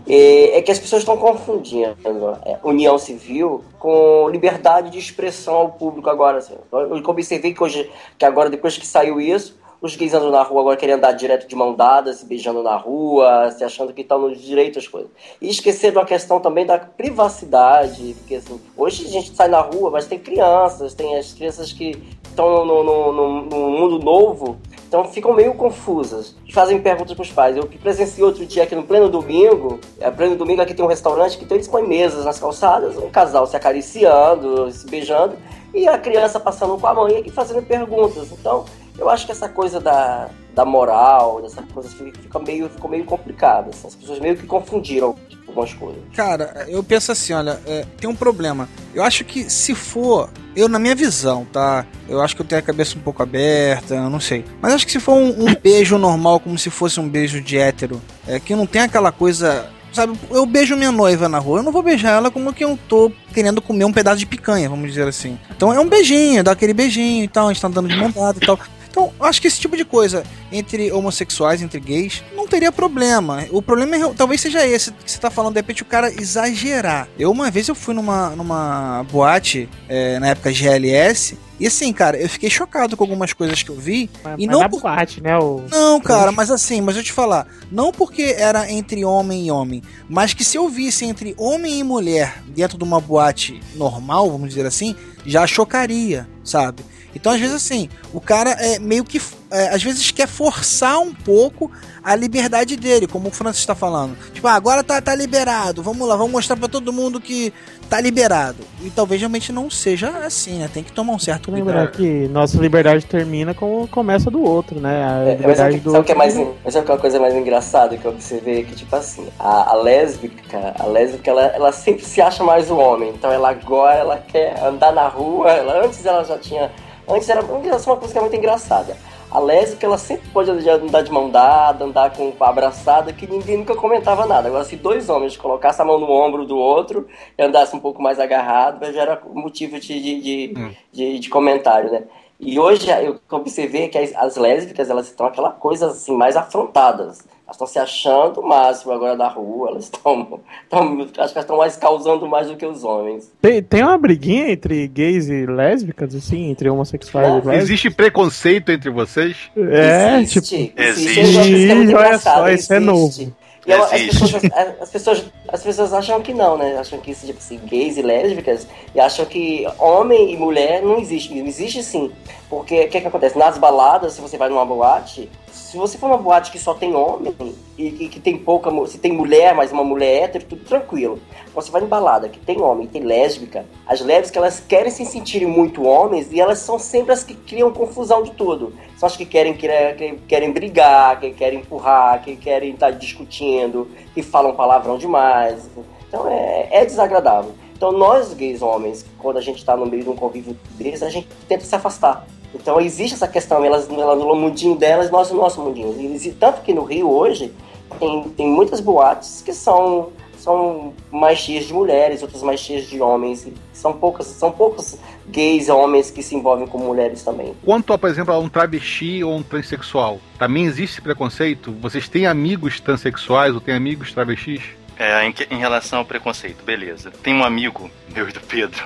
é, 0.08 0.58
é 0.58 0.62
que 0.64 0.72
as 0.72 0.80
pessoas 0.80 1.04
estão 1.04 1.16
confundindo 1.16 1.96
é, 2.44 2.58
união 2.64 2.98
civil 2.98 3.64
com 3.78 4.28
liberdade 4.30 4.90
de 4.90 4.98
expressão 4.98 5.54
ao 5.54 5.70
público 5.74 6.10
agora. 6.10 6.40
Assim. 6.40 6.56
Eu 6.72 6.98
eu 6.98 7.04
observei 7.08 7.54
que 7.54 7.62
hoje, 7.62 7.88
que 8.18 8.26
agora, 8.26 8.50
depois 8.50 8.76
que 8.80 8.88
saiu 8.88 9.22
isso, 9.22 9.56
os 9.80 9.96
gays 9.96 10.16
andam 10.16 10.32
na 10.32 10.42
rua 10.42 10.62
agora 10.62 10.76
querendo 10.78 10.98
andar 10.98 11.12
direto 11.12 11.48
de 11.48 11.56
mão 11.56 11.76
dada, 11.76 12.12
se 12.14 12.26
beijando 12.26 12.64
na 12.64 12.76
rua, 12.76 13.52
se 13.52 13.64
achando 13.64 13.94
que 13.94 14.02
estão 14.02 14.18
no 14.18 14.36
direito 14.36 14.80
às 14.80 14.88
coisas. 14.88 15.12
E 15.40 15.50
esqueceram 15.50 16.02
a 16.02 16.06
questão 16.06 16.40
também 16.40 16.66
da 16.66 16.80
privacidade, 16.80 18.16
porque 18.18 18.36
assim, 18.36 18.60
hoje 18.76 19.06
a 19.06 19.10
gente 19.10 19.36
sai 19.36 19.50
na 19.50 19.62
rua, 19.62 19.92
mas 19.92 20.08
tem 20.08 20.18
crianças, 20.18 20.96
tem 20.96 21.16
as 21.16 21.32
crianças 21.32 21.72
que 21.72 21.92
estão 22.36 22.66
no, 22.66 22.84
no, 22.84 23.12
no- 23.14 23.42
no 23.46 23.70
mundo 23.72 24.00
novo, 24.00 24.58
então 24.88 25.06
ficam 25.06 25.34
meio 25.34 25.54
confusas. 25.54 26.36
Fazem 26.54 26.80
perguntas 26.82 27.14
para 27.14 27.24
os 27.24 27.32
pais. 27.32 27.58
Eu 27.58 27.66
presenciei 27.66 28.24
outro 28.24 28.46
dia 28.46 28.64
aqui 28.64 28.76
no 28.76 28.84
pleno 28.84 29.10
domingo, 29.10 29.80
é, 30.00 30.10
pleno 30.12 30.36
domingo 30.36 30.62
aqui 30.62 30.74
tem 30.74 30.84
um 30.86 30.88
restaurante 30.88 31.38
que 31.38 31.44
então 31.46 31.56
eles 31.58 31.68
põem 31.68 31.88
mesas 31.88 32.26
nas 32.26 32.40
calçadas, 32.40 32.98
um 32.98 33.10
casal 33.10 33.48
se 33.48 33.56
acariciando, 33.56 34.70
se 34.72 34.86
beijando, 34.90 35.36
e 35.74 35.88
a 35.88 35.98
criança 35.98 36.40
passando 36.40 36.78
com 36.78 36.88
a 36.88 36.94
mãe 36.94 37.24
e 37.26 37.30
fazendo 37.30 37.62
perguntas. 37.66 38.32
Então, 38.32 38.66
eu 38.98 39.10
acho 39.10 39.26
que 39.26 39.32
essa 39.32 39.50
coisa 39.50 39.80
da, 39.80 40.30
da 40.56 40.64
moral, 40.66 41.42
dessa 41.42 41.62
coisa 41.62 41.90
fica 41.90 42.20
fica 42.20 42.40
meio, 42.40 42.70
ficou 42.70 42.90
meio 42.90 43.04
complicada. 43.04 43.70
assim. 43.70 43.88
As 43.88 43.96
pessoas 43.96 44.20
meio 44.20 44.38
que 44.38 44.48
confundiram 44.48 45.16
algumas 45.46 45.74
coisas. 45.74 46.02
Cara, 46.16 46.66
eu 46.68 46.82
penso 46.82 47.12
assim, 47.12 47.34
olha, 47.34 47.60
é, 47.66 47.86
tem 47.98 48.10
um 48.10 48.16
problema. 48.16 48.68
Eu 48.94 49.04
acho 49.04 49.26
que 49.26 49.50
se 49.50 49.76
for, 49.76 50.30
eu 50.56 50.70
na 50.70 50.80
minha 50.80 50.96
visão, 50.96 51.46
tá? 51.52 51.86
Eu 52.08 52.22
acho 52.22 52.36
que 52.36 52.42
eu 52.42 52.46
tenho 52.46 52.60
a 52.60 52.64
cabeça 52.64 52.98
um 52.98 53.02
pouco 53.02 53.22
aberta, 53.22 53.96
eu 53.96 54.10
não 54.10 54.20
sei. 54.20 54.46
Mas 54.62 54.74
acho 54.74 54.86
que 54.86 54.92
se 54.94 55.00
for 55.00 55.14
um, 55.14 55.48
um 55.48 55.56
beijo 55.56 55.98
normal, 55.98 56.40
como 56.40 56.58
se 56.58 56.70
fosse 56.70 57.00
um 57.00 57.08
beijo 57.08 57.42
de 57.42 57.58
hétero, 57.58 58.02
é, 58.26 58.40
que 58.40 58.56
não 58.56 58.66
tem 58.66 58.82
aquela 58.82 59.12
coisa. 59.12 59.70
Sabe, 59.92 60.20
eu 60.30 60.46
beijo 60.46 60.76
minha 60.76 60.92
noiva 60.92 61.30
na 61.30 61.40
rua, 61.40 61.60
eu 61.60 61.64
não 61.64 61.72
vou 61.72 61.82
beijar 61.82 62.18
ela 62.18 62.30
como 62.30 62.52
que 62.52 62.66
eu 62.66 62.78
tô 62.90 63.10
querendo 63.34 63.62
comer 63.62 63.86
um 63.86 63.94
pedaço 63.94 64.18
de 64.18 64.26
picanha, 64.26 64.68
vamos 64.68 64.90
dizer 64.90 65.08
assim. 65.08 65.40
Então 65.56 65.72
é 65.72 65.80
um 65.80 65.88
beijinho, 65.88 66.44
dá 66.44 66.52
aquele 66.52 66.74
beijinho 66.74 67.24
e 67.24 67.28
tal, 67.30 67.48
a 67.48 67.54
gente 67.54 67.62
tá 67.62 67.70
andando 67.70 67.88
de 67.88 67.96
mão 67.96 68.12
dada 68.12 68.38
e 68.42 68.46
tal. 68.46 68.60
Então, 68.96 69.12
acho 69.20 69.42
que 69.42 69.48
esse 69.48 69.60
tipo 69.60 69.76
de 69.76 69.84
coisa 69.84 70.24
entre 70.50 70.90
homossexuais, 70.90 71.62
entre 71.62 71.82
gays, 71.82 72.24
não 72.34 72.48
teria 72.48 72.72
problema. 72.72 73.46
O 73.52 73.62
problema 73.62 73.98
é, 73.98 74.14
talvez 74.14 74.40
seja 74.40 74.66
esse 74.66 74.90
que 74.94 75.12
você 75.12 75.20
tá 75.20 75.30
falando, 75.30 75.54
de 75.54 75.60
repente 75.60 75.82
o 75.82 75.86
cara 75.86 76.10
exagerar. 76.10 77.10
Eu, 77.20 77.30
uma 77.30 77.52
vez, 77.52 77.68
eu 77.68 77.76
fui 77.76 77.94
numa, 77.94 78.30
numa 78.30 79.06
boate, 79.12 79.68
é, 79.90 80.18
na 80.20 80.30
época 80.30 80.50
GLS, 80.54 81.38
e 81.60 81.68
assim, 81.68 81.92
cara, 81.92 82.16
eu 82.18 82.30
fiquei 82.30 82.50
chocado 82.50 82.96
com 82.96 83.04
algumas 83.04 83.34
coisas 83.34 83.62
que 83.62 83.70
eu 83.70 83.76
vi. 83.76 84.10
Mas, 84.24 84.36
e 84.38 84.46
mas 84.48 84.56
não 84.56 84.60
na 84.62 84.70
por- 84.70 84.80
boate, 84.82 85.22
né? 85.22 85.38
O... 85.38 85.62
não, 85.70 86.00
cara, 86.00 86.32
mas 86.32 86.50
assim, 86.50 86.80
mas 86.80 86.96
eu 86.96 87.04
te 87.04 87.12
falar, 87.12 87.48
não 87.70 87.92
porque 87.92 88.34
era 88.38 88.72
entre 88.72 89.04
homem 89.04 89.48
e 89.48 89.52
homem, 89.52 89.82
mas 90.08 90.34
que 90.34 90.46
se 90.46 90.58
eu 90.58 90.70
visse 90.70 91.04
entre 91.04 91.36
homem 91.38 91.80
e 91.80 91.84
mulher 91.84 92.42
dentro 92.48 92.78
de 92.78 92.84
uma 92.86 93.02
boate 93.02 93.60
normal, 93.76 94.32
vamos 94.32 94.48
dizer 94.48 94.66
assim, 94.66 94.96
já 95.26 95.46
chocaria, 95.46 96.26
sabe? 96.46 96.82
Então, 97.16 97.32
às 97.32 97.40
vezes, 97.40 97.56
assim, 97.56 97.90
o 98.14 98.20
cara 98.20 98.52
é 98.52 98.78
meio 98.78 99.04
que, 99.04 99.22
é, 99.50 99.70
às 99.70 99.82
vezes, 99.82 100.12
quer 100.12 100.28
forçar 100.28 101.00
um 101.00 101.14
pouco 101.14 101.72
a 102.04 102.16
liberdade 102.16 102.76
dele, 102.76 103.08
como 103.08 103.30
o 103.30 103.32
Francis 103.32 103.62
está 103.62 103.74
falando. 103.74 104.16
Tipo, 104.32 104.48
ah, 104.48 104.54
agora 104.54 104.84
tá, 104.84 105.02
tá 105.02 105.16
liberado, 105.16 105.82
vamos 105.82 106.08
lá, 106.08 106.16
vamos 106.16 106.32
mostrar 106.32 106.56
pra 106.56 106.68
todo 106.68 106.94
mundo 106.94 107.20
que 107.20 107.52
tá 107.90 108.00
liberado. 108.00 108.58
E 108.84 108.90
talvez 108.90 109.20
realmente 109.20 109.52
não 109.52 109.70
seja 109.70 110.10
assim, 110.10 110.60
né? 110.60 110.70
Tem 110.72 110.84
que 110.84 110.92
tomar 110.92 111.14
um 111.14 111.20
certo 111.20 111.52
Lembrar 111.52 111.88
cuidado. 111.88 111.98
que 111.98 112.28
nossa 112.28 112.58
liberdade 112.60 113.06
termina 113.06 113.54
com 113.54 113.84
o 113.84 113.88
começo 113.88 114.30
do 114.30 114.44
outro, 114.44 114.80
né? 114.80 115.04
A 115.04 115.30
É, 115.30 115.40
mas 115.42 115.58
sabe, 115.58 115.80
do 115.80 115.92
sabe 115.92 116.06
que 116.06 116.12
é 116.12 116.16
mais, 116.16 116.36
mas 116.36 116.74
sabe 116.74 116.86
que 116.86 116.92
é 116.92 116.94
uma 116.94 117.02
coisa 117.02 117.20
mais 117.20 117.34
engraçada 117.34 117.98
que 117.98 118.06
eu 118.06 118.12
observei? 118.12 118.64
Que, 118.66 118.76
tipo 118.76 118.96
assim, 118.96 119.26
a, 119.40 119.72
a 119.72 119.76
lésbica, 119.76 120.76
a 120.78 120.86
lésbica, 120.86 121.32
ela, 121.32 121.44
ela 121.48 121.72
sempre 121.72 122.06
se 122.06 122.22
acha 122.22 122.44
mais 122.44 122.70
o 122.70 122.78
homem. 122.78 123.10
Então 123.10 123.32
ela 123.32 123.50
agora, 123.50 123.96
ela 123.96 124.18
quer 124.18 124.64
andar 124.64 124.92
na 124.92 125.08
rua, 125.08 125.50
ela, 125.50 125.86
antes 125.86 126.06
ela 126.06 126.24
já 126.24 126.38
tinha... 126.38 126.72
Antes 127.08 127.30
era 127.30 127.42
uma 127.42 127.98
coisa 127.98 128.12
que 128.12 128.18
é 128.18 128.22
muito 128.22 128.36
engraçada. 128.36 128.98
A 129.30 129.40
lésbica, 129.40 129.86
ela 129.86 129.98
sempre 129.98 130.30
pode 130.30 130.50
andar 130.50 131.02
de 131.02 131.12
mão 131.12 131.30
dada, 131.30 131.84
andar 131.84 132.16
com 132.16 132.32
com 132.32 132.44
abraçada, 132.44 133.12
que 133.12 133.28
ninguém 133.28 133.58
nunca 133.58 133.76
comentava 133.76 134.26
nada. 134.26 134.48
Agora, 134.48 134.64
se 134.64 134.76
dois 134.76 135.10
homens 135.10 135.36
colocassem 135.36 135.84
a 135.84 135.86
mão 135.86 136.00
no 136.00 136.10
ombro 136.10 136.46
do 136.46 136.58
outro 136.58 137.08
e 137.38 137.44
andassem 137.44 137.78
um 137.78 137.82
pouco 137.82 138.02
mais 138.02 138.20
agarrado, 138.20 138.86
já 138.94 139.02
era 139.02 139.22
motivo 139.34 139.80
de, 139.80 140.02
de, 140.02 140.22
de, 140.22 140.78
de, 140.92 141.20
de 141.20 141.30
comentário, 141.30 141.92
né? 141.92 142.04
E 142.40 142.60
hoje 142.60 142.88
eu 142.90 143.20
observei 143.32 143.88
que 143.88 143.98
as, 143.98 144.14
as 144.16 144.36
lésbicas 144.36 144.90
elas 144.90 145.08
estão 145.08 145.26
aquela 145.26 145.52
coisa 145.52 145.88
assim 145.88 146.16
mais 146.16 146.36
afrontadas. 146.36 147.26
Elas 147.46 147.56
estão 147.58 147.68
se 147.68 147.78
achando 147.78 148.40
o 148.40 148.48
máximo 148.48 148.92
agora 148.92 149.16
da 149.16 149.28
rua, 149.28 149.70
elas 149.70 149.84
estão. 149.84 150.40
Acho 150.72 151.12
que 151.14 151.20
elas 151.20 151.36
estão 151.36 151.58
mais 151.58 151.76
causando 151.78 152.28
mais 152.28 152.48
do 152.48 152.56
que 152.58 152.66
os 152.66 152.84
homens. 152.84 153.32
Tem, 153.42 153.62
tem 153.62 153.84
uma 153.84 153.98
briguinha 154.00 154.52
entre 154.52 154.88
gays 154.88 155.30
e 155.30 155.46
lésbicas, 155.46 156.16
assim, 156.16 156.50
entre 156.50 156.70
homossexuais 156.70 157.28
e 157.28 157.32
lésbicas? 157.36 157.64
Existe 157.64 157.90
preconceito 157.92 158.72
entre 158.72 158.90
vocês? 158.90 159.38
É, 159.56 160.18
Existe, 160.22 160.42
tipo. 160.68 160.82
existe. 160.82 161.20
Isso 161.22 161.72
é 161.72 161.76
muito 161.76 161.96
Olha 161.96 162.18
só, 162.18 162.50
isso 162.50 162.74
é 162.74 162.78
existe. 162.78 162.80
novo. 162.80 163.36
E 163.68 163.72
eu- 163.72 163.84
as, 163.84 163.94
Existe. 163.94 164.20
pessoas, 164.20 164.44
as, 164.80 164.90
pessoas, 164.92 165.26
as 165.48 165.64
pessoas 165.64 165.94
acham 165.94 166.22
que 166.22 166.34
não, 166.36 166.56
né? 166.58 166.78
Acham 166.78 167.00
que 167.00 167.14
tipo 167.16 167.38
assim, 167.40 167.60
gays 167.66 167.98
e 167.98 168.02
lésbicas, 168.04 168.68
e 168.94 169.00
acham 169.00 169.26
que 169.26 169.66
homem 169.80 170.34
e 170.34 170.38
mulher 170.38 170.82
não 170.84 171.00
existe. 171.00 171.36
Existe 171.38 171.82
sim. 171.84 172.12
Porque 172.50 172.86
o 172.86 172.90
que, 172.90 173.02
que 173.02 173.08
acontece? 173.08 173.38
Nas 173.38 173.58
baladas, 173.58 174.14
se 174.14 174.22
você 174.22 174.38
vai 174.38 174.50
numa 174.50 174.64
boate, 174.66 175.30
se 175.56 175.78
você 175.78 175.98
for 175.98 176.10
numa 176.10 176.22
boate 176.22 176.52
que 176.52 176.60
só 176.60 176.74
tem 176.74 176.94
homem 176.94 177.34
e 177.78 177.90
que, 177.90 178.10
que 178.10 178.20
tem 178.20 178.38
pouca. 178.38 178.70
Se 178.88 178.98
tem 178.98 179.14
mulher, 179.14 179.56
mas 179.56 179.72
uma 179.72 179.86
mulher 179.86 180.24
hétero, 180.24 180.46
tudo 180.46 180.66
tranquilo. 180.66 181.18
Você 181.54 181.72
vai 181.72 181.82
em 181.82 181.88
balada 181.88 182.28
que 182.28 182.40
tem 182.40 182.62
homem 182.62 182.86
tem 182.88 183.04
lésbica, 183.04 183.66
as 183.88 184.02
lésbicas 184.02 184.36
elas 184.36 184.60
querem 184.60 184.92
se 184.92 185.06
sentirem 185.06 185.48
muito 185.48 185.84
homens 185.84 186.30
e 186.32 186.42
elas 186.42 186.60
são 186.60 186.78
sempre 186.78 187.14
as 187.14 187.24
que 187.24 187.34
criam 187.34 187.72
confusão 187.72 188.22
de 188.22 188.32
tudo. 188.32 188.74
São 188.98 189.08
as 189.08 189.16
que 189.16 189.26
querem, 189.26 189.54
querem, 189.54 189.96
que 189.96 190.22
querem 190.28 190.52
brigar, 190.52 191.20
que 191.22 191.32
querem 191.32 191.60
empurrar, 191.60 192.22
que 192.22 192.36
querem 192.36 192.74
estar 192.74 192.92
discutindo, 192.92 193.90
que 194.14 194.22
falam 194.22 194.54
palavrão 194.56 194.98
demais. 194.98 195.70
Então 196.08 196.30
é, 196.30 196.68
é 196.70 196.86
desagradável. 196.86 197.54
Então 197.76 197.94
nós 197.94 198.34
gays 198.34 198.62
homens, 198.62 199.06
quando 199.18 199.38
a 199.38 199.42
gente 199.42 199.58
está 199.58 199.78
no 199.78 199.86
meio 199.86 200.04
de 200.04 200.10
um 200.10 200.16
convívio 200.16 200.58
desse, 200.72 201.04
a 201.04 201.10
gente 201.10 201.28
tenta 201.48 201.64
se 201.64 201.76
afastar. 201.76 202.28
Então 202.56 202.80
existe 202.80 203.14
essa 203.14 203.28
questão, 203.28 203.64
elas, 203.64 203.90
elas 203.90 204.18
no 204.18 204.36
mundinho 204.36 204.76
delas, 204.76 205.12
nós 205.12 205.30
no 205.30 205.38
nosso 205.38 205.62
mundinho. 205.62 205.94
E 206.00 206.32
tanto 206.32 206.62
que 206.62 206.74
no 206.74 206.84
Rio 206.84 207.10
hoje 207.12 207.52
tem, 208.00 208.24
tem 208.30 208.48
muitas 208.48 208.80
boates 208.80 209.42
que 209.46 209.54
são, 209.54 210.10
são 210.38 210.94
mais 211.12 211.38
cheias 211.40 211.66
de 211.66 211.74
mulheres, 211.74 212.22
outras 212.22 212.42
mais 212.42 212.60
cheias 212.60 212.86
de 212.88 213.00
homens. 213.02 213.46
E 213.46 213.54
são 213.74 213.94
poucas, 213.94 214.26
são 214.28 214.52
poucos 214.52 214.98
gays 215.28 215.70
homens 215.70 216.10
que 216.10 216.24
se 216.24 216.36
envolvem 216.36 216.66
com 216.68 216.78
mulheres 216.78 217.22
também. 217.24 217.54
Quanto, 217.64 217.92
a, 217.94 217.98
por 217.98 218.10
exemplo, 218.10 218.34
a 218.34 218.40
um 218.40 218.48
travesti 218.50 219.24
ou 219.24 219.34
um 219.36 219.44
transexual, 219.44 220.20
também 220.40 220.66
existe 220.66 220.94
esse 220.94 221.02
preconceito? 221.02 221.72
Vocês 221.82 222.08
têm 222.08 222.26
amigos 222.26 222.80
transexuais 222.80 223.54
ou 223.54 223.60
têm 223.60 223.76
amigos 223.76 224.14
travestis? 224.14 224.62
É, 224.98 225.26
em, 225.26 225.32
que- 225.34 225.48
em 225.54 225.58
relação 225.58 226.00
ao 226.00 226.06
preconceito, 226.06 226.64
beleza. 226.64 227.12
Tem 227.22 227.34
um 227.36 227.44
amigo 227.44 227.90
meu 228.14 228.30
e 228.30 228.32
do 228.32 228.40
Pedro, 228.40 228.82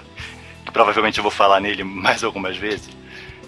que 0.65 0.71
provavelmente 0.71 1.19
eu 1.19 1.23
vou 1.23 1.31
falar 1.31 1.59
nele 1.59 1.83
mais 1.83 2.23
algumas 2.23 2.57
vezes, 2.57 2.89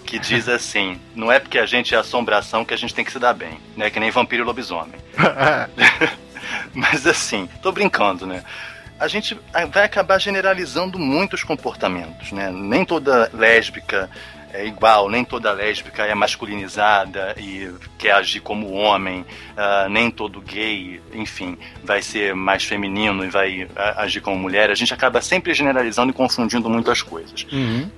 que 0.06 0.18
diz 0.18 0.48
assim: 0.48 1.00
não 1.14 1.30
é 1.30 1.38
porque 1.38 1.58
a 1.58 1.66
gente 1.66 1.94
é 1.94 1.98
assombração 1.98 2.64
que 2.64 2.74
a 2.74 2.76
gente 2.76 2.94
tem 2.94 3.04
que 3.04 3.12
se 3.12 3.18
dar 3.18 3.32
bem, 3.32 3.58
né? 3.76 3.90
Que 3.90 4.00
nem 4.00 4.10
vampiro 4.10 4.42
e 4.42 4.46
lobisomem. 4.46 5.00
Mas 6.74 7.06
assim, 7.06 7.48
tô 7.62 7.72
brincando, 7.72 8.26
né? 8.26 8.44
A 8.98 9.08
gente 9.08 9.38
vai 9.72 9.84
acabar 9.84 10.18
generalizando 10.20 10.98
muitos 10.98 11.42
comportamentos, 11.42 12.30
né? 12.30 12.50
Nem 12.52 12.84
toda 12.84 13.30
lésbica 13.32 14.08
é 14.52 14.66
igual, 14.66 15.08
nem 15.08 15.24
toda 15.24 15.52
lésbica 15.52 16.04
é 16.04 16.14
masculinizada 16.14 17.34
e 17.38 17.72
quer 17.98 18.12
agir 18.12 18.40
como 18.40 18.72
homem, 18.72 19.24
ah, 19.56 19.86
nem 19.90 20.10
todo 20.10 20.40
gay, 20.40 21.00
enfim, 21.12 21.56
vai 21.82 22.02
ser 22.02 22.34
mais 22.34 22.64
feminino 22.64 23.24
e 23.24 23.28
vai 23.28 23.68
ah, 23.76 24.02
agir 24.02 24.20
como 24.20 24.36
mulher. 24.36 24.70
A 24.70 24.74
gente 24.74 24.92
acaba 24.92 25.20
sempre 25.20 25.54
generalizando 25.54 26.10
e 26.10 26.14
confundindo 26.14 26.68
muitas 26.68 27.02
coisas 27.02 27.46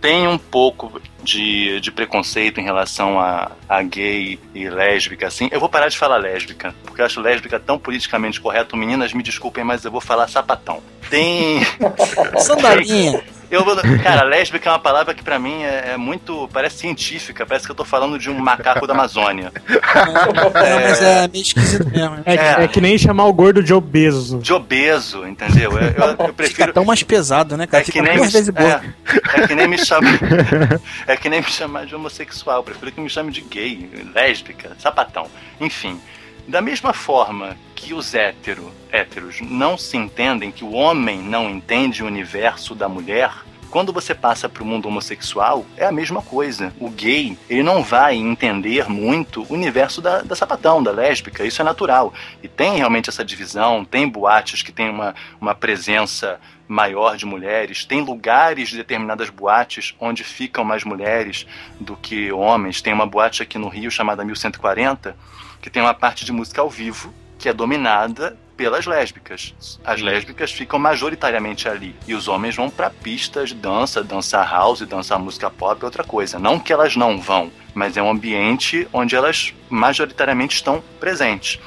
tem 0.00 0.28
um 0.28 0.38
pouco 0.38 1.00
de, 1.22 1.80
de 1.80 1.90
preconceito 1.90 2.60
em 2.60 2.64
relação 2.64 3.18
a, 3.18 3.52
a 3.68 3.82
gay 3.82 4.38
e 4.54 4.68
lésbica, 4.68 5.26
assim. 5.26 5.48
Eu 5.50 5.58
vou 5.60 5.68
parar 5.68 5.88
de 5.88 5.96
falar 5.96 6.18
lésbica, 6.18 6.74
porque 6.84 7.00
eu 7.00 7.06
acho 7.06 7.20
lésbica 7.20 7.58
tão 7.58 7.78
politicamente 7.78 8.40
correto. 8.40 8.76
Meninas, 8.76 9.12
me 9.12 9.22
desculpem, 9.22 9.64
mas 9.64 9.84
eu 9.84 9.90
vou 9.90 10.00
falar 10.00 10.28
sapatão. 10.28 10.82
Tem. 11.08 11.60
Sandalinha. 12.38 13.24
Eu 13.50 13.64
vou- 13.64 13.76
cara, 14.02 14.22
lésbica 14.24 14.68
é 14.68 14.72
uma 14.72 14.78
palavra 14.78 15.14
que 15.14 15.22
pra 15.22 15.38
mim 15.38 15.62
é, 15.62 15.92
é 15.92 15.96
muito. 15.96 16.48
parece 16.52 16.78
científica, 16.78 17.44
parece 17.46 17.66
que 17.66 17.70
eu 17.72 17.76
tô 17.76 17.84
falando 17.84 18.18
de 18.18 18.28
um 18.30 18.38
macaco 18.38 18.86
da 18.86 18.94
Amazônia. 18.94 19.52
Não, 19.68 20.80
mas 20.82 21.00
é 21.02 21.28
meio 21.28 21.42
esquisito 21.42 21.88
mesmo. 21.88 22.18
É, 22.24 22.36
que- 22.36 22.62
é 22.62 22.68
que 22.68 22.80
nem 22.80 22.96
chamar 22.98 23.24
o 23.26 23.32
gordo 23.32 23.62
de 23.62 23.72
obeso. 23.72 24.38
De 24.38 24.52
obeso, 24.52 25.26
entendeu? 25.26 25.72
Eu, 25.72 25.78
eu- 25.78 25.88
eu 25.88 26.10
Fica 26.16 26.32
prefiro. 26.32 26.72
tão 26.72 26.84
mais 26.84 27.02
pesado, 27.02 27.56
né, 27.56 27.66
cara? 27.66 27.82
É 27.82 27.84
que, 27.84 28.00
nem 28.00 28.18
me, 28.18 28.26
é, 28.26 29.40
é 29.42 29.46
que 29.46 29.54
nem 29.54 29.68
me 29.68 29.78
chamar. 29.78 30.04
É 31.06 31.16
que 31.16 31.28
nem 31.28 31.40
me 31.40 31.50
chamar 31.50 31.86
de 31.86 31.94
homossexual. 31.94 32.58
Eu 32.58 32.62
prefiro 32.62 32.92
que 32.92 33.00
me 33.00 33.08
chame 33.10 33.30
de 33.32 33.40
gay, 33.42 33.88
lésbica, 34.14 34.72
sapatão. 34.78 35.26
Enfim. 35.60 36.00
Da 36.46 36.60
mesma 36.60 36.92
forma 36.92 37.56
que 37.74 37.94
os 37.94 38.14
hétero, 38.14 38.70
héteros 38.92 39.40
não 39.40 39.78
se 39.78 39.96
entendem, 39.96 40.52
que 40.52 40.64
o 40.64 40.72
homem 40.72 41.18
não 41.18 41.48
entende 41.48 42.02
o 42.02 42.06
universo 42.06 42.74
da 42.74 42.88
mulher, 42.88 43.30
quando 43.74 43.92
você 43.92 44.14
passa 44.14 44.48
para 44.48 44.62
o 44.62 44.66
mundo 44.66 44.86
homossexual, 44.86 45.66
é 45.76 45.84
a 45.84 45.90
mesma 45.90 46.22
coisa. 46.22 46.72
O 46.78 46.88
gay, 46.88 47.36
ele 47.50 47.62
não 47.64 47.82
vai 47.82 48.14
entender 48.14 48.88
muito 48.88 49.42
o 49.42 49.52
universo 49.52 50.00
da, 50.00 50.22
da 50.22 50.36
sapatão, 50.36 50.80
da 50.80 50.92
lésbica, 50.92 51.44
isso 51.44 51.60
é 51.60 51.64
natural. 51.64 52.14
E 52.40 52.46
tem 52.46 52.76
realmente 52.76 53.10
essa 53.10 53.24
divisão, 53.24 53.84
tem 53.84 54.08
boates 54.08 54.62
que 54.62 54.70
tem 54.70 54.88
uma, 54.88 55.12
uma 55.40 55.56
presença 55.56 56.38
maior 56.68 57.16
de 57.16 57.26
mulheres, 57.26 57.84
tem 57.84 58.00
lugares 58.00 58.68
de 58.68 58.76
determinadas 58.76 59.28
boates 59.28 59.92
onde 59.98 60.22
ficam 60.22 60.64
mais 60.64 60.84
mulheres 60.84 61.44
do 61.80 61.96
que 61.96 62.30
homens. 62.30 62.80
Tem 62.80 62.92
uma 62.92 63.06
boate 63.06 63.42
aqui 63.42 63.58
no 63.58 63.68
Rio 63.68 63.90
chamada 63.90 64.24
1140, 64.24 65.16
que 65.64 65.70
tem 65.70 65.80
uma 65.80 65.94
parte 65.94 66.26
de 66.26 66.30
música 66.30 66.60
ao 66.60 66.68
vivo 66.68 67.10
que 67.38 67.48
é 67.48 67.52
dominada 67.54 68.36
pelas 68.54 68.84
lésbicas. 68.84 69.54
As 69.82 70.02
lésbicas 70.02 70.52
ficam 70.52 70.78
majoritariamente 70.78 71.66
ali 71.66 71.96
e 72.06 72.12
os 72.12 72.28
homens 72.28 72.54
vão 72.54 72.68
para 72.68 72.90
pistas 72.90 73.48
de 73.48 73.54
dança, 73.54 74.04
dançar 74.04 74.46
house, 74.46 74.82
dançar 74.82 75.18
música 75.18 75.48
pop, 75.48 75.82
outra 75.82 76.04
coisa. 76.04 76.38
Não 76.38 76.60
que 76.60 76.70
elas 76.70 76.96
não 76.96 77.18
vão, 77.18 77.50
mas 77.72 77.96
é 77.96 78.02
um 78.02 78.10
ambiente 78.10 78.86
onde 78.92 79.16
elas 79.16 79.54
majoritariamente 79.70 80.54
estão 80.54 80.84
presentes. 81.00 81.58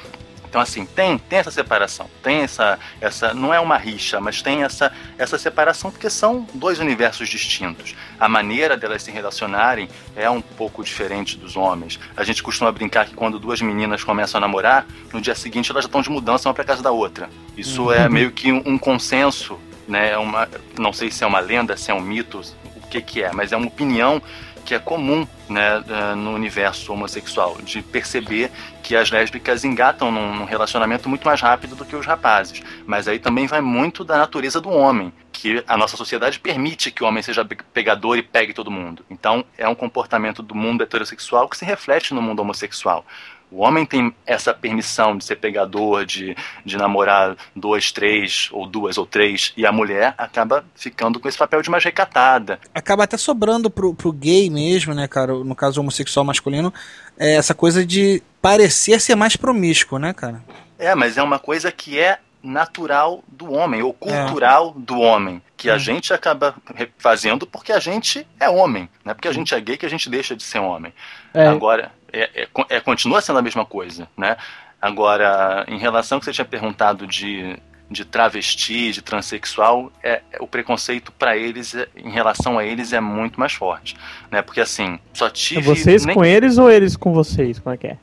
Então, 0.48 0.60
assim, 0.60 0.86
tem, 0.86 1.18
tem 1.18 1.38
essa 1.38 1.50
separação, 1.50 2.08
tem 2.22 2.38
essa, 2.38 2.78
essa. 3.00 3.34
Não 3.34 3.52
é 3.52 3.60
uma 3.60 3.76
rixa, 3.76 4.18
mas 4.18 4.40
tem 4.40 4.62
essa, 4.62 4.90
essa 5.18 5.38
separação 5.38 5.90
porque 5.90 6.08
são 6.08 6.46
dois 6.54 6.78
universos 6.78 7.28
distintos. 7.28 7.94
A 8.18 8.28
maneira 8.28 8.76
delas 8.76 9.02
se 9.02 9.10
relacionarem 9.10 9.88
é 10.16 10.28
um 10.30 10.40
pouco 10.40 10.82
diferente 10.82 11.36
dos 11.36 11.54
homens. 11.54 12.00
A 12.16 12.24
gente 12.24 12.42
costuma 12.42 12.72
brincar 12.72 13.06
que 13.06 13.14
quando 13.14 13.38
duas 13.38 13.60
meninas 13.60 14.02
começam 14.02 14.38
a 14.38 14.40
namorar, 14.40 14.86
no 15.12 15.20
dia 15.20 15.34
seguinte 15.34 15.70
elas 15.70 15.84
já 15.84 15.88
estão 15.88 16.00
de 16.00 16.10
mudança 16.10 16.48
uma 16.48 16.54
para 16.54 16.64
casa 16.64 16.82
da 16.82 16.90
outra. 16.90 17.28
Isso 17.56 17.92
é 17.92 18.08
meio 18.08 18.30
que 18.32 18.50
um, 18.50 18.62
um 18.64 18.78
consenso, 18.78 19.58
né? 19.86 20.12
É 20.12 20.18
uma, 20.18 20.48
não 20.78 20.94
sei 20.94 21.10
se 21.10 21.22
é 21.24 21.26
uma 21.26 21.40
lenda, 21.40 21.76
se 21.76 21.90
é 21.90 21.94
um 21.94 22.00
mito, 22.00 22.40
o 22.74 22.86
que, 22.88 23.02
que 23.02 23.22
é, 23.22 23.30
mas 23.34 23.52
é 23.52 23.56
uma 23.56 23.66
opinião 23.66 24.22
que 24.68 24.74
é 24.74 24.78
comum 24.78 25.26
né, 25.48 25.82
eh, 25.88 26.14
no 26.14 26.34
universo 26.34 26.92
homossexual, 26.92 27.56
de 27.62 27.80
perceber 27.80 28.50
que 28.82 28.94
as 28.94 29.10
lésbicas 29.10 29.64
engatam 29.64 30.12
num, 30.12 30.44
relacionamento 30.44 31.08
muito 31.08 31.24
mais 31.26 31.40
rápido 31.40 31.74
do 31.74 31.86
que 31.86 31.96
os 31.96 32.04
rapazes. 32.04 32.62
Mas 32.84 33.08
aí 33.08 33.18
também 33.18 33.46
vai 33.46 33.62
muito 33.62 34.04
da 34.04 34.18
natureza 34.18 34.60
do 34.60 34.68
homem, 34.68 35.10
que 35.32 35.64
a 35.66 35.74
nossa 35.74 35.96
sociedade 35.96 36.38
permite 36.38 36.90
que 36.90 37.02
o 37.02 37.06
homem 37.06 37.22
seja 37.22 37.46
pe- 37.46 37.56
pegador 37.72 38.18
e 38.18 38.22
pegue 38.22 38.52
todo 38.52 38.70
mundo. 38.70 39.02
Então 39.08 39.42
é 39.56 39.66
um 39.66 39.74
comportamento 39.74 40.42
do 40.42 40.54
mundo 40.54 40.82
heterossexual 40.82 41.48
que 41.48 41.56
se 41.56 41.64
reflete 41.64 42.12
no 42.12 42.20
mundo 42.20 42.40
homossexual. 42.40 43.06
O 43.50 43.62
homem 43.62 43.86
tem 43.86 44.14
essa 44.26 44.52
permissão 44.52 45.16
de 45.16 45.24
ser 45.24 45.36
pegador, 45.36 46.04
de, 46.04 46.36
de 46.64 46.76
namorar 46.76 47.36
dois, 47.56 47.90
três, 47.90 48.48
ou 48.52 48.66
duas 48.66 48.98
ou 48.98 49.06
três, 49.06 49.52
e 49.56 49.64
a 49.64 49.72
mulher 49.72 50.14
acaba 50.18 50.64
ficando 50.74 51.18
com 51.18 51.28
esse 51.28 51.38
papel 51.38 51.62
de 51.62 51.70
mais 51.70 51.82
recatada. 51.82 52.60
Acaba 52.74 53.04
até 53.04 53.16
sobrando 53.16 53.70
pro, 53.70 53.94
pro 53.94 54.12
gay 54.12 54.50
mesmo, 54.50 54.94
né, 54.94 55.08
cara? 55.08 55.32
No 55.32 55.54
caso 55.54 55.80
homossexual 55.80 56.24
masculino, 56.24 56.72
é 57.16 57.36
essa 57.36 57.54
coisa 57.54 57.84
de 57.84 58.22
parecer 58.42 59.00
ser 59.00 59.14
mais 59.14 59.36
promíscuo, 59.36 59.98
né, 59.98 60.12
cara? 60.12 60.42
É, 60.78 60.94
mas 60.94 61.16
é 61.16 61.22
uma 61.22 61.38
coisa 61.38 61.72
que 61.72 61.98
é 61.98 62.18
natural 62.42 63.22
do 63.26 63.52
homem, 63.52 63.82
ou 63.82 63.92
cultural 63.92 64.72
do 64.76 65.00
homem, 65.00 65.42
que 65.56 65.68
a 65.68 65.76
gente 65.76 66.14
acaba 66.14 66.54
fazendo 66.96 67.46
porque 67.46 67.72
a 67.72 67.80
gente 67.80 68.26
é 68.38 68.48
homem, 68.48 68.88
não 69.04 69.10
é 69.10 69.14
porque 69.14 69.28
a 69.28 69.32
gente 69.32 69.54
é 69.54 69.60
gay 69.60 69.76
que 69.76 69.86
a 69.86 69.90
gente 69.90 70.08
deixa 70.08 70.36
de 70.36 70.42
ser 70.42 70.60
homem. 70.60 70.92
É. 71.34 71.46
Agora, 71.46 71.90
é, 72.12 72.42
é- 72.42 72.48
é- 72.76 72.80
continua 72.80 73.20
sendo 73.20 73.38
a 73.38 73.42
mesma 73.42 73.64
coisa, 73.64 74.08
né? 74.16 74.36
Agora, 74.80 75.64
em 75.68 75.78
relação 75.78 76.16
ao 76.16 76.20
que 76.20 76.24
você 76.26 76.32
tinha 76.32 76.44
perguntado 76.44 77.06
de, 77.06 77.56
de 77.90 78.04
travesti, 78.04 78.92
de 78.92 79.02
transexual, 79.02 79.90
é, 80.02 80.20
é- 80.32 80.38
o 80.40 80.46
preconceito 80.46 81.10
para 81.12 81.36
eles, 81.36 81.74
é- 81.74 81.88
em 81.96 82.10
relação 82.10 82.58
a 82.58 82.64
eles, 82.64 82.92
é 82.92 83.00
muito 83.00 83.40
mais 83.40 83.52
forte, 83.52 83.96
né? 84.30 84.40
Porque 84.40 84.60
assim, 84.60 84.98
só 85.12 85.28
tive... 85.28 85.62
vocês 85.62 86.04
nem- 86.04 86.14
com 86.14 86.24
eles 86.24 86.58
ou 86.58 86.70
eles 86.70 86.96
com 86.96 87.12
vocês? 87.12 87.58
Como 87.58 87.74
é 87.74 87.76
que 87.76 87.86
é? 87.88 87.96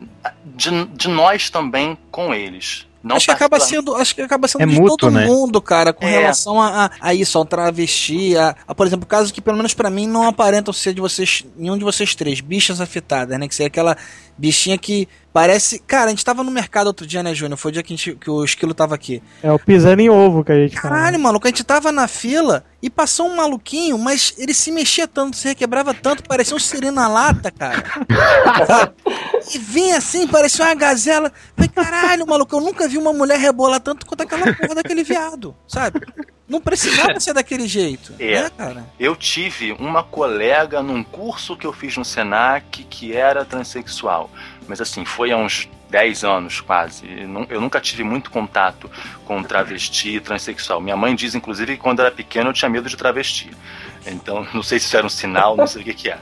de, 0.43 0.85
de 0.85 1.07
nós 1.09 1.49
também 1.49 1.97
com 2.11 2.33
eles. 2.33 2.87
Não 3.07 3.15
acho 3.17 3.25
que 3.27 3.31
acaba 3.31 3.57
particular- 3.59 3.81
sendo, 3.85 3.95
acho 3.95 4.15
que 4.15 4.21
acaba 4.21 4.47
sendo 4.47 4.61
É 4.63 4.65
de 4.65 4.79
mútuo, 4.79 4.97
todo 4.97 5.11
né? 5.13 5.25
mundo, 5.25 5.61
cara, 5.61 5.93
com 5.93 6.05
É. 6.05 6.09
relação 6.09 6.59
a, 6.61 6.85
a, 6.85 6.91
a 6.99 7.13
isso, 7.13 7.37
ao 7.37 7.45
travesti, 7.45 8.35
a, 8.37 8.55
a, 8.67 8.73
por 8.73 8.87
exemplo, 8.87 9.05
casos 9.05 9.31
que 9.31 9.39
pelo 9.41 9.57
menos 9.57 9.73
pra 9.73 9.89
mim 9.89 10.07
não 10.07 10.27
aparentam 10.27 10.73
ser 10.73 10.93
de 10.93 11.01
vocês, 11.01 11.45
nenhum 11.55 11.77
de 11.77 11.83
vocês 11.83 12.15
três, 12.15 12.41
bichas 12.41 12.81
afetadas, 12.81 13.37
né? 13.39 13.47
Que 13.47 13.53
seria 13.55 13.67
aquela 13.67 13.95
bichinha 14.37 14.77
que 14.77 15.07
Parece. 15.35 15.79
Cara, 15.79 16.05
a 16.05 16.09
gente 16.11 16.23
tava 16.23 16.45
no 16.45 16.49
mercado 16.49 16.87
outro 16.87 17.05
dia, 17.05 17.21
né, 17.21 17.35
Júnior? 17.35 17.57
Foi 17.57 17.69
o 17.69 17.73
dia 17.73 17.83
que, 17.83 17.93
a 17.93 17.97
gente- 17.97 18.15
que 18.15 18.29
o 18.31 18.41
esquilo 18.41 18.73
tava 18.73 18.95
aqui. 18.95 19.21
É 19.43 19.51
o 19.51 19.59
pisando 19.59 20.01
em 20.01 20.09
ovo 20.09 20.45
que 20.45 20.51
a 20.53 20.55
gente 20.55 20.79
fala. 20.79 20.95
Caralho, 20.95 21.19
maluco, 21.19 21.45
a 21.45 21.49
gente 21.49 21.61
tava 21.61 21.91
na 21.91 22.07
fila 22.07 22.63
e 22.81 22.89
passou 22.89 23.27
um 23.27 23.35
maluquinho, 23.35 23.97
mas 23.97 24.33
ele 24.37 24.53
se 24.53 24.71
mexia 24.71 25.09
tanto, 25.09 25.35
se 25.35 25.45
requebrava 25.49 25.93
tanto, 25.93 26.23
parecia 26.23 26.55
um 26.55 26.59
sireno 26.59 26.93
na 26.95 27.09
lata, 27.09 27.51
cara. 27.51 27.83
Sabe? 28.65 28.93
e 29.53 29.57
vinha 29.57 29.97
assim, 29.97 30.25
parecia 30.25 30.63
uma 30.63 30.73
gazela. 30.75 31.29
Falei, 31.53 31.69
caralho, 31.69 32.25
maluco, 32.25 32.55
eu 32.55 32.61
nunca 32.61 32.87
vi 32.87 32.97
uma 32.97 33.11
mulher 33.11 33.37
rebolar 33.37 33.81
tanto 33.81 34.05
quanto 34.05 34.21
aquela 34.21 34.53
porra 34.55 34.75
daquele 34.75 35.03
viado, 35.03 35.53
sabe? 35.67 35.99
Não 36.47 36.61
precisava 36.61 37.19
ser 37.19 37.33
daquele 37.33 37.67
jeito, 37.67 38.13
É. 38.19 38.43
né, 38.43 38.51
cara? 38.55 38.85
Eu 38.99 39.15
tive 39.15 39.71
uma 39.73 40.03
colega 40.03 40.81
num 40.83 41.03
curso 41.03 41.57
que 41.57 41.65
eu 41.65 41.73
fiz 41.73 41.97
no 41.97 42.05
Senac 42.05 42.83
que 42.83 43.13
era 43.13 43.43
transexual. 43.43 44.29
Mas 44.67 44.81
assim, 44.81 45.05
foi 45.05 45.31
há 45.31 45.37
uns 45.37 45.69
10 45.89 46.23
anos 46.23 46.59
quase. 46.61 47.05
Eu 47.21 47.27
nu- 47.27 47.47
Eu 47.49 47.61
nunca 47.61 47.79
tive 47.79 48.03
muito 48.03 48.31
contato 48.31 48.89
com 49.25 49.41
travesti 49.43 50.15
e 50.15 50.19
transexual. 50.19 50.81
Minha 50.81 50.97
mãe 50.97 51.15
diz, 51.15 51.35
inclusive, 51.35 51.75
que 51.77 51.81
quando 51.81 51.99
era 52.01 52.11
pequeno 52.11 52.49
eu 52.49 52.53
tinha 52.53 52.69
medo 52.69 52.89
de 52.89 52.97
travesti. 52.97 53.51
Então, 54.07 54.45
não 54.53 54.63
sei 54.63 54.79
se 54.79 54.85
isso 54.87 54.97
era 54.97 55.05
um 55.05 55.09
sinal, 55.09 55.55
não 55.55 55.67
sei 55.67 55.81
o 55.81 55.85
que, 55.85 55.93
que 55.93 56.09
é. 56.09 56.17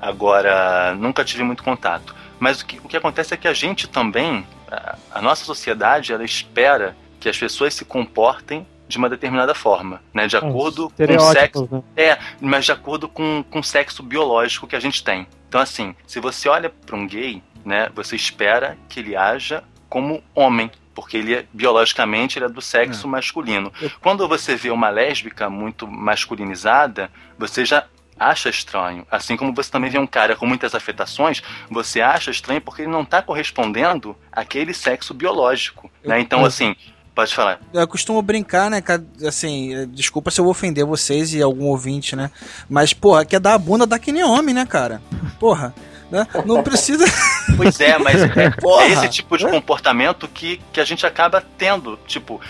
Agora, 0.00 0.94
nunca 0.94 1.24
tive 1.24 1.42
muito 1.42 1.62
contato. 1.62 2.14
Mas 2.38 2.60
o 2.60 2.66
que, 2.66 2.78
o 2.78 2.88
que 2.88 2.96
acontece 2.96 3.34
é 3.34 3.36
que 3.36 3.48
a 3.48 3.52
gente 3.52 3.88
também, 3.88 4.46
a, 4.70 4.96
a 5.12 5.20
nossa 5.22 5.44
sociedade, 5.44 6.12
ela 6.12 6.24
espera 6.24 6.96
que 7.18 7.28
as 7.28 7.36
pessoas 7.36 7.74
se 7.74 7.84
comportem 7.84 8.64
de 8.86 8.96
uma 8.96 9.08
determinada 9.10 9.54
forma, 9.54 10.00
né? 10.14 10.26
De 10.28 10.36
acordo 10.36 10.88
com 10.88 11.22
o 11.24 11.32
sexo. 11.32 11.68
né? 11.70 11.82
É, 11.96 12.18
mas 12.40 12.64
de 12.64 12.72
acordo 12.72 13.08
com, 13.08 13.44
com 13.50 13.58
o 13.58 13.64
sexo 13.64 14.02
biológico 14.02 14.66
que 14.66 14.76
a 14.76 14.80
gente 14.80 15.02
tem. 15.02 15.26
Então, 15.48 15.60
assim, 15.60 15.94
se 16.06 16.20
você 16.20 16.48
olha 16.48 16.70
para 16.70 16.96
um 16.96 17.06
gay, 17.06 17.42
né, 17.68 17.90
você 17.94 18.16
espera 18.16 18.78
que 18.88 18.98
ele 18.98 19.14
haja 19.14 19.62
como 19.90 20.22
homem, 20.34 20.70
porque 20.94 21.18
ele 21.18 21.34
é, 21.34 21.44
biologicamente 21.52 22.38
ele 22.38 22.46
é 22.46 22.48
do 22.48 22.62
sexo 22.62 23.06
masculino. 23.06 23.70
Quando 24.00 24.26
você 24.26 24.56
vê 24.56 24.70
uma 24.70 24.88
lésbica 24.88 25.50
muito 25.50 25.86
masculinizada, 25.86 27.10
você 27.38 27.64
já 27.64 27.84
acha 28.18 28.48
estranho. 28.48 29.06
Assim 29.10 29.36
como 29.36 29.54
você 29.54 29.70
também 29.70 29.90
vê 29.90 29.98
um 29.98 30.06
cara 30.06 30.34
com 30.34 30.46
muitas 30.46 30.74
afetações, 30.74 31.42
você 31.70 32.00
acha 32.00 32.30
estranho 32.30 32.60
porque 32.60 32.82
ele 32.82 32.90
não 32.90 33.02
está 33.02 33.22
correspondendo 33.22 34.16
àquele 34.32 34.72
sexo 34.72 35.12
biológico. 35.12 35.90
Né? 36.02 36.18
Então, 36.20 36.44
assim, 36.44 36.74
pode 37.14 37.34
falar. 37.34 37.60
Eu 37.72 37.86
costumo 37.86 38.20
brincar, 38.22 38.70
né, 38.70 38.80
cara, 38.80 39.04
assim, 39.26 39.74
eh, 39.74 39.86
desculpa 39.86 40.30
se 40.30 40.40
eu 40.40 40.44
vou 40.44 40.52
ofender 40.52 40.84
vocês 40.84 41.34
e 41.34 41.42
algum 41.42 41.66
ouvinte, 41.66 42.16
né? 42.16 42.30
Mas, 42.68 42.92
porra, 42.92 43.24
quer 43.24 43.38
dar 43.38 43.54
a 43.54 43.58
bunda 43.58 43.86
dá 43.86 43.98
que 43.98 44.10
nem 44.10 44.24
homem, 44.24 44.54
né, 44.54 44.66
cara? 44.66 45.02
Porra, 45.38 45.74
né? 46.10 46.26
Não 46.44 46.62
precisa. 46.62 47.04
Pois 47.56 47.80
é, 47.80 47.98
mas 47.98 48.22
é, 48.22 48.26
é 48.26 48.92
esse 48.92 49.08
tipo 49.08 49.36
de 49.36 49.44
comportamento 49.44 50.28
que, 50.28 50.60
que 50.72 50.80
a 50.80 50.84
gente 50.84 51.04
acaba 51.04 51.42
tendo, 51.56 51.98
tipo, 52.06 52.40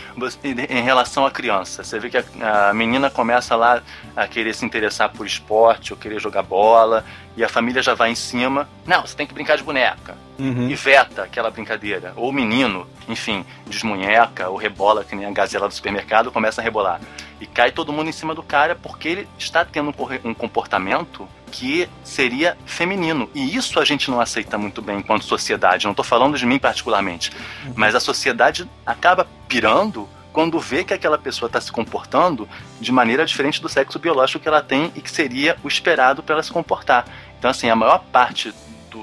em 0.69 0.83
relação 0.83 1.25
à 1.25 1.31
criança. 1.31 1.83
Você 1.83 1.99
vê 1.99 2.11
que 2.11 2.19
a, 2.19 2.69
a 2.69 2.75
menina 2.75 3.09
começa 3.09 3.57
lá 3.57 3.81
a 4.15 4.27
querer 4.27 4.55
se 4.55 4.67
interessar 4.67 5.09
por 5.11 5.25
esporte, 5.25 5.95
ou 5.95 5.99
querer 5.99 6.21
jogar 6.21 6.43
bola, 6.43 7.07
e 7.37 7.45
a 7.45 7.49
família 7.49 7.81
já 7.81 7.95
vai 7.95 8.11
em 8.11 8.15
cima. 8.15 8.69
Não, 8.85 9.07
você 9.07 9.17
tem 9.17 9.27
que 9.27 9.33
brincar 9.33 9.57
de 9.57 9.63
boneca. 9.63 10.17
Uhum. 10.39 10.69
E 10.69 10.75
veta 10.75 11.23
aquela 11.23 11.51
brincadeira. 11.51 12.13
Ou 12.17 12.29
o 12.29 12.33
menino, 12.33 12.87
enfim, 13.09 13.47
desmunheca, 13.67 14.51
ou 14.51 14.57
rebola, 14.57 15.05
que 15.05 15.17
nem 15.17 15.25
a 15.25 15.31
gazela 15.31 15.69
do 15.69 15.75
supermercado, 15.75 16.31
começa 16.31 16.61
a 16.61 16.65
rebolar. 16.65 17.01
E 17.41 17.47
cai 17.47 17.71
todo 17.71 17.93
mundo 17.93 18.09
em 18.09 18.13
cima 18.13 18.35
do 18.35 18.43
cara 18.43 18.75
porque 18.75 19.09
ele 19.09 19.29
está 19.39 19.65
tendo 19.65 19.95
um 20.25 20.35
comportamento 20.35 21.27
que 21.49 21.89
seria 22.05 22.57
feminino. 22.65 23.29
E 23.35 23.57
isso 23.57 23.81
a 23.81 23.85
gente 23.85 24.11
não 24.11 24.21
aceita 24.21 24.57
muito 24.57 24.81
bem 24.81 24.99
enquanto 24.99 25.25
sociedade. 25.25 25.85
Não 25.85 25.93
estou 25.93 26.05
falando 26.05 26.37
de 26.37 26.47
mim 26.47 26.59
particularmente. 26.59 27.33
Mas 27.75 27.95
a 27.95 28.01
sociedade 28.01 28.69
acaba 28.87 29.27
pirando 29.49 30.09
quando 30.33 30.61
vê 30.61 30.85
que 30.85 30.95
aquela 30.95 31.19
pessoa 31.19 31.49
está 31.49 31.61
se 31.61 31.73
comportando 31.73 32.49
de 32.81 32.93
maneira 32.93 33.25
diferente 33.25 33.61
do 33.61 33.69
sexo 33.69 33.99
biológico 33.99 34.39
que 34.41 34.49
ela 34.49 34.63
tem 34.63 34.93
e 34.95 35.01
que 35.01 35.11
seria 35.11 35.57
o 35.65 35.69
esperado 35.69 36.23
para 36.23 36.35
ela 36.35 36.43
se 36.43 36.53
comportar. 36.53 37.07
Então, 37.39 37.51
assim, 37.51 37.69
a 37.69 37.75
maior 37.75 38.05
parte 38.13 38.55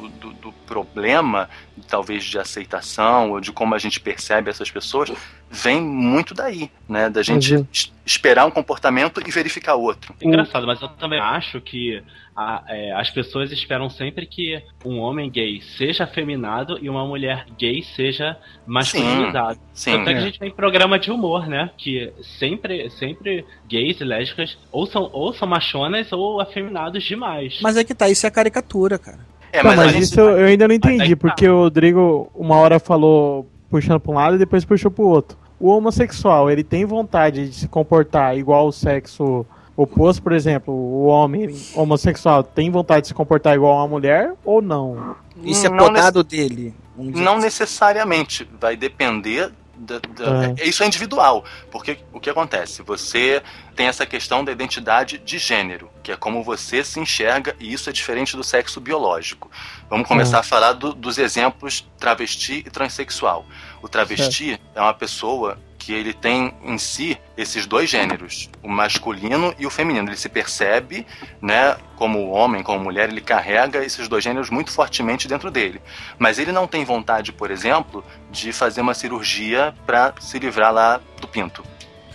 do, 0.01 0.09
do, 0.09 0.33
do 0.33 0.51
problema, 0.67 1.49
talvez 1.87 2.23
de 2.23 2.37
aceitação 2.39 3.31
ou 3.31 3.39
de 3.39 3.51
como 3.51 3.75
a 3.75 3.77
gente 3.79 3.99
percebe 3.99 4.49
essas 4.49 4.69
pessoas, 4.69 5.11
vem 5.49 5.81
muito 5.81 6.33
daí, 6.33 6.69
né? 6.87 7.09
Da 7.09 7.21
gente 7.23 7.55
Uhum. 7.55 7.67
es- 7.71 7.91
esperar 8.05 8.45
um 8.45 8.51
comportamento 8.51 9.21
e 9.25 9.31
verificar 9.31 9.75
outro. 9.75 10.13
Engraçado, 10.21 10.65
mas 10.67 10.81
eu 10.81 10.87
também 10.89 11.19
acho 11.19 11.59
que 11.61 12.01
a- 12.35 12.63
é, 12.67 12.91
as 12.93 13.09
pessoas 13.09 13.51
esperam 13.51 13.89
sempre 13.89 14.25
que 14.25 14.61
um 14.83 14.99
homem 14.99 15.29
gay 15.29 15.61
seja 15.77 16.03
afeminado 16.03 16.77
e 16.81 16.89
uma 16.89 17.05
mulher 17.05 17.45
gay 17.57 17.81
seja 17.95 18.37
masculinizada. 18.65 19.57
Sim, 19.73 19.91
Tanto 19.93 20.09
é 20.09 20.13
que 20.13 20.19
é. 20.19 20.21
a 20.21 20.25
gente 20.25 20.39
tem 20.39 20.51
programa 20.51 20.99
de 20.99 21.11
humor, 21.11 21.47
né? 21.47 21.69
Que 21.77 22.11
sempre, 22.37 22.89
sempre 22.91 23.45
gays 23.67 23.99
e 24.01 24.03
lésbicas 24.03 24.57
ou 24.71 24.85
são, 24.85 25.09
ou 25.13 25.33
são 25.33 25.47
machonas 25.47 26.11
ou 26.11 26.41
afeminados 26.41 27.03
demais. 27.03 27.59
Mas 27.61 27.77
é 27.77 27.83
que 27.83 27.95
tá, 27.95 28.09
isso 28.09 28.25
é 28.27 28.31
caricatura, 28.31 28.97
cara. 28.99 29.19
É, 29.55 29.63
Não, 29.63 29.69
mas, 29.71 29.77
mas 29.77 29.87
a 29.87 29.91
gente- 29.91 30.03
isso 30.03 30.19
eu, 30.19 30.37
eu 30.39 30.45
ainda 30.47 30.67
não 30.67 30.75
entendi, 30.75 31.15
tá. 31.15 31.21
porque 31.21 31.47
o 31.47 31.57
Rodrigo 31.63 32.29
uma 32.35 32.55
hora 32.57 32.79
falou 32.79 33.47
puxando 33.69 33.99
pra 33.99 34.11
um 34.11 34.15
lado 34.15 34.35
e 34.35 34.39
depois 34.39 34.63
puxou 34.65 34.91
pro 34.91 35.05
outro. 35.05 35.37
O 35.59 35.69
homossexual, 35.69 36.49
ele 36.51 36.63
tem 36.63 36.83
vontade 36.85 37.49
de 37.49 37.55
se 37.55 37.67
comportar 37.67 38.37
igual 38.37 38.67
o 38.67 38.71
sexo 38.71 39.45
oposto, 39.77 40.21
por 40.21 40.31
exemplo, 40.33 40.73
o 40.73 41.05
homem 41.05 41.53
homossexual 41.75 42.43
tem 42.43 42.69
vontade 42.69 43.03
de 43.03 43.07
se 43.09 43.13
comportar 43.13 43.55
igual 43.55 43.79
a 43.79 43.87
mulher 43.87 44.33
ou 44.43 44.61
não? 44.61 45.15
Isso 45.43 45.65
é 45.65 45.69
Não 45.69 45.77
podado 45.77 46.23
dele. 46.23 46.73
Não 46.97 47.33
assim. 47.33 47.41
necessariamente. 47.43 48.47
Vai 48.59 48.75
depender. 48.77 49.51
Da, 49.77 49.99
da- 49.99 50.53
É. 50.57 50.67
Isso 50.67 50.83
é 50.83 50.87
individual. 50.87 51.43
Porque 51.71 51.99
o 52.13 52.19
que 52.19 52.29
acontece? 52.29 52.81
Você 52.83 53.43
tem 53.75 53.87
essa 53.87 54.05
questão 54.05 54.43
da 54.43 54.51
identidade 54.51 55.17
de 55.17 55.37
gênero, 55.37 55.89
que 56.01 56.11
é 56.11 56.15
como 56.15 56.43
você 56.43 56.83
se 56.83 56.99
enxerga, 56.99 57.55
e 57.59 57.73
isso 57.73 57.89
é 57.89 57.93
diferente 57.93 58.37
do 58.37 58.43
sexo 58.43 58.79
biológico. 58.79 59.51
Vamos 59.89 60.07
começar 60.07 60.39
a 60.39 60.43
falar 60.43 60.73
do- 60.73 60.93
dos 60.93 61.17
exemplos 61.17 61.85
travesti 61.99 62.63
e 62.65 62.69
transexual. 62.69 63.45
O 63.81 63.89
travesti 63.89 64.59
é 64.73 64.79
uma 64.81 64.93
pessoa 64.93 65.57
que 65.85 65.93
ele 65.93 66.13
tem 66.13 66.51
em 66.63 66.79
si 66.79 67.15
esses 67.37 67.67
dois 67.67 67.87
gêneros, 67.87 68.49
o 68.63 68.67
masculino 68.67 69.53
e 69.59 69.67
o 69.67 69.69
feminino. 69.69 70.09
Ele 70.09 70.17
se 70.17 70.27
percebe, 70.27 71.05
né, 71.39 71.77
como 71.95 72.31
homem, 72.31 72.63
como 72.63 72.83
mulher, 72.83 73.07
ele 73.07 73.21
carrega 73.21 73.85
esses 73.85 74.07
dois 74.07 74.23
gêneros 74.23 74.49
muito 74.49 74.71
fortemente 74.71 75.27
dentro 75.27 75.51
dele. 75.51 75.79
Mas 76.17 76.39
ele 76.39 76.51
não 76.51 76.65
tem 76.65 76.83
vontade, 76.83 77.31
por 77.31 77.51
exemplo, 77.51 78.03
de 78.31 78.51
fazer 78.51 78.81
uma 78.81 78.95
cirurgia 78.95 79.75
para 79.85 80.15
se 80.19 80.39
livrar 80.39 80.73
lá 80.73 80.99
do 81.21 81.27
pinto. 81.27 81.63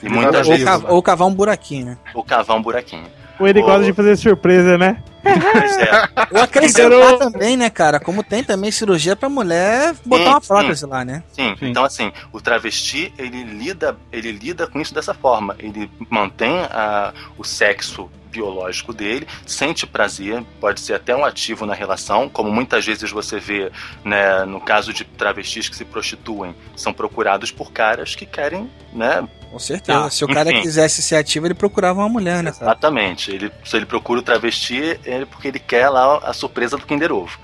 E 0.03 0.09
muitas 0.09 0.49
Ou, 0.49 0.53
vezes 0.53 0.85
ou 0.89 1.01
cavar 1.01 1.29
um 1.29 1.35
buraquinho, 1.35 1.87
né? 1.87 1.99
ou 2.13 2.25
cavar 2.25 2.57
um 2.57 2.63
buraquinho. 2.63 3.07
Ou 3.41 3.49
ele 3.49 3.63
gosta 3.63 3.85
de 3.85 3.93
fazer 3.93 4.17
surpresa, 4.17 4.77
né? 4.77 5.03
Pois 5.23 5.79
é. 5.79 6.09
Ou 6.31 6.43
acrescentar 6.43 7.19
também, 7.19 7.57
né, 7.57 7.71
cara? 7.71 7.99
Como 7.99 8.23
tem 8.23 8.45
também 8.45 8.71
cirurgia 8.71 9.17
pra 9.17 9.29
mulher 9.29 9.95
botar 10.05 10.25
Sim, 10.25 10.31
uma 10.31 10.41
sim. 10.41 10.47
prótese 10.47 10.87
lá, 10.87 11.05
né? 11.05 11.23
Sim, 11.33 11.57
então 11.63 11.85
assim, 11.85 12.13
o 12.33 12.41
travesti, 12.41 13.13
ele 13.19 13.43
lida, 13.43 13.97
ele 14.13 14.31
lida 14.31 14.67
com 14.67 14.81
isso 14.81 14.95
dessa 14.95 15.15
forma. 15.15 15.57
Ele 15.59 15.91
mantém 16.09 16.59
a, 16.71 17.13
o 17.39 17.45
sexo 17.45 18.11
biológico 18.31 18.93
dele, 18.93 19.27
sente 19.45 19.87
prazer, 19.87 20.45
pode 20.61 20.81
ser 20.81 20.95
até 20.95 21.17
um 21.17 21.25
ativo 21.25 21.67
na 21.67 21.75
relação, 21.75 22.29
como 22.29 22.51
muitas 22.51 22.87
vezes 22.87 23.11
você 23.11 23.41
vê, 23.41 23.73
né, 24.05 24.45
no 24.45 24.61
caso 24.61 24.93
de 24.93 25.05
travestis 25.05 25.69
que 25.69 25.75
se 25.75 25.85
prostituem, 25.85 26.55
são 26.77 26.93
procurados 26.93 27.51
por 27.51 27.73
caras 27.73 28.15
que 28.15 28.25
querem, 28.25 28.71
né, 28.93 29.29
Com 29.51 29.59
certeza. 29.59 30.01
Tá, 30.01 30.11
Se 30.11 30.25
o 30.25 30.29
cara 30.29 30.51
enfim. 30.51 30.63
quisesse 30.63 31.03
ser 31.03 31.17
ativo, 31.17 31.47
ele 31.47 31.55
procurava 31.55 31.99
uma 32.01 32.09
mulher, 32.09 32.43
né? 32.43 32.51
Exatamente. 32.51 33.33
Ele, 33.33 33.51
se 33.65 33.77
ele 33.77 33.87
procura 33.87 34.21
o 34.21 34.23
travesti, 34.23 34.99
é 35.05 35.25
porque 35.25 35.49
ele 35.49 35.59
quer 35.59 35.89
lá 35.89 36.19
a 36.19 36.33
surpresa 36.33 36.77
do 36.77 36.87
Kinder 36.87 37.13
Ovo. 37.13 37.37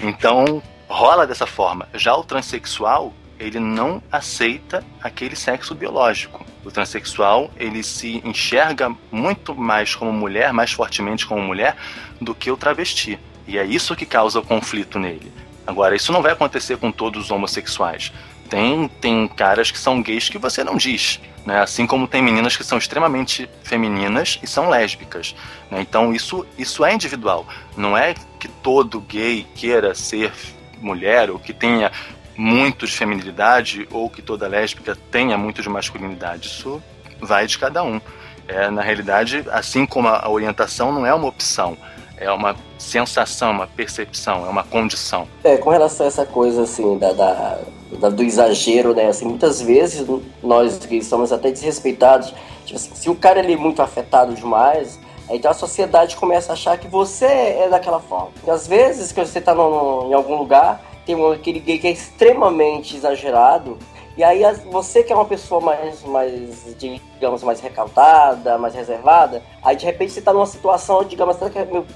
Então, 0.00 0.62
rola 0.88 1.26
dessa 1.26 1.46
forma. 1.46 1.88
Já 1.94 2.14
o 2.14 2.22
transexual, 2.22 3.12
ele 3.38 3.58
não 3.58 4.02
aceita 4.12 4.84
aquele 5.02 5.34
sexo 5.34 5.74
biológico. 5.74 6.44
O 6.64 6.70
transexual, 6.70 7.50
ele 7.56 7.82
se 7.82 8.20
enxerga 8.24 8.94
muito 9.10 9.54
mais 9.54 9.94
como 9.94 10.12
mulher, 10.12 10.52
mais 10.52 10.72
fortemente 10.72 11.26
como 11.26 11.42
mulher, 11.42 11.74
do 12.20 12.34
que 12.34 12.50
o 12.50 12.56
travesti. 12.56 13.18
E 13.46 13.58
é 13.58 13.64
isso 13.64 13.96
que 13.96 14.06
causa 14.06 14.38
o 14.38 14.42
conflito 14.42 14.98
nele. 14.98 15.32
Agora, 15.66 15.96
isso 15.96 16.12
não 16.12 16.22
vai 16.22 16.32
acontecer 16.32 16.76
com 16.76 16.92
todos 16.92 17.24
os 17.24 17.30
homossexuais. 17.30 18.12
Tem, 18.50 18.88
tem 19.00 19.28
caras 19.28 19.70
que 19.70 19.78
são 19.78 20.02
gays 20.02 20.28
que 20.28 20.36
você 20.36 20.64
não 20.64 20.76
diz, 20.76 21.20
né? 21.46 21.62
Assim 21.62 21.86
como 21.86 22.08
tem 22.08 22.20
meninas 22.20 22.56
que 22.56 22.64
são 22.64 22.76
extremamente 22.76 23.48
femininas 23.62 24.40
e 24.42 24.46
são 24.46 24.68
lésbicas. 24.68 25.34
né? 25.70 25.80
Então 25.80 26.12
isso, 26.12 26.44
isso 26.58 26.84
é 26.84 26.92
individual. 26.92 27.46
Não 27.76 27.96
é 27.96 28.12
que 28.40 28.48
todo 28.48 29.00
gay 29.00 29.46
queira 29.54 29.94
ser 29.94 30.32
mulher 30.80 31.30
ou 31.30 31.38
que 31.38 31.52
tenha 31.52 31.92
muito 32.36 32.86
de 32.86 32.92
feminilidade 32.92 33.86
ou 33.90 34.10
que 34.10 34.20
toda 34.20 34.48
lésbica 34.48 34.96
tenha 35.10 35.38
muito 35.38 35.62
de 35.62 35.68
masculinidade. 35.68 36.48
Isso 36.48 36.82
vai 37.20 37.46
de 37.46 37.56
cada 37.56 37.84
um. 37.84 38.00
É, 38.48 38.68
na 38.68 38.82
realidade, 38.82 39.44
assim 39.52 39.86
como 39.86 40.08
a 40.08 40.28
orientação 40.28 40.90
não 40.90 41.06
é 41.06 41.14
uma 41.14 41.28
opção, 41.28 41.78
é 42.20 42.30
uma 42.30 42.54
sensação, 42.78 43.50
uma 43.50 43.66
percepção, 43.66 44.44
é 44.46 44.48
uma 44.48 44.62
condição. 44.62 45.26
É, 45.42 45.56
com 45.56 45.70
relação 45.70 46.04
a 46.04 46.08
essa 46.08 46.26
coisa 46.26 46.62
assim 46.62 46.98
da, 46.98 47.12
da, 47.12 47.58
da- 47.98 48.08
do 48.10 48.22
exagero, 48.22 48.94
né? 48.94 49.06
Assim, 49.06 49.24
muitas 49.24 49.60
vezes 49.60 50.06
nós 50.42 50.78
gays 50.86 51.06
somos 51.06 51.32
até 51.32 51.50
desrespeitados. 51.50 52.32
Tipo 52.66 52.76
assim, 52.78 52.94
se 52.94 53.10
o 53.10 53.14
cara 53.14 53.40
ele 53.40 53.54
é 53.54 53.56
muito 53.56 53.80
afetado 53.82 54.34
demais, 54.34 55.00
então 55.30 55.50
a 55.50 55.54
sociedade 55.54 56.14
começa 56.16 56.52
a 56.52 56.54
achar 56.54 56.76
que 56.78 56.86
você 56.86 57.24
é 57.24 57.68
daquela 57.70 58.00
forma. 58.00 58.28
E 58.46 58.50
às 58.50 58.66
vezes 58.66 59.10
que 59.12 59.24
você 59.24 59.40
tá 59.40 59.54
no- 59.54 60.08
em 60.10 60.14
algum 60.14 60.36
lugar, 60.36 60.80
tem 61.06 61.16
um, 61.16 61.32
aquele 61.32 61.58
gay 61.58 61.78
que 61.78 61.86
é 61.88 61.90
extremamente 61.90 62.96
exagerado. 62.96 63.78
E 64.16 64.24
aí 64.24 64.42
você 64.70 65.02
que 65.02 65.12
é 65.12 65.16
uma 65.16 65.24
pessoa 65.24 65.60
mais, 65.60 66.02
mais, 66.02 66.76
digamos, 66.76 67.42
mais 67.42 67.60
recaltada, 67.60 68.58
mais 68.58 68.74
reservada, 68.74 69.42
aí 69.62 69.76
de 69.76 69.84
repente 69.84 70.12
você 70.12 70.20
tá 70.20 70.32
numa 70.32 70.46
situação, 70.46 71.04
digamos, 71.04 71.36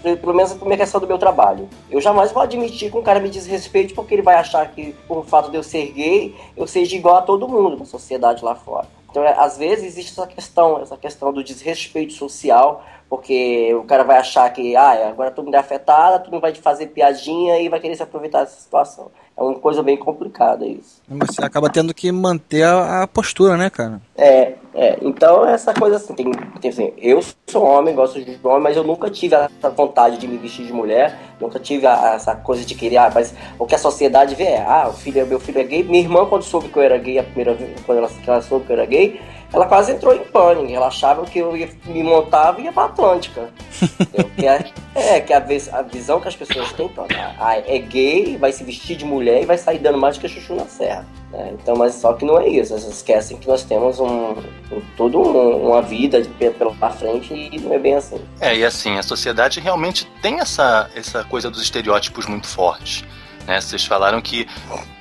é 0.05 0.17
pelo 0.17 0.35
menos 0.35 0.53
a 0.53 0.65
minha 0.65 0.77
questão 0.77 1.01
do 1.01 1.07
meu 1.07 1.19
trabalho. 1.19 1.69
Eu 1.91 2.01
jamais 2.01 2.33
vou 2.33 2.43
admitir 2.43 2.91
que 2.91 2.97
um 2.97 3.03
cara 3.03 3.21
me 3.21 3.29
desrespeite 3.29 3.95
porque 3.95 4.15
ele 4.15 4.23
vai 4.23 4.37
achar 4.37 4.71
que, 4.71 4.93
por 5.07 5.25
fato 5.27 5.51
de 5.51 5.57
eu 5.57 5.63
ser 5.63 5.93
gay, 5.93 6.35
eu 6.57 6.67
seja 6.67 6.97
igual 6.97 7.17
a 7.17 7.23
todo 7.23 7.49
mundo 7.49 7.77
na 7.77 7.85
sociedade 7.85 8.45
lá 8.45 8.55
fora. 8.55 8.87
Então, 9.11 9.23
é, 9.23 9.33
às 9.39 9.57
vezes 9.57 9.85
existe 9.85 10.11
essa 10.11 10.27
questão, 10.27 10.83
essa 10.83 10.97
questão 10.97 11.33
do 11.33 11.45
desrespeito 11.45 12.13
social, 12.15 12.85
porque 13.09 13.73
o 13.75 13.85
cara 13.85 14.03
vai 14.03 14.19
achar 14.19 14.53
que, 14.53 14.75
ah, 14.75 15.09
agora 15.09 15.31
todo 15.31 15.45
mundo 15.45 15.55
é 15.55 15.59
afetado, 15.59 16.25
todo 16.25 16.33
mundo 16.33 16.43
vai 16.43 16.53
te 16.53 16.61
fazer 16.61 16.89
piadinha 16.89 17.61
e 17.61 17.69
vai 17.69 17.79
querer 17.79 17.95
se 17.95 18.03
aproveitar 18.03 18.41
dessa 18.41 18.61
situação. 18.61 19.13
É 19.37 19.43
uma 19.43 19.55
coisa 19.59 19.83
bem 19.83 19.97
complicada 19.97 20.65
isso. 20.65 21.03
Você 21.09 21.45
acaba 21.45 21.69
tendo 21.69 21.93
que 21.93 22.11
manter 22.13 22.63
a, 22.63 23.03
a 23.03 23.07
postura, 23.09 23.57
né, 23.57 23.69
cara? 23.69 24.01
É, 24.17 24.53
é. 24.73 24.97
Então, 25.03 25.45
essa 25.45 25.75
coisa 25.75 25.97
assim, 25.97 26.15
tem, 26.15 26.31
tem 26.61 26.71
assim, 26.71 26.93
eu 26.99 27.21
sou 27.49 27.65
homem, 27.65 27.97
gosto 27.97 28.23
de 28.25 28.39
homem, 28.45 28.63
mas 28.63 28.77
eu 28.77 28.85
nunca 28.85 29.11
tive 29.11 29.35
essa 29.35 29.71
vontade 29.71 30.19
de 30.19 30.29
me 30.29 30.37
vestir 30.37 30.65
de 30.67 30.73
mulher, 30.73 31.19
nunca 31.41 31.59
tive 31.59 31.85
a- 31.85 32.15
essa 32.15 32.37
coisa 32.37 32.65
de 32.65 32.77
querer, 32.77 32.99
ah, 32.99 33.11
mas 33.13 33.35
o 33.59 33.67
que 33.67 33.75
a 33.75 33.79
sociedade 33.79 34.37
vê 34.37 34.45
é, 34.45 34.63
ah, 34.65 34.87
o 34.89 34.93
filho, 34.93 35.27
meu 35.27 35.41
filho 35.41 35.61
é 35.61 35.65
gay. 35.65 35.83
Minha 35.83 36.03
irmã, 36.05 36.25
quando 36.27 36.43
soube 36.45 36.69
que 36.69 36.77
eu 36.79 36.83
era 36.83 36.97
gay, 36.97 37.19
a 37.19 37.25
primeira 37.25 37.55
vez, 37.55 37.81
quando 37.85 37.99
ela, 37.99 38.09
que 38.09 38.31
ela 38.31 38.41
soube 38.41 38.67
que 38.67 38.73
eu 38.73 38.77
era 38.77 38.87
gay, 38.87 39.21
ela 39.55 39.67
quase 39.67 39.93
entrou 39.93 40.15
em 40.15 40.25
pânico. 40.25 40.71
Ela 40.73 40.89
achava 40.89 41.25
que 41.25 41.39
eu 41.39 41.57
ia, 41.57 41.69
me 41.87 42.03
montava 42.03 42.61
e 42.61 42.65
ia 42.65 42.73
pra 42.73 42.85
Atlântica. 42.87 43.49
Que 44.37 44.47
é, 44.47 44.65
é, 44.95 45.21
que 45.21 45.33
a, 45.33 45.39
vis- 45.41 45.73
a 45.73 45.83
visão 45.83 46.21
que 46.21 46.27
as 46.29 46.35
pessoas 46.37 46.73
têm, 46.73 46.87
então, 46.87 47.07
ah, 47.39 47.57
é 47.57 47.79
gay, 47.79 48.37
vai 48.37 48.51
se 48.53 48.63
vestir 48.65 48.97
de 48.97 49.05
mulher 49.05 49.43
e 49.43 49.47
vai 49.47 49.57
sair 49.59 49.79
dando 49.79 49.97
mais 49.99 50.17
do 50.17 50.21
que 50.21 50.29
chuchu 50.29 50.55
na 50.55 50.67
serra. 50.67 51.07
né? 51.33 51.51
Então, 51.53 51.75
mas 51.77 51.95
só 51.95 52.13
que 52.15 52.25
não 52.25 52.39
é 52.41 52.49
isso. 52.49 52.73
Elas 52.73 52.85
esquecem 52.85 53.37
que 53.37 53.47
nós 53.49 53.63
temos 53.65 53.99
um, 54.01 54.31
um 54.71 54.81
toda 54.97 55.19
um- 55.19 55.69
uma 55.69 55.83
vida 55.83 56.21
de- 56.23 56.29
pela 56.51 56.91
frente 56.91 57.33
e 57.35 57.59
não 57.61 57.73
é 57.75 57.79
bem 57.79 57.95
assim. 57.95 58.21
É, 58.41 58.57
e 58.57 58.65
assim, 58.65 58.99
a 58.99 59.03
sociedade 59.03 59.61
realmente 59.61 60.07
tem 60.23 60.41
essa, 60.41 60.91
essa 60.95 61.23
coisa 61.25 61.51
dos 61.51 61.63
estereótipos 61.63 62.27
muito 62.27 62.47
fortes. 62.49 63.05
Né? 63.47 63.61
Vocês 63.61 63.85
falaram 63.85 64.21
que 64.21 64.47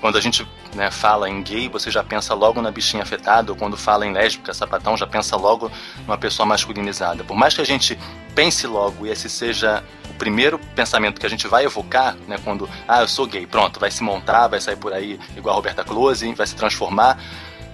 quando 0.01 0.17
a 0.17 0.21
gente 0.21 0.47
né, 0.73 0.89
fala 0.91 1.29
em 1.29 1.41
gay, 1.41 1.69
você 1.69 1.91
já 1.91 2.03
pensa 2.03 2.33
logo 2.33 2.61
na 2.61 2.71
bichinha 2.71 3.03
afetada, 3.03 3.51
ou 3.51 3.57
quando 3.57 3.77
fala 3.77 4.05
em 4.05 4.11
lésbica, 4.11 4.53
sapatão, 4.53 4.97
já 4.97 5.07
pensa 5.07 5.35
logo 5.35 5.71
numa 5.99 6.17
pessoa 6.17 6.45
masculinizada. 6.45 7.23
Por 7.23 7.35
mais 7.35 7.53
que 7.53 7.61
a 7.61 7.65
gente 7.65 7.97
pense 8.35 8.65
logo 8.67 9.05
e 9.05 9.09
esse 9.09 9.29
seja 9.29 9.83
o 10.09 10.13
primeiro 10.15 10.59
pensamento 10.75 11.19
que 11.19 11.25
a 11.25 11.29
gente 11.29 11.47
vai 11.47 11.65
evocar, 11.65 12.15
né, 12.27 12.37
quando, 12.43 12.69
ah, 12.87 13.01
eu 13.01 13.07
sou 13.07 13.27
gay, 13.27 13.45
pronto, 13.45 13.79
vai 13.79 13.91
se 13.91 14.03
montar, 14.03 14.47
vai 14.47 14.59
sair 14.59 14.75
por 14.75 14.93
aí 14.93 15.19
igual 15.37 15.53
a 15.53 15.55
Roberta 15.55 15.83
Close, 15.83 16.33
vai 16.33 16.47
se 16.47 16.55
transformar, 16.55 17.17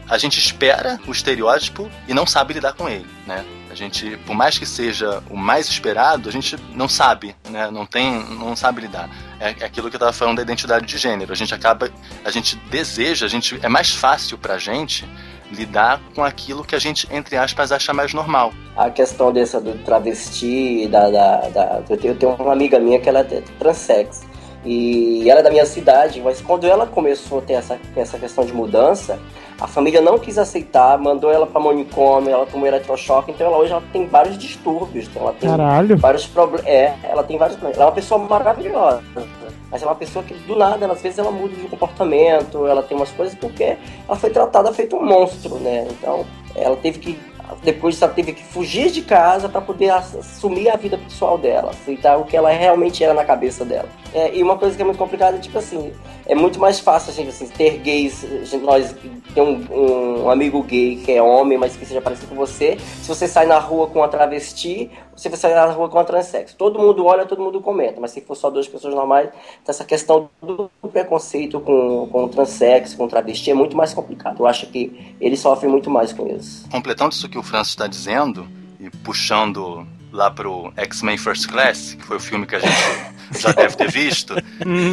a 0.10 0.18
gente 0.18 0.40
espera 0.40 1.00
o 1.08 1.12
estereótipo 1.12 1.90
e 2.08 2.14
não 2.14 2.26
sabe 2.26 2.54
lidar 2.56 2.74
com 2.74 2.90
ele, 2.90 3.08
né? 3.28 3.46
A 3.72 3.76
gente, 3.76 4.18
por 4.26 4.36
mais 4.36 4.58
que 4.58 4.66
seja 4.66 5.22
o 5.30 5.38
mais 5.38 5.68
esperado, 5.68 6.28
a 6.28 6.32
gente 6.32 6.58
não 6.74 6.90
sabe, 6.90 7.36
né? 7.50 7.70
Não 7.70 7.86
tem, 7.86 8.24
não 8.36 8.56
sabe 8.56 8.82
lidar. 8.82 9.10
É, 9.40 9.56
é 9.60 9.66
aquilo 9.66 9.90
que 9.90 9.96
eu 9.96 10.00
tava 10.00 10.12
falando 10.14 10.38
da 10.38 10.42
identidade 10.42 10.86
de 10.86 10.98
gênero. 10.98 11.32
A 11.32 11.36
gente 11.36 11.54
acaba, 11.54 11.90
a 12.26 12.32
gente 12.32 12.56
deseja, 12.72 13.26
a 13.26 13.30
gente 13.30 13.60
é 13.62 13.70
mais 13.70 13.94
fácil 13.94 14.38
pra 14.38 14.58
gente 14.58 15.08
lidar 15.52 16.00
com 16.16 16.24
aquilo 16.24 16.64
que 16.64 16.76
a 16.76 16.80
gente 16.80 17.08
entre 17.12 17.36
aspas 17.36 17.72
acha 17.72 17.92
mais 17.94 18.14
normal. 18.14 18.54
a 18.78 18.90
questão 18.92 19.32
dessa 19.34 19.60
do 19.60 19.74
travesti, 19.84 20.88
da, 20.88 21.10
da, 21.10 21.38
da- 21.50 21.82
eu 22.04 22.16
tenho 22.16 22.34
uma 22.36 22.54
amiga 22.54 22.80
minha 22.80 23.00
que 23.00 23.10
ela 23.10 23.20
é 23.20 23.42
transex. 23.58 24.22
E 24.66 25.30
ela 25.30 25.40
é 25.40 25.44
da 25.44 25.50
minha 25.50 25.66
cidade, 25.66 26.20
mas 26.22 26.42
quando 26.42 26.68
ela 26.68 26.86
começou 26.86 27.40
a 27.40 27.42
ter 27.42 27.54
essa, 27.54 27.80
essa 27.96 28.20
questão 28.20 28.46
de 28.46 28.52
mudança, 28.54 29.18
a 29.60 29.68
família 29.68 30.02
não 30.02 30.18
quis 30.18 30.38
aceitar, 30.38 30.98
mandou 30.98 31.32
ela 31.32 31.46
pra 31.46 31.60
manicômio, 31.60 32.30
ela 32.30 32.46
tomou 32.46 32.66
eletrochoque, 32.66 33.32
então 33.32 33.48
ela 33.48 33.58
hoje 33.58 33.72
ela 33.72 33.84
tem 33.92 34.08
vários 34.08 34.38
distúrbios, 34.38 35.08
então 35.08 35.24
ela 35.24 35.34
tem 35.34 35.50
Caralho. 35.50 35.98
vários 35.98 36.26
problemas. 36.26 36.66
É, 36.66 36.96
ela 37.04 37.24
tem 37.24 37.38
vários 37.38 37.58
problemas. 37.58 37.78
Ela 37.78 37.86
é 37.86 37.90
uma 37.90 37.96
pessoa 37.96 38.20
maravilhosa. 38.20 39.04
Mas 39.72 39.84
é 39.84 39.86
uma 39.86 39.96
pessoa 39.96 40.24
que 40.24 40.34
do 40.34 40.56
nada, 40.56 40.84
ela, 40.84 40.94
às 40.94 41.02
vezes 41.02 41.20
ela 41.20 41.32
muda 41.32 41.54
de 41.54 41.68
comportamento, 41.68 42.66
ela 42.66 42.82
tem 42.82 42.98
umas 42.98 43.12
coisas 43.12 43.36
porque 43.36 43.78
ela 44.08 44.18
foi 44.18 44.30
tratada 44.32 44.74
feito 44.74 44.96
um 44.96 45.06
monstro, 45.06 45.56
né? 45.56 45.88
Então, 45.92 46.26
ela 46.56 46.76
teve 46.78 46.98
que 47.00 47.20
depois 47.64 48.02
ela 48.02 48.12
teve 48.12 48.34
que 48.34 48.44
fugir 48.44 48.92
de 48.92 49.02
casa 49.02 49.50
para 49.50 49.62
poder 49.62 49.90
ass- 49.90 50.16
assumir 50.16 50.70
a 50.70 50.76
vida 50.76 50.98
pessoal 50.98 51.38
dela, 51.38 51.72
aceitar 51.72 52.18
o 52.18 52.26
que 52.26 52.36
ela 52.38 52.50
realmente 52.52 53.04
era 53.04 53.14
na 53.14 53.26
cabeça 53.26 53.66
dela. 53.66 53.90
É, 54.14 54.36
e 54.36 54.42
uma 54.42 54.58
coisa 54.58 54.76
que 54.76 54.82
é 54.82 54.86
muito 54.86 54.98
complicada, 54.98 55.38
tipo 55.38 55.58
assim, 55.58 55.94
é 56.26 56.36
muito 56.36 56.60
mais 56.60 56.80
fácil 56.80 57.12
assim, 57.12 57.28
assim, 57.28 57.48
ter 57.48 57.78
gays, 57.78 58.26
nós 58.62 58.96
tem 59.34 59.44
um, 59.44 60.24
um 60.24 60.30
amigo 60.30 60.64
gay 60.64 60.96
que 60.98 61.12
é 61.12 61.22
homem, 61.22 61.58
mas 61.58 61.76
que 61.76 61.86
seja 61.86 62.02
parecido 62.02 62.28
com 62.28 62.36
você. 62.36 62.78
Se 63.02 63.08
você 63.08 63.28
sai 63.28 63.46
na 63.46 63.60
rua 63.60 63.88
com 63.88 64.00
uma 64.00 64.08
travesti, 64.08 64.90
se 65.20 65.28
você 65.28 65.36
sai 65.36 65.54
na 65.54 65.66
rua 65.66 65.90
com 65.90 65.98
uma 65.98 66.06
transexo, 66.06 66.56
todo 66.56 66.80
mundo 66.80 67.06
olha, 67.06 67.26
todo 67.26 67.42
mundo 67.42 67.60
comenta. 67.60 68.00
Mas 68.00 68.12
se 68.12 68.22
for 68.22 68.36
só 68.36 68.50
duas 68.50 68.70
pessoas 68.70 68.96
normais, 68.96 69.28
então 69.62 69.74
essa 69.74 69.84
questão 69.84 70.30
do 70.42 70.72
preconceito 70.92 71.60
com, 71.60 72.08
com 72.10 72.28
transexo, 72.30 72.96
com 72.96 73.08
travesti 73.08 73.52
é 73.52 73.54
muito 73.54 73.76
mais 73.76 73.94
complicado. 73.94 74.40
Eu 74.40 74.48
acho 74.48 74.68
que 74.68 75.16
ele 75.20 75.36
sofre 75.36 75.68
muito 75.68 75.90
mais 75.90 76.14
com 76.14 76.26
isso. 76.26 76.68
Completando 76.70 77.14
isso 77.14 77.28
que 77.28 77.38
o 77.38 77.44
Francis 77.44 77.72
está 77.72 77.86
dizendo 77.86 78.48
e 78.80 78.90
puxando 78.90 79.86
lá 80.12 80.30
pro 80.32 80.74
X-Men 80.76 81.18
First 81.18 81.48
Class, 81.48 81.94
que 82.00 82.06
foi 82.06 82.18
o 82.18 82.20
filme 82.20 82.46
que 82.46 82.56
a 82.56 82.60
gente 82.60 82.74
já 83.40 83.52
deve 83.52 83.76
ter 83.76 83.92
visto. 83.92 84.36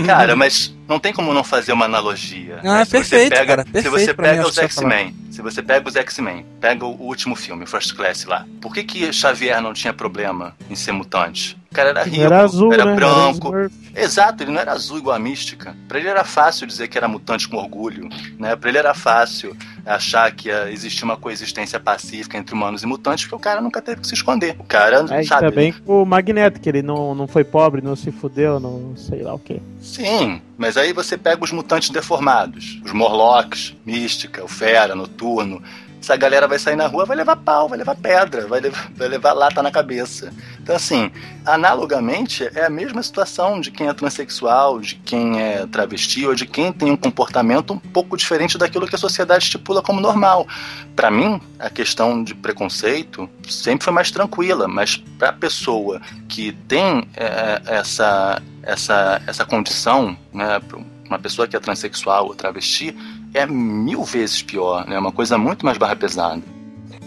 Cara, 0.06 0.36
mas 0.36 0.74
não 0.88 0.98
tem 0.98 1.12
como 1.12 1.32
não 1.32 1.42
fazer 1.44 1.72
uma 1.72 1.84
analogia. 1.86 2.60
Ah, 2.62 2.78
né? 2.78 2.84
Se 2.84 2.90
você 2.90 2.98
perfeito, 2.98 3.30
pega- 3.30 3.46
cara, 3.56 3.64
Se 3.64 3.72
perfeito 3.72 3.90
você 3.90 4.14
pra 4.14 4.28
mim, 4.28 4.36
pega 4.36 4.48
os 4.48 4.54
você 4.54 4.60
X-Men, 4.64 5.16
se 5.30 5.42
você 5.42 5.62
pega 5.62 5.88
os 5.88 5.96
X-Men, 5.96 6.46
pega 6.60 6.84
o 6.84 6.90
último 7.02 7.34
filme, 7.34 7.66
First 7.66 7.94
Class 7.94 8.24
lá. 8.24 8.46
Por 8.60 8.72
que 8.74 8.84
que 8.84 9.12
Xavier 9.12 9.60
não 9.60 9.72
tinha 9.72 9.92
problema 9.92 10.54
em 10.70 10.74
ser 10.76 10.92
mutante? 10.92 11.56
O 11.70 11.74
cara 11.74 11.90
era 11.90 12.02
rico, 12.04 12.22
Era 12.24 12.42
azul, 12.42 12.72
era 12.72 12.84
né? 12.84 12.90
Era 12.92 12.96
branco. 13.00 13.48
Smurf. 13.48 13.74
Exato, 13.94 14.42
ele 14.42 14.52
não 14.52 14.60
era 14.60 14.72
azul 14.72 14.98
igual 14.98 15.16
a 15.16 15.18
mística. 15.18 15.74
Pra 15.88 15.98
ele 15.98 16.08
era 16.08 16.22
fácil 16.24 16.66
dizer 16.66 16.88
que 16.88 16.96
era 16.98 17.08
mutante 17.08 17.48
com 17.48 17.56
orgulho, 17.56 18.08
né? 18.38 18.54
Pra 18.56 18.68
ele 18.68 18.78
era 18.78 18.94
fácil 18.94 19.56
achar 19.84 20.30
que 20.32 20.48
ia 20.48 20.70
existir 20.70 21.04
uma 21.04 21.16
coexistência 21.16 21.78
pacífica 21.80 22.36
entre 22.36 22.54
humanos 22.54 22.82
e 22.82 22.86
mutantes, 22.86 23.24
porque 23.24 23.36
o 23.36 23.38
cara 23.38 23.60
nunca 23.60 23.80
teve 23.82 24.00
que 24.02 24.06
se 24.06 24.14
esconder. 24.14 24.56
O 24.58 24.64
cara, 24.64 25.04
É, 25.10 25.22
sabe? 25.24 25.48
também 25.48 25.72
com 25.72 26.02
o 26.02 26.06
Magneto, 26.06 26.60
que 26.60 26.68
ele 26.68 26.82
não, 26.82 27.14
não 27.14 27.26
foi 27.26 27.44
pobre, 27.44 27.80
não 27.82 27.96
se 27.96 28.10
fudeu, 28.12 28.58
não 28.60 28.94
sei 28.96 29.22
lá 29.22 29.34
o 29.34 29.38
quê. 29.38 29.60
Sim, 29.80 30.40
mas 30.58 30.76
aí 30.76 30.92
você 30.92 31.16
pega 31.16 31.42
os 31.42 31.52
mutantes 31.52 31.90
deformados, 31.90 32.80
os 32.84 32.92
Morlocks, 32.92 33.74
Mística, 33.84 34.44
o 34.44 34.48
Fera, 34.48 34.94
Noturno. 34.94 35.62
Essa 36.06 36.16
galera 36.16 36.46
vai 36.46 36.56
sair 36.56 36.76
na 36.76 36.86
rua, 36.86 37.04
vai 37.04 37.16
levar 37.16 37.34
pau, 37.34 37.68
vai 37.68 37.76
levar 37.76 37.96
pedra, 37.96 38.46
vai 38.46 38.60
levar, 38.60 38.88
vai 38.94 39.08
levar 39.08 39.32
lata 39.32 39.60
na 39.60 39.72
cabeça. 39.72 40.32
Então, 40.62 40.76
assim, 40.76 41.10
analogamente, 41.44 42.48
é 42.54 42.64
a 42.64 42.70
mesma 42.70 43.02
situação 43.02 43.60
de 43.60 43.72
quem 43.72 43.88
é 43.88 43.92
transexual, 43.92 44.78
de 44.78 44.94
quem 44.94 45.42
é 45.42 45.66
travesti 45.66 46.24
ou 46.24 46.32
de 46.32 46.46
quem 46.46 46.72
tem 46.72 46.92
um 46.92 46.96
comportamento 46.96 47.72
um 47.72 47.78
pouco 47.80 48.16
diferente 48.16 48.56
daquilo 48.56 48.86
que 48.86 48.94
a 48.94 48.98
sociedade 48.98 49.42
estipula 49.42 49.82
como 49.82 50.00
normal. 50.00 50.46
Para 50.94 51.10
mim, 51.10 51.40
a 51.58 51.68
questão 51.68 52.22
de 52.22 52.36
preconceito 52.36 53.28
sempre 53.48 53.82
foi 53.82 53.92
mais 53.92 54.08
tranquila, 54.08 54.68
mas 54.68 54.96
para 55.18 55.30
a 55.30 55.32
pessoa 55.32 56.00
que 56.28 56.52
tem 56.68 57.02
é, 57.16 57.62
essa, 57.66 58.40
essa, 58.62 59.20
essa 59.26 59.44
condição, 59.44 60.16
né, 60.32 60.60
uma 61.08 61.18
pessoa 61.18 61.48
que 61.48 61.56
é 61.56 61.60
transexual 61.60 62.26
ou 62.26 62.34
travesti, 62.34 62.96
é 63.36 63.46
mil 63.46 64.02
vezes 64.02 64.42
pior, 64.42 64.86
né? 64.86 64.96
É 64.96 64.98
uma 64.98 65.12
coisa 65.12 65.36
muito 65.36 65.64
mais 65.64 65.76
barra 65.76 65.94
pesada. 65.94 66.42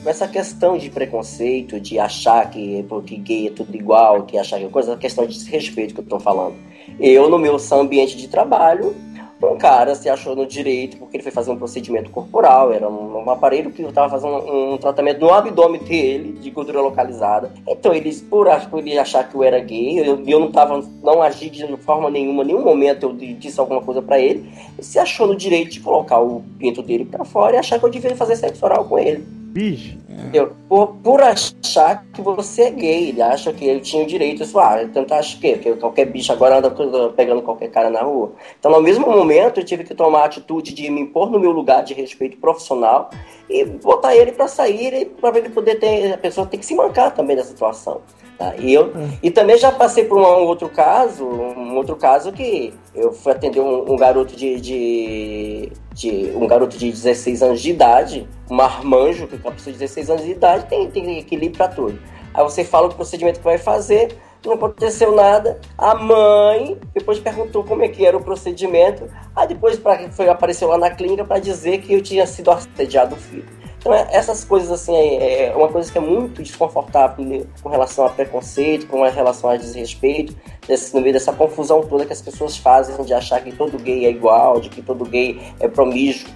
Essa 0.06 0.28
questão 0.28 0.78
de 0.78 0.90
preconceito, 0.90 1.80
de 1.80 2.00
achar 2.00 2.50
que 2.50 2.86
porque 2.88 3.18
gay 3.18 3.48
é 3.48 3.52
tudo 3.52 3.76
igual, 3.76 4.24
que 4.24 4.38
achar 4.38 4.58
que 4.60 4.66
é 4.66 4.70
coisa, 4.70 4.94
a 4.94 4.98
questão 4.98 5.26
de 5.26 5.34
desrespeito 5.34 5.94
que 5.94 6.00
eu 6.00 6.06
tô 6.06 6.20
falando. 6.20 6.56
Eu, 7.00 7.30
no 7.30 7.38
meu 7.38 7.58
ambiente 7.74 8.16
de 8.16 8.28
trabalho, 8.28 8.96
um 9.42 9.58
cara 9.58 9.96
se 9.96 10.10
achou 10.10 10.36
no 10.36 10.46
direito 10.46 10.98
porque 10.98 11.16
ele 11.16 11.24
foi 11.24 11.32
fazer 11.32 11.52
um 11.52 11.58
procedimento 11.58 12.10
corporal, 12.10 12.72
era 12.74 12.90
um, 12.90 13.24
um 13.24 13.30
aparelho 13.30 13.72
que 13.72 13.82
eu 13.82 13.92
tava 13.92 14.10
fazendo 14.10 14.34
um, 14.34 14.74
um 14.74 14.78
tratamento 14.78 15.20
no 15.22 15.34
abdômen 15.34 15.82
dele, 15.82 16.34
de 16.34 16.50
gordura 16.50 16.82
localizada. 16.82 17.52
Então 17.68 17.94
ele, 17.94 18.14
por, 18.30 18.48
por 18.70 18.80
ele 18.80 18.98
achar 18.98 19.28
que 19.28 19.36
eu 19.36 19.44
era 19.44 19.60
gay, 19.60 20.00
eu, 20.00 20.24
eu 20.26 20.40
não 20.40 20.52
tava, 20.52 20.84
não 21.02 21.22
agi 21.22 21.50
de 21.50 21.66
forma 21.78 22.10
nenhuma, 22.10 22.44
nenhum 22.44 22.64
momento 22.64 23.04
eu 23.04 23.14
di- 23.14 23.34
disse 23.34 23.60
alguma 23.60 23.82
coisa 23.82 24.02
pra 24.02 24.20
ele, 24.20 24.50
ele 24.78 24.84
se 24.84 25.00
achou 25.00 25.28
no 25.28 25.36
direito 25.36 25.72
de 25.72 25.80
colocar 25.80 26.20
o 26.20 26.44
pinto 26.58 26.82
dele 26.82 27.06
pra 27.06 27.24
fora 27.24 27.56
e 27.56 27.60
achar 27.60 27.80
que 27.80 27.86
eu 27.86 27.90
devia 27.90 28.16
fazer 28.16 28.36
sexo 28.36 28.66
oral 28.66 28.86
com 28.86 29.00
ele. 29.00 29.39
Bicho. 29.50 29.98
Entendeu? 30.08 30.52
Por, 30.68 30.88
por 31.04 31.22
achar 31.22 32.06
que 32.14 32.22
você 32.22 32.64
é 32.64 32.72
gay. 32.72 33.10
Ele 33.10 33.22
acha 33.22 33.52
que 33.52 33.66
ele 33.66 33.80
tinha 33.80 34.04
o 34.04 34.08
direito. 34.08 34.44
Isso, 34.44 34.60
ah, 34.60 34.84
então 34.84 35.04
tu 35.04 35.14
acha 35.14 35.36
o 35.36 35.40
quê? 35.40 35.58
Que 35.58 35.76
qualquer 35.76 36.06
bicho 36.06 36.32
agora 36.32 36.58
anda 36.58 36.70
pegando 37.16 37.42
qualquer 37.42 37.70
cara 37.70 37.90
na 37.90 38.02
rua. 38.02 38.34
Então, 38.60 38.72
no 38.72 38.82
mesmo 38.82 39.10
momento, 39.10 39.60
eu 39.60 39.66
tive 39.66 39.84
que 39.84 39.96
tomar 39.96 40.22
a 40.22 40.26
atitude 40.26 40.74
de 40.74 40.90
me 40.90 41.02
impor 41.02 41.32
no 41.32 41.40
meu 41.40 41.52
lugar 41.52 41.84
de 41.84 41.94
respeito 41.94 42.38
profissional 42.38 43.10
e 43.50 43.66
botar 43.66 44.16
ele 44.16 44.32
para 44.32 44.48
sair 44.48 45.06
para 45.20 45.38
ele 45.38 45.50
poder 45.50 45.76
ter. 45.76 46.14
A 46.14 46.18
pessoa 46.18 46.46
tem 46.46 46.60
que 46.60 46.66
se 46.66 46.76
mancar 46.76 47.14
também 47.14 47.36
da 47.36 47.44
situação. 47.44 48.02
Tá? 48.38 48.56
E, 48.58 48.74
eu, 48.74 48.94
e 49.22 49.30
também 49.30 49.58
já 49.58 49.70
passei 49.70 50.06
por 50.06 50.18
um, 50.18 50.22
um 50.22 50.46
outro 50.46 50.70
caso, 50.70 51.26
um 51.26 51.76
outro 51.76 51.98
caso 51.98 52.32
que 52.32 52.74
eu 52.96 53.12
fui 53.12 53.34
atender 53.34 53.60
um, 53.60 53.92
um 53.92 53.98
garoto 53.98 54.34
de, 54.34 54.62
de, 54.62 55.72
de, 56.00 56.32
um 56.34 56.48
garoto 56.48 56.78
de 56.78 56.90
16 56.90 57.44
anos 57.44 57.62
de 57.62 57.72
idade, 57.72 58.28
um 58.50 58.56
marmanjo, 58.56 59.28
que 59.28 59.36
uma 59.36 59.52
pessoa 59.52 59.74
de 59.74 59.80
16 59.80 60.10
anos 60.10 60.24
de 60.24 60.32
idade 60.32 60.66
tem, 60.68 60.90
tem 60.90 61.20
equilíbrio 61.20 61.58
para 61.58 61.68
tudo. 61.68 62.00
Aí 62.34 62.44
você 62.44 62.64
fala 62.64 62.88
o 62.88 62.96
procedimento 62.96 63.40
que 63.40 63.44
vai 63.44 63.58
fazer, 63.58 64.16
não 64.46 64.54
aconteceu 64.54 65.14
nada. 65.14 65.60
A 65.78 65.96
mãe 65.96 66.78
depois 66.94 67.20
perguntou 67.20 67.66
como 67.66 67.84
é 67.84 67.90
que 67.90 68.06
era 68.06 68.16
o 68.16 68.24
procedimento. 68.24 69.10
Aí 69.36 69.48
depois 69.48 69.78
pra, 69.78 70.10
foi, 70.10 70.30
apareceu 70.30 70.70
lá 70.70 70.78
na 70.78 70.90
clínica 70.90 71.26
para 71.26 71.40
dizer 71.40 71.80
que 71.80 71.94
eu 71.94 72.02
tinha 72.02 72.26
sido 72.26 72.50
assediado 72.50 73.16
o 73.16 73.18
filho. 73.18 73.59
Então, 73.80 73.94
é- 73.94 74.08
essas 74.12 74.44
coisas, 74.44 74.70
assim, 74.72 74.94
é 74.96 75.48
é 75.48 75.56
uma 75.56 75.70
coisa 75.70 75.92
que 75.92 75.98
é 75.98 76.02
muito 76.02 76.44
desconfortável 76.44 77.24
né, 77.26 77.44
com 77.64 77.70
relação 77.70 78.06
a 78.06 78.10
preconceito, 78.10 78.88
com 78.88 79.02
relação 79.04 79.50
a 79.50 79.56
desrespeito, 79.58 80.36
desse, 80.68 80.94
no 80.94 81.02
meio 81.02 81.14
dessa 81.14 81.32
confusão 81.34 81.82
toda 81.82 82.06
que 82.06 82.14
as 82.14 82.22
pessoas 82.22 82.58
fazem 82.58 83.04
de 83.06 83.14
achar 83.14 83.42
que 83.42 83.52
todo 83.52 83.78
gay 83.78 84.06
é 84.06 84.10
igual, 84.10 84.60
de 84.60 84.70
que 84.70 84.82
todo 84.82 85.06
gay 85.06 85.40
é 85.60 85.68
promíscuo. 85.68 86.32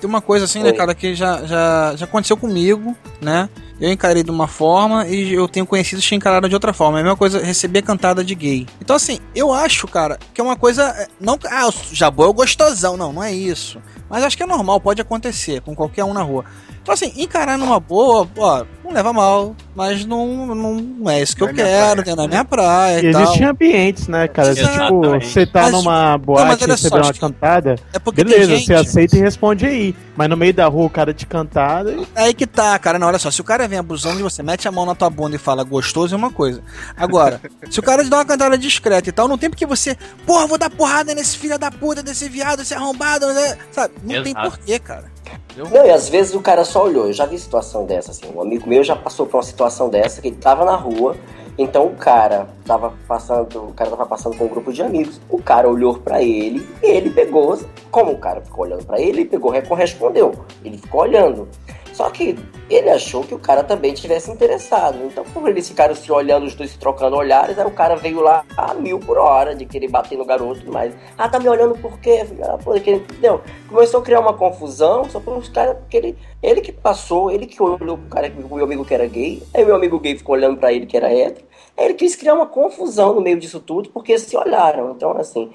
Tem 0.00 0.08
uma 0.08 0.20
coisa 0.20 0.44
assim, 0.44 0.62
né, 0.62 0.72
cara, 0.72 0.94
que 0.94 1.14
já, 1.14 1.44
já, 1.46 1.96
já 1.96 2.04
aconteceu 2.04 2.36
comigo, 2.36 2.94
né? 3.22 3.48
Eu 3.84 3.92
encarei 3.92 4.22
de 4.22 4.30
uma 4.30 4.48
forma 4.48 5.06
e 5.06 5.34
eu 5.34 5.46
tenho 5.46 5.66
conhecidos 5.66 6.08
que 6.08 6.14
encararam 6.14 6.48
de 6.48 6.54
outra 6.54 6.72
forma. 6.72 6.98
É 6.98 7.00
a 7.00 7.04
mesma 7.04 7.16
coisa 7.18 7.38
receber 7.44 7.82
cantada 7.82 8.24
de 8.24 8.34
gay. 8.34 8.66
Então, 8.80 8.96
assim, 8.96 9.18
eu 9.34 9.52
acho, 9.52 9.86
cara, 9.86 10.18
que 10.32 10.40
é 10.40 10.44
uma 10.44 10.56
coisa. 10.56 10.84
é, 10.98 11.06
Não, 11.20 11.38
ah, 11.50 11.68
o 11.68 11.72
Jabô 11.94 12.24
é 12.24 12.28
o 12.28 12.32
gostosão. 12.32 12.96
Não, 12.96 13.12
não 13.12 13.22
é 13.22 13.32
isso. 13.32 13.78
Mas 14.08 14.24
acho 14.24 14.36
que 14.38 14.42
é 14.42 14.46
normal, 14.46 14.80
pode 14.80 15.02
acontecer 15.02 15.60
com 15.60 15.74
qualquer 15.74 16.04
um 16.04 16.14
na 16.14 16.22
rua. 16.22 16.44
Então, 16.82 16.92
assim, 16.92 17.12
encarar 17.16 17.56
numa 17.56 17.80
boa, 17.80 18.28
ó, 18.36 18.62
não 18.84 18.92
leva 18.92 19.10
mal, 19.10 19.56
mas 19.74 20.04
não, 20.04 20.54
não, 20.54 20.74
não 20.74 21.10
é 21.10 21.22
isso 21.22 21.34
que 21.34 21.40
Não 21.40 21.48
eu 21.48 21.52
é 21.54 21.56
quero, 21.56 22.02
praia. 22.02 22.16
não 22.16 22.24
é 22.24 22.28
minha 22.28 22.44
praia 22.44 23.00
e, 23.00 23.06
E 23.06 23.12
tal. 23.12 23.22
existem 23.22 23.46
ambientes, 23.46 24.06
né, 24.06 24.28
cara? 24.28 24.54
Tipo, 24.54 25.00
você 25.18 25.46
tá 25.46 25.62
Mas- 25.62 25.72
numa 25.72 26.12
Não, 26.12 26.18
boate 26.18 26.46
mas 26.46 26.60
e 26.60 26.66
receber 26.66 27.02
só, 27.02 27.08
uma 27.10 27.14
cantada, 27.14 27.76
É 27.92 27.98
porque 27.98 28.22
beleza, 28.22 28.48
tem 28.48 28.56
gente... 28.58 28.66
você 28.66 28.74
aceita 28.74 29.16
e 29.16 29.20
responde 29.20 29.64
aí. 29.64 29.96
Mas 30.16 30.28
no 30.28 30.36
meio 30.36 30.54
da 30.54 30.66
rua 30.66 30.86
o 30.86 30.90
cara 30.90 31.12
te 31.12 31.26
cantada. 31.26 31.92
e- 31.92 32.06
É 32.14 32.24
aí 32.24 32.34
que 32.34 32.46
tá, 32.46 32.78
cara. 32.78 32.98
Não, 32.98 33.06
olha 33.08 33.18
só. 33.18 33.30
Se 33.30 33.40
o 33.40 33.44
cara 33.44 33.66
vem 33.66 33.78
abusando 33.78 34.16
de 34.16 34.22
você, 34.22 34.42
mete 34.42 34.68
a 34.68 34.72
mão 34.72 34.86
na 34.86 34.94
tua 34.94 35.10
bunda 35.10 35.34
e 35.36 35.38
fala 35.38 35.64
gostoso 35.64 36.14
é 36.14 36.18
uma 36.18 36.30
coisa. 36.30 36.62
Agora, 36.96 37.40
se 37.70 37.80
o 37.80 37.82
cara 37.82 38.04
te 38.04 38.10
dá 38.10 38.18
uma 38.18 38.24
cantada 38.24 38.56
discreta 38.56 39.08
e 39.08 39.12
tal, 39.12 39.26
não 39.28 39.36
tem 39.38 39.50
porque 39.50 39.66
você, 39.66 39.96
porra, 40.26 40.46
vou 40.46 40.58
dar 40.58 40.70
porrada 40.70 41.14
nesse 41.14 41.36
filho 41.36 41.58
da 41.58 41.70
puta, 41.70 42.02
desse 42.02 42.28
viado, 42.28 42.58
desse 42.58 42.74
arrombado, 42.74 43.26
né? 43.32 43.56
sabe? 43.72 43.94
Não 44.02 44.22
tem 44.22 44.32
Exato. 44.32 44.50
porquê, 44.50 44.78
cara. 44.78 45.13
Não, 45.56 45.86
e 45.86 45.90
às 45.90 46.08
vezes 46.08 46.34
o 46.34 46.40
cara 46.40 46.64
só 46.64 46.84
olhou. 46.84 47.06
Eu 47.06 47.12
já 47.12 47.26
vi 47.26 47.38
situação 47.38 47.86
dessa, 47.86 48.10
assim. 48.10 48.30
Um 48.34 48.40
amigo 48.40 48.68
meu 48.68 48.82
já 48.82 48.96
passou 48.96 49.26
por 49.26 49.36
uma 49.36 49.42
situação 49.42 49.88
dessa, 49.88 50.20
que 50.20 50.28
ele 50.28 50.36
tava 50.36 50.64
na 50.64 50.76
rua, 50.76 51.16
então 51.56 51.86
o 51.86 51.94
cara 51.94 52.48
tava 52.64 52.92
passando, 53.06 53.68
o 53.68 53.72
cara 53.72 53.90
tava 53.90 54.06
passando 54.06 54.36
com 54.36 54.44
um 54.44 54.48
grupo 54.48 54.72
de 54.72 54.82
amigos. 54.82 55.20
O 55.28 55.40
cara 55.40 55.68
olhou 55.68 55.94
pra 55.98 56.22
ele, 56.22 56.66
e 56.82 56.86
ele 56.86 57.10
pegou, 57.10 57.56
como 57.90 58.12
o 58.12 58.18
cara 58.18 58.40
ficou 58.40 58.64
olhando 58.64 58.84
pra 58.84 58.98
ele, 58.98 59.20
ele 59.20 59.24
pegou, 59.26 59.52
correspondeu. 59.62 60.32
Ele 60.64 60.76
ficou 60.78 61.02
olhando. 61.02 61.48
Só 61.94 62.10
que 62.10 62.36
ele 62.68 62.90
achou 62.90 63.22
que 63.22 63.32
o 63.34 63.38
cara 63.38 63.62
também 63.62 63.94
tivesse 63.94 64.28
interessado. 64.28 64.98
Então, 65.04 65.22
por 65.22 65.48
eles 65.48 65.68
ficaram 65.68 65.94
se 65.94 66.10
olhando, 66.10 66.44
os 66.44 66.54
dois 66.56 66.70
se 66.70 66.78
trocando 66.78 67.14
olhares, 67.16 67.56
aí 67.56 67.64
o 67.64 67.70
cara 67.70 67.94
veio 67.94 68.20
lá 68.20 68.44
a 68.56 68.74
mil 68.74 68.98
por 68.98 69.16
hora 69.16 69.54
de 69.54 69.64
querer 69.64 69.86
bater 69.88 70.18
no 70.18 70.24
garoto, 70.24 70.60
mas 70.72 70.92
ah, 71.16 71.28
tá 71.28 71.38
me 71.38 71.48
olhando 71.48 71.78
por 71.78 71.96
quê? 72.00 72.26
puta? 72.64 72.80
Que- 72.80 72.94
Entendeu? 72.94 73.40
Começou 73.68 74.00
a 74.00 74.02
criar 74.02 74.18
uma 74.18 74.32
confusão, 74.32 75.08
só 75.08 75.20
por 75.20 75.36
os 75.36 75.48
caras, 75.48 75.76
porque 75.78 75.96
ele, 75.96 76.18
ele 76.42 76.60
que 76.60 76.72
passou, 76.72 77.30
ele 77.30 77.46
que 77.46 77.62
olhou 77.62 77.78
pro 77.78 77.96
cara, 78.10 78.28
meu 78.28 78.64
amigo 78.64 78.84
que 78.84 78.92
era 78.92 79.06
gay, 79.06 79.40
aí 79.54 79.64
meu 79.64 79.76
amigo 79.76 80.00
gay 80.00 80.16
ficou 80.18 80.34
olhando 80.34 80.56
pra 80.56 80.72
ele 80.72 80.86
que 80.86 80.96
era 80.96 81.12
hétero, 81.12 81.46
aí 81.76 81.84
ele 81.84 81.94
quis 81.94 82.16
criar 82.16 82.34
uma 82.34 82.46
confusão 82.46 83.14
no 83.14 83.20
meio 83.20 83.38
disso 83.38 83.60
tudo, 83.60 83.88
porque 83.90 84.18
se 84.18 84.36
olharam. 84.36 84.90
Então, 84.90 85.16
assim, 85.16 85.52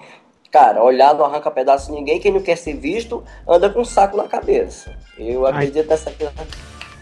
cara, 0.52 0.84
olhar 0.84 1.14
não 1.16 1.26
arranca 1.26 1.50
pedaço 1.52 1.88
de 1.92 1.98
ninguém, 1.98 2.20
quem 2.20 2.32
não 2.34 2.42
quer 2.42 2.58
ser 2.58 2.74
visto 2.74 3.24
anda 3.48 3.70
com 3.70 3.82
um 3.82 3.86
saco 3.86 4.18
na 4.18 4.28
cabeça. 4.28 4.92
Eu 5.18 5.46
Ai. 5.46 5.52
acredito 5.52 5.88
nessa, 5.88 6.12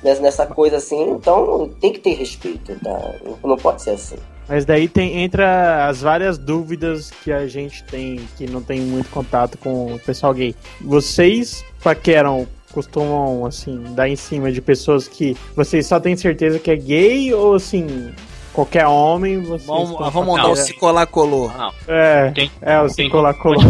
nessa, 0.04 0.22
nessa 0.22 0.46
coisa 0.48 0.78
assim, 0.78 1.12
então 1.12 1.70
tem 1.80 1.94
que 1.94 2.00
ter 2.00 2.14
respeito, 2.16 2.76
tá? 2.84 3.14
Não- 3.24 3.50
Não 3.52 3.58
pode 3.58 3.82
ser 3.82 3.92
assim. 3.92 4.16
Mas 4.50 4.64
daí 4.64 4.88
tem, 4.88 5.24
entra 5.24 5.88
as 5.88 6.02
várias 6.02 6.38
dúvidas 6.38 7.12
que 7.24 7.34
a 7.34 7.46
gente 7.48 7.84
tem, 7.84 8.18
que 8.38 8.48
não 8.50 8.62
tem 8.62 8.80
muito 8.80 9.10
contato 9.10 9.58
com 9.58 9.94
o 9.96 10.00
pessoal 10.00 10.34
gay. 10.34 10.56
Vocês 10.80 11.66
paqueram, 11.84 12.48
costumam, 12.72 13.46
assim, 13.46 13.84
dar 13.90 14.08
em 14.08 14.16
cima 14.16 14.50
de 14.50 14.62
pessoas 14.62 15.06
que 15.06 15.36
vocês 15.54 15.86
só 15.86 16.00
têm 16.00 16.16
certeza 16.16 16.60
que 16.60 16.72
é 16.72 16.78
gay 16.78 17.34
ou, 17.34 17.56
assim, 17.56 18.14
qualquer 18.58 18.88
homem, 18.88 19.40
vocês... 19.40 19.66
Vamos, 19.68 19.92
estão 19.92 20.10
vamos 20.10 20.36
mandar 20.36 20.50
o 20.50 20.56
se 20.56 20.74
colar 20.74 21.06
colou. 21.06 21.52
Não, 21.56 21.72
É, 21.88 22.32
quem, 22.34 22.50
é, 22.60 22.80
o 22.82 22.90
se 22.90 23.08
colar 23.08 23.36
colou. 23.36 23.62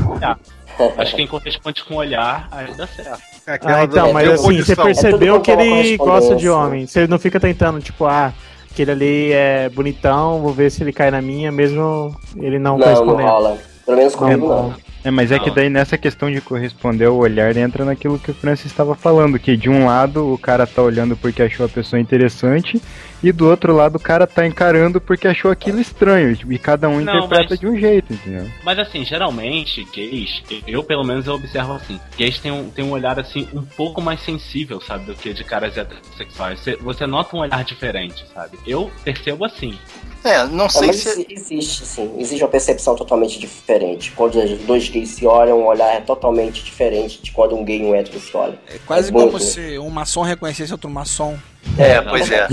Acho 0.97 1.11
que 1.11 1.17
quem 1.17 1.27
corresponde 1.27 1.83
com 1.83 1.95
olhar, 1.95 2.47
aí 2.51 2.67
dá 2.77 2.87
certo. 2.87 3.19
É 3.45 3.59
Ah, 3.63 3.83
então, 3.83 4.13
mas 4.13 4.29
assim, 4.29 4.43
você 4.61 4.75
condição. 4.75 4.85
percebeu 4.85 5.35
É 5.35 5.39
que 5.41 5.51
ele 5.51 5.97
gosta 5.97 6.35
de 6.35 6.47
homem. 6.47 6.87
Você 6.87 7.05
não 7.05 7.19
fica 7.19 7.37
tentando, 7.37 7.81
tipo, 7.81 8.05
ah, 8.05 8.31
aquele 8.71 8.91
ali 8.91 9.31
é 9.33 9.67
bonitão, 9.69 10.39
vou 10.39 10.53
ver 10.53 10.69
se 10.71 10.83
ele 10.83 10.93
cai 10.93 11.11
na 11.11 11.21
minha, 11.21 11.51
mesmo 11.51 12.15
ele 12.37 12.57
não, 12.59 12.77
Não, 12.77 12.77
não 12.77 12.83
correspondendo. 12.85 13.27
rola. 13.29 13.57
Pelo 13.85 13.97
menos 13.97 14.15
comigo 14.15 14.47
não. 14.47 14.73
É, 15.03 15.11
mas 15.11 15.31
é 15.31 15.39
que 15.39 15.47
Não. 15.47 15.55
daí 15.55 15.69
nessa 15.69 15.97
questão 15.97 16.29
de 16.29 16.41
corresponder 16.41 17.05
ao 17.05 17.15
olhar 17.15 17.55
entra 17.55 17.85
naquilo 17.85 18.19
que 18.19 18.31
o 18.31 18.33
Francis 18.33 18.65
estava 18.65 18.93
falando, 18.93 19.39
que 19.39 19.55
de 19.55 19.69
um 19.69 19.85
lado 19.85 20.33
o 20.33 20.37
cara 20.37 20.67
tá 20.67 20.81
olhando 20.81 21.15
porque 21.15 21.41
achou 21.41 21.65
a 21.65 21.69
pessoa 21.69 21.99
interessante 21.99 22.81
e 23.23 23.31
do 23.31 23.47
outro 23.49 23.73
lado 23.75 23.95
o 23.95 23.99
cara 23.99 24.25
tá 24.27 24.45
encarando 24.45 24.99
porque 25.01 25.27
achou 25.27 25.49
aquilo 25.51 25.79
estranho, 25.79 26.37
e 26.49 26.57
cada 26.59 26.87
um 26.89 26.99
Não, 27.01 27.17
interpreta 27.17 27.47
mas- 27.51 27.59
de 27.59 27.67
um 27.67 27.77
jeito, 27.79 28.13
entendeu? 28.13 28.47
Mas 28.63 28.79
assim, 28.79 29.03
geralmente, 29.03 29.83
gays, 29.93 30.43
eu 30.65 30.83
pelo 30.83 31.03
menos 31.03 31.25
eu 31.27 31.33
observo 31.33 31.73
assim, 31.73 31.99
gays 32.17 32.39
têm 32.39 32.51
um, 32.51 32.69
têm 32.69 32.85
um 32.85 32.91
olhar 32.91 33.19
assim 33.19 33.47
um 33.53 33.61
pouco 33.63 34.01
mais 34.01 34.21
sensível, 34.21 34.79
sabe, 34.81 35.05
do 35.05 35.13
que 35.15 35.33
de 35.33 35.43
caras 35.43 35.77
heterossexuais. 35.77 36.59
Você, 36.59 36.75
você 36.75 37.05
nota 37.07 37.35
um 37.35 37.39
olhar 37.39 37.63
diferente, 37.63 38.25
sabe? 38.33 38.57
Eu 38.65 38.91
percebo 39.03 39.45
assim. 39.45 39.77
É, 40.23 40.45
não 40.47 40.65
É, 40.65 40.69
sei 40.69 40.87
mas 40.87 40.95
se. 40.97 41.09
exi- 41.09 41.27
existe, 41.29 41.85
sim. 41.85 42.11
Existe 42.17 42.43
uma 42.43 42.49
percepção 42.49 42.95
totalmente 42.95 43.39
diferente. 43.39 44.11
Quando 44.11 44.33
dois 44.65 44.89
gays 44.89 45.09
se 45.09 45.25
olham, 45.25 45.59
o 45.61 45.65
olhar 45.67 45.93
é 45.95 46.01
totalmente 46.01 46.63
diferente 46.63 47.21
de 47.21 47.31
quando 47.31 47.55
um 47.55 47.63
gay 47.63 47.79
e 47.81 47.83
um 47.85 47.95
hétero 47.95 48.19
se 48.19 48.35
olham. 48.35 48.57
É 48.67 48.77
quase 48.85 49.09
É 49.09 49.11
como 49.13 49.39
se 49.39 49.77
um 49.79 49.89
maçom 49.89 50.23
reconhecesse 50.23 50.71
outro 50.71 50.89
maçom. 50.89 51.37
É, 51.77 52.01
pois 52.01 52.31
é. 52.31 52.47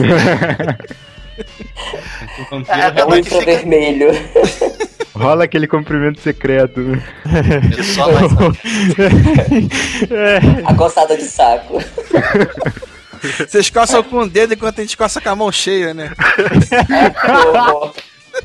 Um 2.39 2.45
vampiro 2.51 2.79
É, 2.81 3.01
É 3.01 3.05
um 3.05 3.11
que 3.23 3.31
fica-. 3.31 3.65
Rola 5.15 5.45
aquele 5.45 5.69
cumprimento 5.69 6.21
secreto. 6.21 6.81
Que 7.75 7.83
só. 7.85 8.11
É, 10.11 10.39
A 10.67 10.75
coçada 10.75 11.17
de 11.17 11.23
saco. 11.25 11.81
Vocês 13.49 13.71
coçam 13.71 14.03
com 14.03 14.19
o 14.19 14.29
dedo 14.29 14.55
enquanto 14.55 14.81
a 14.81 14.83
gente 14.83 14.97
coça 14.97 15.21
com 15.21 15.29
a 15.29 15.37
mão 15.37 15.53
cheia, 15.53 15.95
né? 15.95 16.11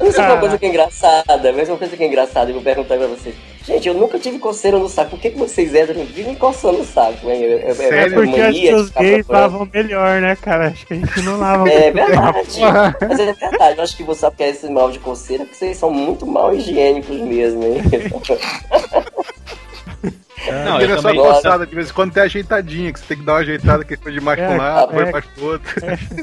Isso 0.01 0.21
é 0.21 0.25
uma 0.25 0.37
coisa 0.37 0.57
que 0.57 0.65
é 0.65 0.69
engraçada, 0.69 1.53
mas 1.53 1.69
uma 1.69 1.77
coisa 1.77 1.97
que 1.97 2.03
é 2.03 2.07
engraçada, 2.07 2.49
eu 2.49 2.55
vou 2.55 2.63
perguntar 2.63 2.97
pra 2.97 3.07
vocês. 3.07 3.35
Gente, 3.65 3.87
eu 3.87 3.93
nunca 3.93 4.17
tive 4.17 4.39
coceira 4.39 4.77
no 4.79 4.89
saco. 4.89 5.11
Por 5.11 5.19
que, 5.19 5.29
que 5.31 5.37
vocês 5.37 5.75
héteros 5.75 6.09
vivem 6.09 6.33
coçando 6.35 6.79
o 6.79 6.85
saco, 6.85 7.29
hein? 7.29 7.43
É, 7.43 7.47
é, 7.47 7.75
é 7.77 8.03
é 8.05 8.09
porque 8.09 8.41
mania 8.41 8.75
os 8.75 8.89
gays 8.89 9.27
lavam 9.27 9.69
melhor, 9.71 10.21
né, 10.21 10.35
cara? 10.35 10.67
Acho 10.69 10.87
que 10.87 10.93
a 10.93 10.97
gente 10.97 11.21
não 11.21 11.37
lava 11.37 11.69
É 11.69 11.91
verdade. 11.91 12.59
Mas 12.99 13.19
é 13.19 13.33
verdade. 13.33 13.77
Eu 13.77 13.83
acho 13.83 13.95
que 13.95 14.03
você 14.03 14.21
sabe 14.21 14.37
que 14.37 14.43
é 14.43 14.49
esse 14.49 14.67
mal 14.69 14.89
de 14.91 14.99
coceira, 14.99 15.43
porque 15.43 15.57
vocês 15.57 15.77
são 15.77 15.91
muito 15.91 16.25
mal 16.25 16.53
higiênicos 16.53 17.17
mesmo, 17.19 17.63
hein? 17.63 17.81
Não, 20.65 20.79
eu 20.81 20.91
é 20.91 20.95
só 20.95 21.01
também. 21.09 21.21
coçada, 21.21 21.65
de 21.65 21.75
vez 21.75 21.89
em 21.89 21.93
quando 21.93 22.13
tem 22.13 22.23
ajeitadinha, 22.23 22.93
que 22.93 22.99
você 22.99 23.05
tem 23.07 23.17
que 23.17 23.23
dar 23.23 23.33
uma 23.33 23.39
ajeitada 23.39 23.83
que 23.83 23.97
foi 23.97 24.11
de 24.11 24.21
macho 24.21 24.41
É, 24.41 24.45
pra 24.47 24.55
um 24.55 24.57
lado, 24.57 24.91
é. 25.01 25.11
foi 25.11 25.21
pra 25.21 25.23
outro. 25.43 25.75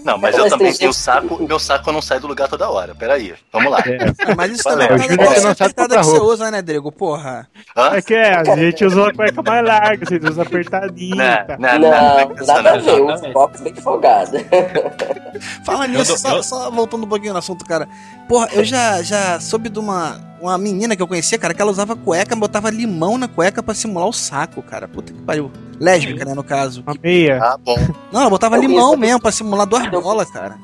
Não, 0.05 0.19
mas 0.19 0.37
eu 0.37 0.49
também 0.49 0.73
tenho 0.73 0.93
saco, 0.93 1.43
meu 1.47 1.59
saco 1.59 1.93
não 1.93 2.01
sai 2.03 2.19
do 2.21 2.27
lugar 2.27 2.49
toda 2.49 2.69
hora. 2.71 2.95
Peraí, 2.95 3.35
vamos 3.53 3.71
lá. 3.71 3.79
Ah, 3.79 4.35
Mas 4.37 4.53
isso 4.53 4.65
também 4.65 4.89
é 4.89 4.93
O 4.93 5.41
uma 5.41 5.51
apertada 5.51 5.99
que 5.99 6.05
você 6.05 6.19
usa, 6.19 6.51
né, 6.51 6.63
Drigo? 6.63 6.91
Porra. 6.91 7.49
Hã? 7.77 7.97
É 7.97 8.03
que 8.03 8.15
é, 8.15 8.35
a 8.37 8.57
gente 8.57 8.85
usou 8.85 9.07
a 9.07 9.13
cueca 9.13 9.43
mais 9.43 9.65
larga, 9.65 10.07
vocês 10.07 10.25
usam 10.25 10.43
apertadinha. 10.45 11.47
Não, 11.59 11.79
não, 11.79 11.91
não, 11.91 11.95
é 12.19 12.27
nada 12.47 12.71
a 12.73 12.79
ver. 12.79 12.91
Exatamente. 12.91 13.33
copos 13.33 13.61
bem 13.61 13.75
folgados. 13.77 14.41
Fala 15.65 15.87
nisso, 15.87 16.17
só 16.43 16.71
voltando 16.71 17.05
um 17.05 17.09
pouquinho 17.09 17.33
no 17.33 17.39
assunto, 17.39 17.65
cara. 17.65 17.89
Porra, 18.29 18.49
eu 18.53 18.65
já, 18.65 19.03
já 19.03 19.39
soube 19.41 19.69
de 19.69 19.79
uma, 19.79 20.21
uma 20.41 20.57
menina 20.59 20.97
que 20.97 21.03
eu 21.03 21.07
conhecia, 21.07 21.39
cara, 21.39 21.55
que 21.55 21.61
ela 21.63 21.71
usava 21.71 21.95
cueca, 21.95 22.35
botava 22.35 22.71
limão 22.71 23.19
na 23.19 23.29
cueca 23.29 23.63
pra 23.63 23.75
simular 23.75 24.06
o 24.07 24.13
saco, 24.13 24.63
cara. 24.63 24.89
Puta 24.89 25.13
que 25.13 25.21
pariu. 25.23 25.51
Lésbica, 25.79 26.25
né, 26.25 26.35
no 26.35 26.43
caso. 26.43 26.83
Uma 26.83 26.97
meia. 27.03 27.39
Ah, 27.43 27.59
bom. 27.63 27.77
Não, 28.13 28.21
ela 28.23 28.31
botava 28.31 28.57
Eu 28.57 28.63
limão 28.63 28.97
mesmo 28.97 29.21
pra 29.21 29.31
simular 29.31 29.67
duas 29.67 29.87
bolas, 29.89 30.31
cara. 30.31 30.57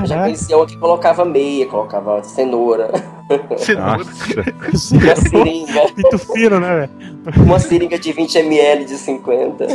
Eu 0.00 0.06
já 0.06 0.22
conhecia 0.22 0.56
uma 0.56 0.66
que 0.66 0.76
colocava 0.76 1.24
meia, 1.24 1.66
colocava 1.66 2.22
cenoura, 2.22 2.90
Cenoura. 3.56 4.04
Uma 4.04 5.16
seringa, 5.16 5.80
Muito 5.96 6.18
fino, 6.18 6.60
né, 6.60 6.88
velho? 6.88 7.42
uma 7.42 7.58
seringa 7.58 7.98
de 7.98 8.12
20ml 8.12 8.84
de 8.84 8.96
50. 8.96 9.66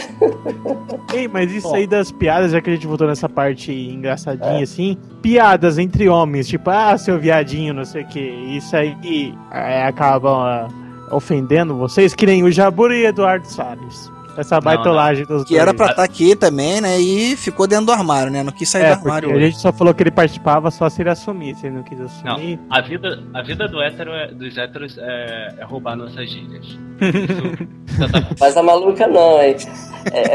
Ei, 1.14 1.28
mas 1.28 1.52
isso 1.52 1.74
aí 1.74 1.86
das 1.86 2.12
piadas, 2.12 2.52
já 2.52 2.62
que 2.62 2.70
a 2.70 2.74
gente 2.74 2.88
voltou 2.88 3.08
nessa 3.08 3.28
parte 3.28 3.72
engraçadinha 3.74 4.64
assim, 4.64 4.98
piadas 5.22 5.78
entre 5.78 6.08
homens, 6.08 6.48
tipo, 6.48 6.70
ah, 6.70 6.98
seu 6.98 7.20
viadinho, 7.20 7.74
não 7.74 7.84
sei 7.84 8.04
o 8.04 8.08
que, 8.08 8.20
isso 8.20 8.76
aí 8.76 9.34
é, 9.52 9.84
acaba 9.84 10.30
ah, 10.32 10.68
ofendendo 11.12 11.76
vocês, 11.78 12.14
que 12.14 12.26
nem 12.26 12.44
o 12.44 12.52
Jabur 12.52 12.92
e 12.92 13.06
Eduardo 13.06 13.48
Salles. 13.48 14.12
Essa 14.38 14.62
baitolagem 14.62 15.26
dos 15.26 15.44
Que 15.44 15.50
dois. 15.56 15.62
era 15.62 15.74
pra 15.74 15.88
estar 15.88 16.04
aqui 16.04 16.38
também, 16.38 16.80
né? 16.80 16.98
E 16.98 17.36
ficou 17.36 17.68
dentro 17.68 17.88
do 17.88 17.92
armário, 17.92 18.32
né? 18.32 18.42
Não 18.44 18.52
quis 18.54 18.70
sair 18.70 18.84
É, 18.84 18.88
do 18.96 19.00
armário. 19.00 19.30
a 19.30 19.34
hoje. 19.34 19.48
gente 19.48 19.58
só 19.60 19.74
falou 19.74 19.94
que 19.94 20.02
ele 20.02 20.10
participava 20.10 20.72
só 20.72 20.88
se 20.90 21.02
ele 21.02 21.10
assumisse, 21.10 21.66
ele 21.68 21.76
não 21.76 21.84
quis 21.84 22.00
Não, 22.00 22.06
assumir. 22.06 22.58
a 22.70 22.80
vida, 22.80 23.20
a 23.34 23.42
vida 23.42 23.68
do 23.68 23.82
hétero 23.82 24.12
é- 24.14 24.28
dos 24.32 24.58
héteros 24.58 24.98
é, 24.98 25.56
é 25.60 25.64
roubar 25.66 25.98
nossas 25.98 26.30
gírias. 26.30 26.66
Isso, 26.66 26.78
isso 27.88 28.12
tá- 28.12 28.28
Mas 28.40 28.56
a 28.56 28.64
maluca 28.64 29.06
não, 29.06 29.38
é. 29.38 29.50
É, 29.50 29.58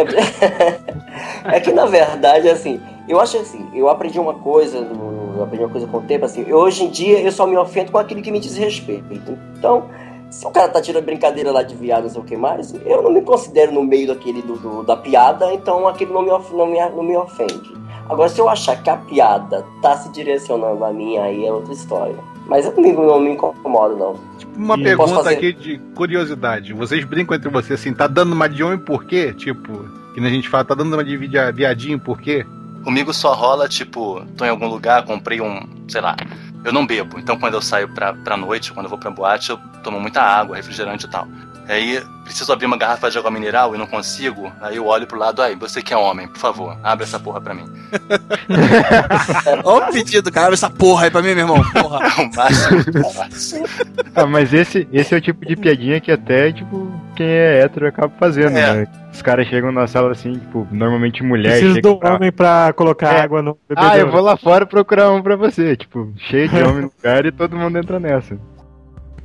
é- 0.03 1.57
é 1.57 1.61
que 1.61 1.73
na 1.73 1.86
verdade, 1.86 2.51
assim, 2.51 2.78
eu 3.09 3.19
acho 3.19 3.39
assim, 3.39 3.66
eu 3.74 3.89
aprendi 3.89 4.19
uma 4.20 4.35
coisa, 4.35 4.77
eu 4.77 5.43
aprendi 5.43 5.65
uma 5.65 5.70
coisa 5.70 5.86
com 5.86 5.97
o 5.98 6.03
tempo, 6.03 6.27
assim, 6.27 6.53
hoje 6.53 6.85
em 6.85 6.90
dia 6.90 7.19
eu 7.20 7.32
só 7.32 7.47
me 7.47 7.57
ofendo 7.57 7.90
com 7.93 7.98
aquilo 7.98 8.20
que 8.20 8.31
me 8.31 8.40
diz 8.40 8.57
respeito. 8.59 9.39
Então, 9.57 9.89
se 10.38 10.46
o 10.46 10.50
cara 10.50 10.68
tá 10.68 10.80
tirando 10.80 11.04
brincadeira 11.04 11.50
lá 11.50 11.62
de 11.62 11.74
viado, 11.74 12.04
não 12.04 12.10
sei 12.10 12.20
o 12.20 12.24
que 12.24 12.36
mais, 12.36 12.74
eu 12.84 13.02
não 13.02 13.10
me 13.12 13.22
considero 13.22 13.72
no 13.72 13.82
meio 13.82 14.08
daquele 14.08 14.42
do, 14.42 14.56
do- 14.56 14.82
da 14.82 14.96
piada, 14.96 15.52
então 15.54 15.86
aquilo 15.88 16.12
não 16.14 16.22
me, 16.22 16.30
of- 16.30 16.54
não, 16.54 16.66
me, 16.66 16.78
não 16.90 17.02
me 17.02 17.16
ofende. 17.16 17.74
Agora, 18.08 18.28
se 18.28 18.40
eu 18.40 18.48
achar 18.48 18.80
que 18.82 18.88
a 18.90 18.96
piada 18.96 19.64
tá 19.82 19.96
se 19.96 20.10
direcionando 20.12 20.84
a 20.84 20.92
mim, 20.92 21.16
aí 21.18 21.44
é 21.46 21.52
outra 21.52 21.72
história. 21.72 22.16
Mas 22.46 22.64
eu 22.64 22.72
não 22.72 22.82
me, 22.82 22.92
não 22.92 23.18
me 23.20 23.30
incomodo, 23.32 23.96
não. 23.96 24.14
Uma 24.56 24.76
E- 24.78 24.82
pergunta 24.84 25.14
fazer? 25.14 25.34
aqui 25.36 25.52
de 25.52 25.78
curiosidade. 25.94 26.72
Vocês 26.72 27.04
brincam 27.04 27.34
entre 27.36 27.48
vocês 27.50 27.80
assim, 27.80 27.92
tá 27.92 28.06
dando 28.06 28.32
uma 28.32 28.48
de 28.48 28.62
homem 28.62 28.78
por 28.78 29.04
quê? 29.04 29.32
Tipo, 29.32 29.72
que 30.14 30.20
a 30.20 30.28
gente 30.28 30.48
fala, 30.48 30.64
tá 30.64 30.74
dando 30.74 30.92
uma 30.94 31.02
de 31.02 31.16
via- 31.16 31.50
viadinho 31.50 31.98
por 31.98 32.20
quê? 32.20 32.46
Comigo 32.84 33.12
só 33.12 33.34
rola, 33.34 33.68
tipo, 33.68 34.22
tô 34.36 34.44
em 34.44 34.48
algum 34.50 34.68
lugar, 34.68 35.04
comprei 35.04 35.40
um, 35.40 35.60
sei 35.88 36.00
lá, 36.00 36.14
eu 36.66 36.72
não 36.72 36.84
bebo. 36.84 37.18
Então 37.18 37.38
quando 37.38 37.55
eu 37.55 37.62
saio 37.62 37.88
pra, 37.88 38.12
pra 38.12 38.36
noite, 38.36 38.72
quando 38.72 38.86
eu 38.86 38.90
vou 38.90 38.98
pra 38.98 39.10
boate, 39.10 39.51
eu 39.51 39.56
tomo 39.84 40.01
muita 40.01 40.20
água, 40.20 40.56
refrigerante 40.56 41.06
e 41.06 41.09
tal. 41.09 41.28
Aí 41.68 42.02
preciso 42.24 42.52
abrir 42.52 42.66
uma 42.66 42.76
garrafa 42.76 43.10
de 43.10 43.18
água 43.18 43.30
mineral 43.30 43.74
e 43.74 43.78
não 43.78 43.86
consigo. 43.86 44.52
Aí 44.60 44.76
eu 44.76 44.86
olho 44.86 45.06
pro 45.06 45.18
lado, 45.18 45.40
aí, 45.43 45.55
você 45.55 45.80
que 45.82 45.93
é 45.94 45.97
homem, 45.97 46.26
por 46.28 46.38
favor, 46.38 46.76
abre 46.82 47.05
essa 47.05 47.18
porra 47.20 47.40
pra 47.40 47.55
mim. 47.55 47.64
Ó 49.64 49.78
o 49.78 49.93
pedido, 49.93 50.30
cara. 50.30 50.47
Abre 50.47 50.55
essa 50.55 50.70
porra 50.70 51.05
aí 51.05 51.10
pra 51.10 51.22
mim, 51.22 51.34
meu 51.34 51.38
irmão. 51.47 51.62
Porra. 51.72 51.97
É 52.97 53.12
faço. 53.12 53.56
Ah, 54.14 54.26
mas 54.26 54.52
esse, 54.52 54.88
esse 54.93 55.14
é 55.14 55.18
o 55.18 55.20
tipo 55.20 55.44
de 55.44 55.55
piadinha 55.56 56.01
que 56.01 56.10
até, 56.10 56.51
tipo, 56.52 56.90
quem 57.14 57.26
é 57.26 57.60
hétero 57.62 57.86
acaba 57.86 58.12
fazendo, 58.18 58.56
É. 58.56 58.74
né? 58.74 58.86
Os 59.12 59.22
caras 59.22 59.47
chegam 59.48 59.70
na 59.72 59.86
sala 59.86 60.12
assim, 60.12 60.32
tipo, 60.34 60.66
normalmente 60.70 61.22
mulher 61.22 61.52
Preciso 61.52 61.74
chega 61.76 61.88
do 61.88 61.97
pra... 61.98 62.14
homem 62.14 62.32
pra 62.32 62.72
colocar 62.74 63.14
É. 63.14 63.20
água 63.20 63.43
no 63.43 63.56
bebedouro. 63.68 63.94
Ah, 63.94 63.98
eu 63.98 64.10
vou 64.10 64.20
lá 64.20 64.36
fora 64.36 64.66
procurar 64.66 65.10
um 65.10 65.22
pra 65.22 65.36
você. 65.36 65.76
Tipo, 65.76 66.12
cheio 66.16 66.48
de 66.48 66.62
homem 66.62 66.82
no 66.82 66.93
lugar 66.97 67.24
e 67.26 67.32
todo 67.32 67.56
mundo 67.56 67.78
entra 67.78 67.98
nessa. 68.01 68.38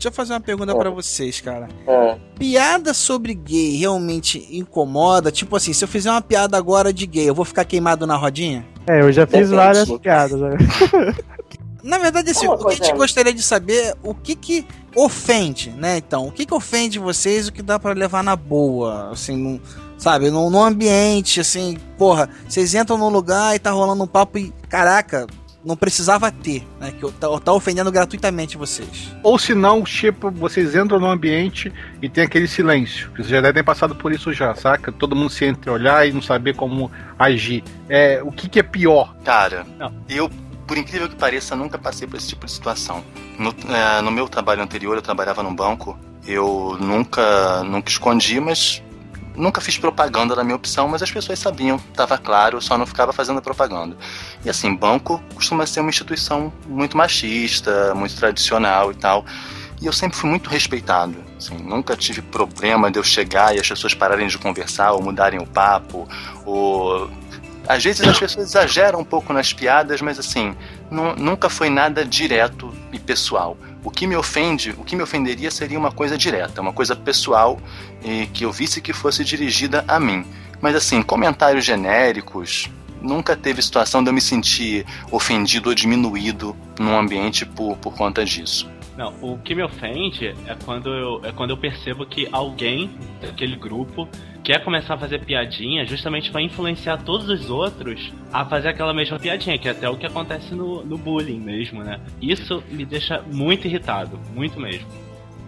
Deixa 0.01 0.07
eu 0.09 0.13
fazer 0.13 0.33
uma 0.33 0.39
pergunta 0.39 0.75
pra 0.75 0.89
vocês, 0.89 1.39
cara. 1.41 1.67
Ah, 1.87 2.17
Piada 2.39 2.91
sobre 2.91 3.35
gay 3.35 3.77
realmente 3.77 4.47
incomoda? 4.51 5.31
Tipo 5.31 5.55
assim, 5.55 5.73
se 5.73 5.83
eu 5.83 5.87
fizer 5.87 6.09
uma 6.09 6.23
piada 6.23 6.57
agora 6.57 6.91
de 6.91 7.05
gay, 7.05 7.29
eu 7.29 7.35
vou 7.35 7.45
ficar 7.45 7.63
queimado 7.65 8.07
na 8.07 8.15
rodinha? 8.15 8.65
É, 8.87 9.01
eu 9.01 9.11
já 9.11 9.27
fiz 9.27 9.47
Depende. 9.49 9.55
várias 9.55 9.91
piadas. 9.99 10.39
né? 10.41 10.57
Na 11.83 11.99
verdade, 11.99 12.31
assim, 12.31 12.47
Uma 12.47 12.55
o 12.55 12.57
que 12.57 12.67
a 12.67 12.71
gente 12.71 12.79
coisa- 12.79 12.95
gostaria 12.97 13.31
de 13.31 13.43
saber 13.43 13.89
é 13.89 13.95
o 14.01 14.15
que 14.15 14.35
que 14.35 14.65
ofende, 14.95 15.69
né? 15.69 15.97
Então, 15.97 16.27
o 16.27 16.31
que 16.31 16.47
que 16.47 16.53
ofende 16.53 16.97
vocês, 16.97 17.47
o 17.47 17.53
que 17.53 17.61
dá 17.61 17.77
pra 17.77 17.93
levar 17.93 18.23
na 18.23 18.35
boa, 18.35 19.11
assim, 19.11 19.35
num, 19.37 19.59
sabe, 19.99 20.31
num, 20.31 20.49
num 20.49 20.63
ambiente, 20.63 21.39
assim, 21.39 21.77
porra, 21.95 22.27
vocês 22.49 22.73
entram 22.73 22.97
num 22.97 23.09
lugar 23.09 23.55
e 23.55 23.59
tá 23.59 23.69
rolando 23.69 24.03
um 24.03 24.07
papo 24.07 24.39
e, 24.39 24.51
caraca, 24.67 25.27
não 25.63 25.75
precisava 25.75 26.31
ter, 26.31 26.67
né? 26.79 26.91
Que 26.91 27.03
eu- 27.03 27.11
tá, 27.11 27.27
tá 27.39 27.53
ofendendo 27.53 27.91
gratuitamente 27.91 28.57
vocês. 28.57 29.13
Ou 29.23 29.37
se 29.37 29.53
não, 29.53 29.83
tipo, 29.83 30.31
vocês 30.31 30.75
entram 30.75 30.99
no 30.99 31.09
ambiente 31.09 31.71
e 32.01 32.09
tem 32.09 32.23
aquele 32.23 32.47
silêncio. 32.47 33.11
Vocês 33.15 33.27
já 33.27 33.41
devem 33.41 33.53
ter 33.55 33.63
passado 33.63 33.93
por 33.95 34.11
isso 34.11 34.33
já, 34.33 34.53
saca? 34.55 34.91
Todo 34.91 35.15
mundo 35.15 35.29
se 35.29 35.45
entreolhar 35.45 36.07
e 36.07 36.11
não 36.11 36.21
saber 36.21 36.55
como 36.55 36.91
agir. 37.17 37.63
É, 37.87 38.21
o 38.23 38.31
que, 38.31 38.49
que 38.49 38.59
é 38.59 38.63
pior? 38.63 39.15
Cara, 39.23 39.65
Não. 39.77 39.93
eu, 40.09 40.29
por 40.67 40.77
incrível 40.77 41.07
que 41.09 41.15
pareça, 41.15 41.55
nunca 41.55 41.77
passei 41.77 42.07
por 42.07 42.17
esse 42.17 42.27
tipo 42.29 42.45
de 42.45 42.51
situação. 42.51 43.03
No, 43.37 43.53
é, 43.73 44.01
no 44.01 44.09
meu 44.11 44.27
trabalho 44.27 44.61
anterior, 44.63 44.95
eu 44.95 45.01
trabalhava 45.01 45.43
num 45.43 45.53
banco. 45.55 45.97
Eu 46.25 46.77
nunca, 46.79 47.63
nunca 47.63 47.89
escondi, 47.89 48.39
mas 48.39 48.81
nunca 49.35 49.61
fiz 49.61 49.77
propaganda 49.77 50.35
da 50.35 50.43
minha 50.43 50.55
opção, 50.55 50.87
mas 50.87 51.01
as 51.01 51.11
pessoas 51.11 51.39
sabiam, 51.39 51.77
estava 51.77 52.17
claro, 52.17 52.61
só 52.61 52.77
não 52.77 52.85
ficava 52.85 53.11
fazendo 53.13 53.41
propaganda. 53.41 53.95
E 54.45 54.49
assim, 54.49 54.75
banco 54.75 55.21
costuma 55.33 55.65
ser 55.65 55.79
uma 55.79 55.89
instituição 55.89 56.51
muito 56.67 56.97
machista, 56.97 57.93
muito 57.95 58.15
tradicional 58.15 58.91
e 58.91 58.95
tal. 58.95 59.25
E 59.81 59.85
eu 59.87 59.93
sempre 59.93 60.17
fui 60.17 60.29
muito 60.29 60.49
respeitado. 60.49 61.15
Assim, 61.37 61.57
nunca 61.57 61.95
tive 61.95 62.21
problema 62.21 62.91
de 62.91 62.99
eu 62.99 63.03
chegar 63.03 63.55
e 63.55 63.59
as 63.59 63.67
pessoas 63.67 63.93
pararem 63.95 64.27
de 64.27 64.37
conversar 64.37 64.91
ou 64.91 65.01
mudarem 65.01 65.39
o 65.39 65.45
papo, 65.47 66.07
ou 66.45 67.09
às 67.67 67.83
vezes 67.83 68.07
as 68.07 68.19
pessoas 68.19 68.47
exageram 68.49 68.99
um 68.99 69.03
pouco 69.03 69.33
nas 69.33 69.53
piadas, 69.53 70.01
mas 70.01 70.19
assim, 70.19 70.55
nu- 70.89 71.15
nunca 71.15 71.49
foi 71.49 71.69
nada 71.69 72.03
direto 72.05 72.71
e 72.91 72.99
pessoal. 72.99 73.57
O 73.83 73.89
que 73.89 74.05
me 74.05 74.15
ofende, 74.15 74.71
o 74.77 74.83
que 74.83 74.95
me 74.95 75.01
ofenderia 75.01 75.49
seria 75.49 75.79
uma 75.79 75.91
coisa 75.91 76.17
direta, 76.17 76.61
uma 76.61 76.73
coisa 76.73 76.95
pessoal 76.95 77.59
que 78.33 78.45
eu 78.45 78.51
visse 78.51 78.81
que 78.81 78.93
fosse 78.93 79.23
dirigida 79.23 79.83
a 79.87 79.99
mim. 79.99 80.25
Mas 80.61 80.75
assim, 80.75 81.01
comentários 81.01 81.65
genéricos, 81.65 82.69
nunca 83.01 83.35
teve 83.35 83.61
situação 83.61 84.03
de 84.03 84.09
eu 84.09 84.13
me 84.13 84.21
sentir 84.21 84.85
ofendido 85.11 85.69
ou 85.69 85.75
diminuído 85.75 86.55
num 86.79 86.95
ambiente 86.95 87.45
por, 87.45 87.75
por 87.77 87.95
conta 87.95 88.23
disso. 88.23 88.69
Não, 88.95 89.15
o 89.21 89.39
que 89.39 89.55
me 89.55 89.63
ofende 89.63 90.35
é 90.45 90.55
quando 90.63 90.89
eu, 90.93 91.21
é 91.23 91.31
quando 91.31 91.49
eu 91.49 91.57
percebo 91.57 92.05
que 92.05 92.27
alguém 92.31 92.91
daquele 93.19 93.55
grupo 93.55 94.07
quer 94.43 94.63
começar 94.63 94.95
a 94.95 94.97
fazer 94.97 95.23
piadinha 95.23 95.85
justamente 95.85 96.31
para 96.31 96.41
influenciar 96.41 96.97
todos 96.97 97.29
os 97.29 97.49
outros 97.49 98.11
a 98.31 98.45
fazer 98.45 98.69
aquela 98.69 98.93
mesma 98.93 99.19
piadinha, 99.19 99.57
que 99.57 99.67
é 99.67 99.71
até 99.71 99.89
o 99.89 99.97
que 99.97 100.05
acontece 100.05 100.53
no, 100.53 100.83
no 100.83 100.97
bullying 100.97 101.39
mesmo, 101.39 101.83
né? 101.83 101.99
Isso 102.21 102.63
me 102.69 102.85
deixa 102.85 103.21
muito 103.31 103.67
irritado, 103.67 104.19
muito 104.33 104.59
mesmo. 104.59 104.87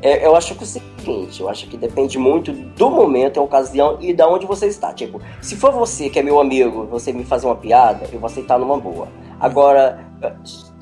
É, 0.02 0.26
eu 0.26 0.36
acho 0.36 0.54
que 0.54 0.60
é 0.60 0.64
o 0.64 0.68
seguinte, 0.68 1.40
eu 1.40 1.48
acho 1.48 1.66
que 1.68 1.78
depende 1.78 2.18
muito 2.18 2.52
do 2.52 2.90
momento, 2.90 3.40
a 3.40 3.44
ocasião 3.44 3.98
e 4.02 4.14
da 4.14 4.28
onde 4.28 4.46
você 4.46 4.68
está. 4.68 4.94
Tipo, 4.94 5.22
se 5.42 5.56
for 5.56 5.72
você 5.72 6.10
que 6.10 6.20
é 6.20 6.22
meu 6.22 6.42
amigo, 6.42 6.86
você 6.88 7.14
me 7.14 7.24
fazer 7.24 7.46
uma 7.46 7.56
piada, 7.56 8.10
eu 8.12 8.20
vou 8.20 8.28
aceitar 8.28 8.60
numa 8.60 8.78
boa. 8.78 9.08
Agora, 9.40 10.06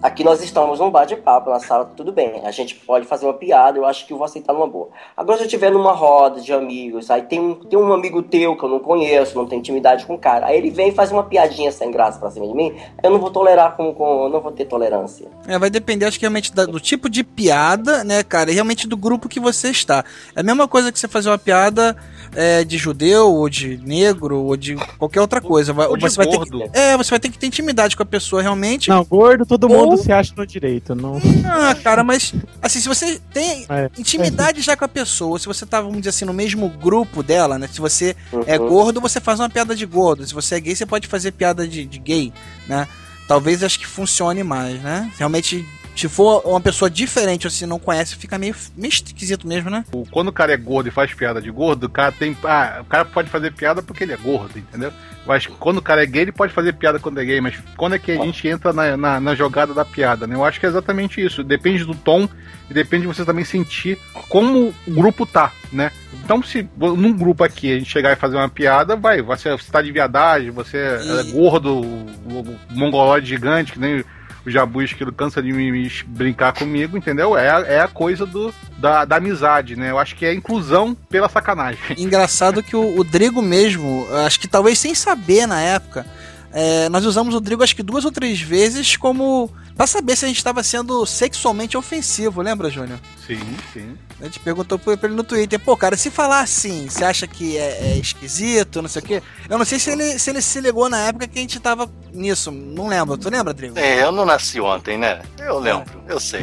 aqui 0.01 0.23
nós 0.23 0.41
estamos 0.43 0.79
num 0.79 0.89
bate-papo 0.89 1.49
na 1.49 1.59
sala, 1.59 1.91
tudo 1.95 2.11
bem. 2.11 2.41
A 2.43 2.51
gente 2.51 2.75
pode 2.75 3.05
fazer 3.05 3.25
uma 3.25 3.33
piada, 3.33 3.77
eu 3.77 3.85
acho 3.85 4.05
que 4.05 4.13
eu 4.13 4.17
vou 4.17 4.25
aceitar 4.25 4.53
numa 4.53 4.67
boa. 4.67 4.89
Agora, 5.15 5.37
se 5.37 5.43
eu 5.43 5.47
estiver 5.47 5.71
numa 5.71 5.91
roda 5.93 6.41
de 6.41 6.51
amigos, 6.53 7.09
aí 7.11 7.21
tem 7.23 7.39
um, 7.39 7.55
tem 7.55 7.77
um 7.77 7.93
amigo 7.93 8.21
teu 8.23 8.55
que 8.55 8.63
eu 8.63 8.69
não 8.69 8.79
conheço, 8.79 9.35
não 9.37 9.45
tenho 9.45 9.59
intimidade 9.59 10.05
com 10.05 10.15
o 10.15 10.19
cara, 10.19 10.47
aí 10.47 10.57
ele 10.57 10.69
vem 10.69 10.89
e 10.89 10.91
faz 10.91 11.11
uma 11.11 11.23
piadinha 11.23 11.71
sem 11.71 11.91
graça 11.91 12.19
pra 12.19 12.31
cima 12.31 12.47
de 12.47 12.53
mim, 12.53 12.73
eu 13.03 13.09
não 13.11 13.19
vou 13.19 13.29
tolerar 13.31 13.75
com, 13.75 13.93
com 13.93 14.23
eu 14.23 14.29
não 14.29 14.41
vou 14.41 14.51
ter 14.51 14.65
tolerância. 14.65 15.27
É, 15.47 15.57
vai 15.59 15.69
depender, 15.69 16.05
acho 16.05 16.17
que 16.17 16.23
realmente 16.23 16.53
da- 16.53 16.65
do 16.65 16.79
tipo 16.79 17.09
de 17.09 17.23
piada, 17.23 18.03
né, 18.03 18.23
cara, 18.23 18.51
e 18.51 18.53
realmente 18.53 18.87
do 18.87 18.97
grupo 18.97 19.27
que 19.29 19.39
você 19.39 19.69
está. 19.69 20.03
É 20.35 20.39
a 20.39 20.43
mesma 20.43 20.67
coisa 20.67 20.91
que 20.91 20.99
você 20.99 21.07
fazer 21.07 21.29
uma 21.29 21.37
piada 21.37 21.95
é, 22.35 22.63
de 22.63 22.77
judeu, 22.77 23.29
ou 23.33 23.49
de 23.49 23.77
negro, 23.85 24.41
ou 24.43 24.55
de 24.55 24.75
qualquer 24.97 25.19
outra 25.19 25.41
coisa. 25.41 25.73
Ou 25.89 25.97
de 25.97 26.09
você 26.09 26.15
vai 26.15 26.27
ter 26.27 26.39
que, 26.39 26.49
gordo. 26.49 26.69
é, 26.73 26.95
você 26.95 27.09
vai 27.09 27.19
ter 27.19 27.29
que 27.29 27.37
ter 27.37 27.47
intimidade 27.47 27.95
com 27.97 28.03
a 28.03 28.05
pessoa 28.05 28.41
realmente. 28.41 28.89
Não, 28.89 29.03
gordo, 29.03 29.45
todo 29.45 29.69
Ou- 29.69 29.75
mundo 29.91 30.03
se 30.03 30.11
acha 30.11 30.34
no 30.35 30.45
direito. 30.45 30.95
Não... 30.95 31.19
Ah, 31.45 31.76
cara, 31.76 32.03
mas 32.03 32.34
assim, 32.61 32.80
se 32.80 32.88
você 32.88 33.19
tem 33.34 33.65
É. 33.69 33.89
intimidade 33.97 34.61
já 34.61 34.76
com 34.76 34.85
a 34.85 34.88
pessoa, 34.88 35.38
se 35.39 35.45
você 35.45 35.65
tá, 35.65 35.80
vamos 35.81 35.97
dizer 35.99 36.09
assim, 36.09 36.26
no 36.26 36.34
mesmo 36.34 36.68
grupo 36.69 37.22
dela, 37.23 37.57
né? 37.59 37.68
Se 37.72 37.80
você 37.80 38.15
é 38.47 38.59
Uhum. 38.59 38.68
gordo, 38.69 39.01
você 39.01 39.19
faz 39.19 39.39
uma 39.39 39.49
piada 39.49 39.76
de 39.76 39.85
gordo. 39.85 40.26
Se 40.26 40.34
você 40.34 40.55
é 40.55 40.59
gay, 40.59 40.76
você 40.76 40.85
pode 40.85 41.07
fazer 41.07 41.31
piada 41.31 41.68
de, 41.68 41.85
de 41.85 41.99
gay, 41.99 42.31
né? 42.68 42.88
Talvez 43.27 43.63
acho 43.63 43.80
que 43.80 43.88
funcione 43.88 44.43
mais, 44.43 44.81
né? 44.81 45.09
Realmente 45.18 45.65
Se 45.95 46.07
for 46.07 46.41
uma 46.45 46.59
pessoa 46.61 46.89
diferente 46.89 47.45
ou 47.45 47.51
se 47.51 47.65
não 47.65 47.77
conhece, 47.77 48.15
fica 48.15 48.38
meio, 48.38 48.55
meio 48.76 48.89
esquisito 48.89 49.47
mesmo, 49.47 49.69
né? 49.69 49.84
O- 49.91 50.05
Quando 50.09 50.30
o 50.30 50.34
cara 50.34 50.53
é 50.53 50.57
gordo 50.57 50.88
e 50.88 50.91
faz 50.91 51.13
piada 51.13 51.41
de 51.41 51.51
gordo, 51.51 51.85
o 51.85 51.89
cara 51.89 52.11
tem. 52.11 52.35
Ah, 52.43 52.77
o 52.81 52.85
cara 52.85 53.05
pode 53.05 53.30
fazer 53.30 53.51
piada 53.53 53.81
porque 53.81 54.03
ele 54.03 54.13
é 54.13 54.18
gordo, 54.18 54.57
entendeu? 54.57 54.91
Mas 55.26 55.45
quando 55.45 55.77
o 55.77 55.81
cara 55.81 56.01
é 56.01 56.05
gay, 56.05 56.23
ele 56.23 56.31
pode 56.31 56.51
fazer 56.53 56.73
piada 56.73 56.97
quando 56.97 57.19
é 57.22 57.26
gay, 57.26 57.39
mas 57.39 57.55
quando 57.77 57.93
é 57.95 57.99
que 57.99 58.11
a 58.11 58.15
gente 58.26 58.47
entra 58.47 58.73
na, 58.73 58.97
na, 58.97 59.19
na 59.19 59.35
jogada 59.35 59.72
da 59.73 59.85
piada, 59.85 60.26
né? 60.26 60.34
Eu 60.35 60.43
acho 60.43 60.59
que 60.59 60.65
é 60.65 60.69
exatamente 60.69 61.23
isso. 61.23 61.43
Depende 61.43 61.85
do 61.85 61.93
tom 61.93 62.27
e 62.69 62.73
depende 62.73 63.01
de 63.03 63.07
você 63.07 63.23
também 63.23 63.45
sentir 63.45 63.99
como 64.30 64.73
o 64.88 64.91
grupo 64.91 65.26
tá, 65.27 65.51
né? 65.72 65.91
Então, 66.23 66.41
se 66.41 66.68
num 66.77 67.13
grupo 67.13 67.43
aqui 67.43 67.72
a 67.72 67.77
gente 67.77 67.91
chegar 67.91 68.11
e 68.13 68.15
fazer 68.15 68.35
uma 68.38 68.49
piada, 68.49 68.95
vai, 68.95 69.22
você, 69.22 69.51
você 69.51 69.72
tá 69.72 69.81
de 69.81 69.91
viadagem, 69.91 70.49
você 70.49 70.77
é 70.77 71.23
gordo, 71.31 71.76
o, 71.81 72.05
o 72.30 72.57
mongoloide 72.72 73.27
gigante, 73.27 73.73
que 73.73 73.80
nem 73.80 74.03
o 74.45 74.49
Jabu 74.49 74.81
Esquilo 74.81 75.11
cansa 75.11 75.41
de 75.41 75.51
me, 75.53 75.72
me 75.72 75.91
brincar 76.07 76.53
comigo, 76.53 76.97
entendeu? 76.97 77.38
É, 77.38 77.49
a- 77.49 77.59
é 77.68 77.80
a 77.81 77.88
coisa 77.88 78.26
do, 78.26 78.53
da, 78.77 79.05
da 79.05 79.18
amizade, 79.18 79.76
né? 79.76 79.91
Eu 79.91 79.99
acho 79.99 80.15
que 80.15 80.26
é 80.26 80.34
inclusão 80.34 80.95
pela 81.09 81.30
sacanagem. 81.30 81.80
Engraçado 81.97 82.63
que 82.63 82.76
o, 82.76 82.97
o 82.99 83.03
Drigo 83.03 83.41
mesmo, 83.41 84.07
acho 84.26 84.39
que 84.39 84.47
talvez 84.47 84.80
sem 84.80 84.95
saber 84.95 85.45
na 85.47 85.61
época, 85.61 86.05
é, 86.53 86.89
nós 86.89 87.05
usamos 87.05 87.33
o 87.33 87.39
Drigo 87.39 87.63
acho 87.63 87.75
que 87.75 87.83
duas 87.83 88.03
ou 88.03 88.11
três 88.11 88.41
vezes 88.41 88.97
como. 88.97 89.49
pra 89.75 89.87
saber 89.87 90.15
se 90.15 90.25
a 90.25 90.27
gente 90.27 90.37
estava 90.37 90.61
sendo 90.63 91.05
sexualmente 91.05 91.77
ofensivo, 91.77 92.41
lembra, 92.41 92.69
Júnior? 92.69 92.99
Sim, 93.25 93.39
sim. 93.71 93.97
A 94.19 94.25
gente 94.25 94.39
perguntou 94.39 94.77
pra 94.77 94.97
ele 95.03 95.15
no 95.15 95.23
Twitter, 95.23 95.59
pô, 95.59 95.75
cara, 95.77 95.95
se 95.95 96.11
falar 96.11 96.41
assim, 96.41 96.87
você 96.87 97.03
acha 97.03 97.25
que 97.25 97.57
é, 97.57 97.93
é 97.93 97.97
esquisito, 97.97 98.81
não 98.81 98.89
sei 98.89 99.01
o 99.01 99.05
quê? 99.05 99.23
Eu 99.49 99.57
não 99.57 99.65
sei 99.65 99.79
se 99.79 99.89
ele, 99.89 100.19
se 100.19 100.29
ele 100.29 100.41
se 100.41 100.59
ligou 100.59 100.89
na 100.89 100.99
época 101.07 101.27
que 101.27 101.39
a 101.39 101.41
gente 101.41 101.59
tava 101.59 101.89
nisso, 102.13 102.51
não 102.51 102.87
lembro. 102.87 103.17
Tu 103.17 103.29
lembra, 103.29 103.53
Drigo? 103.53 103.79
É, 103.79 104.03
eu 104.03 104.11
não 104.11 104.25
nasci 104.25 104.59
ontem, 104.59 104.97
né? 104.97 105.21
Eu 105.39 105.57
lembro, 105.57 106.03
eu 106.07 106.19
sei. 106.19 106.41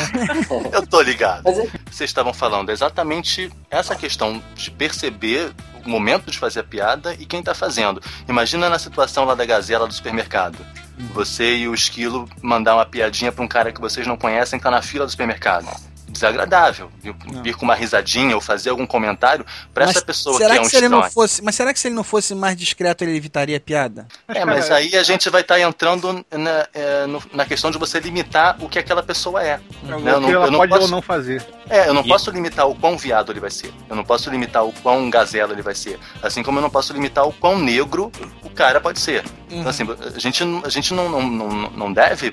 eu 0.72 0.86
tô 0.86 1.00
ligado. 1.02 1.44
Vocês 1.90 2.10
estavam 2.10 2.32
falando 2.32 2.70
exatamente 2.70 3.50
essa 3.70 3.94
questão 3.94 4.42
de 4.56 4.70
perceber 4.70 5.52
momento 5.84 6.30
de 6.30 6.38
fazer 6.38 6.60
a 6.60 6.64
piada 6.64 7.14
e 7.14 7.26
quem 7.26 7.42
tá 7.42 7.54
fazendo. 7.54 8.00
Imagina 8.28 8.68
na 8.68 8.78
situação 8.78 9.24
lá 9.24 9.34
da 9.34 9.44
gazela 9.44 9.86
do 9.86 9.94
supermercado. 9.94 10.58
Você 11.12 11.56
e 11.56 11.68
o 11.68 11.74
esquilo 11.74 12.28
mandar 12.40 12.74
uma 12.74 12.86
piadinha 12.86 13.32
pra 13.32 13.44
um 13.44 13.48
cara 13.48 13.72
que 13.72 13.80
vocês 13.80 14.06
não 14.06 14.16
conhecem 14.16 14.58
que 14.58 14.62
tá 14.62 14.70
na 14.70 14.82
fila 14.82 15.04
do 15.04 15.10
supermercado. 15.10 15.66
Desagradável. 16.14 16.90
Vir- 17.02 17.14
Vir 17.42 17.54
com 17.56 17.64
uma 17.64 17.74
risadinha 17.74 18.34
ou 18.34 18.40
fazer 18.40 18.70
algum 18.70 18.86
comentário 18.86 19.44
pra 19.74 19.84
essa 19.84 20.00
pessoa 20.00 20.36
que 20.38 20.42
será 20.44 20.56
é 20.56 20.60
um 20.60 20.64
se 20.64 20.76
ele 20.76 20.88
não 20.88 21.10
fosse, 21.10 21.42
mas 21.42 21.54
será 21.54 21.72
que 21.74 21.78
se 21.80 21.88
ele 21.88 21.94
não 21.94 22.04
fosse 22.04 22.34
mais 22.34 22.56
discreto 22.56 23.04
ele 23.04 23.16
evitaria 23.16 23.56
a 23.56 23.60
piada? 23.60 24.06
É, 24.28 24.44
mas 24.44 24.70
aí 24.70 24.96
a 24.96 25.02
gente 25.02 25.28
vai 25.28 25.40
estar 25.42 25.60
entrando 25.60 26.24
na, 26.32 26.68
é, 26.72 27.06
no- 27.06 27.22
na 27.32 27.44
questão 27.44 27.70
de 27.70 27.76
você 27.78 27.98
limitar 28.00 28.56
o 28.60 28.68
que 28.68 28.78
aquela 28.78 29.02
pessoa 29.02 29.42
é. 29.42 29.60
É 29.88 29.94
o 29.94 30.00
né? 30.00 30.12
Eu 30.12 30.20
que 30.22 30.30
ela 30.32 30.50
pode 30.52 30.70
posso- 30.70 30.82
ou 30.84 30.88
não 30.88 31.02
fazer. 31.02 31.44
É, 31.68 31.88
eu 31.88 31.94
não 31.94 32.02
posso 32.04 32.30
limitar 32.30 32.68
o 32.68 32.74
quão 32.74 32.96
viado 32.96 33.32
ele 33.32 33.40
vai 33.40 33.50
ser. 33.50 33.72
Eu 33.88 33.96
não 33.96 34.04
posso 34.04 34.30
limitar 34.30 34.64
o 34.64 34.72
quão 34.72 35.10
gazela 35.10 35.52
ele 35.52 35.62
vai 35.62 35.74
ser. 35.74 35.98
Assim 36.22 36.42
como 36.42 36.58
eu 36.58 36.62
não 36.62 36.70
posso 36.70 36.92
limitar 36.92 37.26
o 37.26 37.32
quão 37.32 37.58
negro 37.58 38.12
o 38.42 38.50
cara 38.50 38.80
pode 38.80 39.00
ser. 39.00 39.24
Então, 39.50 39.68
assim, 39.68 39.84
a 40.14 40.18
gente, 40.18 40.44
não- 40.44 40.62
a 40.64 40.68
gente 40.68 40.92
não, 40.94 41.08
não, 41.08 41.22
não, 41.22 41.48
não 41.70 41.92
deve 41.92 42.32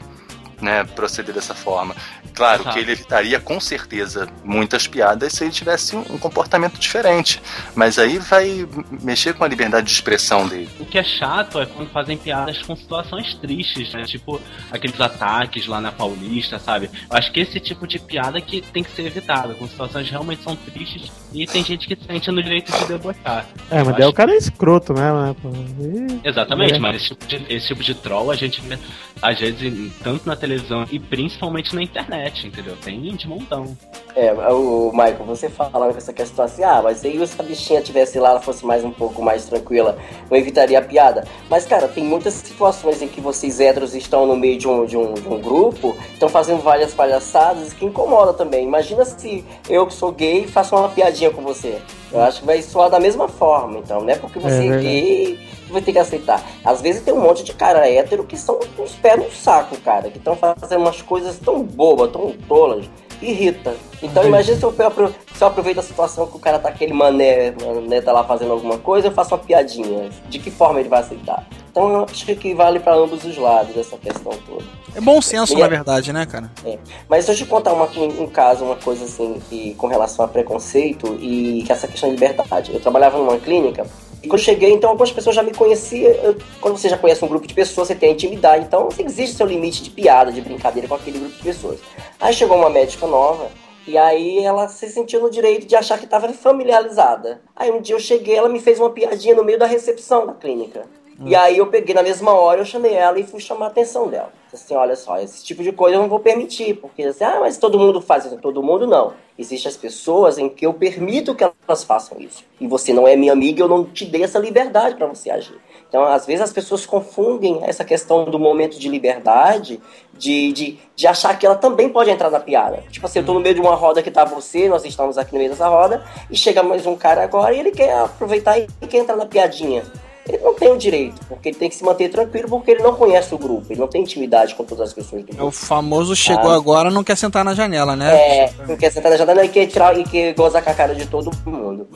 né, 0.61 0.83
proceder 0.83 1.33
dessa 1.33 1.53
forma. 1.53 1.95
Claro 2.33 2.61
Exato. 2.61 2.75
que 2.75 2.81
ele 2.81 2.91
evitaria 2.91 3.39
com 3.39 3.59
certeza 3.59 4.27
muitas 4.43 4.87
piadas 4.87 5.33
se 5.33 5.43
ele 5.43 5.51
tivesse 5.51 5.95
um, 5.95 6.01
um 6.09 6.17
comportamento 6.17 6.79
diferente. 6.79 7.41
Mas 7.75 7.99
aí 7.99 8.17
vai 8.17 8.67
mexer 9.01 9.33
com 9.33 9.43
a 9.43 9.47
liberdade 9.47 9.87
de 9.87 9.93
expressão 9.93 10.47
dele. 10.47 10.69
O 10.79 10.85
que 10.85 10.97
é 10.97 11.03
chato 11.03 11.59
é 11.59 11.65
quando 11.65 11.89
fazem 11.89 12.17
piadas 12.17 12.61
com 12.61 12.75
situações 12.75 13.33
tristes, 13.35 13.93
né? 13.93 14.03
Tipo 14.03 14.41
aqueles 14.71 14.99
ataques 14.99 15.67
lá 15.67 15.81
na 15.81 15.91
Paulista, 15.91 16.59
sabe? 16.59 16.89
Eu 17.09 17.17
acho 17.17 17.31
que 17.31 17.39
esse 17.39 17.59
tipo 17.59 17.87
de 17.87 17.99
piada 17.99 18.39
que 18.39 18.61
tem 18.61 18.83
que 18.83 18.91
ser 18.91 19.05
evitado, 19.05 19.55
com 19.55 19.67
situações 19.67 20.05
que 20.05 20.11
realmente 20.11 20.43
são 20.43 20.55
tristes 20.55 21.11
e 21.33 21.45
tem 21.45 21.63
gente 21.63 21.87
que 21.87 21.97
sente 22.05 22.29
no 22.31 22.41
direito 22.41 22.71
de 22.71 22.85
debochar. 22.85 23.45
É, 23.69 23.77
mas 23.79 23.87
Eu 23.87 23.93
daí 23.93 24.07
o 24.07 24.13
cara 24.13 24.31
é 24.31 24.37
escroto 24.37 24.93
mesmo, 24.93 25.21
né? 25.21 25.35
Ih, 25.79 26.21
Exatamente, 26.23 26.73
é. 26.75 26.79
mas 26.79 26.95
esse 26.97 27.09
tipo, 27.09 27.25
de, 27.25 27.45
esse 27.49 27.67
tipo 27.67 27.83
de 27.83 27.95
troll 27.95 28.31
a 28.31 28.35
gente 28.35 28.61
vê, 28.61 28.77
às 29.21 29.39
vezes, 29.39 29.93
tanto 30.03 30.27
na 30.27 30.35
televisão 30.35 30.85
e 30.91 30.99
principalmente 30.99 31.73
na 31.75 31.81
internet, 31.81 32.47
entendeu? 32.47 32.75
Tem 32.77 32.99
de 33.15 33.27
montão. 33.27 33.75
É, 34.15 34.33
o 34.33 34.91
Michael, 34.91 35.23
você 35.25 35.49
falando 35.49 35.91
com 35.91 35.97
essa 35.97 36.11
questão 36.11 36.43
assim, 36.43 36.63
ah, 36.63 36.81
mas 36.83 37.03
aí 37.05 37.25
se 37.25 37.39
a 37.39 37.43
bichinha 37.43 37.81
tivesse 37.81 38.19
lá, 38.19 38.31
ela 38.31 38.41
fosse 38.41 38.65
mais 38.65 38.83
um 38.83 38.91
pouco 38.91 39.21
mais 39.21 39.45
tranquila, 39.45 39.97
não 40.29 40.37
evitaria 40.37 40.79
a 40.79 40.81
piada. 40.81 41.23
Mas, 41.49 41.65
cara, 41.65 41.87
tem 41.87 42.03
muitas 42.03 42.33
situações 42.33 43.01
em 43.01 43.07
que 43.07 43.21
vocês 43.21 43.59
héteros 43.59 43.95
estão 43.95 44.25
no 44.25 44.35
meio 44.35 44.57
de 44.57 44.67
um, 44.67 44.85
de 44.85 44.97
um, 44.97 45.13
de 45.13 45.27
um 45.27 45.39
grupo, 45.39 45.95
estão 46.13 46.27
fazendo 46.27 46.61
várias 46.61 46.93
palhaçadas 46.93 47.73
que 47.73 47.85
incomoda 47.85 48.33
também. 48.33 48.65
Imagina 48.65 49.05
se 49.05 49.45
eu 49.69 49.87
que 49.87 49.93
sou 49.93 50.11
gay 50.11 50.45
faço 50.47 50.75
uma 50.75 50.89
piadinha 50.89 51.20
com 51.29 51.41
você. 51.41 51.79
Eu 52.11 52.21
acho 52.21 52.39
que 52.39 52.45
vai 52.45 52.61
soar 52.61 52.89
da 52.89 52.99
mesma 52.99 53.27
forma, 53.27 53.77
então, 53.77 54.01
não 54.01 54.09
é 54.09 54.15
porque 54.15 54.39
você 54.39 54.55
é, 54.55 54.69
verdade. 54.69 54.83
gay 54.83 55.39
que 55.67 55.71
vai 55.71 55.81
ter 55.81 55.91
que 55.91 55.99
aceitar. 55.99 56.43
Às 56.63 56.81
vezes 56.81 57.03
tem 57.03 57.13
um 57.13 57.21
monte 57.21 57.43
de 57.43 57.53
cara 57.53 57.87
hétero 57.87 58.23
que 58.23 58.37
são 58.37 58.59
uns 58.79 58.93
pés 58.95 59.17
no 59.17 59.31
saco, 59.31 59.77
cara, 59.77 60.09
que 60.09 60.17
estão 60.17 60.35
fazendo 60.35 60.81
umas 60.81 61.01
coisas 61.01 61.37
tão 61.37 61.63
bobas, 61.63 62.11
tão 62.11 62.31
tolas, 62.47 62.85
irrita. 63.21 63.75
Então 64.01 64.25
imagina 64.25 64.57
se 64.57 64.63
eu, 64.63 64.73
se 64.73 65.43
eu 65.43 65.47
aproveito 65.47 65.79
a 65.79 65.83
situação 65.83 66.27
que 66.27 66.35
o 66.35 66.39
cara 66.39 66.59
tá 66.59 66.69
aquele 66.69 66.93
mané, 66.93 67.51
mané 67.51 68.01
tá 68.01 68.11
lá 68.11 68.23
fazendo 68.23 68.51
alguma 68.51 68.77
coisa, 68.77 69.07
eu 69.07 69.11
faço 69.11 69.35
uma 69.35 69.43
piadinha. 69.43 70.09
De 70.27 70.39
que 70.39 70.49
forma 70.49 70.79
ele 70.79 70.89
vai 70.89 71.01
aceitar? 71.01 71.45
Então 71.71 71.89
eu 71.89 72.03
acho 72.03 72.25
que 72.35 72.53
vale 72.53 72.79
pra 72.81 72.93
ambos 72.93 73.23
os 73.23 73.37
lados 73.37 73.75
essa 73.77 73.97
questão 73.97 74.33
toda. 74.45 74.63
É 74.93 74.99
bom 74.99 75.21
senso, 75.21 75.53
E 75.53 75.57
na 75.57 75.65
é- 75.65 75.69
verdade, 75.69 76.11
né, 76.11 76.25
cara? 76.25 76.51
É. 76.65 76.77
Mas 77.07 77.25
deixa 77.25 77.43
eu 77.43 77.45
te 77.45 77.49
contar 77.49 77.71
uma- 77.73 77.89
um, 77.97 78.23
um 78.23 78.27
caso, 78.27 78.65
uma 78.65 78.75
coisa 78.75 79.05
assim, 79.05 79.41
que, 79.49 79.73
com 79.75 79.87
relação 79.87 80.25
a 80.25 80.27
preconceito 80.27 81.17
e 81.21 81.63
que 81.65 81.71
essa 81.71 81.87
questão 81.87 82.09
de 82.09 82.15
liberdade. 82.15 82.73
Eu 82.73 82.79
trabalhava 82.81 83.17
numa 83.17 83.37
clínica 83.37 83.87
e 84.21 84.27
quando 84.27 84.39
eu 84.39 84.45
cheguei, 84.45 84.73
então 84.73 84.89
algumas 84.89 85.11
pessoas 85.13 85.33
já 85.33 85.41
me 85.43 85.53
conheciam. 85.53 86.11
Eu- 86.11 86.35
quando 86.59 86.77
você 86.77 86.89
já 86.89 86.97
conhece 86.97 87.23
um 87.23 87.27
grupo 87.29 87.47
de 87.47 87.53
pessoas, 87.53 87.87
você 87.87 87.95
tem 87.95 88.11
intimidade, 88.11 88.65
então 88.65 88.89
você 88.89 89.03
existe 89.03 89.37
seu 89.37 89.47
limite 89.47 89.81
de 89.81 89.91
piada, 89.91 90.29
de 90.29 90.41
brincadeira 90.41 90.89
com 90.89 90.95
aquele 90.95 91.19
grupo 91.19 91.37
de 91.37 91.41
pessoas. 91.43 91.79
Aí 92.19 92.33
chegou 92.33 92.57
uma 92.57 92.69
médica 92.69 93.07
nova. 93.07 93.47
E 93.87 93.97
aí 93.97 94.43
ela 94.45 94.67
se 94.67 94.87
sentiu 94.89 95.21
no 95.21 95.29
direito 95.31 95.65
de 95.65 95.75
achar 95.75 95.97
que 95.97 96.05
estava 96.05 96.31
familiarizada. 96.33 97.41
Aí 97.55 97.71
um 97.71 97.81
dia 97.81 97.95
eu 97.95 97.99
cheguei, 97.99 98.35
ela 98.35 98.47
me 98.47 98.59
fez 98.59 98.79
uma 98.79 98.91
piadinha 98.91 99.33
no 99.33 99.43
meio 99.43 99.57
da 99.57 99.65
recepção 99.65 100.27
da 100.27 100.33
clínica. 100.33 100.83
E 101.23 101.35
aí 101.35 101.57
eu 101.57 101.67
peguei 101.67 101.93
na 101.93 102.01
mesma 102.01 102.31
hora, 102.33 102.61
eu 102.61 102.65
chamei 102.65 102.93
ela 102.93 103.19
e 103.19 103.23
fui 103.23 103.39
chamar 103.39 103.67
a 103.67 103.69
atenção 103.69 104.07
dela. 104.07 104.31
Assim, 104.51 104.75
olha 104.75 104.95
só, 104.95 105.17
esse 105.19 105.43
tipo 105.43 105.63
de 105.63 105.71
coisa 105.71 105.95
eu 105.95 106.01
não 106.01 106.09
vou 106.09 106.19
permitir, 106.19 106.75
porque 106.75 107.03
assim, 107.03 107.23
ah, 107.23 107.37
mas 107.39 107.57
todo 107.57 107.79
mundo 107.79 108.01
faz 108.01 108.25
isso. 108.25 108.37
Todo 108.37 108.63
mundo 108.63 108.85
não. 108.87 109.13
Existem 109.37 109.69
as 109.69 109.77
pessoas 109.77 110.37
em 110.37 110.49
que 110.49 110.65
eu 110.65 110.73
permito 110.73 111.33
que 111.35 111.43
elas 111.43 111.83
façam 111.83 112.19
isso. 112.19 112.43
E 112.59 112.67
você 112.67 112.91
não 112.91 113.07
é 113.07 113.15
minha 113.15 113.33
amiga, 113.33 113.61
eu 113.61 113.67
não 113.67 113.85
te 113.85 114.05
dei 114.05 114.23
essa 114.23 114.39
liberdade 114.39 114.95
para 114.95 115.07
você 115.07 115.29
agir. 115.29 115.57
Então, 115.87 116.03
às 116.03 116.25
vezes 116.25 116.41
as 116.41 116.53
pessoas 116.53 116.85
confundem 116.85 117.59
essa 117.63 117.83
questão 117.83 118.25
do 118.25 118.39
momento 118.39 118.79
de 118.79 118.89
liberdade, 118.89 119.79
de, 120.13 120.51
de, 120.53 120.79
de 120.95 121.07
achar 121.07 121.37
que 121.37 121.45
ela 121.45 121.55
também 121.55 121.89
pode 121.89 122.09
entrar 122.09 122.29
na 122.29 122.39
piada. 122.39 122.83
Tipo 122.89 123.05
assim, 123.05 123.19
eu 123.19 123.25
tô 123.25 123.33
no 123.33 123.39
meio 123.39 123.55
de 123.55 123.61
uma 123.61 123.75
roda 123.75 124.01
que 124.01 124.09
tá 124.09 124.25
você, 124.25 124.67
nós 124.67 124.85
estamos 124.85 125.17
aqui 125.17 125.33
no 125.33 125.39
meio 125.39 125.51
dessa 125.51 125.67
roda, 125.67 126.03
e 126.29 126.35
chega 126.35 126.63
mais 126.63 126.85
um 126.85 126.95
cara 126.95 127.23
agora 127.23 127.53
e 127.53 127.59
ele 127.59 127.71
quer 127.71 127.93
aproveitar 127.93 128.57
e 128.57 128.67
quer 128.87 128.99
entrar 128.99 129.15
na 129.15 129.25
piadinha. 129.25 129.83
Ele 130.27 130.37
não 130.37 130.53
tem 130.53 130.71
o 130.71 130.77
direito, 130.77 131.19
porque 131.27 131.49
ele 131.49 131.57
tem 131.57 131.67
que 131.69 131.75
se 131.75 131.83
manter 131.83 132.09
tranquilo, 132.09 132.47
porque 132.47 132.71
ele 132.71 132.83
não 132.83 132.93
conhece 132.95 133.33
o 133.33 133.37
grupo, 133.37 133.65
ele 133.69 133.79
não 133.79 133.87
tem 133.87 134.01
intimidade 134.03 134.53
com 134.55 134.63
todas 134.63 134.89
as 134.89 134.93
pessoas 134.93 135.23
do 135.23 135.31
É 135.31 135.33
o 135.33 135.37
grupo. 135.37 135.51
famoso 135.51 136.15
chegou 136.15 136.51
Ah. 136.51 136.55
agora, 136.55 136.91
não 136.91 137.03
quer 137.03 137.17
sentar 137.17 137.43
na 137.43 137.53
janela, 137.55 137.95
né? 137.95 138.13
É, 138.13 138.53
não 138.67 138.77
quer 138.77 138.91
sentar 138.91 139.11
na 139.11 139.17
janela 139.17 139.43
e 139.43 139.49
quer 139.49 139.65
tirar 139.65 139.97
e 139.97 140.03
quer 140.03 140.33
gozar 140.33 140.63
com 140.63 140.69
a 140.69 140.73
cara 140.73 140.93
de 140.93 141.05
todo 141.07 141.31
mundo. 141.45 141.87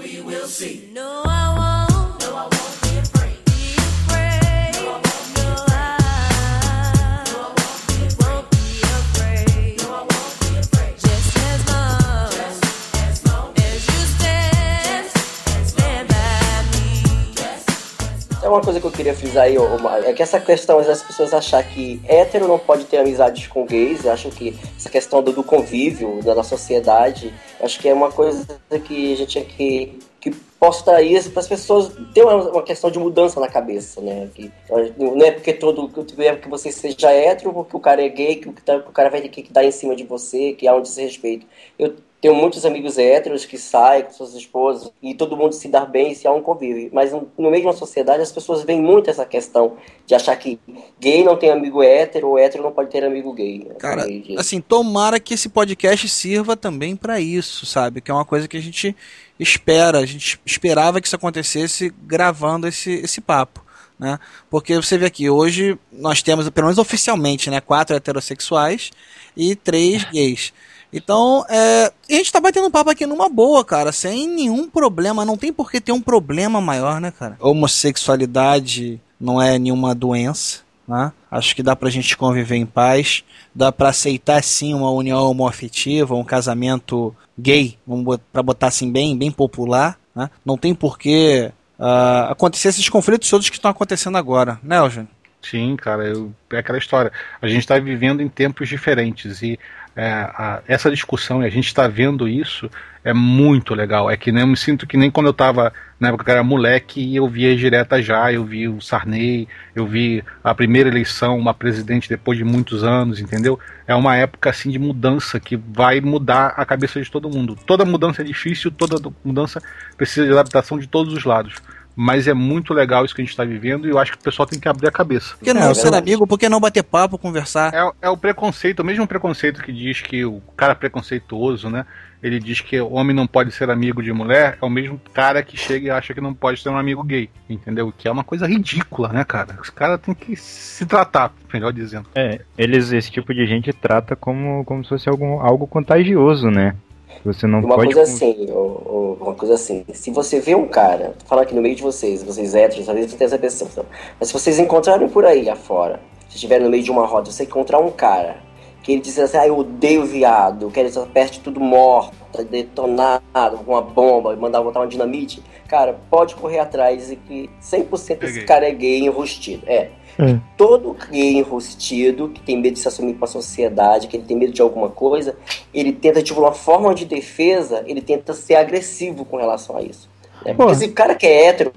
É 18.46 18.48
uma 18.48 18.62
coisa 18.62 18.80
que 18.80 18.86
eu 18.86 18.92
queria 18.92 19.16
frisar 19.16 19.46
aí, 19.46 19.58
ô, 19.58 19.66
é 20.06 20.14
que 20.14 20.22
essa 20.22 20.40
questão 20.40 20.80
das 20.80 21.02
pessoas 21.02 21.34
achar 21.34 21.64
que 21.64 22.00
hétero 22.08 22.48
não 22.48 22.60
pode 22.60 22.84
ter 22.86 22.98
amizades 22.98 23.48
com 23.48 23.66
gays, 23.66 24.06
acho 24.06 24.30
que 24.30 24.56
essa 24.78 24.88
questão 24.88 25.24
do, 25.24 25.34
do 25.34 25.44
convívio, 25.44 26.22
da, 26.22 26.36
da 26.36 26.44
sociedade, 26.44 27.34
acho 27.60 27.80
que 27.80 27.90
é 27.90 27.94
uma 27.94 28.12
coisa 28.12 28.46
que 28.86 29.14
a 29.14 29.18
gente 29.18 29.30
tinha 29.30 29.44
que, 29.44 29.98
que 30.22 30.30
posta 30.60 31.02
isso 31.02 31.32
para 31.32 31.40
as 31.40 31.48
pessoas 31.48 31.92
ter 32.14 32.22
uma, 32.22 32.36
uma 32.52 32.62
questão 32.62 32.92
de 32.92 33.00
mudança 33.00 33.40
na 33.40 33.48
cabeça, 33.48 34.00
né? 34.00 34.30
Que, 34.36 34.52
não 34.96 35.26
é 35.26 35.32
porque 35.32 35.52
todo 35.52 35.92
não 36.16 36.24
é 36.24 36.36
você 36.48 36.72
seja 36.72 37.12
hétero, 37.12 37.52
porque 37.52 37.76
o 37.76 37.80
cara 37.80 38.06
é 38.06 38.10
gay, 38.10 38.36
que 38.36 38.48
o, 38.48 38.54
que 38.54 38.62
tá- 38.62 38.80
que 38.80 38.90
o 38.90 38.94
cara 38.94 39.10
vai 39.10 39.22
ter 39.22 39.30
que 39.30 39.52
dar 39.52 39.66
em 39.66 39.72
cima 39.72 39.96
de 39.96 40.04
você, 40.04 40.54
que 40.54 40.68
há 40.68 40.76
um 40.76 40.84
desrespeito. 40.84 41.48
Eu 41.80 41.96
tenho 42.26 42.34
muitos 42.34 42.66
amigos 42.66 42.98
héteros 42.98 43.46
que 43.46 43.56
saem 43.56 44.02
com 44.02 44.12
suas 44.12 44.34
esposas 44.34 44.92
e 45.00 45.14
todo 45.14 45.38
mundo 45.38 45.54
se 45.54 45.68
dá 45.68 45.86
bem 45.86 46.16
se 46.16 46.28
há 46.28 46.32
um 46.32 46.42
convívio. 46.42 46.90
Mas 46.92 47.12
no, 47.12 47.30
uma 47.38 47.74
sociedade 47.74 48.24
as 48.24 48.32
pessoas 48.32 48.64
veem 48.64 48.82
muito 48.82 49.12
essa 49.12 49.24
questão 49.28 49.78
de 50.08 50.16
achar 50.16 50.36
que 50.36 50.60
gay 51.00 51.24
não 51.24 51.38
tem 51.38 51.52
amigo 51.52 51.84
hétero 51.84 52.30
ou 52.30 52.40
hétero 52.40 52.64
não 52.64 52.72
pode 52.72 52.90
ter 52.90 53.04
amigo 53.04 53.32
gay. 53.32 53.68
Cara, 53.78 54.10
E- 54.10 54.36
assim, 54.40 54.60
tomara 54.60 55.20
que 55.20 55.36
esse 55.36 55.48
podcast 55.50 56.10
sirva 56.10 56.58
também 56.58 56.96
pra 56.96 57.20
isso, 57.20 57.64
sabe? 57.64 58.02
Que 58.02 58.10
é 58.10 58.14
uma 58.16 58.26
coisa 58.26 58.48
que 58.48 58.58
a 58.58 58.62
gente 58.62 58.96
espera, 59.40 60.00
a 60.00 60.06
gente 60.08 60.40
esperava 60.44 61.00
que 61.00 61.06
isso 61.06 61.16
acontecesse 61.16 61.94
gravando 62.08 62.68
esse, 62.68 62.92
esse 62.92 63.22
papo, 63.22 63.64
né? 64.00 64.18
Porque 64.50 64.76
você 64.76 64.98
vê 64.98 65.06
aqui, 65.06 65.30
hoje 65.30 65.78
nós 65.92 66.24
temos, 66.24 66.50
pelo 66.50 66.66
menos 66.66 66.80
oficialmente, 66.80 67.52
né, 67.52 67.62
quatro 67.62 67.96
heterossexuais 67.96 68.90
e 69.38 69.56
três 69.56 70.06
gays. 70.06 70.52
Então, 70.98 71.46
é, 71.50 71.92
a 72.10 72.14
gente 72.14 72.32
tá 72.32 72.40
batendo 72.40 72.68
um 72.68 72.72
papo 72.72 72.90
aqui 72.90 73.06
numa 73.06 73.28
boa, 73.28 73.66
cara, 73.66 73.92
sem 73.92 74.28
nenhum 74.30 74.70
problema. 74.70 75.26
Não 75.26 75.36
tem 75.38 75.52
por 75.52 75.70
que 75.70 75.82
ter 75.82 75.92
um 75.92 76.00
problema 76.02 76.62
maior, 76.62 77.02
né, 77.02 77.12
cara? 77.12 77.36
Homossexualidade 77.40 79.02
não 79.20 79.42
é 79.42 79.60
nenhuma 79.60 79.94
doença, 79.94 80.60
né? 80.88 81.12
Acho 81.30 81.54
que 81.54 81.62
dá 81.62 81.76
pra 81.76 81.90
gente 81.90 82.16
conviver 82.16 82.56
em 82.56 82.66
paz. 82.66 83.24
Dá 83.54 83.72
pra 83.72 83.90
aceitar, 83.90 84.42
sim, 84.42 84.74
uma 84.74 84.90
união 84.90 85.30
homoafetiva, 85.30 86.16
um 86.16 86.24
casamento 86.24 87.14
gay, 87.38 87.78
vamos 87.86 88.18
pra 88.32 88.42
botar 88.42 88.68
assim, 88.68 88.90
bem, 88.92 89.18
bem 89.18 89.32
popular, 89.32 89.98
né? 90.16 90.30
Não 90.46 90.58
tem 90.58 90.74
por 90.74 90.98
que 90.98 91.52
ah, 91.78 92.28
acontecer 92.32 92.70
esses 92.70 92.88
conflitos 92.88 93.30
todos 93.30 93.50
que 93.50 93.58
estão 93.58 93.70
acontecendo 93.72 94.18
agora, 94.18 94.58
né, 94.64 94.78
Eugênio? 94.78 95.10
Sim, 95.42 95.76
cara, 95.76 96.06
eu- 96.06 96.34
é 96.52 96.58
aquela 96.58 96.78
história. 96.78 97.12
A 97.42 97.48
gente 97.48 97.60
está 97.60 97.78
vivendo 97.78 98.22
em 98.22 98.28
tempos 98.30 98.68
diferentes 98.68 99.42
e 99.42 99.60
é, 99.96 100.06
a- 100.12 100.62
essa 100.68 100.90
discussão 100.92 101.42
e 101.42 101.46
a 101.46 101.50
gente 101.50 101.68
está 101.68 101.88
vendo 101.88 102.28
isso 102.28 102.70
é 103.04 103.14
muito 103.14 103.76
legal. 103.76 104.10
É 104.10 104.18
que 104.18 104.32
nem 104.32 104.42
eu 104.42 104.48
me 104.48 104.58
sinto 104.58 104.88
que 104.88 104.98
nem 104.98 105.12
quando 105.12 105.28
eu 105.28 105.32
estava 105.32 105.72
na 106.00 106.08
época 106.10 106.24
que 106.24 106.30
eu 106.32 106.34
era 106.34 106.44
moleque 106.44 107.00
e 107.00 107.16
eu 107.16 107.28
via 107.28 107.56
direta 107.56 108.02
já, 108.02 108.34
eu 108.34 108.44
vi 108.44 108.68
o 108.68 108.82
Sarney, 108.82 109.48
eu 109.76 109.86
vi 109.86 110.24
a 110.44 110.56
primeira 110.56 110.90
eleição, 110.90 111.38
uma 111.38 111.54
presidente 111.54 112.10
depois 112.10 112.38
de 112.38 112.44
muitos 112.44 112.84
anos, 112.84 113.20
entendeu? 113.20 113.60
É 113.88 113.94
uma 113.94 114.16
época 114.16 114.50
assim 114.50 114.72
de 114.72 114.80
mudança 114.80 115.40
que 115.40 115.56
vai 115.56 116.02
mudar 116.02 116.56
a 116.58 116.66
cabeça 116.66 117.00
de 117.00 117.10
todo 117.10 117.30
mundo. 117.30 117.56
Toda 117.66 117.86
mudança 117.86 118.22
é 118.24 118.26
difícil, 118.26 118.72
toda 118.72 118.98
mudança 119.24 119.62
precisa 119.96 120.26
de 120.26 120.32
adaptação 120.34 120.80
de 120.80 120.88
todos 120.88 121.14
os 121.14 121.24
lados. 121.24 121.54
Mas 121.96 122.28
é 122.28 122.34
muito 122.34 122.74
legal 122.74 123.06
isso 123.06 123.16
que 123.16 123.22
a 123.22 123.24
gente 123.24 123.32
está 123.32 123.46
vivendo 123.46 123.88
e 123.88 123.90
eu 123.90 123.98
acho 123.98 124.12
que 124.12 124.18
o 124.18 124.22
pessoal 124.22 124.46
tem 124.46 124.60
que 124.60 124.68
abrir 124.68 124.88
a 124.88 124.92
cabeça. 124.92 125.36
Por 125.38 125.46
que 125.46 125.54
não 125.54 125.72
É, 125.72 125.74
ser 125.74 125.94
amigo? 125.94 126.28
Por 126.28 126.38
que 126.38 126.50
não 126.50 126.60
bater 126.60 126.84
papo, 126.84 127.18
conversar? 127.18 127.74
É, 127.74 127.92
é 128.02 128.10
o 128.10 128.18
preconceito, 128.18 128.82
o 128.82 128.86
mesmo 128.86 129.08
preconceito 129.08 129.64
que 129.64 129.72
diz 129.72 130.02
que 130.02 130.26
o 130.26 130.42
cara 130.58 130.76
preconceituoso, 130.76 131.70
né? 131.70 131.86
Ele 132.22 132.40
diz 132.40 132.60
que 132.60 132.80
o 132.80 132.92
homem 132.94 133.16
não 133.16 133.28
pode 133.28 133.52
ser 133.52 133.70
amigo 133.70 134.02
de 134.02 134.12
mulher, 134.12 134.58
é 134.60 134.66
o 134.66 134.70
mesmo 134.70 135.00
cara 135.14 135.44
que 135.44 135.56
chega 135.56 135.88
e 135.88 135.92
acha 135.92 136.12
que 136.12 136.20
não 136.20 136.34
pode 136.34 136.64
ter 136.64 136.70
um 136.70 136.78
amigo 136.78 137.04
gay, 137.04 137.30
entendeu? 137.48 137.94
Que 137.96 138.08
é 138.08 138.12
uma 138.12 138.24
coisa 138.24 138.48
ridícula, 138.48 139.10
né, 139.10 139.24
cara? 139.24 139.58
Os 139.62 139.70
caras 139.70 140.02
têm 140.02 140.16
que 140.16 140.36
se 140.36 140.86
tratar, 140.88 141.32
melhor 141.54 141.72
dizendo. 141.72 142.08
É, 142.16 142.42
eles, 142.58 142.92
esse 142.92 143.12
tipo 143.12 143.32
de 143.34 143.46
gente 143.46 143.72
trata 143.72 144.16
como, 144.16 144.66
como 144.66 144.84
se 144.84 144.90
fosse 144.90 145.08
algum, 145.08 145.40
algo 145.40 145.68
contagioso, 145.68 146.50
né? 146.50 146.76
Você 147.24 147.48
não 147.48 147.60
Uma 147.60 147.76
pode. 147.76 147.94
coisa 147.94 148.02
assim, 148.12 148.48
ô- 148.52 149.18
ô, 149.20 149.24
uma 149.24 149.34
coisa 149.34 149.56
assim, 149.56 149.84
se 149.94 150.12
você 150.12 150.40
vê 150.40 150.54
um 150.56 150.68
cara, 150.68 151.16
tô 151.20 151.26
falando 151.26 151.46
aqui 151.46 151.56
no 151.56 151.62
meio 151.62 151.76
de 151.76 151.82
vocês, 151.84 152.22
vocês 152.24 152.54
héteros, 152.54 152.88
às 152.90 152.96
vezes 152.96 153.12
você 153.12 153.18
tem 153.18 153.26
essa 153.26 153.38
percepção, 153.38 153.86
mas 154.20 154.28
se 154.30 154.34
vocês 154.34 154.60
encontrarem 154.60 155.08
por 155.10 155.26
aí 155.26 155.50
afora, 155.50 156.00
se 156.30 156.36
estiverem 156.36 156.64
no 156.66 156.70
meio 156.70 156.84
de 156.84 156.92
uma 156.92 157.06
roda, 157.06 157.32
você 157.32 157.44
encontrar 157.44 157.80
um 157.80 157.90
cara 157.92 158.38
que 158.84 158.92
ele 158.92 159.02
diz 159.02 159.18
assim, 159.18 159.38
ah, 159.38 159.48
eu 159.48 159.58
odeio 159.58 160.06
viado, 160.06 160.64
eu 160.66 160.72
quero 160.72 160.88
essa 160.88 161.02
peste 161.08 161.40
tudo 161.40 161.60
morta, 161.60 162.44
detonado, 162.44 163.58
com 163.66 163.72
uma 163.72 163.82
bomba, 163.82 164.36
mandar 164.36 164.62
botar 164.62 164.80
uma 164.82 164.88
dinamite, 164.88 165.42
cara, 165.68 166.00
pode 166.10 166.36
correr 166.36 166.60
atrás 166.60 167.12
e 167.12 167.16
que 167.16 167.50
100% 167.60 167.92
esse 167.92 168.16
Peguei. 168.16 168.44
cara 168.44 168.68
é 168.68 168.72
gay 168.72 169.00
enrustido. 169.00 169.64
É. 169.66 169.90
É. 170.18 170.40
Todo 170.58 170.96
gay 171.12 171.38
enrustido, 171.38 172.30
que 172.30 172.42
tem 172.42 172.60
medo 172.60 172.74
de 172.74 172.80
se 172.80 172.88
assumir 172.88 173.16
para 173.16 173.26
a 173.26 173.32
sociedade, 173.32 174.08
que 174.08 174.16
ele 174.16 174.26
tem 174.26 174.38
medo 174.38 174.54
de 174.54 174.62
alguma 174.62 174.90
coisa, 174.90 175.36
ele 175.74 175.92
tenta, 175.92 176.22
tipo, 176.22 176.40
uma 176.40 176.54
forma 176.54 176.94
de 176.96 177.06
defesa, 177.06 177.84
ele 177.86 178.02
tenta 178.02 178.34
ser 178.34 178.56
agressivo 178.56 179.26
com 179.26 179.38
relação 179.38 179.78
a 179.78 179.82
isso. 179.82 180.10
né? 180.46 180.54
Porque 180.54 180.76
se 180.76 180.86
o 180.86 180.94
cara 180.94 181.16
que 181.16 181.26
é 181.26 181.48
hétero, 181.48 181.74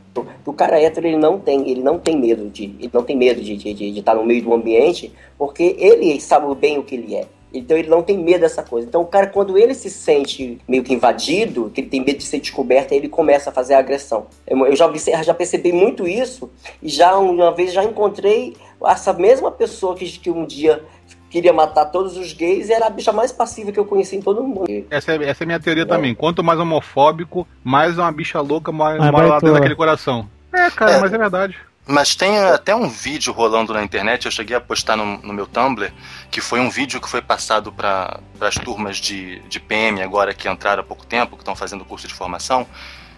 o 0.47 0.52
cara 0.52 0.81
hétero, 0.81 1.06
ele 1.06 1.16
não 1.16 1.39
tem, 1.39 1.69
ele 1.69 1.82
não 1.82 1.98
tem 1.98 2.16
medo 2.16 2.48
de, 2.48 2.65
ele 2.65 2.90
não 2.93 3.02
tem 3.02 3.16
medo 3.16 3.40
de, 3.40 3.56
de, 3.56 3.74
de, 3.74 3.93
de 3.93 3.98
estar 3.98 4.15
no 4.15 4.24
meio 4.24 4.43
do 4.43 4.55
ambiente, 4.55 5.12
porque 5.36 5.77
ele 5.78 6.20
sabe 6.20 6.52
bem 6.55 6.78
o 6.78 6.82
que 6.82 6.94
ele 6.94 7.16
é. 7.16 7.27
Então 7.53 7.77
ele 7.77 7.89
não 7.89 8.03
tem 8.03 8.19
medo 8.19 8.41
dessa 8.41 8.62
coisa. 8.62 8.87
Então 8.87 9.03
o 9.03 9.07
cara, 9.07 9.27
quando 9.27 9.57
ele 9.57 9.75
se 9.75 9.89
sente 9.91 10.61
meio 10.69 10.83
que 10.83 10.93
invadido, 10.93 11.70
que 11.75 11.81
ele 11.81 11.89
tem 11.89 12.01
medo 12.05 12.19
de 12.19 12.25
ser 12.25 12.41
descoberto, 12.41 12.93
aí 12.93 12.99
ele 12.99 13.09
começa 13.09 13.51
a 13.51 13.53
fazer 13.53 13.75
a 13.75 13.79
agressão. 13.79 14.27
Eu, 14.47 14.77
já, 14.77 14.91
já 15.23 15.35
percebi 15.35 15.73
muito 15.73 16.07
isso, 16.07 16.51
e 16.83 16.89
já 16.89 17.16
uma 17.16 17.55
vez 17.55 17.73
já 17.73 17.83
encontrei 17.85 18.57
essa 18.87 19.12
mesma 19.12 19.51
pessoa 19.51 19.95
que, 19.95 20.07
que 20.07 20.31
um 20.31 20.45
dia 20.47 20.83
queria 21.31 21.53
matar 21.53 21.87
todos 21.87 22.16
os 22.16 22.33
gays, 22.33 22.70
era 22.70 22.87
a 22.87 22.91
bicha 22.91 23.12
mais 23.12 23.31
passiva 23.33 23.70
que 23.70 23.79
eu 23.79 23.85
conheci 23.85 24.16
em 24.16 24.23
todo 24.23 24.43
mundo. 24.43 24.66
Essa 24.91 25.12
é, 25.12 25.25
essa 25.29 25.43
é 25.43 25.45
a 25.45 25.47
minha 25.47 25.61
teoria 25.61 25.85
Não. 25.85 25.97
também. 25.97 26.15
Quanto 26.15 26.43
mais 26.43 26.59
homofóbico, 26.59 27.47
mais 27.62 27.99
uma 27.99 28.11
bicha 28.11 28.41
louca 28.41 28.73
mora, 28.73 28.97
Ah, 29.03 29.12
mora 29.12 29.27
lá 29.27 29.39
dentro 29.39 29.55
daquele 29.55 29.75
coração. 29.75 30.29
É, 30.53 30.70
cara, 30.70 30.93
É. 30.93 31.01
mas 31.01 31.12
é 31.12 31.19
verdade. 31.19 31.59
Mas 31.87 32.15
tem 32.15 32.39
até 32.39 32.75
um 32.75 32.87
vídeo 32.87 33.33
rolando 33.33 33.73
na 33.73 33.83
internet, 33.83 34.27
eu 34.27 34.31
cheguei 34.31 34.55
a 34.55 34.61
postar 34.61 34.95
no, 34.95 35.19
no 35.19 35.33
meu 35.33 35.47
Tumblr, 35.47 35.91
que 36.31 36.41
foi 36.41 36.61
um 36.61 36.71
vídeo 36.71 37.01
que 37.01 37.09
foi 37.09 37.23
passado 37.23 37.73
para 37.73 38.21
as 38.41 38.55
turmas 38.55 38.99
de, 38.99 39.41
de 39.41 39.59
PM 39.59 40.03
agora 40.03 40.35
que 40.35 40.49
entraram 40.49 40.83
há 40.83 40.87
pouco 40.87 41.07
tempo, 41.07 41.37
que 41.37 41.43
estão 41.43 41.57
fazendo 41.57 41.85
curso 41.85 42.07
de 42.07 42.15
formação. 42.15 42.67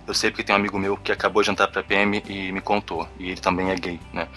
Eu 0.07 0.15
sei 0.15 0.31
porque 0.31 0.43
tem 0.43 0.55
um 0.55 0.59
amigo 0.59 0.79
meu 0.79 0.97
que 0.97 1.13
acabou 1.13 1.43
de 1.43 1.51
entrar 1.51 1.69
para 1.69 1.83
PM 1.83 2.23
e 2.29 2.51
me 2.53 2.61
contou, 2.61 3.09
e 3.19 3.31
ele 3.31 3.41
também 3.41 3.71
é 3.71 3.77
gay, 3.77 4.01
né? 4.13 4.29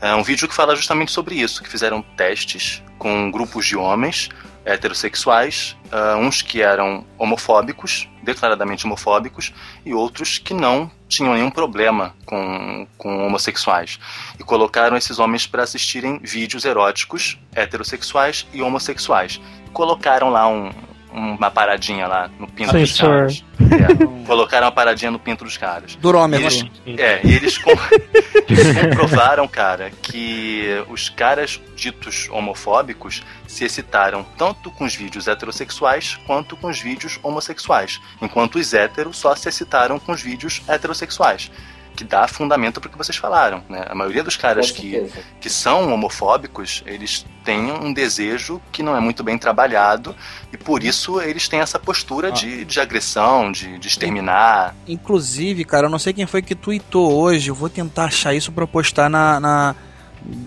É 0.00 0.14
um 0.16 0.22
vídeo 0.22 0.48
que 0.48 0.54
fala 0.54 0.74
justamente 0.74 1.12
sobre 1.12 1.36
isso, 1.36 1.62
que 1.62 1.68
fizeram 1.68 2.02
testes 2.02 2.82
com 2.98 3.30
grupos 3.30 3.66
de 3.66 3.76
homens 3.76 4.28
heterossexuais, 4.64 5.76
ah, 5.90 6.16
uns 6.16 6.42
que 6.42 6.62
eram 6.62 7.04
homofóbicos, 7.18 8.08
declaradamente 8.22 8.86
homofóbicos, 8.86 9.52
e 9.84 9.92
outros 9.92 10.38
que 10.38 10.54
não 10.54 10.90
tinham 11.08 11.34
nenhum 11.34 11.50
problema 11.50 12.14
com, 12.24 12.86
com 12.96 13.26
homossexuais. 13.26 13.98
E 14.38 14.44
colocaram 14.44 14.96
esses 14.96 15.18
homens 15.18 15.46
para 15.46 15.62
assistirem 15.62 16.18
vídeos 16.22 16.64
eróticos 16.64 17.38
heterossexuais 17.54 18.46
e 18.52 18.62
homossexuais. 18.62 19.40
E 19.66 19.70
colocaram 19.70 20.30
lá 20.30 20.48
um- 20.48 20.70
uma 21.12 21.50
paradinha 21.50 22.06
lá 22.06 22.30
no 22.38 22.46
pinto 22.46 22.72
dos 22.72 23.00
caras. 23.00 23.44
É, 23.72 24.26
colocaram 24.26 24.66
uma 24.66 24.72
paradinha 24.72 25.10
no 25.10 25.18
pinto 25.18 25.44
dos 25.44 25.56
caras. 25.56 25.94
Durômetro. 25.96 26.44
Eles- 26.84 27.00
é, 27.00 27.20
e 27.24 27.34
eles, 27.34 27.56
com- 27.56 27.70
eles 28.48 28.76
comprovaram, 28.78 29.48
cara, 29.48 29.90
que 30.02 30.66
os 30.90 31.08
caras 31.08 31.58
ditos 31.74 32.28
homofóbicos 32.30 33.22
se 33.46 33.64
excitaram 33.64 34.24
tanto 34.36 34.70
com 34.72 34.84
os 34.84 34.94
vídeos 34.94 35.26
heterossexuais 35.26 36.16
quanto 36.26 36.54
com 36.56 36.66
os 36.68 36.80
vídeos 36.80 37.18
homossexuais, 37.22 37.98
enquanto 38.20 38.56
os 38.56 38.74
héteros 38.74 39.16
só 39.16 39.34
se 39.34 39.48
excitaram 39.48 39.98
com 39.98 40.12
os 40.12 40.20
vídeos 40.20 40.60
heterossexuais. 40.68 41.50
Que 41.94 42.04
dá 42.04 42.26
fundamento 42.26 42.80
para 42.80 42.88
o 42.88 42.90
que 42.90 42.96
vocês 42.96 43.16
falaram, 43.18 43.62
né? 43.68 43.84
A 43.88 43.94
maioria 43.94 44.22
dos 44.24 44.36
caras 44.36 44.70
que, 44.70 45.06
que 45.40 45.50
são 45.50 45.92
homofóbicos, 45.92 46.82
eles 46.86 47.26
têm 47.44 47.70
um 47.72 47.92
desejo 47.92 48.62
que 48.72 48.82
não 48.82 48.96
é 48.96 49.00
muito 49.00 49.22
bem 49.22 49.36
trabalhado 49.36 50.14
e 50.52 50.56
por 50.56 50.82
isso 50.82 51.20
eles 51.20 51.48
têm 51.48 51.60
essa 51.60 51.78
postura 51.78 52.32
de, 52.32 52.64
de 52.64 52.80
agressão, 52.80 53.52
de, 53.52 53.78
de 53.78 53.88
exterminar. 53.88 54.74
Inclusive, 54.88 55.64
cara, 55.64 55.86
eu 55.86 55.90
não 55.90 55.98
sei 55.98 56.12
quem 56.14 56.26
foi 56.26 56.40
que 56.40 56.54
tweetou 56.54 57.12
hoje. 57.12 57.50
Eu 57.50 57.54
vou 57.54 57.68
tentar 57.68 58.04
achar 58.04 58.32
isso 58.34 58.50
pra 58.52 58.66
postar 58.66 59.10
na, 59.10 59.38
na- 59.38 59.74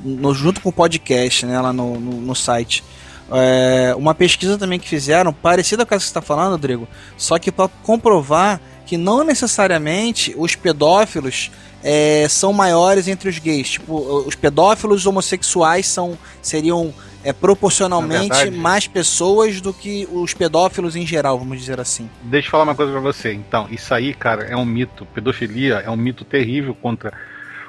no- 0.04 0.34
junto 0.34 0.62
com 0.62 0.70
o 0.70 0.74
podcast, 0.74 1.46
né, 1.46 1.60
lá 1.62 1.72
no, 1.72 2.00
no, 2.00 2.22
no 2.22 2.36
site. 2.36 2.84
É, 3.32 3.94
uma 3.98 4.14
pesquisa 4.14 4.58
também 4.58 4.80
que 4.80 4.88
fizeram, 4.88 5.34
parecida 5.34 5.86
com 5.86 5.94
essa 5.96 6.02
que 6.04 6.06
você 6.08 6.12
está 6.12 6.22
falando, 6.22 6.52
Rodrigo, 6.52 6.88
só 7.18 7.38
que 7.40 7.52
para 7.52 7.68
comprovar 7.84 8.62
que 8.86 8.98
não 8.98 9.24
necessariamente 9.24 10.34
os 10.38 10.56
pedófilos 10.56 11.52
é, 11.84 12.28
são 12.30 12.52
maiores 12.52 13.08
entre 13.08 13.30
os 13.30 13.40
gays. 13.40 13.72
Tipo, 13.72 13.96
os 14.26 14.36
pedófilos 14.36 15.06
homossexuais 15.06 15.88
são 15.88 16.18
seriam 16.42 16.94
é, 17.24 17.30
Na 17.30 17.34
proporcionalmente 17.34 18.52
mais 18.52 18.88
pessoas 18.88 19.60
do 19.60 19.74
que 19.74 20.08
os 20.12 20.34
pedófilos 20.34 20.96
em 20.96 21.06
geral, 21.06 21.40
vamos 21.40 21.60
dizer 21.60 21.80
assim. 21.80 22.10
Deixa 22.24 22.48
eu 22.48 22.52
falar 22.52 22.64
uma 22.64 22.76
coisa 22.76 22.92
pra 22.92 23.02
você. 23.02 23.34
Então, 23.34 23.68
isso 23.72 23.94
aí, 23.94 24.14
cara, 24.14 24.44
é 24.46 24.56
um 24.56 24.66
mito. 24.66 25.06
Pedofilia 25.08 25.76
é 25.86 25.90
um 25.90 25.96
mito 25.96 26.24
terrível 26.24 26.76
contra 26.76 27.12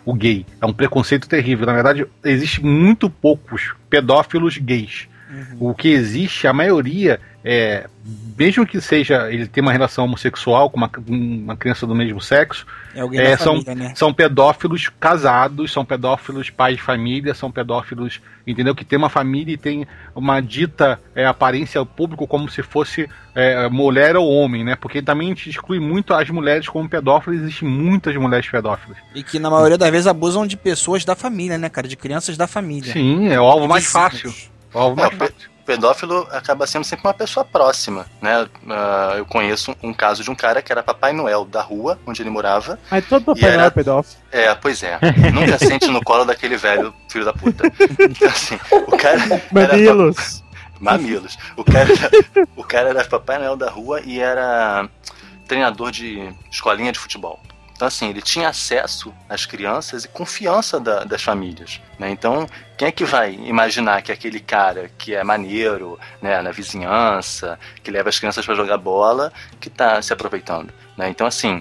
o 0.05 0.12
gay. 0.12 0.47
É 0.60 0.66
um 0.66 0.72
preconceito 0.72 1.26
terrível. 1.26 1.66
Na 1.66 1.72
verdade, 1.72 2.06
existe 2.22 2.62
muito 2.62 3.09
poucos 3.09 3.74
pedófilos 3.88 4.59
gays. 4.59 5.09
O 5.59 5.74
que 5.74 5.89
existe, 5.89 6.47
a 6.47 6.53
maioria, 6.53 7.20
é, 7.44 7.89
mesmo 8.39 8.66
que 8.66 8.81
seja 8.81 9.32
ele 9.32 9.47
ter 9.47 9.61
uma 9.61 9.73
relação 9.73 10.05
homossexual 10.05 10.70
com 10.70 10.77
uma, 10.77 10.90
uma 11.09 11.57
criança 11.57 11.86
do 11.86 11.94
mesmo 11.94 12.20
sexo, 12.20 12.66
É 12.94 13.01
é, 13.16 13.36
são, 13.36 13.62
família, 13.62 13.74
né? 13.74 13.93
são 13.97 14.15
pedófilos 14.15 14.89
casados, 15.01 15.73
são 15.73 15.85
pedófilos 15.85 16.51
pais 16.51 16.77
de 16.77 16.82
família, 16.82 17.35
são 17.35 17.51
pedófilos, 17.51 18.20
entendeu? 18.47 18.74
Que 18.74 18.85
tem 18.85 18.97
uma 18.98 19.09
família 19.09 19.55
e 19.55 19.57
tem 19.57 19.86
uma 20.15 20.40
dita 20.40 21.01
é, 21.15 21.27
aparência 21.27 21.78
ao 21.78 21.86
público 21.86 22.27
como 22.27 22.48
se 22.48 22.62
fosse 22.62 23.09
é, 23.35 23.69
mulher 23.69 24.16
ou 24.16 24.31
homem, 24.31 24.62
né? 24.62 24.77
Porque 24.77 25.03
também 25.03 25.28
a 25.28 25.31
gente 25.31 25.51
exclui 25.51 25.81
muito 25.81 26.15
as 26.15 26.31
mulheres 26.31 26.69
como 26.69 26.89
pedófilas, 26.89 27.40
existem 27.40 27.69
muitas 27.69 28.15
mulheres 28.16 28.48
pedófilas. 28.48 28.97
E 29.15 29.23
que 29.24 29.39
na 29.39 29.51
maioria 29.51 29.78
das 29.78 29.90
vezes 29.90 30.07
abusam 30.07 30.47
de 30.47 30.57
pessoas 30.57 31.05
da 31.05 31.16
família, 31.16 31.59
né, 31.59 31.69
cara? 31.69 31.89
De 31.89 31.97
crianças 31.97 32.36
da 32.36 32.47
família. 32.47 32.93
Sim, 32.93 33.28
é 33.28 33.40
o 33.40 33.44
alvo 33.44 33.66
mais 33.66 33.86
fácil. 33.86 34.32
O 34.74 34.78
alvo 34.78 35.01
É, 35.01 35.10
mais 35.14 35.32
pedófilo 35.64 36.28
acaba 36.30 36.64
sendo 36.64 36.84
sempre 36.84 37.09
uma 37.09 37.12
pessoa 37.14 37.44
próxima, 37.44 38.06
né? 38.22 38.48
Ah, 38.70 39.14
eu 39.16 39.26
conheço 39.26 39.72
um, 39.82 39.88
um 39.88 39.93
caso 39.93 40.22
de 40.22 40.30
um 40.30 40.34
cara 40.34 40.62
que 40.62 40.70
era 40.70 40.80
Papai 40.82 41.12
Noel 41.12 41.44
da 41.44 41.60
rua 41.60 41.98
onde 42.06 42.22
ele 42.22 42.30
morava. 42.30 42.78
Mas 42.90 43.05
todo 43.09 43.24
Papai 43.24 43.43
era- 43.44 43.56
Noel 43.56 43.66
é 43.66 43.70
pedófilo. 43.70 44.16
É, 44.30 44.55
pois 44.55 44.82
é. 44.84 44.98
Nunca 45.34 45.59
sente 45.59 45.88
no 45.88 46.01
colo 46.05 46.24
daquele 46.24 46.56
velho 46.56 46.94
filho 47.09 47.24
da 47.24 47.32
puta. 47.32 47.64
Então, 47.98 48.28
assim, 48.28 48.59
o 48.70 48.97
cara. 48.97 49.18
Era, 49.24 49.43
Mamilos. 49.72 50.44
Mamilos. 50.78 51.36
O 51.56 51.64
cara, 51.64 51.88
o 52.55 52.62
cara 52.62 52.88
era 52.90 53.05
Papai 53.05 53.38
Noel 53.38 53.56
da 53.56 53.68
rua 53.68 54.01
e 54.05 54.20
era 54.20 54.88
treinador 55.48 55.90
de 55.90 56.32
escolinha 56.51 56.93
de 56.93 56.98
futebol. 56.98 57.40
Então, 57.77 57.86
assim, 57.86 58.09
ele 58.09 58.23
tinha 58.23 58.48
acesso 58.48 59.15
às 59.28 59.44
crianças 59.44 60.07
e 60.07 60.09
confiança 60.09 60.81
da- 60.81 61.05
das 61.05 61.23
famílias. 61.23 61.78
Né? 61.98 62.09
Então, 62.11 62.48
quem 62.77 62.89
é 62.89 62.90
que 62.90 63.05
vai 63.05 63.35
imaginar 63.35 64.01
que 64.01 64.11
aquele 64.11 64.40
cara 64.40 64.90
que 64.97 65.15
é 65.15 65.23
maneiro, 65.23 66.01
né, 66.23 66.40
na 66.40 66.51
vizinhança, 66.51 67.59
que 67.85 67.90
leva 67.90 68.09
as 68.09 68.19
crianças 68.19 68.47
para 68.47 68.55
jogar 68.55 68.78
bola, 68.78 69.31
que 69.61 69.69
tá 69.69 70.01
se 70.01 70.11
aproveitando? 70.11 70.73
Né? 70.97 71.11
Então, 71.11 71.27
assim, 71.27 71.61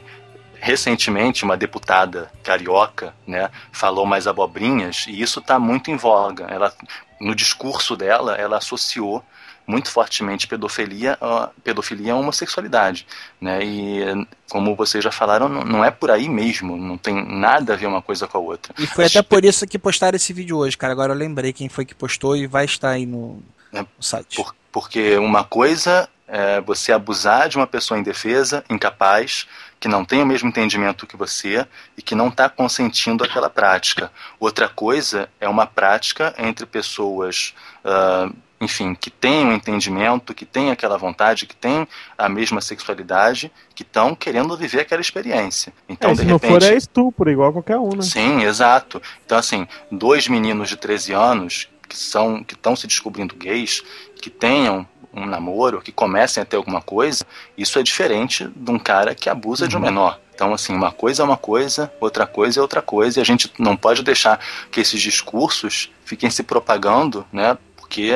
recentemente 0.58 1.44
uma 1.44 1.58
deputada 1.58 2.32
carioca, 2.42 3.14
né, 3.28 3.50
falou 3.74 4.06
mais 4.06 4.26
abobrinhas 4.26 5.06
e 5.10 5.22
isso 5.22 5.40
está 5.40 5.60
muito 5.60 5.92
em 5.92 5.98
voga. 5.98 6.46
Ela, 6.46 6.74
no 7.20 7.36
discurso 7.36 7.96
dela, 7.98 8.36
ela 8.36 8.58
associou 8.58 9.22
muito 9.68 9.90
fortemente 9.90 10.48
pedofilia, 10.48 11.18
a- 11.20 11.50
pedofilia 11.64 12.14
à 12.14 12.16
homossexualidade, 12.16 13.08
né? 13.42 13.60
E 13.64 14.28
como 14.50 14.76
vocês 14.76 15.04
já 15.04 15.12
falaram, 15.12 15.50
não, 15.50 15.64
não 15.64 15.84
é 15.84 15.90
por 15.92 16.12
aí 16.12 16.30
mesmo, 16.30 16.78
não 16.78 16.98
tem 16.98 17.26
nada 17.28 17.74
a 17.74 17.76
ver 17.76 17.88
uma 17.88 18.02
coisa 18.02 18.28
com 18.28 18.38
a 18.38 18.42
outra. 18.42 18.74
E 18.78 18.86
foi 18.88 19.06
até 19.06 19.22
por 19.22 19.44
isso 19.44 19.66
que 19.66 19.80
postaram 19.80 20.16
esse 20.16 20.32
vídeo 20.34 20.58
hoje, 20.58 20.78
cara. 20.78 20.94
Agora 20.94 21.14
eu 21.14 21.18
lembrei 21.18 21.52
quem 21.52 21.68
foi 21.70 21.86
que 21.86 21.96
postou 21.96 22.36
e 22.38 22.46
vai 22.48 22.66
estar 22.66 22.92
aí 22.92 23.06
no, 23.06 23.42
É, 23.74 23.82
no 23.82 23.88
site. 24.00 24.36
Por- 24.36 24.56
porque 24.72 25.18
uma 25.18 25.44
coisa 25.44 26.08
é 26.28 26.60
você 26.60 26.92
abusar 26.92 27.48
de 27.48 27.56
uma 27.56 27.68
pessoa 27.68 28.00
indefesa, 28.00 28.64
incapaz, 28.70 29.48
que 29.80 29.88
não 29.88 30.04
tem 30.04 30.22
o 30.22 30.26
mesmo 30.26 30.50
entendimento 30.50 31.06
que 31.08 31.16
você 31.16 31.66
e 31.98 32.02
que 32.02 32.16
não 32.16 32.28
está 32.30 32.50
consentindo 32.50 33.24
aquela 33.24 33.50
prática. 33.50 34.12
Outra 34.40 34.68
coisa 34.68 35.30
é 35.40 35.48
uma 35.48 35.66
prática 35.68 36.34
entre 36.38 36.66
pessoas, 36.66 37.54
ah, 37.84 38.30
enfim, 38.60 38.96
que 38.96 39.10
têm 39.10 39.46
um 39.46 39.54
entendimento, 39.54 40.34
que 40.34 40.46
têm 40.46 40.72
aquela 40.72 40.98
vontade, 40.98 41.46
que 41.46 41.56
têm 41.56 41.88
a 42.18 42.30
mesma 42.30 42.62
sexualidade, 42.62 43.52
que 43.74 43.84
estão 43.84 44.16
querendo 44.16 44.56
viver 44.56 44.82
aquela 44.82 45.02
experiência. 45.02 45.74
Então, 45.90 46.12
É, 46.12 46.14
de 46.14 46.20
se 46.20 46.26
não 46.26 46.38
repente, 46.38 46.52
for, 46.52 46.64
é 46.64 46.76
estupro, 46.76 47.30
igual 47.30 47.52
qualquer 47.52 47.78
um, 47.78 47.96
né? 47.96 48.02
Sim, 48.02 48.44
exato. 48.44 49.02
Então, 49.26 49.38
assim, 49.38 49.68
dois 49.92 50.28
meninos 50.28 50.70
de 50.70 50.78
13 50.78 51.14
anos 51.14 51.70
que 51.88 51.98
são 51.98 52.44
que 52.44 52.56
estão 52.56 52.76
se 52.76 52.88
descobrindo 52.88 53.36
gays, 53.36 53.84
que 54.16 54.30
tenham 54.30 54.88
um 55.14 55.26
namoro, 55.26 55.82
que 55.82 55.92
comecem 55.92 56.42
a 56.42 56.46
ter 56.46 56.58
alguma 56.58 56.82
coisa, 56.82 57.26
isso 57.58 57.80
é 57.80 57.84
diferente 57.84 58.50
de 58.54 58.72
um 58.72 58.78
cara 58.78 59.16
que 59.16 59.30
abusa 59.30 59.68
de 59.68 59.78
um 59.78 59.80
menor. 59.80 60.20
Então, 60.34 60.54
assim, 60.54 60.76
uma 60.76 60.92
coisa 60.92 61.24
é 61.24 61.26
uma 61.26 61.38
coisa, 61.38 61.92
outra 62.02 62.28
coisa 62.28 62.60
é 62.60 62.62
outra 62.62 62.82
coisa, 62.82 63.20
e 63.20 63.22
a 63.22 63.26
gente 63.26 63.50
não 63.58 63.78
pode 63.78 64.04
deixar 64.04 64.38
que 64.70 64.82
esses 64.82 65.02
discursos 65.02 65.90
fiquem 66.04 66.30
se 66.30 66.44
propagando, 66.44 67.26
né? 67.32 67.58
Porque 67.86 68.12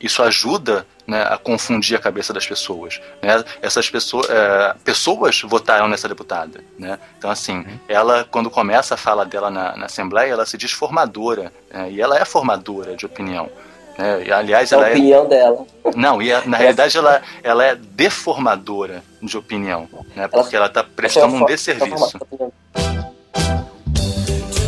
isso 0.00 0.22
ajuda 0.22 0.86
né, 1.04 1.22
a 1.28 1.36
confundir 1.36 1.96
a 1.96 2.00
cabeça 2.00 2.32
das 2.32 2.46
pessoas. 2.46 3.00
Né? 3.20 3.42
Essas 3.60 3.90
pessoas, 3.90 4.28
é, 4.30 4.74
pessoas 4.84 5.40
votaram 5.42 5.88
nessa 5.88 6.06
deputada. 6.08 6.60
Né? 6.78 6.98
Então, 7.18 7.28
assim, 7.30 7.66
ela, 7.88 8.24
quando 8.30 8.48
começa 8.48 8.94
a 8.94 8.96
fala 8.96 9.26
dela 9.26 9.50
na, 9.50 9.76
na 9.76 9.86
Assembleia, 9.86 10.32
ela 10.32 10.46
se 10.46 10.56
diz 10.56 10.70
formadora. 10.70 11.52
né? 11.70 11.90
E 11.90 12.00
ela 12.00 12.16
é 12.16 12.24
formadora 12.24 12.94
de 12.96 13.04
opinião. 13.06 13.50
Né? 13.98 14.24
E, 14.26 14.32
aliás, 14.32 14.72
A 14.72 14.76
ela 14.76 14.88
é. 14.88 14.92
opinião 14.92 15.26
dela. 15.28 15.66
Não, 15.96 16.22
e 16.22 16.32
a- 16.32 16.42
na 16.46 16.56
realidade 16.58 16.96
ela, 16.96 17.20
ela 17.42 17.64
é 17.64 17.74
deformadora 17.74 19.02
de 19.20 19.36
opinião. 19.36 19.88
Né? 20.14 20.28
Porque 20.28 20.54
ela 20.54 20.66
está 20.66 20.84
prestando 20.84 21.34
um 21.34 21.44
desserviço. 21.44 22.18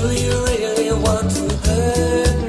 Do 0.00 0.12
you 0.12 0.44
really 0.44 0.90
want 0.92 1.30
to 1.34 1.44
hurt 1.68 2.39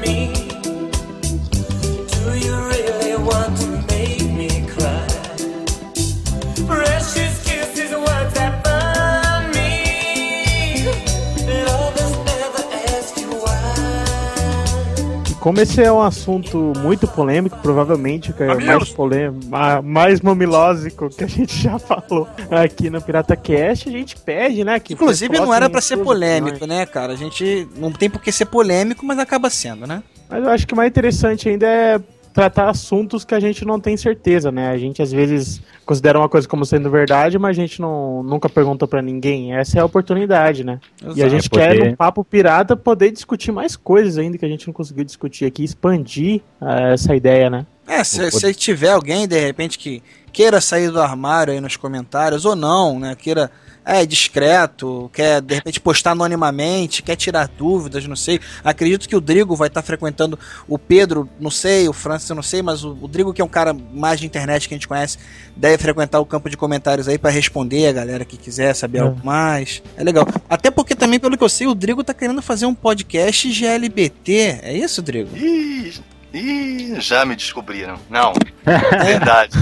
como 15.41 15.59
esse 15.59 15.81
é 15.81 15.91
um 15.91 16.01
assunto 16.01 16.71
muito 16.79 17.07
polêmico, 17.07 17.57
provavelmente 17.61 18.31
que 18.31 18.43
é 18.43 18.53
o 18.53 18.63
mais 18.63 18.89
polêmico, 18.91 19.45
ma- 19.49 19.81
mais 19.81 20.21
mamilósico 20.21 21.09
que 21.09 21.23
a 21.23 21.27
gente 21.27 21.57
já 21.61 21.77
falou 21.79 22.27
aqui 22.49 22.89
no 22.89 23.01
Pirata 23.01 23.35
Cast, 23.35 23.89
a 23.89 23.91
gente 23.91 24.15
pede, 24.17 24.63
né? 24.63 24.79
Que 24.79 24.93
Inclusive 24.93 25.37
não 25.39 25.53
era 25.53 25.69
pra 25.69 25.81
ser 25.81 25.97
polêmico, 25.97 26.65
né, 26.65 26.85
cara? 26.85 27.11
A 27.13 27.15
gente 27.17 27.67
não 27.75 27.91
tem 27.91 28.09
por 28.09 28.21
que 28.21 28.31
ser 28.31 28.45
polêmico, 28.45 29.05
mas 29.05 29.17
acaba 29.19 29.49
sendo, 29.49 29.85
né? 29.87 30.01
Mas 30.29 30.43
eu 30.43 30.49
acho 30.49 30.65
que 30.67 30.73
o 30.73 30.77
mais 30.77 30.89
interessante 30.89 31.49
ainda 31.49 31.67
é 31.67 31.99
tratar 32.33 32.69
assuntos 32.69 33.25
que 33.25 33.35
a 33.35 33.39
gente 33.39 33.65
não 33.65 33.79
tem 33.79 33.97
certeza, 33.97 34.51
né? 34.51 34.69
A 34.69 34.77
gente 34.77 35.01
às 35.01 35.11
vezes 35.11 35.61
considera 35.85 36.17
uma 36.19 36.29
coisa 36.29 36.47
como 36.47 36.65
sendo 36.65 36.89
verdade, 36.89 37.37
mas 37.37 37.57
a 37.57 37.61
gente 37.61 37.81
não, 37.81 38.23
nunca 38.23 38.47
pergunta 38.47 38.87
pra 38.87 39.01
ninguém. 39.01 39.53
Essa 39.55 39.79
é 39.79 39.81
a 39.81 39.85
oportunidade, 39.85 40.63
né? 40.63 40.79
E 41.15 41.21
a 41.23 41.29
gente 41.29 41.47
É 41.47 41.49
poder- 41.49 41.77
quer, 41.81 41.89
no 41.91 41.97
Papo 41.97 42.23
Pirata, 42.23 42.75
poder 42.77 43.11
discutir 43.11 43.51
mais 43.51 43.75
coisas 43.75 44.17
ainda 44.17 44.37
que 44.37 44.45
a 44.45 44.49
gente 44.49 44.65
não 44.67 44.73
conseguiu 44.73 45.03
discutir 45.03 45.45
aqui, 45.45 45.63
expandir 45.63 46.41
eh, 46.61 46.93
essa 46.93 47.15
ideia, 47.15 47.49
né? 47.49 47.65
É, 47.87 48.03
se, 48.03 48.31
se 48.31 48.53
tiver 48.53 48.91
alguém, 48.91 49.27
de 49.27 49.37
repente, 49.39 49.77
que 49.77 50.01
queira 50.31 50.61
sair 50.61 50.89
do 50.89 51.01
armário 51.01 51.51
aí 51.53 51.59
nos 51.59 51.75
comentários, 51.75 52.45
ou 52.45 52.55
não, 52.55 52.97
né? 52.99 53.15
Queira. 53.15 53.51
É 53.83 54.05
discreto, 54.05 55.09
quer 55.11 55.41
de 55.41 55.55
repente 55.55 55.79
postar 55.79 56.11
anonimamente, 56.11 57.01
quer 57.01 57.15
tirar 57.15 57.47
dúvidas, 57.47 58.05
não 58.07 58.15
sei. 58.15 58.39
Acredito 58.63 59.09
que 59.09 59.15
o 59.15 59.21
Drigo 59.21 59.55
vai 59.55 59.69
estar 59.69 59.81
frequentando 59.81 60.37
o 60.67 60.77
Pedro, 60.77 61.27
não 61.39 61.49
sei, 61.49 61.89
o 61.89 61.93
Francis, 61.93 62.29
eu 62.29 62.35
não 62.35 62.43
sei, 62.43 62.61
mas 62.61 62.83
o, 62.83 62.95
o 63.01 63.07
Drigo, 63.07 63.33
que 63.33 63.41
é 63.41 63.45
um 63.45 63.49
cara 63.49 63.73
mais 63.73 64.19
de 64.19 64.25
internet 64.27 64.67
que 64.67 64.73
a 64.75 64.77
gente 64.77 64.87
conhece, 64.87 65.17
deve 65.55 65.77
frequentar 65.79 66.19
o 66.19 66.25
campo 66.25 66.47
de 66.49 66.55
comentários 66.55 67.07
aí 67.07 67.17
pra 67.17 67.31
responder 67.31 67.87
a 67.87 67.91
galera 67.91 68.23
que 68.23 68.37
quiser 68.37 68.75
saber 68.75 68.99
É. 68.99 69.01
algo 69.01 69.19
mais. 69.25 69.81
É 69.97 70.03
legal. 70.03 70.27
Até 70.47 70.69
porque 70.69 70.95
também, 70.95 71.19
pelo 71.19 71.35
que 71.35 71.43
eu 71.43 71.49
sei, 71.49 71.65
o 71.65 71.73
Drigo 71.73 72.03
tá 72.03 72.13
querendo 72.13 72.41
fazer 72.41 72.67
um 72.67 72.75
podcast 72.75 73.51
GLBT. 73.51 74.59
É 74.61 74.77
isso, 74.77 75.01
Drigo? 75.01 75.35
Ih, 75.35 75.93
ih, 76.33 76.99
já 76.99 77.25
me 77.25 77.35
descobriram. 77.35 77.99
Não, 78.09 78.33
verdade. 79.03 79.57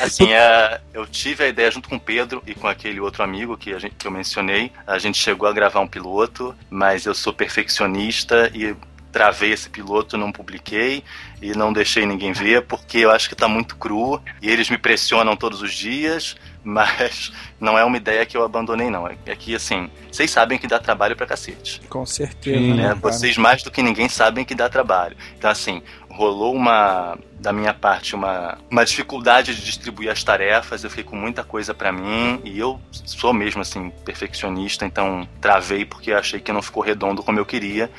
Assim, 0.00 0.32
é, 0.32 0.80
eu 0.92 1.06
tive 1.06 1.44
a 1.44 1.48
ideia 1.48 1.70
junto 1.70 1.88
com 1.88 1.96
o 1.96 2.00
Pedro 2.00 2.42
e 2.46 2.54
com 2.54 2.66
aquele 2.66 3.00
outro 3.00 3.22
amigo 3.22 3.56
que, 3.56 3.72
a 3.72 3.78
gente, 3.78 3.94
que 3.94 4.06
eu 4.06 4.10
mencionei. 4.10 4.72
A 4.86 4.98
gente 4.98 5.18
chegou 5.18 5.48
a 5.48 5.52
gravar 5.52 5.80
um 5.80 5.86
piloto, 5.86 6.54
mas 6.70 7.06
eu 7.06 7.14
sou 7.14 7.32
perfeccionista 7.32 8.50
e 8.54 8.74
travei 9.12 9.52
esse 9.52 9.68
piloto, 9.68 10.16
não 10.16 10.32
publiquei 10.32 11.04
e 11.40 11.52
não 11.52 11.72
deixei 11.72 12.06
ninguém 12.06 12.32
ver 12.32 12.62
porque 12.62 12.98
eu 12.98 13.10
acho 13.10 13.28
que 13.28 13.36
tá 13.36 13.46
muito 13.46 13.76
cru 13.76 14.20
e 14.40 14.48
eles 14.50 14.70
me 14.70 14.78
pressionam 14.78 15.36
todos 15.36 15.60
os 15.60 15.74
dias, 15.74 16.36
mas 16.64 17.32
não 17.60 17.76
é 17.76 17.84
uma 17.84 17.96
ideia 17.96 18.24
que 18.24 18.36
eu 18.36 18.44
abandonei 18.44 18.88
não. 18.88 19.06
É 19.26 19.36
que 19.36 19.54
assim, 19.54 19.90
vocês 20.10 20.30
sabem 20.30 20.58
que 20.58 20.66
dá 20.66 20.78
trabalho 20.78 21.16
pra 21.16 21.26
cacete 21.26 21.80
Com 21.88 22.06
certeza. 22.06 22.58
Sim, 22.58 22.74
né, 22.74 22.82
cara? 22.84 22.94
Vocês 22.94 23.36
mais 23.36 23.62
do 23.62 23.70
que 23.70 23.82
ninguém 23.82 24.08
sabem 24.08 24.44
que 24.44 24.54
dá 24.54 24.68
trabalho. 24.68 25.16
Então, 25.36 25.50
assim, 25.50 25.82
rolou 26.08 26.54
uma, 26.54 27.18
da 27.40 27.52
minha 27.52 27.74
parte, 27.74 28.14
uma, 28.14 28.58
uma 28.70 28.84
dificuldade 28.84 29.54
de 29.54 29.64
distribuir 29.64 30.10
as 30.10 30.22
tarefas. 30.22 30.84
Eu 30.84 30.90
fiquei 30.90 31.04
com 31.04 31.16
muita 31.16 31.42
coisa 31.42 31.74
pra 31.74 31.90
mim 31.90 32.40
e 32.44 32.58
eu 32.58 32.80
sou 32.92 33.32
mesmo, 33.32 33.62
assim, 33.62 33.90
perfeccionista. 34.04 34.84
Então, 34.84 35.26
travei 35.40 35.84
porque 35.84 36.12
achei 36.12 36.38
que 36.38 36.52
não 36.52 36.62
ficou 36.62 36.82
redondo 36.82 37.22
como 37.22 37.38
eu 37.38 37.46
queria. 37.46 37.90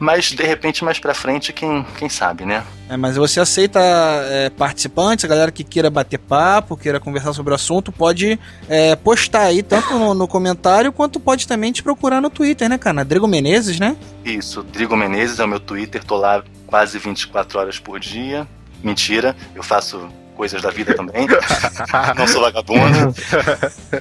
Mas, 0.00 0.30
de 0.30 0.42
repente, 0.42 0.82
mais 0.82 0.98
pra 0.98 1.12
frente, 1.12 1.52
quem, 1.52 1.84
quem 1.98 2.08
sabe, 2.08 2.46
né? 2.46 2.64
É, 2.88 2.96
mas 2.96 3.16
você 3.16 3.38
aceita 3.38 3.78
é, 3.78 4.48
participantes, 4.48 5.26
a 5.26 5.28
galera 5.28 5.52
que 5.52 5.62
queira 5.62 5.90
bater 5.90 6.18
papo, 6.18 6.74
queira 6.74 6.98
conversar 6.98 7.34
sobre 7.34 7.52
o 7.52 7.54
assunto, 7.54 7.92
pode 7.92 8.40
é, 8.66 8.96
postar 8.96 9.42
aí, 9.42 9.62
tanto 9.62 9.98
no, 9.98 10.14
no 10.14 10.26
comentário, 10.26 10.90
quanto 10.90 11.20
pode 11.20 11.46
também 11.46 11.70
te 11.70 11.82
procurar 11.82 12.22
no 12.22 12.30
Twitter, 12.30 12.66
né, 12.66 12.78
cara? 12.78 13.04
Drigo 13.04 13.28
Menezes, 13.28 13.78
né? 13.78 13.94
Isso, 14.24 14.62
Drigo 14.62 14.96
Menezes 14.96 15.38
é 15.38 15.44
o 15.44 15.48
meu 15.48 15.60
Twitter, 15.60 16.02
tô 16.02 16.16
lá 16.16 16.42
quase 16.66 16.98
24 16.98 17.58
horas 17.58 17.78
por 17.78 18.00
dia. 18.00 18.48
Mentira, 18.82 19.36
eu 19.54 19.62
faço 19.62 20.08
coisas 20.40 20.62
da 20.62 20.70
vida 20.70 20.94
também. 20.94 21.26
Não 22.16 22.26
sou 22.26 22.40
vagabundo. 22.40 23.14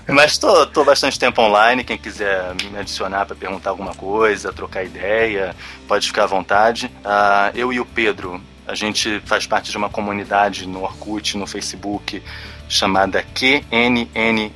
Mas 0.07 0.37
tô, 0.37 0.65
tô 0.67 0.85
bastante 0.85 1.19
tempo 1.19 1.41
online. 1.41 1.83
Quem 1.83 1.97
quiser 1.97 2.55
me 2.71 2.79
adicionar 2.79 3.25
para 3.25 3.35
perguntar 3.35 3.71
alguma 3.71 3.93
coisa, 3.93 4.53
trocar 4.53 4.85
ideia, 4.85 5.53
pode 5.85 6.07
ficar 6.07 6.23
à 6.23 6.27
vontade. 6.27 6.89
Ah, 7.03 7.51
eu 7.53 7.73
e 7.73 7.79
o 7.81 7.85
Pedro, 7.85 8.41
a 8.65 8.73
gente 8.73 9.21
faz 9.25 9.45
parte 9.45 9.69
de 9.69 9.75
uma 9.75 9.89
comunidade 9.89 10.65
no 10.65 10.81
Orkut, 10.81 11.37
no 11.37 11.45
Facebook, 11.45 12.23
chamada 12.69 13.21
QNNRJ, 13.21 14.53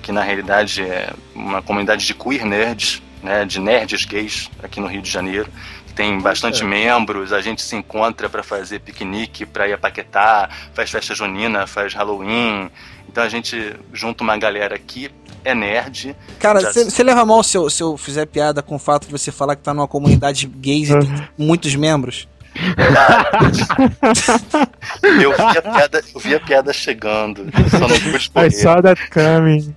que 0.00 0.12
na 0.12 0.22
realidade 0.22 0.82
é 0.82 1.12
uma 1.34 1.60
comunidade 1.62 2.06
de 2.06 2.14
queer 2.14 2.46
nerds, 2.46 3.02
né, 3.24 3.44
de 3.44 3.58
nerds 3.58 4.04
gays 4.04 4.48
aqui 4.62 4.78
no 4.78 4.86
Rio 4.86 5.02
de 5.02 5.10
Janeiro. 5.10 5.50
Tem 5.96 6.20
bastante 6.20 6.62
membros, 6.62 7.32
a 7.32 7.40
gente 7.40 7.62
se 7.62 7.74
encontra 7.74 8.28
para 8.28 8.42
fazer 8.42 8.80
piquenique, 8.80 9.46
para 9.46 9.66
ir 9.66 9.72
a 9.72 9.78
Paquetá, 9.78 10.50
faz 10.74 10.90
festa 10.90 11.14
junina, 11.14 11.66
faz 11.66 11.94
Halloween. 11.94 12.70
Então 13.08 13.24
a 13.24 13.28
gente 13.30 13.74
junta 13.94 14.22
uma 14.22 14.36
galera 14.36 14.78
que 14.78 15.10
é 15.42 15.54
nerd. 15.54 16.14
Cara, 16.38 16.60
Já- 16.60 16.72
você 16.72 17.02
leva 17.02 17.24
mal 17.24 17.42
se 17.42 17.56
eu, 17.56 17.70
se 17.70 17.82
eu 17.82 17.96
fizer 17.96 18.26
piada 18.26 18.62
com 18.62 18.76
o 18.76 18.78
fato 18.78 19.06
de 19.06 19.12
você 19.12 19.32
falar 19.32 19.56
que 19.56 19.62
tá 19.62 19.72
numa 19.72 19.88
comunidade 19.88 20.46
gays 20.46 20.90
e 20.90 20.98
tem 20.98 21.28
muitos 21.38 21.74
membros? 21.74 22.28
Eu 25.02 25.32
vi 25.32 25.58
a 25.58 25.62
piada, 25.62 26.04
eu 26.14 26.20
vi 26.20 26.34
a 26.34 26.40
piada 26.40 26.72
chegando, 26.72 27.46
só 27.70 27.80
não 27.80 27.88
pude 28.00 28.30
I 28.34 28.50
saw 28.50 28.82
that 28.82 29.10
coming. 29.10 29.74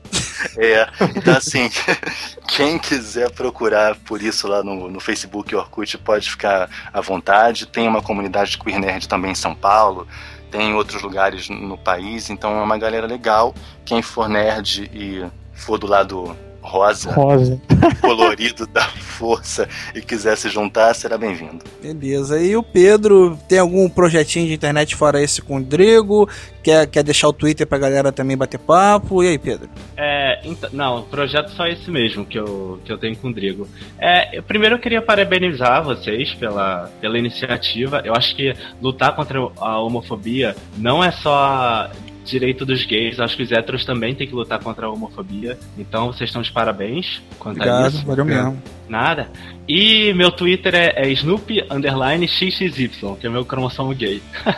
É, 0.57 0.88
então 1.16 1.36
assim, 1.36 1.70
quem 2.48 2.78
quiser 2.78 3.32
procurar 3.32 3.95
por 3.95 4.22
isso 4.22 4.48
lá 4.48 4.64
no, 4.64 4.90
no 4.90 4.99
Facebook 4.99 5.56
Orkut 5.56 5.98
pode 5.99 6.30
ficar 6.30 6.70
à 6.94 7.02
vontade. 7.02 7.66
Tem 7.66 7.88
uma 7.88 8.02
comunidade 8.02 8.52
de 8.52 8.57
Queer 8.57 8.80
Nerd 8.80 9.07
também 9.07 9.32
em 9.32 9.36
São 9.36 9.56
Paulo, 9.56 10.07
tem 10.52 10.70
em 10.70 10.74
outros 10.74 11.02
lugares 11.02 11.49
no 11.49 11.78
país, 11.78 12.30
então 12.30 12.60
é 12.60 12.64
uma 12.64 12.78
galera 12.78 13.06
legal. 13.06 13.53
Quem 13.86 14.02
for 14.02 14.28
nerd 14.28 14.90
e 14.94 15.26
for 15.53 15.78
do 15.78 15.88
lado 15.88 16.36
rosa, 16.61 17.11
Rosa. 17.11 17.60
colorido 18.02 18.68
da 18.68 18.81
força 18.84 19.68
e 19.94 20.02
quiser 20.02 20.38
se 20.38 20.49
juntar, 20.49 20.94
será 20.94 21.18
bem-vindo. 21.18 21.64
Beleza. 21.81 22.40
E 22.41 22.56
o 22.56 22.64
Pedro, 22.64 23.38
tem 23.48 23.60
algum 23.60 23.90
projetinho 23.90 24.48
de 24.48 24.53
internet 24.53 24.95
fora 24.95 25.22
esse 25.22 25.41
com 25.41 25.57
o 25.57 25.64
Drigo? 25.64 26.30
Quer, 26.64 26.88
quer 26.88 27.03
deixar 27.03 27.27
o 27.30 27.34
Twitter 27.34 27.65
pra 27.65 27.77
galera 27.77 28.11
também 28.11 28.38
bater 28.38 28.60
papo? 28.60 29.23
E 29.23 29.27
aí, 29.30 29.38
Pedro? 29.38 29.69
É, 29.98 30.40
então, 30.44 30.69
não, 30.73 31.03
projeto 31.03 31.49
só 31.52 31.65
esse 31.68 31.90
mesmo 31.90 32.26
que 32.26 32.38
eu, 32.38 32.80
que 32.84 32.91
eu 32.91 32.98
tenho 32.98 33.15
com 33.18 33.30
o 33.30 33.34
Drigo. 33.34 33.68
É, 33.98 34.38
eu- 34.38 34.44
primeiro 34.44 34.76
eu 34.76 34.80
queria 34.80 35.02
parabenizar 35.02 35.84
vocês 35.84 36.34
pela, 36.34 36.90
pela 37.02 37.18
iniciativa. 37.18 38.02
Eu 38.06 38.14
acho 38.14 38.36
que 38.36 38.53
lutar 38.81 39.15
contra 39.15 39.40
a 39.57 39.80
homofobia 39.80 40.56
não 40.77 41.03
é 41.03 41.11
só 41.11 41.90
direito 42.30 42.66
dos 42.66 42.86
gays, 42.86 43.20
acho 43.20 43.36
que 43.36 43.44
os 43.44 43.52
héteros 43.52 43.84
também 43.86 44.14
têm 44.16 44.28
que 44.28 44.34
lutar 44.36 44.60
contra 44.60 44.86
a 44.86 44.90
homofobia. 44.90 45.58
Então 45.78 46.08
vocês 46.08 46.30
estão 46.30 46.42
de 46.42 46.52
parabéns 46.52 47.22
quanto 47.38 47.58
a 47.62 47.66
Obrigado, 47.66 47.94
isso. 47.96 48.06
valeu 48.06 48.26
mesmo. 48.26 48.62
Nada. 48.88 49.30
E 49.68 50.14
meu 50.14 50.32
Twitter 50.32 50.74
é, 50.74 50.94
é 50.96 51.10
Snoopy 51.12 51.64
underline 51.70 52.28
XXY, 52.28 52.90
que 53.20 53.28
é 53.28 53.30
meu 53.30 53.46
cromossomo 53.46 53.94
gay. 53.94 54.22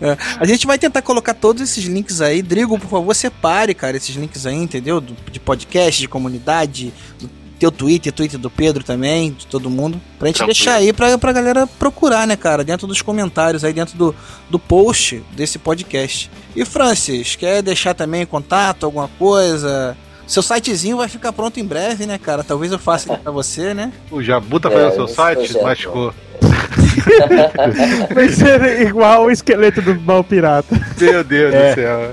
É, 0.00 0.16
a 0.40 0.44
gente 0.46 0.66
vai 0.66 0.78
tentar 0.78 1.02
colocar 1.02 1.34
todos 1.34 1.62
esses 1.62 1.84
links 1.84 2.20
aí. 2.20 2.42
Drigo, 2.42 2.78
por 2.78 2.88
favor, 2.88 3.14
separe, 3.14 3.74
cara, 3.74 3.96
esses 3.96 4.14
links 4.16 4.46
aí, 4.46 4.54
entendeu? 4.56 5.00
Do- 5.00 5.16
de 5.30 5.38
podcast, 5.40 6.00
de 6.00 6.08
comunidade, 6.08 6.92
do 7.20 7.28
teu 7.64 7.70
Twitter, 7.72 8.12
Twitter 8.12 8.38
do 8.38 8.50
Pedro 8.50 8.84
também, 8.84 9.32
de 9.32 9.46
todo 9.46 9.70
mundo. 9.70 10.00
Pra 10.18 10.26
gente 10.28 10.36
Tranquilo. 10.36 10.54
deixar 10.54 10.74
aí 10.74 10.92
pra, 10.92 11.16
pra 11.16 11.32
galera 11.32 11.66
procurar, 11.66 12.26
né, 12.26 12.36
cara? 12.36 12.62
Dentro 12.62 12.86
dos 12.86 13.00
comentários 13.00 13.64
aí, 13.64 13.72
dentro 13.72 13.96
do, 13.96 14.14
do 14.50 14.58
post 14.58 15.22
desse 15.32 15.58
podcast. 15.58 16.30
E 16.54 16.64
Francis, 16.64 17.36
quer 17.36 17.62
deixar 17.62 17.94
também 17.94 18.26
contato, 18.26 18.84
alguma 18.84 19.08
coisa? 19.18 19.96
Seu 20.26 20.42
sitezinho 20.42 20.96
vai 20.98 21.08
ficar 21.08 21.32
pronto 21.32 21.58
em 21.60 21.64
breve, 21.64 22.06
né, 22.06 22.18
cara? 22.18 22.42
Talvez 22.44 22.72
eu 22.72 22.78
faça 22.78 23.12
ele 23.12 23.22
pra 23.22 23.32
você, 23.32 23.72
né? 23.74 23.92
O 24.10 24.22
Jabu 24.22 24.58
tá 24.60 24.68
É, 24.70 24.72
fazendo 24.72 24.94
seu 24.94 25.04
esse 25.06 25.14
site? 25.14 25.36
projeto. 25.52 25.62
Machucou. 25.62 26.14
Vai 28.14 28.28
ser 28.28 28.82
igual 28.88 29.24
o 29.24 29.30
esqueleto 29.30 29.80
do 29.82 29.98
Mal 30.00 30.22
Pirata. 30.24 30.74
Meu 31.00 31.24
Deus 31.24 31.54
É. 31.54 31.68
do 31.70 31.74
céu. 31.74 32.12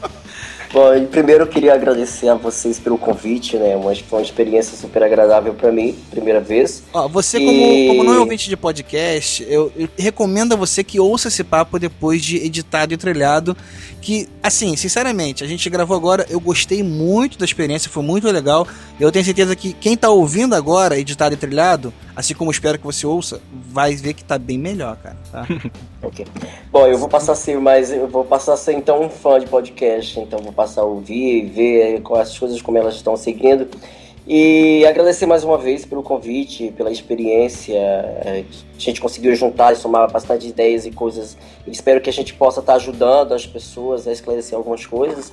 Bom, 0.73 1.05
primeiro 1.05 1.43
eu 1.43 1.47
queria 1.47 1.73
agradecer 1.73 2.27
a 2.27 2.35
vocês 2.35 2.77
pelo 2.77 2.97
convite, 2.97 3.55
né? 3.57 3.75
Uma, 3.75 3.95
foi 3.95 4.19
uma 4.19 4.25
experiência 4.25 4.77
super 4.77 5.01
agradável 5.01 5.53
pra 5.53 5.71
mim, 5.71 5.95
primeira 6.11 6.41
vez. 6.41 6.83
Ó, 6.93 7.07
você, 7.07 7.39
como, 7.39 7.51
E- 7.51 7.87
como 7.87 8.03
não 8.03 8.13
é 8.15 8.19
ouvinte 8.19 8.49
de 8.49 8.57
podcast, 8.57 9.45
eu, 9.49 9.71
eu 9.77 9.87
recomendo 9.97 10.53
a 10.53 10.55
você 10.57 10.83
que 10.83 10.99
ouça 10.99 11.29
esse 11.29 11.43
papo 11.43 11.79
depois 11.79 12.21
de 12.23 12.37
editado 12.37 12.93
e 12.93 12.97
trilhado. 12.97 13.55
Que, 14.01 14.27
assim, 14.43 14.75
sinceramente, 14.75 15.43
a 15.43 15.47
gente 15.47 15.69
gravou 15.69 15.95
agora, 15.97 16.25
eu 16.29 16.39
gostei 16.39 16.83
muito 16.83 17.37
da 17.37 17.45
experiência, 17.45 17.89
foi 17.89 18.03
muito 18.03 18.29
legal. 18.29 18.67
Eu 18.99 19.11
tenho 19.11 19.23
certeza 19.23 19.55
que 19.55 19.73
quem 19.73 19.95
tá 19.95 20.09
ouvindo 20.09 20.55
agora, 20.55 20.97
editado 20.97 21.35
e 21.35 21.37
trilhado, 21.37 21.93
assim 22.15 22.33
como 22.33 22.49
espero 22.49 22.79
que 22.79 22.85
você 22.85 23.05
ouça, 23.05 23.39
vai 23.69 23.95
ver 23.95 24.13
que 24.13 24.23
tá 24.23 24.39
bem 24.39 24.57
melhor, 24.57 24.97
cara. 24.97 25.17
Tá? 25.31 25.47
Ok. 25.99 26.27
Bom, 26.71 26.85
eu 26.85 26.97
vou 26.97 27.09
passar 27.09 27.31
a 27.31 27.35
ser 27.35 27.59
mais. 27.59 27.91
Eu 27.91 28.07
vou 28.07 28.23
passar 28.23 28.53
a 28.53 28.57
ser 28.57 28.73
então 28.73 29.03
um 29.03 29.09
fã 29.09 29.39
de 29.39 29.47
podcast. 29.47 30.19
Então 30.19 30.39
vou 30.39 30.53
passar 30.53 30.81
a 30.81 30.85
ouvir 30.85 31.43
e 31.43 31.45
ver 31.47 32.01
com 32.01 32.13
as 32.13 32.37
coisas 32.37 32.61
como 32.61 32.77
elas 32.77 32.95
estão 32.95 33.17
seguindo. 33.17 33.67
E 34.27 34.85
agradecer 34.85 35.25
mais 35.25 35.43
uma 35.43 35.57
vez 35.57 35.85
pelo 35.85 36.03
convite, 36.03 36.71
pela 36.77 36.91
experiência. 36.91 37.81
A 38.77 38.79
gente 38.79 39.01
conseguiu 39.01 39.35
juntar 39.35 39.73
e 39.73 39.75
somar 39.75 40.09
bastante 40.11 40.47
ideias 40.47 40.85
e 40.85 40.91
coisas. 40.91 41.35
E 41.65 41.71
espero 41.71 41.99
que 41.99 42.09
a 42.09 42.13
gente 42.13 42.33
possa 42.33 42.59
estar 42.59 42.75
ajudando 42.75 43.33
as 43.33 43.45
pessoas 43.45 44.07
a 44.07 44.11
esclarecer 44.11 44.57
algumas 44.57 44.85
coisas. 44.85 45.31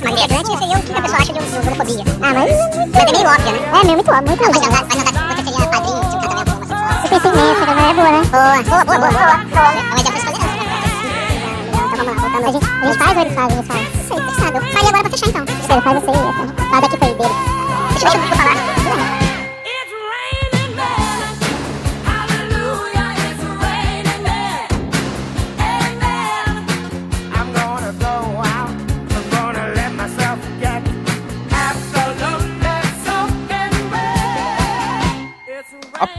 Mais 0.03 0.15
intrigante 0.17 0.49
seria 0.59 0.77
o 0.77 0.83
que 0.83 0.93
a 0.93 1.03
pessoa 1.03 1.21
acha 1.21 1.33
de, 1.33 1.39
homofobia. 1.39 2.05
Ah, 2.23 2.33
mas... 2.33 2.51
Mas 2.93 3.05
é 3.05 3.13
meio 3.13 3.29
óbvio, 3.29 3.53
né? 3.53 3.61
É, 3.73 3.85
meio 3.85 3.97
muito 4.01 4.11
óbvio, 4.13 4.29
muito 4.33 4.45
óbvio. 4.49 4.61
Mas 4.63 4.97
não 4.97 5.05
dá, 5.05 5.35
você 5.37 5.43
seria 5.53 5.67
padrinho 5.69 5.99
um 5.99 6.21
casamento 6.23 6.51
homossexual. 6.53 6.93
Eu 7.03 7.09
pensei 7.13 7.33
nessa, 7.33 7.65
também 7.67 7.85
é 7.85 7.95
boa, 7.95 8.11
né? 8.13 8.23
Boa, 8.33 8.57
boa, 8.63 8.85
boa, 8.85 8.99
boa, 8.99 9.37
boa. 9.53 9.73
É 9.73 9.83
uma 9.83 10.01
ideia 10.01 10.13
pra 10.13 10.21
escolher, 10.23 10.41
né? 10.41 10.55
Então 11.73 11.89
vamos 11.93 12.07
lá, 12.07 12.15
voltando. 12.17 12.47
A 12.47 12.53
gente, 12.53 12.65
a 12.65 12.87
gente 12.87 12.99
faz 12.99 13.13
ou 13.13 13.23
eles 13.23 13.35
fazem? 13.35 13.57
Eles 13.59 13.69
fazem. 13.69 13.89
sei, 14.09 14.17
fechado. 14.17 14.57
Faria 14.73 14.89
agora 14.89 15.03
pra 15.03 15.11
fechar 15.11 15.29
então. 15.29 15.45
Terceiro, 15.45 15.83
faz 15.83 15.95
você 16.01 16.11
e 16.11 16.15
essa. 16.15 16.45
Faz 16.71 16.85
aqui 16.85 16.97
foi 16.97 17.15
dele. 17.15 17.35
Deixa 17.93 18.07
eu 18.07 18.11
ver 18.11 18.19
o 18.19 18.21
que 18.21 18.33
eu 18.33 18.37
vou 18.37 18.39
falar. 18.39 19.22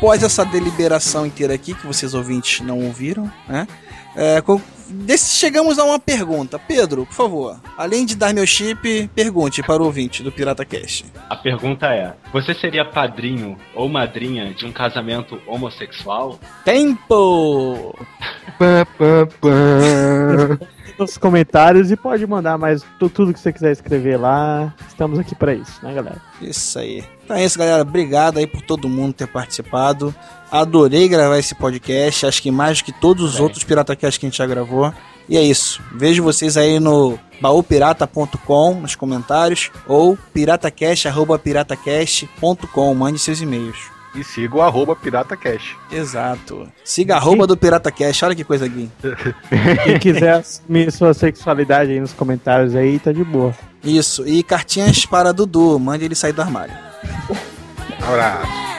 Após 0.04 0.22
essa 0.22 0.44
deliberação 0.44 1.26
inteira 1.26 1.54
aqui, 1.54 1.74
que 1.74 1.88
vocês 1.88 2.14
ouvintes 2.14 2.60
não 2.60 2.78
ouviram, 2.84 3.32
né? 3.48 3.66
É, 4.14 4.42
com- 4.42 4.60
desse- 4.90 5.34
chegamos 5.38 5.80
a 5.80 5.86
uma 5.86 5.98
pergunta. 5.98 6.60
Pedro, 6.60 7.06
por 7.06 7.14
favor, 7.16 7.58
além 7.78 8.06
de 8.06 8.14
dar 8.14 8.34
meu 8.34 8.46
chip, 8.46 9.10
pergunte 9.16 9.64
para 9.64 9.82
o 9.82 9.86
ouvinte 9.86 10.22
do 10.22 10.30
Pirata 10.30 10.66
Cast. 10.66 11.06
A 11.30 11.38
pergunta 11.38 11.86
é: 11.88 12.12
você 12.34 12.54
seria 12.54 12.84
padrinho 12.84 13.58
ou 13.74 13.88
madrinha 13.88 14.54
de 14.54 14.66
um 14.66 14.74
casamento 14.74 15.40
homossexual? 15.48 16.38
Tempo! 16.66 17.96
Pá, 18.60 18.86
pá, 18.98 19.28
pá. 19.40 20.68
Nos 20.98 21.18
comentários 21.18 21.92
e 21.92 21.96
pode 21.96 22.26
mandar 22.28 22.58
mais 22.58 22.84
tu- 23.00 23.10
tudo 23.10 23.34
que 23.34 23.40
você 23.40 23.52
quiser 23.52 23.72
escrever 23.72 24.18
lá. 24.18 24.74
Estamos 24.88 25.18
aqui 25.20 25.36
pra 25.36 25.54
isso, 25.54 25.80
né, 25.84 25.94
galera? 25.94 26.22
Isso 26.42 26.78
aí. 26.80 27.04
Então 27.24 27.36
é 27.36 27.44
isso, 27.46 27.58
galera. 27.58 27.82
Obrigado 27.82 28.38
aí 28.38 28.46
por 28.48 28.62
todo 28.62 28.88
mundo 28.88 29.14
ter 29.14 29.28
participado. 29.28 30.14
Adorei 30.52 31.08
gravar 31.08 31.38
esse 31.40 31.56
podcast. 31.56 32.26
Acho 32.28 32.42
que 32.42 32.52
mais 32.52 32.78
do 32.80 32.86
que 32.86 32.92
todos 32.92 33.34
os 33.34 33.40
outros 33.40 33.64
Pirata 33.64 33.96
Cast 33.96 34.20
que 34.20 34.26
a 34.26 34.30
gente 34.30 34.38
já 34.38 34.46
gravou. 34.46 34.94
E 35.28 35.38
é 35.38 35.42
isso. 35.42 35.82
Vejo 35.94 36.22
vocês 36.22 36.58
aí 36.58 36.80
no 36.80 37.18
baúpirata.com 37.42 38.82
nos 38.82 38.96
comentários 38.96 39.72
ou 39.88 40.18
piratacast@piratacast.com. 40.34 42.94
Mande 42.94 43.20
seus 43.20 43.42
e-mails. 43.42 43.93
E 44.16 44.24
siga 44.24 44.58
o 44.58 44.62
arroba 44.62 44.96
PirataCast. 44.96 45.76
Exato. 45.92 46.72
Siga 46.84 47.16
a 47.16 47.18
arroba 47.18 47.48
do 47.48 47.58
Pirata 47.58 47.92
Cast. 47.92 48.24
Olha 48.26 48.36
que 48.36 48.44
coisa 48.44 48.66
aqui. 48.66 48.90
Quem 49.84 50.00
quiser 50.00 50.34
assumir 50.34 50.92
sua 50.92 51.14
sexualidade 51.14 51.92
aí 51.92 52.00
nos 52.00 52.14
comentários 52.14 52.76
aí, 52.76 53.00
tá 53.00 53.12
de 53.12 53.24
boa. 53.24 53.56
Isso. 53.84 54.28
E 54.28 54.44
cartinhas 54.44 55.06
para 55.06 55.34
Dudu. 55.34 55.80
Mande 55.80 56.06
ele 56.06 56.16
sair 56.16 56.34
do 56.34 56.42
armário. 56.42 56.74
Abraço. 58.08 58.73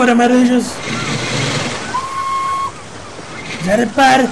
Preparando, 0.00 0.06
cor 0.06 0.08
amaranjas. 0.08 0.64
Já 3.64 3.76
repare, 3.76 4.28